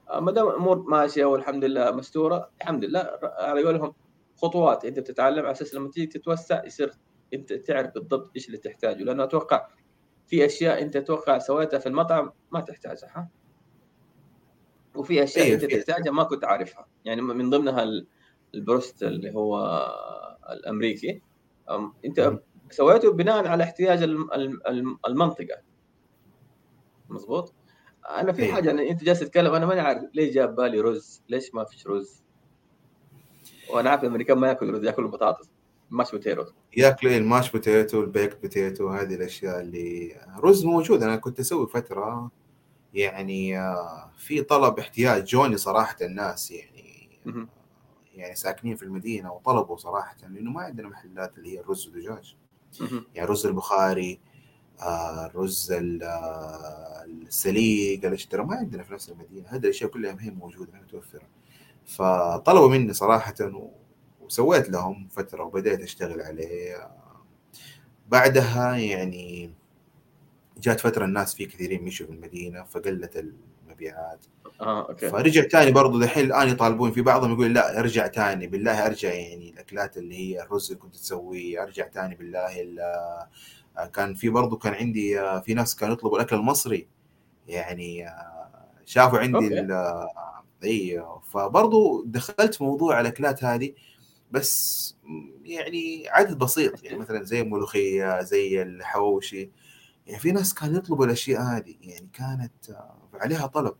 آه 0.09 0.19
ما 0.19 0.31
دام 0.31 0.47
الأمور 0.47 0.77
ماشية 0.77 1.25
والحمد 1.25 1.65
لله 1.65 1.91
مستورة 1.91 2.49
الحمد 2.61 2.85
لله 2.85 3.19
على 3.23 3.63
قولهم 3.63 3.93
خطوات 4.35 4.85
انت 4.85 4.99
بتتعلم 4.99 5.39
على 5.39 5.51
أساس 5.51 5.73
لما 5.73 5.89
تيجي 5.89 6.07
تتوسع 6.07 6.65
يصير 6.65 6.91
انت 7.33 7.53
تعرف 7.53 7.93
بالضبط 7.93 8.31
إيش 8.35 8.47
اللي 8.47 8.57
تحتاجه. 8.57 9.03
لأنه 9.03 9.23
أتوقع 9.23 9.67
في 10.27 10.45
أشياء 10.45 10.81
انت 10.81 10.95
أتوقع 10.95 11.37
سويتها 11.37 11.79
في 11.79 11.89
المطعم 11.89 12.31
ما 12.51 12.59
تحتاجها 12.59 13.09
ها؟ 13.15 13.29
وفي 14.95 15.23
أشياء 15.23 15.45
أيه 15.45 15.53
انت 15.53 15.65
تحتاجها 15.65 16.11
ما 16.11 16.23
كنت 16.23 16.45
عارفها. 16.45 16.87
يعني 17.05 17.21
من 17.21 17.49
ضمنها 17.49 17.85
ال 18.53 18.60
broast 18.60 19.03
اللي 19.03 19.35
هو 19.35 19.57
الأمريكي. 20.51 21.21
انت 22.05 22.39
سويته 22.69 23.13
بناء 23.13 23.47
على 23.47 23.63
احتياج 23.63 24.03
المنطقة. 25.07 25.61
مظبوط 27.09 27.53
أنا 28.09 28.33
في 28.33 28.41
إيه. 28.41 28.51
حاجة 28.51 28.71
أنا 28.71 28.81
أنت 28.81 29.03
جالس 29.03 29.19
تتكلم 29.19 29.53
أنا 29.53 29.65
ماني 29.65 29.81
عارف 29.81 30.03
ليش 30.13 30.33
جاب 30.33 30.55
بالي 30.55 30.79
رز؟ 30.79 31.23
ليش 31.29 31.53
ما 31.53 31.63
فيش 31.63 31.87
رز؟ 31.87 32.20
وأنا 33.73 33.89
عارف 33.89 34.03
الامريكان 34.03 34.37
ما 34.37 34.47
ياكلوا 34.47 34.71
رز 34.71 34.83
ياكلوا 34.85 35.09
بطاطس 35.09 35.49
mashed 35.91 36.11
potato. 36.11 36.45
ياكلوا 36.77 37.17
ال 37.17 37.22
mashed 37.22 37.51
potato 37.51 38.01
ال 38.01 38.08
baked 38.08 38.41
potato 38.41 38.89
هذه 38.89 39.15
الأشياء 39.15 39.61
اللي 39.61 40.15
رز 40.37 40.65
موجود. 40.65 41.03
أنا 41.03 41.15
كنت 41.15 41.39
أسوي 41.39 41.67
فترة 41.67 42.31
يعني 42.93 43.59
آه، 43.59 44.11
في 44.17 44.41
طلب 44.41 44.79
احتياج 44.79 45.23
جوني 45.23 45.57
صراحة 45.57 45.95
الناس 46.01 46.51
يعني 46.51 47.09
يعني 48.15 48.35
ساكنين 48.35 48.75
في 48.75 48.83
المدينة 48.83 49.33
وطلبوا 49.33 49.77
صراحة 49.77 50.15
لأنه 50.29 50.51
ما 50.51 50.61
عندنا 50.61 50.87
محلات 50.87 51.37
اللي 51.37 51.55
هي 51.55 51.59
الرز 51.59 51.87
والدجاج. 51.87 52.35
يعني 53.15 53.29
رز 53.29 53.45
البخاري 53.45 54.19
الرز 54.81 55.71
آه، 55.71 55.99
آه، 56.03 57.05
السليق 57.05 58.05
الاشترى 58.05 58.43
ما 58.43 58.55
عندنا 58.55 58.83
في 58.83 58.93
نفس 58.93 59.09
المدينة. 59.09 59.47
هذه 59.47 59.59
الأشياء 59.59 59.89
كلها 59.89 60.17
هي 60.19 60.29
موجودة 60.29 60.71
متوفرة. 60.81 61.27
فطلبوا 61.85 62.69
مني 62.69 62.93
صراحة 62.93 63.35
وسويت 64.21 64.69
لهم 64.69 65.07
فترة 65.07 65.43
وبدأت 65.43 65.81
أشتغل 65.81 66.21
عليه 66.21 66.89
بعدها 68.09 68.75
يعني 68.75 69.53
جات 70.57 70.79
فترة 70.79 71.05
الناس 71.05 71.35
في 71.35 71.45
كثيرين 71.45 71.83
مشوا 71.83 72.05
في 72.05 72.11
المدينة 72.11 72.63
فقلت 72.63 73.25
المبيعات. 73.67 74.25
آه 74.61 74.89
أوكي. 74.89 75.09
فرجع 75.09 75.43
تاني 75.43 75.71
برضو 75.71 75.99
دحين 75.99 76.25
الآن 76.25 76.49
يطالبون 76.49 76.91
في 76.91 77.01
بعضهم 77.01 77.33
يقول 77.33 77.53
لا 77.53 77.79
أرجع 77.79 78.07
تاني 78.07 78.47
بالله 78.47 78.85
أرجع 78.85 79.13
يعني 79.13 79.49
الأكلات 79.49 79.97
اللي 79.97 80.15
هي 80.15 80.41
الرز 80.41 80.71
اللي 80.71 80.81
كنت 80.81 80.95
تسويه 80.95 81.63
أرجع 81.63 81.87
تاني 81.87 82.15
بالله 82.15 82.75
آه، 83.77 83.85
كان 83.85 84.15
في 84.15 84.29
برضو 84.29 84.57
كان 84.57 84.73
عندي 84.73 85.19
آه، 85.19 85.39
في 85.39 85.53
ناس 85.53 85.75
كانوا 85.75 85.93
يطلبوا 85.93 86.17
الأكل 86.17 86.35
المصري. 86.35 86.87
يعني 87.47 88.07
آه، 88.07 88.65
شافوا 88.85 89.19
عندي 89.19 89.67
اي 90.63 91.05
فبرضو 91.31 92.03
دخلت 92.05 92.61
موضوع 92.61 93.01
الأكلات 93.01 93.43
هذه 93.43 93.73
بس 94.31 94.95
يعني 95.43 96.09
عدد 96.09 96.37
بسيط. 96.37 96.83
يعني 96.83 96.97
مثلا 96.97 97.23
زي 97.23 97.41
الملوخية 97.41 98.21
زي 98.21 98.61
الحواوشي. 98.61 99.49
يعني 100.07 100.19
في 100.19 100.31
ناس 100.31 100.53
كانوا 100.53 100.77
يطلبوا 100.77 101.05
الأشياء 101.05 101.41
هذه. 101.41 101.75
يعني 101.81 102.09
كانت 102.13 102.77
عليها 103.13 103.47
طلب. 103.47 103.75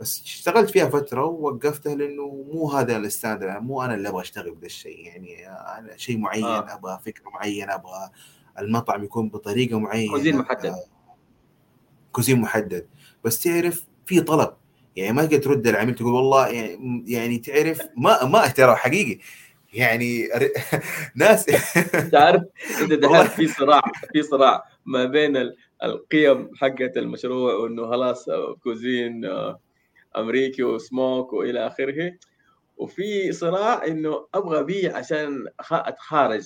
بس 0.00 0.22
اشتغلت 0.22 0.70
فيها 0.70 0.88
فترة 0.88 1.24
ووقفتها 1.24 1.94
لأنه 1.94 2.46
مو 2.52 2.70
هذا 2.70 2.96
ال 2.96 3.01
standard. 3.01 3.48
يعني 3.48 3.60
مو 3.60 3.82
أنا 3.82 3.94
اللي 3.94 4.08
أبغى 4.08 4.22
أشتغل 4.22 4.50
بهذا 4.50 4.66
الشيء. 4.66 5.06
يعني 5.06 5.48
أنا 5.48 5.96
شيء 5.96 6.18
معين 6.18 6.44
آه. 6.44 6.74
أبغى 6.74 6.98
فكرة 7.04 7.30
معينة 7.30 7.74
أبغى. 7.74 8.10
المطعم 8.58 9.04
يكون 9.04 9.28
بطريقة 9.28 9.78
معينة. 9.78 10.12
cuisine 10.12 10.36
محدد. 10.36 10.66
آه 10.66 10.84
cuisine 12.12 12.40
محدد. 12.40 12.88
بس 13.24 13.42
تعرف 13.42 13.86
في 14.06 14.20
طلب. 14.20 14.56
يعني 14.96 15.12
ما 15.12 15.24
تقدر 15.24 15.42
ترد 15.42 15.66
العميل 15.66 15.94
تقول 15.94 16.12
والله 16.12 16.48
يعني, 16.48 17.04
يعني 17.06 17.38
تعرف 17.38 17.80
ما 17.96 18.24
ما 18.24 18.48
ترى 18.48 18.76
حقيقي. 18.76 19.18
يعني 19.72 20.28
ناس 21.16 21.44
تعرف 22.12 22.42
انت 22.82 22.92
دخلت 22.92 23.30
في 23.30 23.46
صراع 23.46 23.82
في 24.12 24.22
صراع 24.22 24.64
ما 24.86 25.04
بين 25.04 25.52
القيم 25.82 26.50
حقت 26.56 26.96
المشروع 26.96 27.54
وإنه 27.54 27.90
خلاص 27.90 28.26
كوزين 28.62 29.24
آه، 29.24 29.60
أمريكي 30.16 30.62
وسموك 30.62 31.32
وإلى 31.32 31.66
آخره. 31.66 32.12
وفي 32.76 33.32
صراع 33.32 33.86
إنه 33.86 34.26
أبغى 34.34 34.60
ابيع 34.60 34.96
عشان 34.96 35.46
أتخارج 35.72 36.42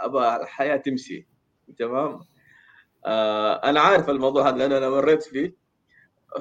أبغى 0.00 0.36
الحياة 0.36 0.76
تمشي. 0.76 1.26
تمام؟ 1.78 2.20
آه 3.06 3.54
أنا 3.54 3.80
عارف 3.80 4.10
الموضوع 4.10 4.48
هذا 4.48 4.56
لأن 4.56 4.72
أنا 4.72 4.90
مريت 4.90 5.22
فيه. 5.22 5.59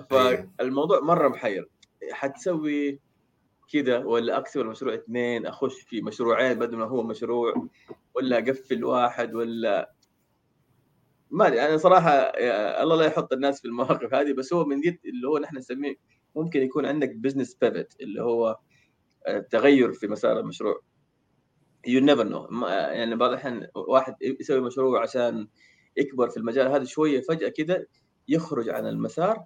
فالموضوع 0.10 1.00
مرة 1.00 1.28
محير. 1.28 1.70
حتسوي 2.12 3.00
كذا 3.74 3.98
ولا 3.98 4.38
اكسب 4.38 4.62
المشروع 4.62 4.94
اثنين 4.94 5.46
أخش 5.46 5.82
في 5.82 6.02
مشروعين 6.02 6.60
بدل 6.60 6.78
ما 6.78 6.86
هو 6.86 7.04
مشروع 7.04 7.68
ولا 8.16 8.38
أقفل 8.38 8.84
واحد 8.84 9.36
ولا 9.36 9.94
ما 11.32 11.48
أدري. 11.48 11.66
أنا 11.66 11.78
صراحة 11.78 12.12
الله 12.84 12.96
لا 12.96 13.06
يحط 13.06 13.34
الناس 13.34 13.62
في 13.62 13.68
المواقف 13.68 14.14
هذه 14.14 14.34
بس 14.34 14.54
هو 14.54 14.66
من 14.66 14.82
جد 14.82 15.00
اللي 15.06 15.28
هو 15.28 15.38
نحن 15.38 15.58
نسميه 15.58 15.96
ممكن 16.36 16.62
يكون 16.62 16.86
عندك 16.86 17.16
business 17.16 17.56
pivot 17.56 18.02
اللي 18.02 18.24
هو 18.24 18.60
تغير 19.50 19.94
في 19.94 20.08
مسار 20.08 20.40
المشروع. 20.40 20.82
you 21.88 22.02
never 22.02 22.24
know 22.24 22.68
يعني 22.68 23.16
بعض 23.16 23.30
الاحيان 23.30 23.68
واحد 23.76 24.16
يسوي 24.22 24.62
مشروع 24.62 25.02
عشان 25.02 25.48
يكبر 25.98 26.30
في 26.30 26.38
المجال 26.38 26.68
هذا 26.68 26.84
شوية 26.84 27.22
فجأة 27.22 27.50
كده 27.50 27.88
يخرج 28.28 28.70
عن 28.70 28.88
المسار 28.88 29.44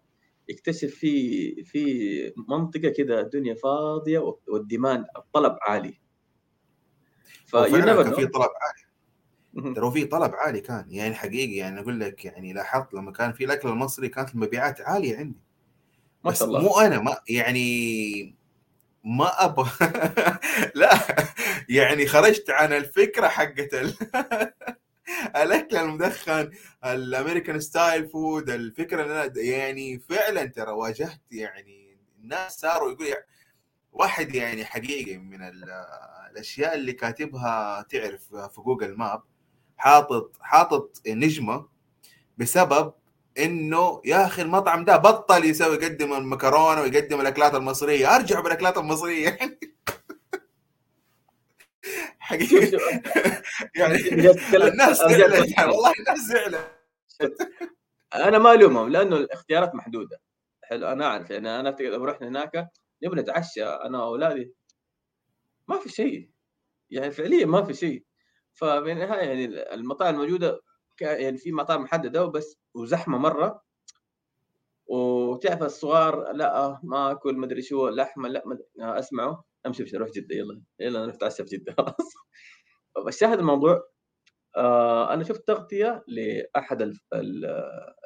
يكتشف 0.49 0.95
في 0.95 1.63
في 1.63 2.33
منطقة 2.49 2.89
كده 2.89 3.21
الدنيا 3.21 3.53
فاضية 3.53 4.35
والديمان 4.47 5.05
الطلب 5.17 5.57
عالي. 5.61 5.99
فعلا 7.45 8.03
كان 8.03 8.13
في 8.13 8.25
طلب 8.25 8.49
عالي. 8.61 9.73
ترى 9.75 9.91
في 9.91 10.05
طلب 10.05 10.35
عالي 10.35 10.61
كان 10.61 10.85
يعني 10.89 11.15
حقيقي 11.15 11.55
يعني 11.55 11.79
أقول 11.79 11.99
لك 11.99 12.25
يعني 12.25 12.53
لاحظت 12.53 12.93
لما 12.93 13.11
كان 13.11 13.33
في 13.33 13.45
الأكل 13.45 13.69
المصري 13.69 14.09
كانت 14.09 14.35
المبيعات 14.35 14.81
عالية 14.81 15.17
عندي. 15.17 15.39
ما 16.25 16.33
شاء 16.33 16.47
الله. 16.47 16.61
مو 16.61 16.79
أنا 16.79 16.99
ما 16.99 17.17
يعني 17.29 18.35
ما 19.03 19.45
أبغى. 19.45 19.71
لا 20.75 20.89
يعني 21.69 22.07
خرجت 22.07 22.49
عن 22.49 22.73
الفكرة 22.73 23.27
حقت. 23.27 23.75
الاكل 25.35 25.77
المدخن. 25.77 26.51
ال 26.85 26.93
American 26.93 27.59
style 27.59 28.09
food 28.09 28.49
الفكرة 28.49 29.03
أنا 29.03 29.33
يعني 29.35 29.99
فعلا 29.99 30.45
ترى 30.45 30.71
واجهت 30.71 31.21
يعني 31.31 31.97
الناس 32.19 32.59
صاروا 32.59 32.91
يقول 32.91 33.07
يعني 33.07 33.25
واحد 33.93 34.35
يعني 34.35 34.65
حقيقي 34.65 35.17
من 35.17 35.39
الأشياء 36.33 36.75
اللي 36.75 36.93
كاتبها 36.93 37.81
تعرف 37.81 38.35
في 38.35 38.61
Google 38.61 38.97
Map 38.97 39.21
حاطط 39.77 40.37
حاطط 40.41 41.01
نجمة 41.07 41.67
بسبب 42.37 42.93
إنه 43.39 44.01
يا 44.05 44.25
أخي 44.25 44.41
المطعم 44.41 44.85
ده 44.85 44.97
بطل 44.97 45.45
يسوي 45.45 45.75
يقدم 45.75 46.13
المكرونة 46.13 46.81
ويقدم 46.81 47.21
الأكلات 47.21 47.55
المصرية. 47.55 48.15
أرجع 48.15 48.39
بالأكلات 48.39 48.77
المصرية. 48.77 49.29
يعني 49.29 49.59
حقيقي. 52.23 52.77
يعني 53.79 53.95
الناس 54.53 54.97
زعلت. 54.97 55.59
والله 55.59 55.93
الناس 55.99 56.19
زعلت. 56.19 56.71
أنا 58.15 58.37
ما 58.37 58.53
ألومهم 58.53 58.89
لأنه 58.89 59.15
الاختيارات 59.15 59.75
محدودة. 59.75 60.21
حلو 60.63 60.87
أنا 60.87 61.05
أعرف. 61.05 61.29
يعني 61.29 61.59
أنا 61.59 61.69
أفتكر 61.69 61.89
لو 61.89 62.05
رحنا 62.05 62.27
هناك 62.27 62.69
نبغى 63.03 63.21
نتعشى 63.21 63.63
أنا 63.65 64.03
وأولادي. 64.03 64.53
ما 65.67 65.77
في 65.77 65.89
شيء. 65.89 66.29
يعني 66.89 67.11
فعليا 67.11 67.45
ما 67.45 67.63
في 67.63 67.73
شيء. 67.73 68.03
ففي 68.53 68.91
النهايه 68.91 69.27
يعني 69.27 69.73
المطاعم 69.73 70.13
الموجودة 70.15 70.61
يعني 71.01 71.37
في 71.37 71.51
مطاعم 71.51 71.81
محددة 71.81 72.25
وبس 72.25 72.57
وزحمة 72.73 73.17
مرة. 73.17 73.63
وتعرف 74.87 75.63
الصغار 75.63 76.31
لا 76.31 76.79
ما 76.83 77.11
اكل 77.11 77.37
مدري 77.37 77.61
شو 77.61 77.89
لحمة 77.89 78.29
لا 78.29 78.43
مدري 78.45 78.65
أسمعه. 78.79 79.43
امشي 79.65 79.83
امشي 79.83 79.97
روح 79.97 80.09
جدة 80.09 80.35
يلا. 80.35 80.61
يلا 80.79 80.99
نروح 81.01 81.15
نتعشى 81.15 81.45
في 81.45 81.57
جدة 81.57 81.73
خلاص. 81.77 82.13
الشاهد 83.07 83.39
الموضوع 83.39 83.89
آه 84.57 85.13
أنا 85.13 85.23
شفت 85.23 85.47
تغطية 85.47 86.03
لأحد 86.07 86.93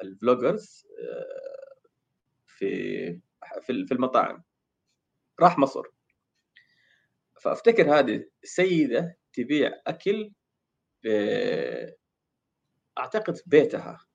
الفلوجرز 0.02 0.86
آه 1.08 1.78
في 2.46 3.20
في 3.62 3.92
المطاعم. 3.92 4.44
راح 5.40 5.58
مصر. 5.58 5.82
فافتكر 7.42 7.98
هذه 7.98 8.24
السيدة 8.44 9.18
تبيع 9.32 9.72
أكل 9.86 10.32
أعتقد 12.98 13.36
في 13.36 13.42
بيتها 13.46 14.06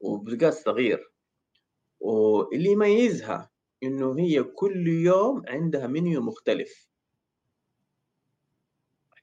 وبقاس 0.00 0.62
صغير 0.62 1.12
واللي 2.00 2.70
يميزها 2.70 3.49
إنه 3.82 4.18
هي 4.18 4.42
كل 4.42 4.88
يوم 4.88 5.42
عندها 5.48 5.86
منيو 5.86 6.20
مختلف. 6.20 6.88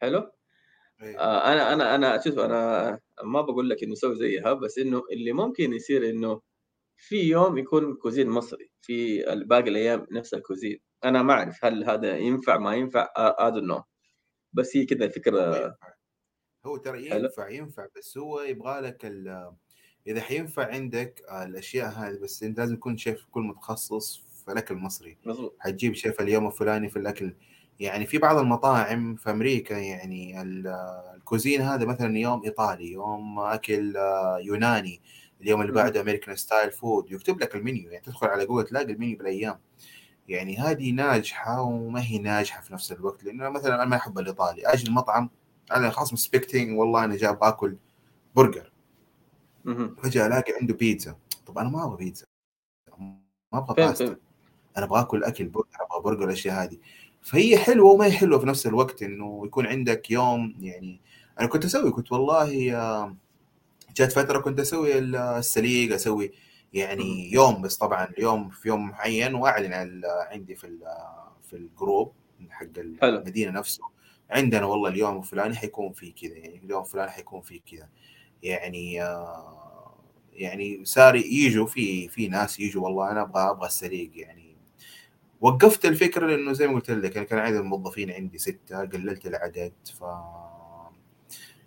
حلو؟ 0.02 0.32
أيوة. 1.02 1.20
آه 1.20 1.54
أنا 1.54 1.74
أنا 1.74 1.96
أنا 1.96 2.22
شوف 2.22 2.40
أنا 2.40 3.00
ما 3.24 3.42
بقول 3.42 3.70
لك 3.70 3.84
إنه 3.84 3.96
سوي 3.96 4.16
زيها 4.16 4.54
بس 4.54 4.78
إنه 4.78 5.04
اللي 5.12 5.34
ممكن 5.34 5.74
يصير 5.74 6.10
إنه 6.10 6.42
في 6.98 7.22
يوم 7.22 7.58
يكون 7.58 7.96
cuisine 7.96 8.30
مصري 8.30 8.72
في 8.82 9.24
باقي 9.46 9.70
الأيام 9.70 10.08
نفس 10.12 10.34
ال 10.34 10.39
cuisine. 10.39 10.80
أنا 11.04 11.24
ما 11.24 11.34
أعرف 11.34 11.66
هل 11.66 11.84
هذا 11.84 12.18
ينفع 12.18 12.58
ما 12.58 12.76
ينفع 12.76 13.10
هذا 13.40 13.60
no 13.60 13.84
بس 14.54 14.78
هي 14.78 14.86
كذا 14.86 15.06
الفكرة. 15.06 15.78
هو 16.66 16.78
ترى 16.78 17.10
ينفع 17.10 17.50
ينفع 17.50 17.88
بس 17.96 18.18
هو 18.18 18.42
يبغى 18.42 18.82
لك 18.82 19.06
إذا 20.08 20.22
حينفع 20.22 20.68
عندك 20.68 21.24
الأشياء 21.32 21.90
هذه 21.90 22.20
بس 22.20 22.44
أنت 22.44 22.60
لازم 22.60 22.76
تكون 22.76 22.98
شيف 22.98 23.24
يكون 23.24 23.48
متخصص 23.48 24.27
في 24.48 24.54
الأكل 24.54 24.76
المصري. 24.76 25.18
مظبوط. 25.26 25.56
حتجيب 25.60 25.94
شيف 25.94 26.22
اليوم 26.22 26.48
الفلاني 26.48 26.90
في 26.90 27.00
الأكل. 27.00 27.36
يعني 27.80 28.06
في 28.06 28.18
بعض 28.18 28.38
المطاعم 28.38 29.16
في 29.16 29.32
أمريكا 29.32 29.74
يعني 29.74 30.42
ال 30.42 30.57
cuisine 30.57 31.62
هذا 31.62 31.86
مثلا 31.86 32.18
يوم 32.18 32.44
إيطالي 32.44 32.92
يوم 32.92 33.40
أكل 33.40 33.96
يوناني 34.40 35.02
اليوم 35.42 35.62
اللي 35.62 35.72
بعده 35.72 36.02
American 36.02 36.36
style 36.36 36.72
food. 36.72 37.12
يكتب 37.12 37.42
لك 37.42 37.56
المنيو 37.56 37.90
يعني 37.90 38.06
تدخل 38.06 38.28
على 38.28 38.46
جوجل 38.46 38.68
تلاقي 38.68 38.94
المنيو 38.94 39.18
بالأيام. 39.18 39.60
يعني 40.28 40.58
هذه 40.58 40.92
ناجحة 40.92 41.62
وما 41.62 42.02
هي 42.02 42.18
ناجحة 42.18 42.62
في 42.62 42.74
نفس 42.74 42.92
الوقت 42.92 43.24
لأنه 43.24 43.50
مثلا 43.50 43.76
أنا 43.76 43.86
ما 43.86 43.96
أحب 43.96 44.20
الإيطالي. 44.20 44.62
أجي 44.66 44.88
المطعم 44.88 45.30
أنا 45.72 45.90
خلاص 45.90 46.14
am 46.14 46.26
expecting 46.26 46.80
والله 46.80 47.04
أنا 47.04 47.16
جاي 47.16 47.44
آكل 47.44 47.78
برجر. 48.36 48.72
فجأة 50.04 50.28
ألاقي 50.28 50.54
عنده 50.62 50.74
بيتزا. 50.74 51.16
طب 51.46 51.58
أنا 51.58 51.70
ما 51.70 51.84
أبغى 51.84 51.98
بيتزا. 51.98 52.26
ما 53.00 53.20
أبغى 53.54 53.76
باستا 53.76 54.18
أنا 54.78 54.86
أبغى 54.86 55.02
آكل 55.02 55.24
أكل 55.24 55.46
برجر 55.48 55.68
أبغى 55.82 56.04
برجر 56.04 56.26
الاشياء 56.26 56.64
هذه. 56.64 56.78
فهي 57.22 57.58
حلوة 57.58 57.92
وما 57.92 58.06
هي 58.06 58.12
حلوة 58.12 58.40
في 58.40 58.46
نفس 58.46 58.68
الوقت 58.68 59.04
إنه 59.04 59.42
يكون 59.46 59.68
عندك 59.68 60.12
يوم 60.12 60.56
يعني 60.60 61.02
أنا 61.40 61.48
كنت 61.48 61.66
أسوي 61.66 61.92
كنت 61.92 62.12
والله 62.12 62.50
جات 63.96 64.12
فترة 64.12 64.40
كنت 64.40 64.60
أسوي 64.60 65.00
السليق 65.00 65.94
أسوي 65.94 66.32
يعني 66.74 67.32
يوم 67.34 67.62
بس 67.62 67.78
طبعا 67.78 68.06
اليوم 68.06 68.50
في 68.50 68.68
يوم 68.70 68.88
معين 68.90 69.36
وأعلن 69.36 70.02
عندي 70.32 70.56
في 70.56 70.78
في 71.50 71.56
الجروب 71.56 72.14
حق 72.50 72.66
المدينة 73.04 73.52
نفسه. 73.52 73.84
عندنا 74.30 74.66
والله 74.66 74.90
اليوم 74.90 75.18
الفلاني 75.18 75.56
حيكون 75.56 75.92
في 75.92 76.12
كذا 76.12 76.38
يعني 76.38 76.62
اليوم 76.66 76.84
الفلاني 76.84 77.12
حيكون 77.12 77.42
في 77.42 77.60
كذا. 77.72 77.90
يعني 78.44 78.94
يعني 80.34 80.86
صار 80.86 81.16
يجوا 81.16 81.66
في 81.66 82.08
في 82.08 82.28
ناس 82.28 82.60
يجوا 82.60 82.84
والله 82.84 83.12
أنا 83.12 83.22
أبغى 83.22 83.50
أبغى 83.50 83.68
السليق 83.68 84.12
يعني. 84.16 84.47
وقفت 85.42 85.86
الفكرة 85.86 86.28
لأنه 86.28 86.54
زي 86.54 86.68
ما 86.68 86.74
قلت 86.74 86.92
لك 86.92 87.18
أنا 87.18 87.26
كان 87.26 87.40
عدد 87.40 87.56
الموظفين 87.56 88.12
عندي 88.12 88.38
ستة 88.38 88.86
قللت 88.86 89.28
العدد 89.28 89.74
ف 90.00 90.04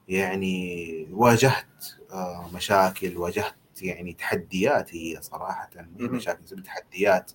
يعني 0.09 1.07
واجهت 1.13 1.85
آه، 2.13 2.51
مشاكل 2.55 3.17
واجهت 3.17 3.55
يعني 3.83 4.13
تحديات 4.13 4.95
هي 4.95 5.23
صراحة 5.23 5.71
مشاكل 5.99 6.63
تحديات 6.63 7.33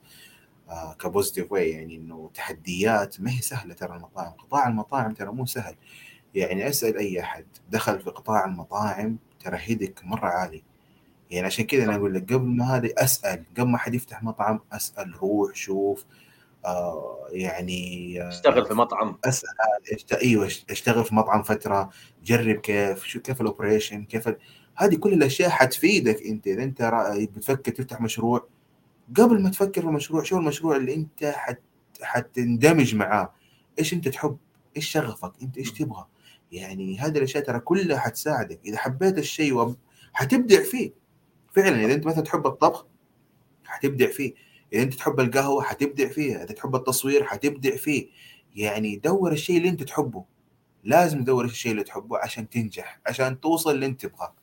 آه 0.70 0.94
ك 0.94 1.00
positive 1.00 1.52
way 1.52 1.70
يعني 1.70 1.96
إنه 1.96 2.32
تحديات 2.34 3.22
ما 3.22 3.32
هي 3.32 3.42
سهلة 3.42 3.74
ترى 3.74 3.96
المطاعم 3.96 4.32
قطاع 4.32 4.68
المطاعم 4.68 5.14
ترى 5.14 5.32
مو 5.32 5.46
سهل. 5.46 5.76
يعني 6.36 6.68
أسأل 6.70 6.98
أي 6.98 7.22
أحد 7.22 7.46
دخل 7.70 8.00
في 8.00 8.10
قطاع 8.10 8.46
المطاعم 8.46 9.18
ترى 9.40 9.58
هيدك 9.60 10.06
مرة 10.06 10.28
عالي. 10.28 10.64
يعني 11.32 11.46
عشان 11.48 11.66
كذا 11.66 11.84
أنا 11.84 11.96
أقول 11.96 12.14
لك 12.14 12.34
قبل 12.34 12.48
ما 12.48 12.76
هذا 12.76 12.90
أسأل 12.98 13.44
قبل 13.58 13.70
ما 13.70 13.78
حد 13.78 13.94
يفتح 13.94 14.24
مطعم 14.24 14.60
أسأل 14.72 15.16
روح 15.24 15.56
شوف 15.56 16.06
يعني 17.32 18.22
آه 18.22 18.28
اشتغل 18.28 18.66
في 18.66 18.74
مطعم. 18.74 19.18
أسأل 19.26 19.50
اشت... 19.94 20.14
إيوه 20.14 20.46
اشتغل 20.46 21.06
في 21.06 21.16
مطعم 21.16 21.44
فترة 21.44 21.90
جرب 22.24 22.56
كيف 22.56 23.04
شو 23.04 23.20
كيف 23.20 23.42
الأوبريشن 23.42 24.06
كيف 24.06 24.28
ال... 24.28 24.38
هذه 24.76 24.96
كل 24.96 25.14
الأشياء 25.14 25.50
حتفيدك 25.50 26.22
أنت. 26.26 26.48
إذا 26.48 26.64
أنت 26.64 27.12
بتفكر 27.36 27.72
تفتح 27.72 28.02
مشروع 28.02 28.48
قبل 29.18 29.42
ما 29.42 29.50
تفكر 29.50 29.82
في 29.82 29.88
المشروع 29.88 30.24
شو 30.24 30.38
المشروع 30.38 30.76
اللي 30.76 30.94
أنت 30.94 31.26
حت 31.26 31.62
حتندمج 32.02 32.96
معاه؟ 32.96 33.34
إيش 33.80 33.94
أنت 33.94 34.08
تحب؟ 34.08 34.38
إيش 34.78 34.90
شغفك؟ 34.90 35.32
أنت 35.42 35.58
إيش 35.58 35.72
تبغى؟ 35.72 36.06
يعني 36.52 37.00
هذه 37.00 37.18
الأشياء 37.18 37.44
ترى 37.44 37.60
كلها 37.60 38.00
حتساعدك. 38.00 38.60
إذا 38.66 38.78
حبيت 38.78 39.18
الشيء 39.18 39.54
وب... 39.54 39.76
حتبدع 40.14 40.64
فيه. 40.64 40.94
فعلا 41.56 41.86
إذا 41.86 41.94
أنت 41.94 42.06
مثلا 42.06 42.24
تحب 42.24 42.48
الطبخ 42.48 42.86
حتبدع 43.66 44.08
فيه. 44.12 44.34
اذا 44.74 44.84
أنت 44.84 44.94
تحب 44.94 45.20
القهوة 45.20 45.64
حتبدع 45.64 46.08
فيها 46.08 46.44
إذا 46.44 46.54
تحب 46.54 46.76
التصوير 46.76 47.24
حتبدع 47.24 47.76
فيه. 47.76 48.10
يعني 48.56 48.96
دور 48.96 49.32
الشيء 49.32 49.58
اللي 49.58 49.70
أنت 49.70 49.84
تحبه. 49.84 50.26
لازم 50.84 51.24
تدور 51.24 51.46
الشيء 51.46 51.72
اللي 51.72 51.84
تحبه 51.84 52.18
عشان 52.18 52.50
تنجح 52.50 53.02
عشان 53.08 53.40
توصل 53.40 53.72
اللي 53.72 53.86
أنت 53.86 54.06
تبغاه. 54.06 54.36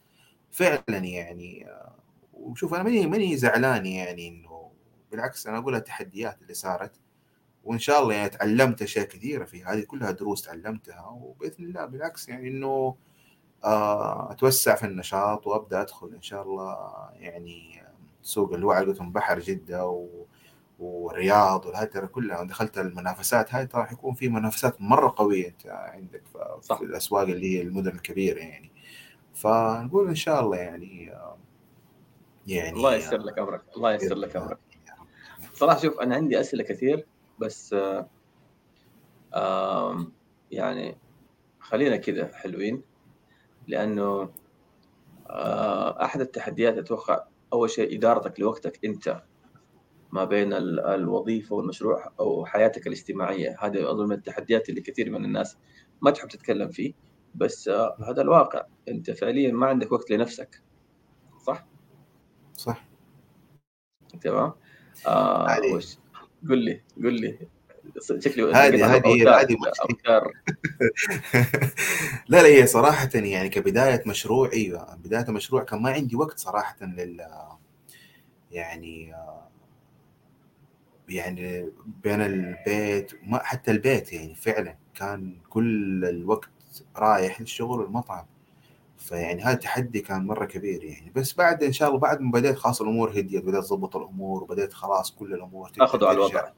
فعلا 0.51 0.83
يعني 0.89 1.67
وشوف 2.33 2.75
أنا 2.75 2.83
ماني 2.83 3.07
ماني 3.07 3.37
زعلان 3.37 3.87
يعني 3.87 4.29
إنه 4.29 4.71
بالعكس 5.13 5.47
أنا 5.47 5.59
أقول 5.59 5.75
التحديات 5.75 6.43
اللي 6.43 6.55
صارت. 6.55 7.01
وإن 7.65 7.79
شاء 7.79 8.03
الله 8.03 8.15
يعني 8.15 8.29
تعلمت 8.29 8.83
أشياء 8.83 9.07
كثيرة 9.07 9.45
في 9.45 9.65
هذه 9.65 9.81
كلها 9.81 10.11
دروس 10.11 10.43
تعلمتها. 10.43 11.09
وبإذن 11.09 11.65
الله 11.65 11.87
بالعكس 11.87 12.29
يعني 12.29 12.49
إنه 12.49 12.97
آه، 13.65 14.33
أتوسع 14.33 14.75
في 14.75 14.87
النشاط 14.87 15.47
وأبدأ 15.47 15.81
أدخل 15.81 16.15
إن 16.15 16.23
شاء 16.23 16.43
الله 16.43 16.77
يعني 17.15 17.83
سوق 18.23 18.53
اللي 18.53 18.67
هو 18.67 18.73
علقتهم 18.73 19.13
بحر 19.13 19.39
جدة 19.39 19.87
و... 19.87 20.25
والرياض 20.79 21.67
وهذه 21.67 21.85
ترى 21.85 22.07
كلها 22.07 22.45
دخلت 22.45 22.79
المنافسات 22.79 23.55
هاي 23.55 23.69
راح 23.75 23.93
يكون 23.93 24.15
في 24.15 24.29
منافسات 24.29 24.81
مرة 24.81 25.15
قوية 25.17 25.49
أنت 25.49 25.67
عندك 25.67 26.23
في 26.33 26.57
صح. 26.61 26.81
الأسواق 26.81 27.23
اللي 27.23 27.59
هي 27.59 27.63
المدن 27.63 27.91
الكبيرة 27.91 28.39
يعني 28.39 28.73
فنقول 29.35 30.09
إن 30.09 30.15
شاء 30.15 30.41
الله 30.41 30.57
يعني 30.57 31.13
يعني 32.47 32.77
الله 32.77 32.95
ييسر 32.95 33.19
لك 33.19 33.39
أمرك 33.39 33.63
الله 33.77 33.93
ييسر 33.93 34.15
لك 34.15 34.37
أمرك 34.37 34.59
صراحة 35.55 35.79
شوف 35.79 36.01
أنا 36.01 36.15
عندي 36.15 36.41
أسئلة 36.41 36.65
كثير 36.65 37.07
بس 37.39 37.77
آه 39.35 40.07
يعني 40.51 40.97
خلينا 41.61 41.97
كذا 41.97 42.31
حلوين 42.35 42.83
لأنه 43.69 44.31
آه 45.27 46.05
أحد 46.05 46.21
التحديات 46.21 46.79
أتوقع 46.79 47.25
أول 47.53 47.71
شيء 47.71 47.99
إدارتك 47.99 48.41
لوقتك 48.41 48.85
أنت 48.85 49.23
ما 50.13 50.25
بين 50.25 50.53
الوظيفة 50.53 51.57
والمشروع 51.57 52.13
أو 52.21 52.47
حياتك 52.47 52.87
الاجتماعية. 52.87 53.57
هذا 53.61 53.91
أظن 53.91 54.07
من 54.09 54.13
التحديات 54.13 54.69
اللي 54.69 54.81
كثير 54.81 55.11
من 55.11 55.25
الناس 55.25 55.57
ما 56.03 56.11
تحب 56.11 56.29
تتكلم 56.29 56.69
فيه 56.69 56.93
بس 57.35 57.69
آه 57.69 57.97
هذا 58.09 58.23
الواقع. 58.23 58.67
أنت 58.89 59.11
فعليا 59.11 59.53
ما 59.53 59.67
عندك 59.67 59.93
وقت 59.93 60.11
لنفسك. 60.11 60.63
صح؟ 61.47 61.67
صح. 62.57 62.89
تمام؟ 64.21 64.53
آه 65.07 65.47
قل 66.49 66.59
لي 66.59 66.83
قل 66.97 67.21
لي. 67.21 67.49
شكلي 68.19 68.53
هذه 68.53 68.97
هذه 68.97 69.41
هذه 69.41 69.57
لا 72.29 72.43
لا 72.43 72.47
هي 72.47 72.67
صراحة 72.67 73.11
يعني 73.15 73.49
كبداية 73.49 74.03
مشروع 74.07 74.51
أيوه 74.53 74.95
بداية 74.95 75.31
مشروع 75.31 75.63
كان 75.65 75.83
ما 75.83 75.91
عندي 75.91 76.17
وقت 76.17 76.39
صراحة 76.39 76.77
لل 76.83 77.27
يعني 78.51 79.15
يعني 81.09 81.71
بين 82.03 82.21
البيت 82.21 83.13
ما 83.27 83.43
حتى 83.43 83.71
البيت 83.71 84.13
يعني 84.13 84.35
فعلا 84.35 84.77
كان 84.95 85.37
كل 85.51 86.05
الوقت 86.05 86.51
رايح 86.97 87.41
للشغل 87.41 87.81
والمطعم. 87.81 88.25
فيعني 88.99 89.43
هذا 89.43 89.53
التحدي 89.53 90.01
كان 90.01 90.27
مرة 90.27 90.45
كبير 90.45 90.85
يعني. 90.85 91.13
بس 91.17 91.33
بعد 91.35 91.63
إن 91.63 91.73
شاء 91.73 91.89
الله 91.89 92.01
بعد 92.01 92.21
ما 92.21 92.31
بديت 92.31 92.57
خلاص 92.57 92.81
الأمور 92.81 93.11
هديت 93.11 93.45
بديت 93.45 93.65
اضبط 93.65 93.97
الأمور 93.97 94.43
وبديت 94.43 94.73
خلاص 94.73 95.11
كل 95.11 95.35
الأمور 95.35 95.71
أخذوا 95.81 96.09
على 96.09 96.17
الوضع. 96.17 96.49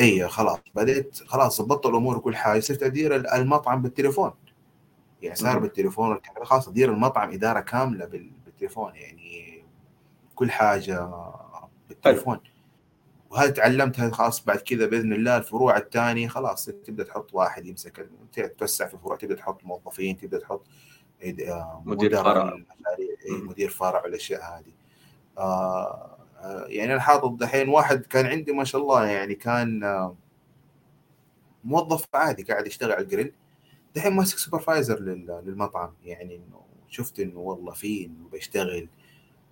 اي 0.00 0.28
خلاص. 0.28 0.58
بديت 0.74 1.18
خلاص 1.26 1.60
ضبطت 1.62 1.86
الأمور 1.86 2.16
وكل 2.16 2.36
حاجة 2.36 2.60
صرت 2.60 2.82
ادير 2.82 3.16
المطعم 3.34 3.82
بالتليفون. 3.82 4.32
يعني 5.22 5.36
صار 5.36 5.58
بالتليفون 5.58 6.20
خلاص 6.42 6.68
ادير 6.68 6.92
المطعم 6.92 7.32
إدارة 7.32 7.60
كاملة 7.60 8.04
بالتليفون 8.04 8.92
يعني 8.94 9.64
كل 10.34 10.50
حاجة 10.50 11.10
بالتليفون. 11.88 12.40
وهذا 13.30 13.50
تعلمت 13.50 14.00
هذا 14.00 14.12
خلاص 14.12 14.44
بعد 14.44 14.58
كذا 14.58 14.86
بإذن 14.86 15.12
الله 15.12 15.36
الفروع 15.36 15.76
الثانية 15.76 16.28
خلاص 16.28 16.64
تبدأ 16.64 17.04
تحط 17.04 17.34
واحد 17.34 17.66
يمسك 17.66 18.08
توسع 18.58 18.86
في 18.86 18.94
الفروع 18.94 19.16
تبدأ 19.16 19.34
تحط 19.34 19.64
موظفين 19.64 20.16
تبدأ 20.16 20.38
تحط 20.38 20.66
آه، 21.22 21.82
مدير 21.84 22.22
فرع. 22.22 22.56
مدير 23.28 23.68
فرع 23.68 24.02
والأشياء 24.02 24.42
هذه. 24.42 24.72
آه 25.38 26.15
يعني 26.68 26.92
أنا 26.92 27.00
حاطط 27.00 27.30
دحين 27.30 27.68
واحد 27.68 28.06
كان 28.06 28.26
عندي 28.26 28.52
ما 28.52 28.64
شاء 28.64 28.80
الله 28.80 29.06
يعني 29.06 29.34
كان 29.34 29.84
آه، 29.84 30.16
موظف 31.64 32.06
عادي 32.14 32.42
قاعد 32.42 32.66
يشتغل 32.66 32.92
على 32.92 33.02
الجريل. 33.02 33.32
دحين 33.94 34.12
ماسك 34.12 34.38
supervisor 34.38 35.00
للمطعم. 35.00 35.94
يعني 36.04 36.36
إنه 36.36 36.60
شفت 36.88 37.20
إنه 37.20 37.38
والله 37.38 37.72
في 37.72 38.04
إنه 38.06 38.28
بيشتغل 38.28 38.88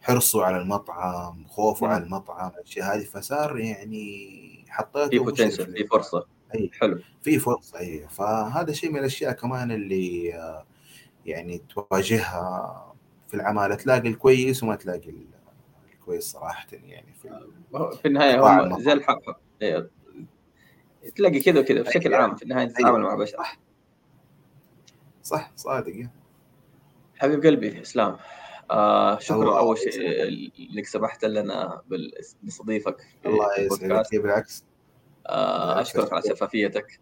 حرصه 0.01 0.45
على 0.45 0.57
المطعم 0.57 1.45
خوفه 1.47 1.87
على 1.87 2.05
المطعم 2.05 2.51
الأشياء 2.51 2.97
هذه. 2.97 3.05
فصار 3.05 3.59
يعني 3.59 4.65
حطيته 4.69 5.09
في 5.11 5.19
potential 5.19 5.73
في 5.73 5.87
فرصة. 5.87 6.27
أي. 6.55 6.71
حلو. 6.81 7.01
في 7.23 7.39
فرصة 7.39 7.79
أي. 7.79 8.09
فهذا 8.09 8.73
شيء 8.73 8.91
من 8.91 8.99
الأشياء 8.99 9.33
كمان 9.33 9.73
اللي 9.73 10.35
آه، 10.35 10.67
يعني 11.27 11.63
تواجهها 11.75 12.95
في 13.29 13.35
العمالة. 13.35 13.75
تلاقي 13.75 14.09
الكويس 14.09 14.63
وما 14.63 14.77
تلاقي 14.77 15.11
الكويس 16.05 16.25
صراحة 16.25 16.67
يعني 16.73 17.13
في 17.23 17.47
في 18.03 18.09
النهاية 18.09 18.41
هو 18.41 18.79
زي 18.81 18.93
الحق. 18.93 19.23
إيه، 19.63 19.91
تلاقي 21.17 21.41
كذا 21.41 21.61
وكذا 21.61 21.83
بشكل 21.83 22.15
عام 22.15 22.35
في 22.37 22.43
النهاية 22.43 22.67
تتعامل 22.69 23.01
مع 23.01 23.15
بشر. 23.15 23.37
صح. 23.37 23.59
صح 25.23 25.53
صادق. 25.57 26.09
حبيب 27.17 27.43
قلبي 27.43 27.83
إسلام. 27.83 28.17
آه 28.71 29.19
شكرا 29.19 29.59
أول 29.59 29.79
شيء 29.79 30.29
إنك 30.73 30.87
سمحت 30.87 31.25
لنا 31.25 31.83
باستضيفك 32.43 32.97
الله 33.27 33.59
يسعدك. 33.59 34.17
بالعكس 34.17 34.65
آه 35.27 35.81
أشكرك 35.81 36.13
على 36.13 36.23
شفافيتك. 36.23 37.01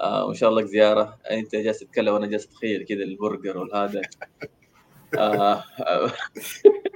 آه 0.00 0.24
وإن 0.24 0.34
شاء 0.34 0.50
الله 0.50 0.62
لك 0.62 0.68
زيارة. 0.68 1.18
أنت 1.30 1.56
جالس 1.56 1.78
تتكلم 1.78 2.14
وأنا 2.14 2.26
جالس 2.26 2.46
أتخيل 2.46 2.84
كذا 2.84 3.02
البرجر 3.02 3.58
والهذا. 3.58 4.02
آه. 5.18 5.64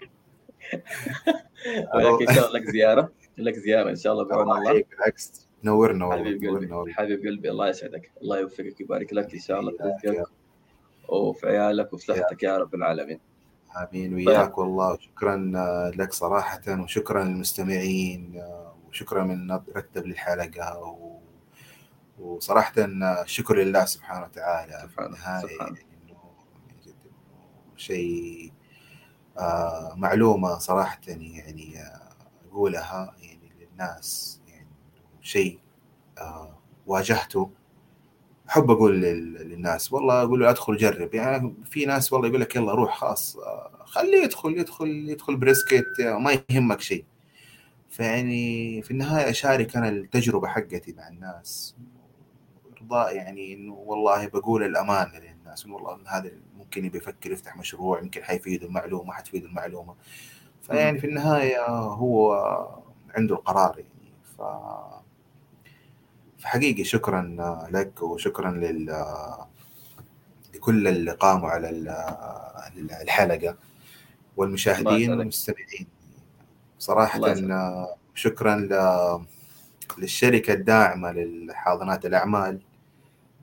ولكن 1.94 2.28
إن 2.28 2.34
شاء 2.34 2.46
الله 2.48 2.58
لك 2.60 2.70
زيارة. 2.74 3.12
لك 3.38 3.54
زيارة 3.54 3.90
إن 3.90 3.96
شاء 3.96 4.12
الله 4.12 4.24
بعون 4.24 4.58
الله. 4.58 4.84
بالعكس 4.90 5.48
نورنا 5.64 6.12
حبيب 6.12 6.44
قلبي 6.44 6.92
حبيب 6.94 7.20
قلبي 7.26 7.50
الله 7.50 7.68
يسعدك. 7.68 8.10
الله 8.22 8.38
يوفقك 8.40 8.76
ويبارك 8.80 9.12
لك 9.12 9.34
إن 9.34 9.40
شاء 9.40 9.60
الله 9.60 9.72
في 9.72 10.08
رزقك 10.08 10.26
وفي 11.08 11.46
عيالك 11.46 11.92
وفي 11.92 12.04
صحتك 12.04 12.42
يا 12.42 12.56
رب 12.58 12.74
العالمين. 12.74 13.20
آمين 13.76 14.14
وياك 14.14 14.46
طيب. 14.48 14.58
والله 14.58 14.92
وشكرا 14.92 15.36
لك 15.96 16.12
صراحة 16.12 16.60
وشكرا 16.82 17.24
للمستمعين 17.24 18.42
وشكرا 18.88 19.24
من 19.24 19.50
رتب 19.76 20.06
للحلقه 20.06 20.78
و... 20.78 21.18
وصراحه 22.18 22.72
الشكر 23.22 23.56
لله 23.56 23.84
سبحانه 23.84 24.24
وتعالى. 24.26 24.88
في 24.88 25.00
النهاية 25.06 25.58
إنه 25.60 26.16
شيء 27.76 28.52
آه 29.38 29.94
معلومة 29.96 30.58
صراحة 30.58 31.00
يعني 31.06 31.80
آه 31.82 32.00
أقولها 32.52 33.14
يعني 33.22 33.52
للناس 33.60 34.40
يعني 34.48 34.66
شيء 35.22 35.58
آه 36.18 36.58
واجهته. 36.86 37.50
أحب 38.48 38.70
أقول 38.70 39.00
للناس 39.00 39.92
والله 39.92 40.22
أقول 40.22 40.40
له 40.40 40.50
ادخل 40.50 40.76
جرب. 40.76 41.14
يعني 41.14 41.54
في 41.64 41.86
ناس 41.86 42.12
والله 42.12 42.28
يقول 42.28 42.40
لك 42.40 42.56
يلا 42.56 42.72
روح 42.74 42.98
خلاص 43.00 43.36
خليه 43.84 44.22
يدخل 44.24 44.58
يدخل 44.58 44.88
يدخل 45.08 45.36
بريسكت 45.36 46.00
ما 46.00 46.38
يهمك 46.50 46.80
شيء. 46.80 47.04
فيعني 47.90 48.82
في 48.82 48.90
النهاية 48.90 49.30
أشارك 49.30 49.76
أنا 49.76 49.88
التجربة 49.88 50.48
حقتي 50.48 50.92
مع 50.92 51.08
الناس. 51.08 51.76
إرضاء 52.76 53.16
يعني 53.16 53.54
إنه 53.54 53.72
والله 53.74 54.26
بقول 54.26 54.62
الامانه 54.64 55.18
للناس 55.48 55.66
والله 55.66 55.98
هذا 56.06 56.30
ممكن 56.58 56.84
يبي 56.84 56.98
يفكر 56.98 57.32
يفتح 57.32 57.56
مشروع 57.56 58.02
يمكن 58.02 58.22
حيفيد 58.22 58.62
المعلومة 58.62 59.12
حتفيد 59.12 59.44
المعلومة. 59.44 59.94
فيعني 60.62 60.98
في 60.98 61.06
النهاية 61.06 61.66
هو 61.68 62.34
عنده 63.16 63.34
القرار 63.34 63.78
يعني. 63.78 64.12
ف 64.38 64.42
فحقيقي 66.38 66.84
شكرا 66.84 67.36
لك 67.70 68.02
وشكرا 68.02 68.50
لل 68.50 69.04
لكل 70.54 70.88
اللي 70.88 71.10
قاموا 71.10 71.48
على 71.50 71.70
الحلقة 73.02 73.56
والمشاهدين 74.36 75.10
والمستمعين. 75.10 75.86
صراحة 76.78 77.34
شكرا 78.14 78.68
للشركة 79.98 80.52
الداعمة 80.52 81.12
للحاضنات 81.12 82.06
الأعمال. 82.06 82.60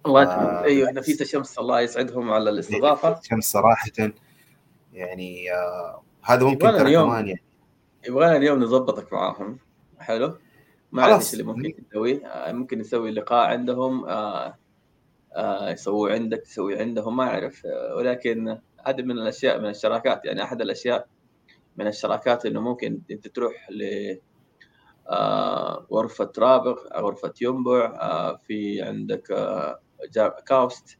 الله 0.05 0.23
آه 0.23 0.63
أيوه 0.63 0.91
نفيسه 0.91 1.25
شمس 1.25 1.59
الله 1.59 1.81
يسعدهم 1.81 2.31
على 2.31 2.49
الاستضافة. 2.49 3.19
شمس 3.23 3.43
صراحة 3.51 4.11
يعني 4.93 5.53
آه 5.53 6.01
هذا 6.23 6.43
ممكن 6.43 6.59
ترى 6.59 6.93
كمان 6.93 7.27
يعني. 7.27 7.41
يبغانا 8.07 8.37
اليوم 8.37 8.59
نظبطك 8.59 9.13
معاهم. 9.13 9.59
حلو. 9.99 10.37
ما 10.91 11.01
اعرف 11.03 11.21
إيش 11.21 11.33
اللي 11.33 11.43
ممكن 11.43 11.87
تسويه؟ 11.89 12.27
آه 12.27 12.51
ممكن 12.51 12.79
نسوي 12.79 13.11
لقاء 13.11 13.47
عندهم 13.47 14.05
آه 14.05 14.57
آه 15.35 15.69
يسووا 15.69 16.09
عندك 16.09 16.39
تسوي 16.39 16.79
عندهم 16.79 17.17
ما 17.17 17.23
أعرف. 17.23 17.65
آه 17.65 17.95
ولكن 17.95 18.59
هذه 18.87 19.01
من 19.01 19.11
الأشياء 19.11 19.59
من 19.59 19.69
الشراكات. 19.69 20.25
يعني 20.25 20.43
أحد 20.43 20.61
الأشياء 20.61 21.07
من 21.77 21.87
الشراكات 21.87 22.45
إنه 22.45 22.61
ممكن 22.61 23.01
أنت 23.11 23.27
تروح 23.27 23.69
ل 23.69 23.83
آه 25.09 25.87
غرفة 25.91 26.31
رابغ 26.37 26.77
غرفة 26.95 27.33
ينبع. 27.41 27.85
آه 28.01 28.35
في 28.47 28.81
عندك 28.81 29.31
آه 29.31 29.79
KAUST 30.47 30.99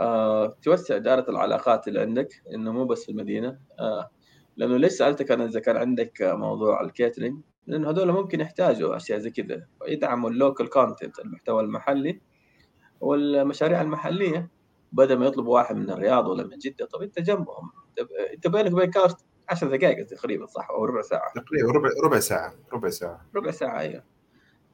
آه 0.00 0.56
توسع 0.62 0.98
دائرة 0.98 1.30
العلاقات 1.30 1.88
اللي 1.88 2.00
عندك 2.00 2.42
إنه 2.54 2.72
مو 2.72 2.84
بس 2.84 3.04
في 3.04 3.12
المدينة. 3.12 3.58
آه 3.80 4.10
لأنه 4.56 4.76
ليش 4.76 4.92
سألتك 4.92 5.30
أنا 5.30 5.44
إذا 5.44 5.60
كان 5.60 5.76
عندك 5.76 6.22
موضوع 6.22 6.80
ال 6.80 6.87
catering 6.87 7.40
لأنه 7.66 7.90
هذول 7.90 8.12
ممكن 8.12 8.40
يحتاجوا 8.40 8.96
أشياء 8.96 9.18
زي 9.18 9.30
كذا. 9.30 9.66
يدعموا 9.88 10.30
ال 10.30 10.37
local 10.37 10.70
content 10.70 11.18
المحتوى 11.18 11.62
المحلي 11.62 12.20
والمشاريع 13.00 13.82
المحلية 13.82 14.50
بدل 14.92 15.18
ما 15.18 15.26
يطلبوا 15.26 15.54
واحد 15.54 15.76
من 15.76 15.90
الرياض 15.90 16.28
ولا 16.28 16.44
من 16.44 16.58
جدة. 16.58 16.86
طب 16.86 17.02
أنت 17.02 17.20
جنبهم. 17.20 17.70
أنت 18.34 18.48
بينك 18.48 18.72
وبين 18.72 18.90
كاست 18.90 19.26
10 19.48 19.76
دقائق 19.76 20.06
تقريبا 20.06 20.46
صح؟ 20.46 20.70
أو 20.70 20.84
ربع 20.84 21.02
ساعة. 21.02 21.32
تقريبا 21.34 21.72
ربع 21.72 21.88
ربع 22.04 22.20
ساعة 22.20 22.54
ربع 22.72 22.88
ساعة. 22.88 23.26
ربع 23.36 23.50
ساعة 23.50 23.78
أيوه. 23.78 24.04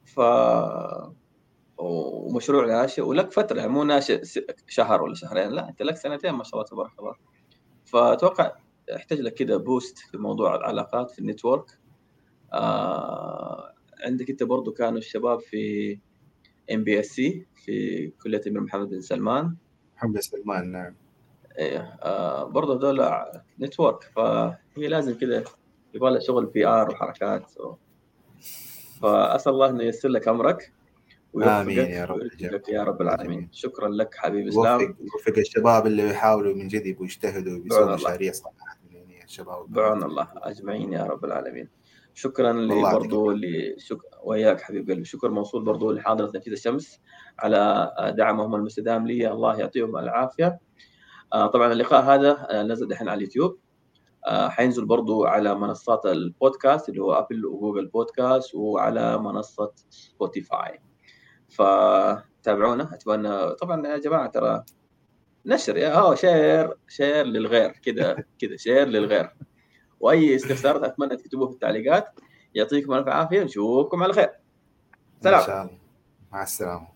ف 0.05 0.21
ومشروع 1.83 2.67
ناشئ 2.67 3.03
ولك 3.03 3.33
فترة 3.33 3.59
يعني 3.59 3.73
مو 3.73 3.85
ناشئ 3.85 4.23
شهر 4.69 5.03
ولا 5.03 5.15
شهرين 5.15 5.51
لا 5.51 5.69
أنت 5.69 5.83
لك 5.83 5.97
سنتين 5.97 6.31
ما 6.33 6.45
شاء 6.45 6.55
الله 6.55 6.65
تبارك 6.65 6.91
الله. 6.99 7.15
فأتوقع 7.85 8.53
يحتاج 8.89 9.21
لك 9.21 9.35
كذا 9.35 9.57
boost 9.57 9.99
في 9.99 10.19
موضوع 10.19 10.55
العلاقات 10.57 11.11
في 11.11 11.19
ال 11.19 11.26
network. 11.26 11.79
آه 12.53 13.75
عندك 14.05 14.31
أنت 14.31 14.43
برضو 14.43 14.73
كانوا 14.73 14.99
الشباب 14.99 15.41
في 15.41 15.99
MBSC 16.73 17.47
في 17.55 18.07
كلية 18.23 18.41
الأمير 18.47 18.61
محمد 18.61 18.89
بن 18.89 19.01
سلمان. 19.01 19.57
محمد 19.97 20.13
بن 20.13 20.21
سلمان 20.21 20.73
نعم. 20.73 20.95
إيه 21.59 21.99
آه 22.03 22.45
برضه 22.45 22.77
هذول 22.77 23.09
network 23.61 24.03
فهي 24.03 24.89
لازم 24.89 25.19
كذا 25.19 25.45
يبغى 25.95 26.11
لها 26.11 26.21
شغل 26.21 26.47
PR 26.47 26.91
وحركات 26.91 27.61
و... 27.61 27.75
فأسأل 29.03 29.53
الله 29.53 29.71
إنه 29.71 29.83
ييسر 29.83 30.09
لك 30.09 30.29
أمرك. 30.29 30.73
آمين 31.37 31.79
يا 31.79 32.05
رب 32.05 32.19
لك 32.41 32.69
يا 32.69 32.83
رب 32.83 33.03
العالمين. 33.03 33.39
آمين. 33.39 33.49
شكرا 33.53 33.89
لك 33.89 34.15
حبيبي 34.15 34.49
إسلام. 34.49 34.97
وفق 35.15 35.39
الشباب 35.39 35.87
اللي 35.87 36.09
يحاولوا 36.11 36.55
من 36.55 36.69
جد 36.69 36.87
يبغوا 36.87 37.05
يجتهدوا 37.05 37.59
ويسووا 37.59 37.95
مشاريع 37.95 38.33
صراحة 38.33 38.83
الشباب 39.25 39.73
بعون 39.73 40.03
الله. 40.03 40.29
أجمعين 40.37 40.93
يا 40.93 41.05
رب 41.05 41.25
العالمين. 41.25 41.69
شكرا 42.15 42.53
لي 42.53 42.83
برضو 42.83 43.37
شك... 43.77 43.99
وياك 44.25 44.61
حبيب 44.61 44.91
قلبي. 44.91 45.05
شكر 45.05 45.31
موصول 45.31 45.65
برضو 45.65 45.93
لحاضرة 45.93 46.27
تنفيذ 46.27 46.53
الشمس 46.53 47.01
على 47.39 47.93
دعمهم 48.19 48.55
المستدام 48.55 49.07
لي. 49.07 49.33
الله 49.33 49.59
يعطيهم 49.59 49.97
العافية. 49.97 50.59
آه، 51.33 51.47
طبعا 51.47 51.73
اللقاء 51.73 52.03
هذا 52.03 52.47
آه، 52.51 52.63
نزل 52.63 52.89
دحين 52.89 53.09
على 53.09 53.19
اليوتيوب. 53.19 53.59
آه، 54.27 54.49
حينزل 54.49 54.85
برضو 54.85 55.25
على 55.25 55.55
منصات 55.55 56.07
البودكاست 56.07 56.89
اللي 56.89 57.03
هو 57.03 57.13
أبل 57.13 57.47
وجوجل 57.47 57.87
بودكاست 57.87 58.55
وعلى 58.55 59.19
منصة 59.19 59.73
سبوتيفاي. 59.91 60.81
فتابعونا. 61.53 62.95
اتمنى 62.95 63.55
طبعا 63.55 63.87
يا 63.87 63.99
جماعة 63.99 64.27
ترى 64.27 64.65
نشر 65.47 65.77
يا 65.77 65.95
هو 65.95 66.15
share 66.15 66.75
share 66.89 67.25
للغير 67.25 67.71
كذا 67.71 68.25
كذا 68.39 68.57
share 68.57 68.89
للغير. 68.89 69.31
وأي 70.01 70.37
استفسارات 70.37 70.83
أتمنى 70.83 71.17
تكتبوه 71.17 71.49
في 71.49 71.55
التعليقات. 71.55 72.21
يعطيكم 72.55 72.93
ألف 72.93 73.09
عافية 73.09 73.43
نشوفكم 73.43 74.03
على 74.03 74.13
خير. 74.13 74.31
سلام. 75.21 75.41
ان 75.41 75.47
شاء 75.47 75.63
الله 75.63 75.79
مع 76.33 76.43
السلامة. 76.43 76.92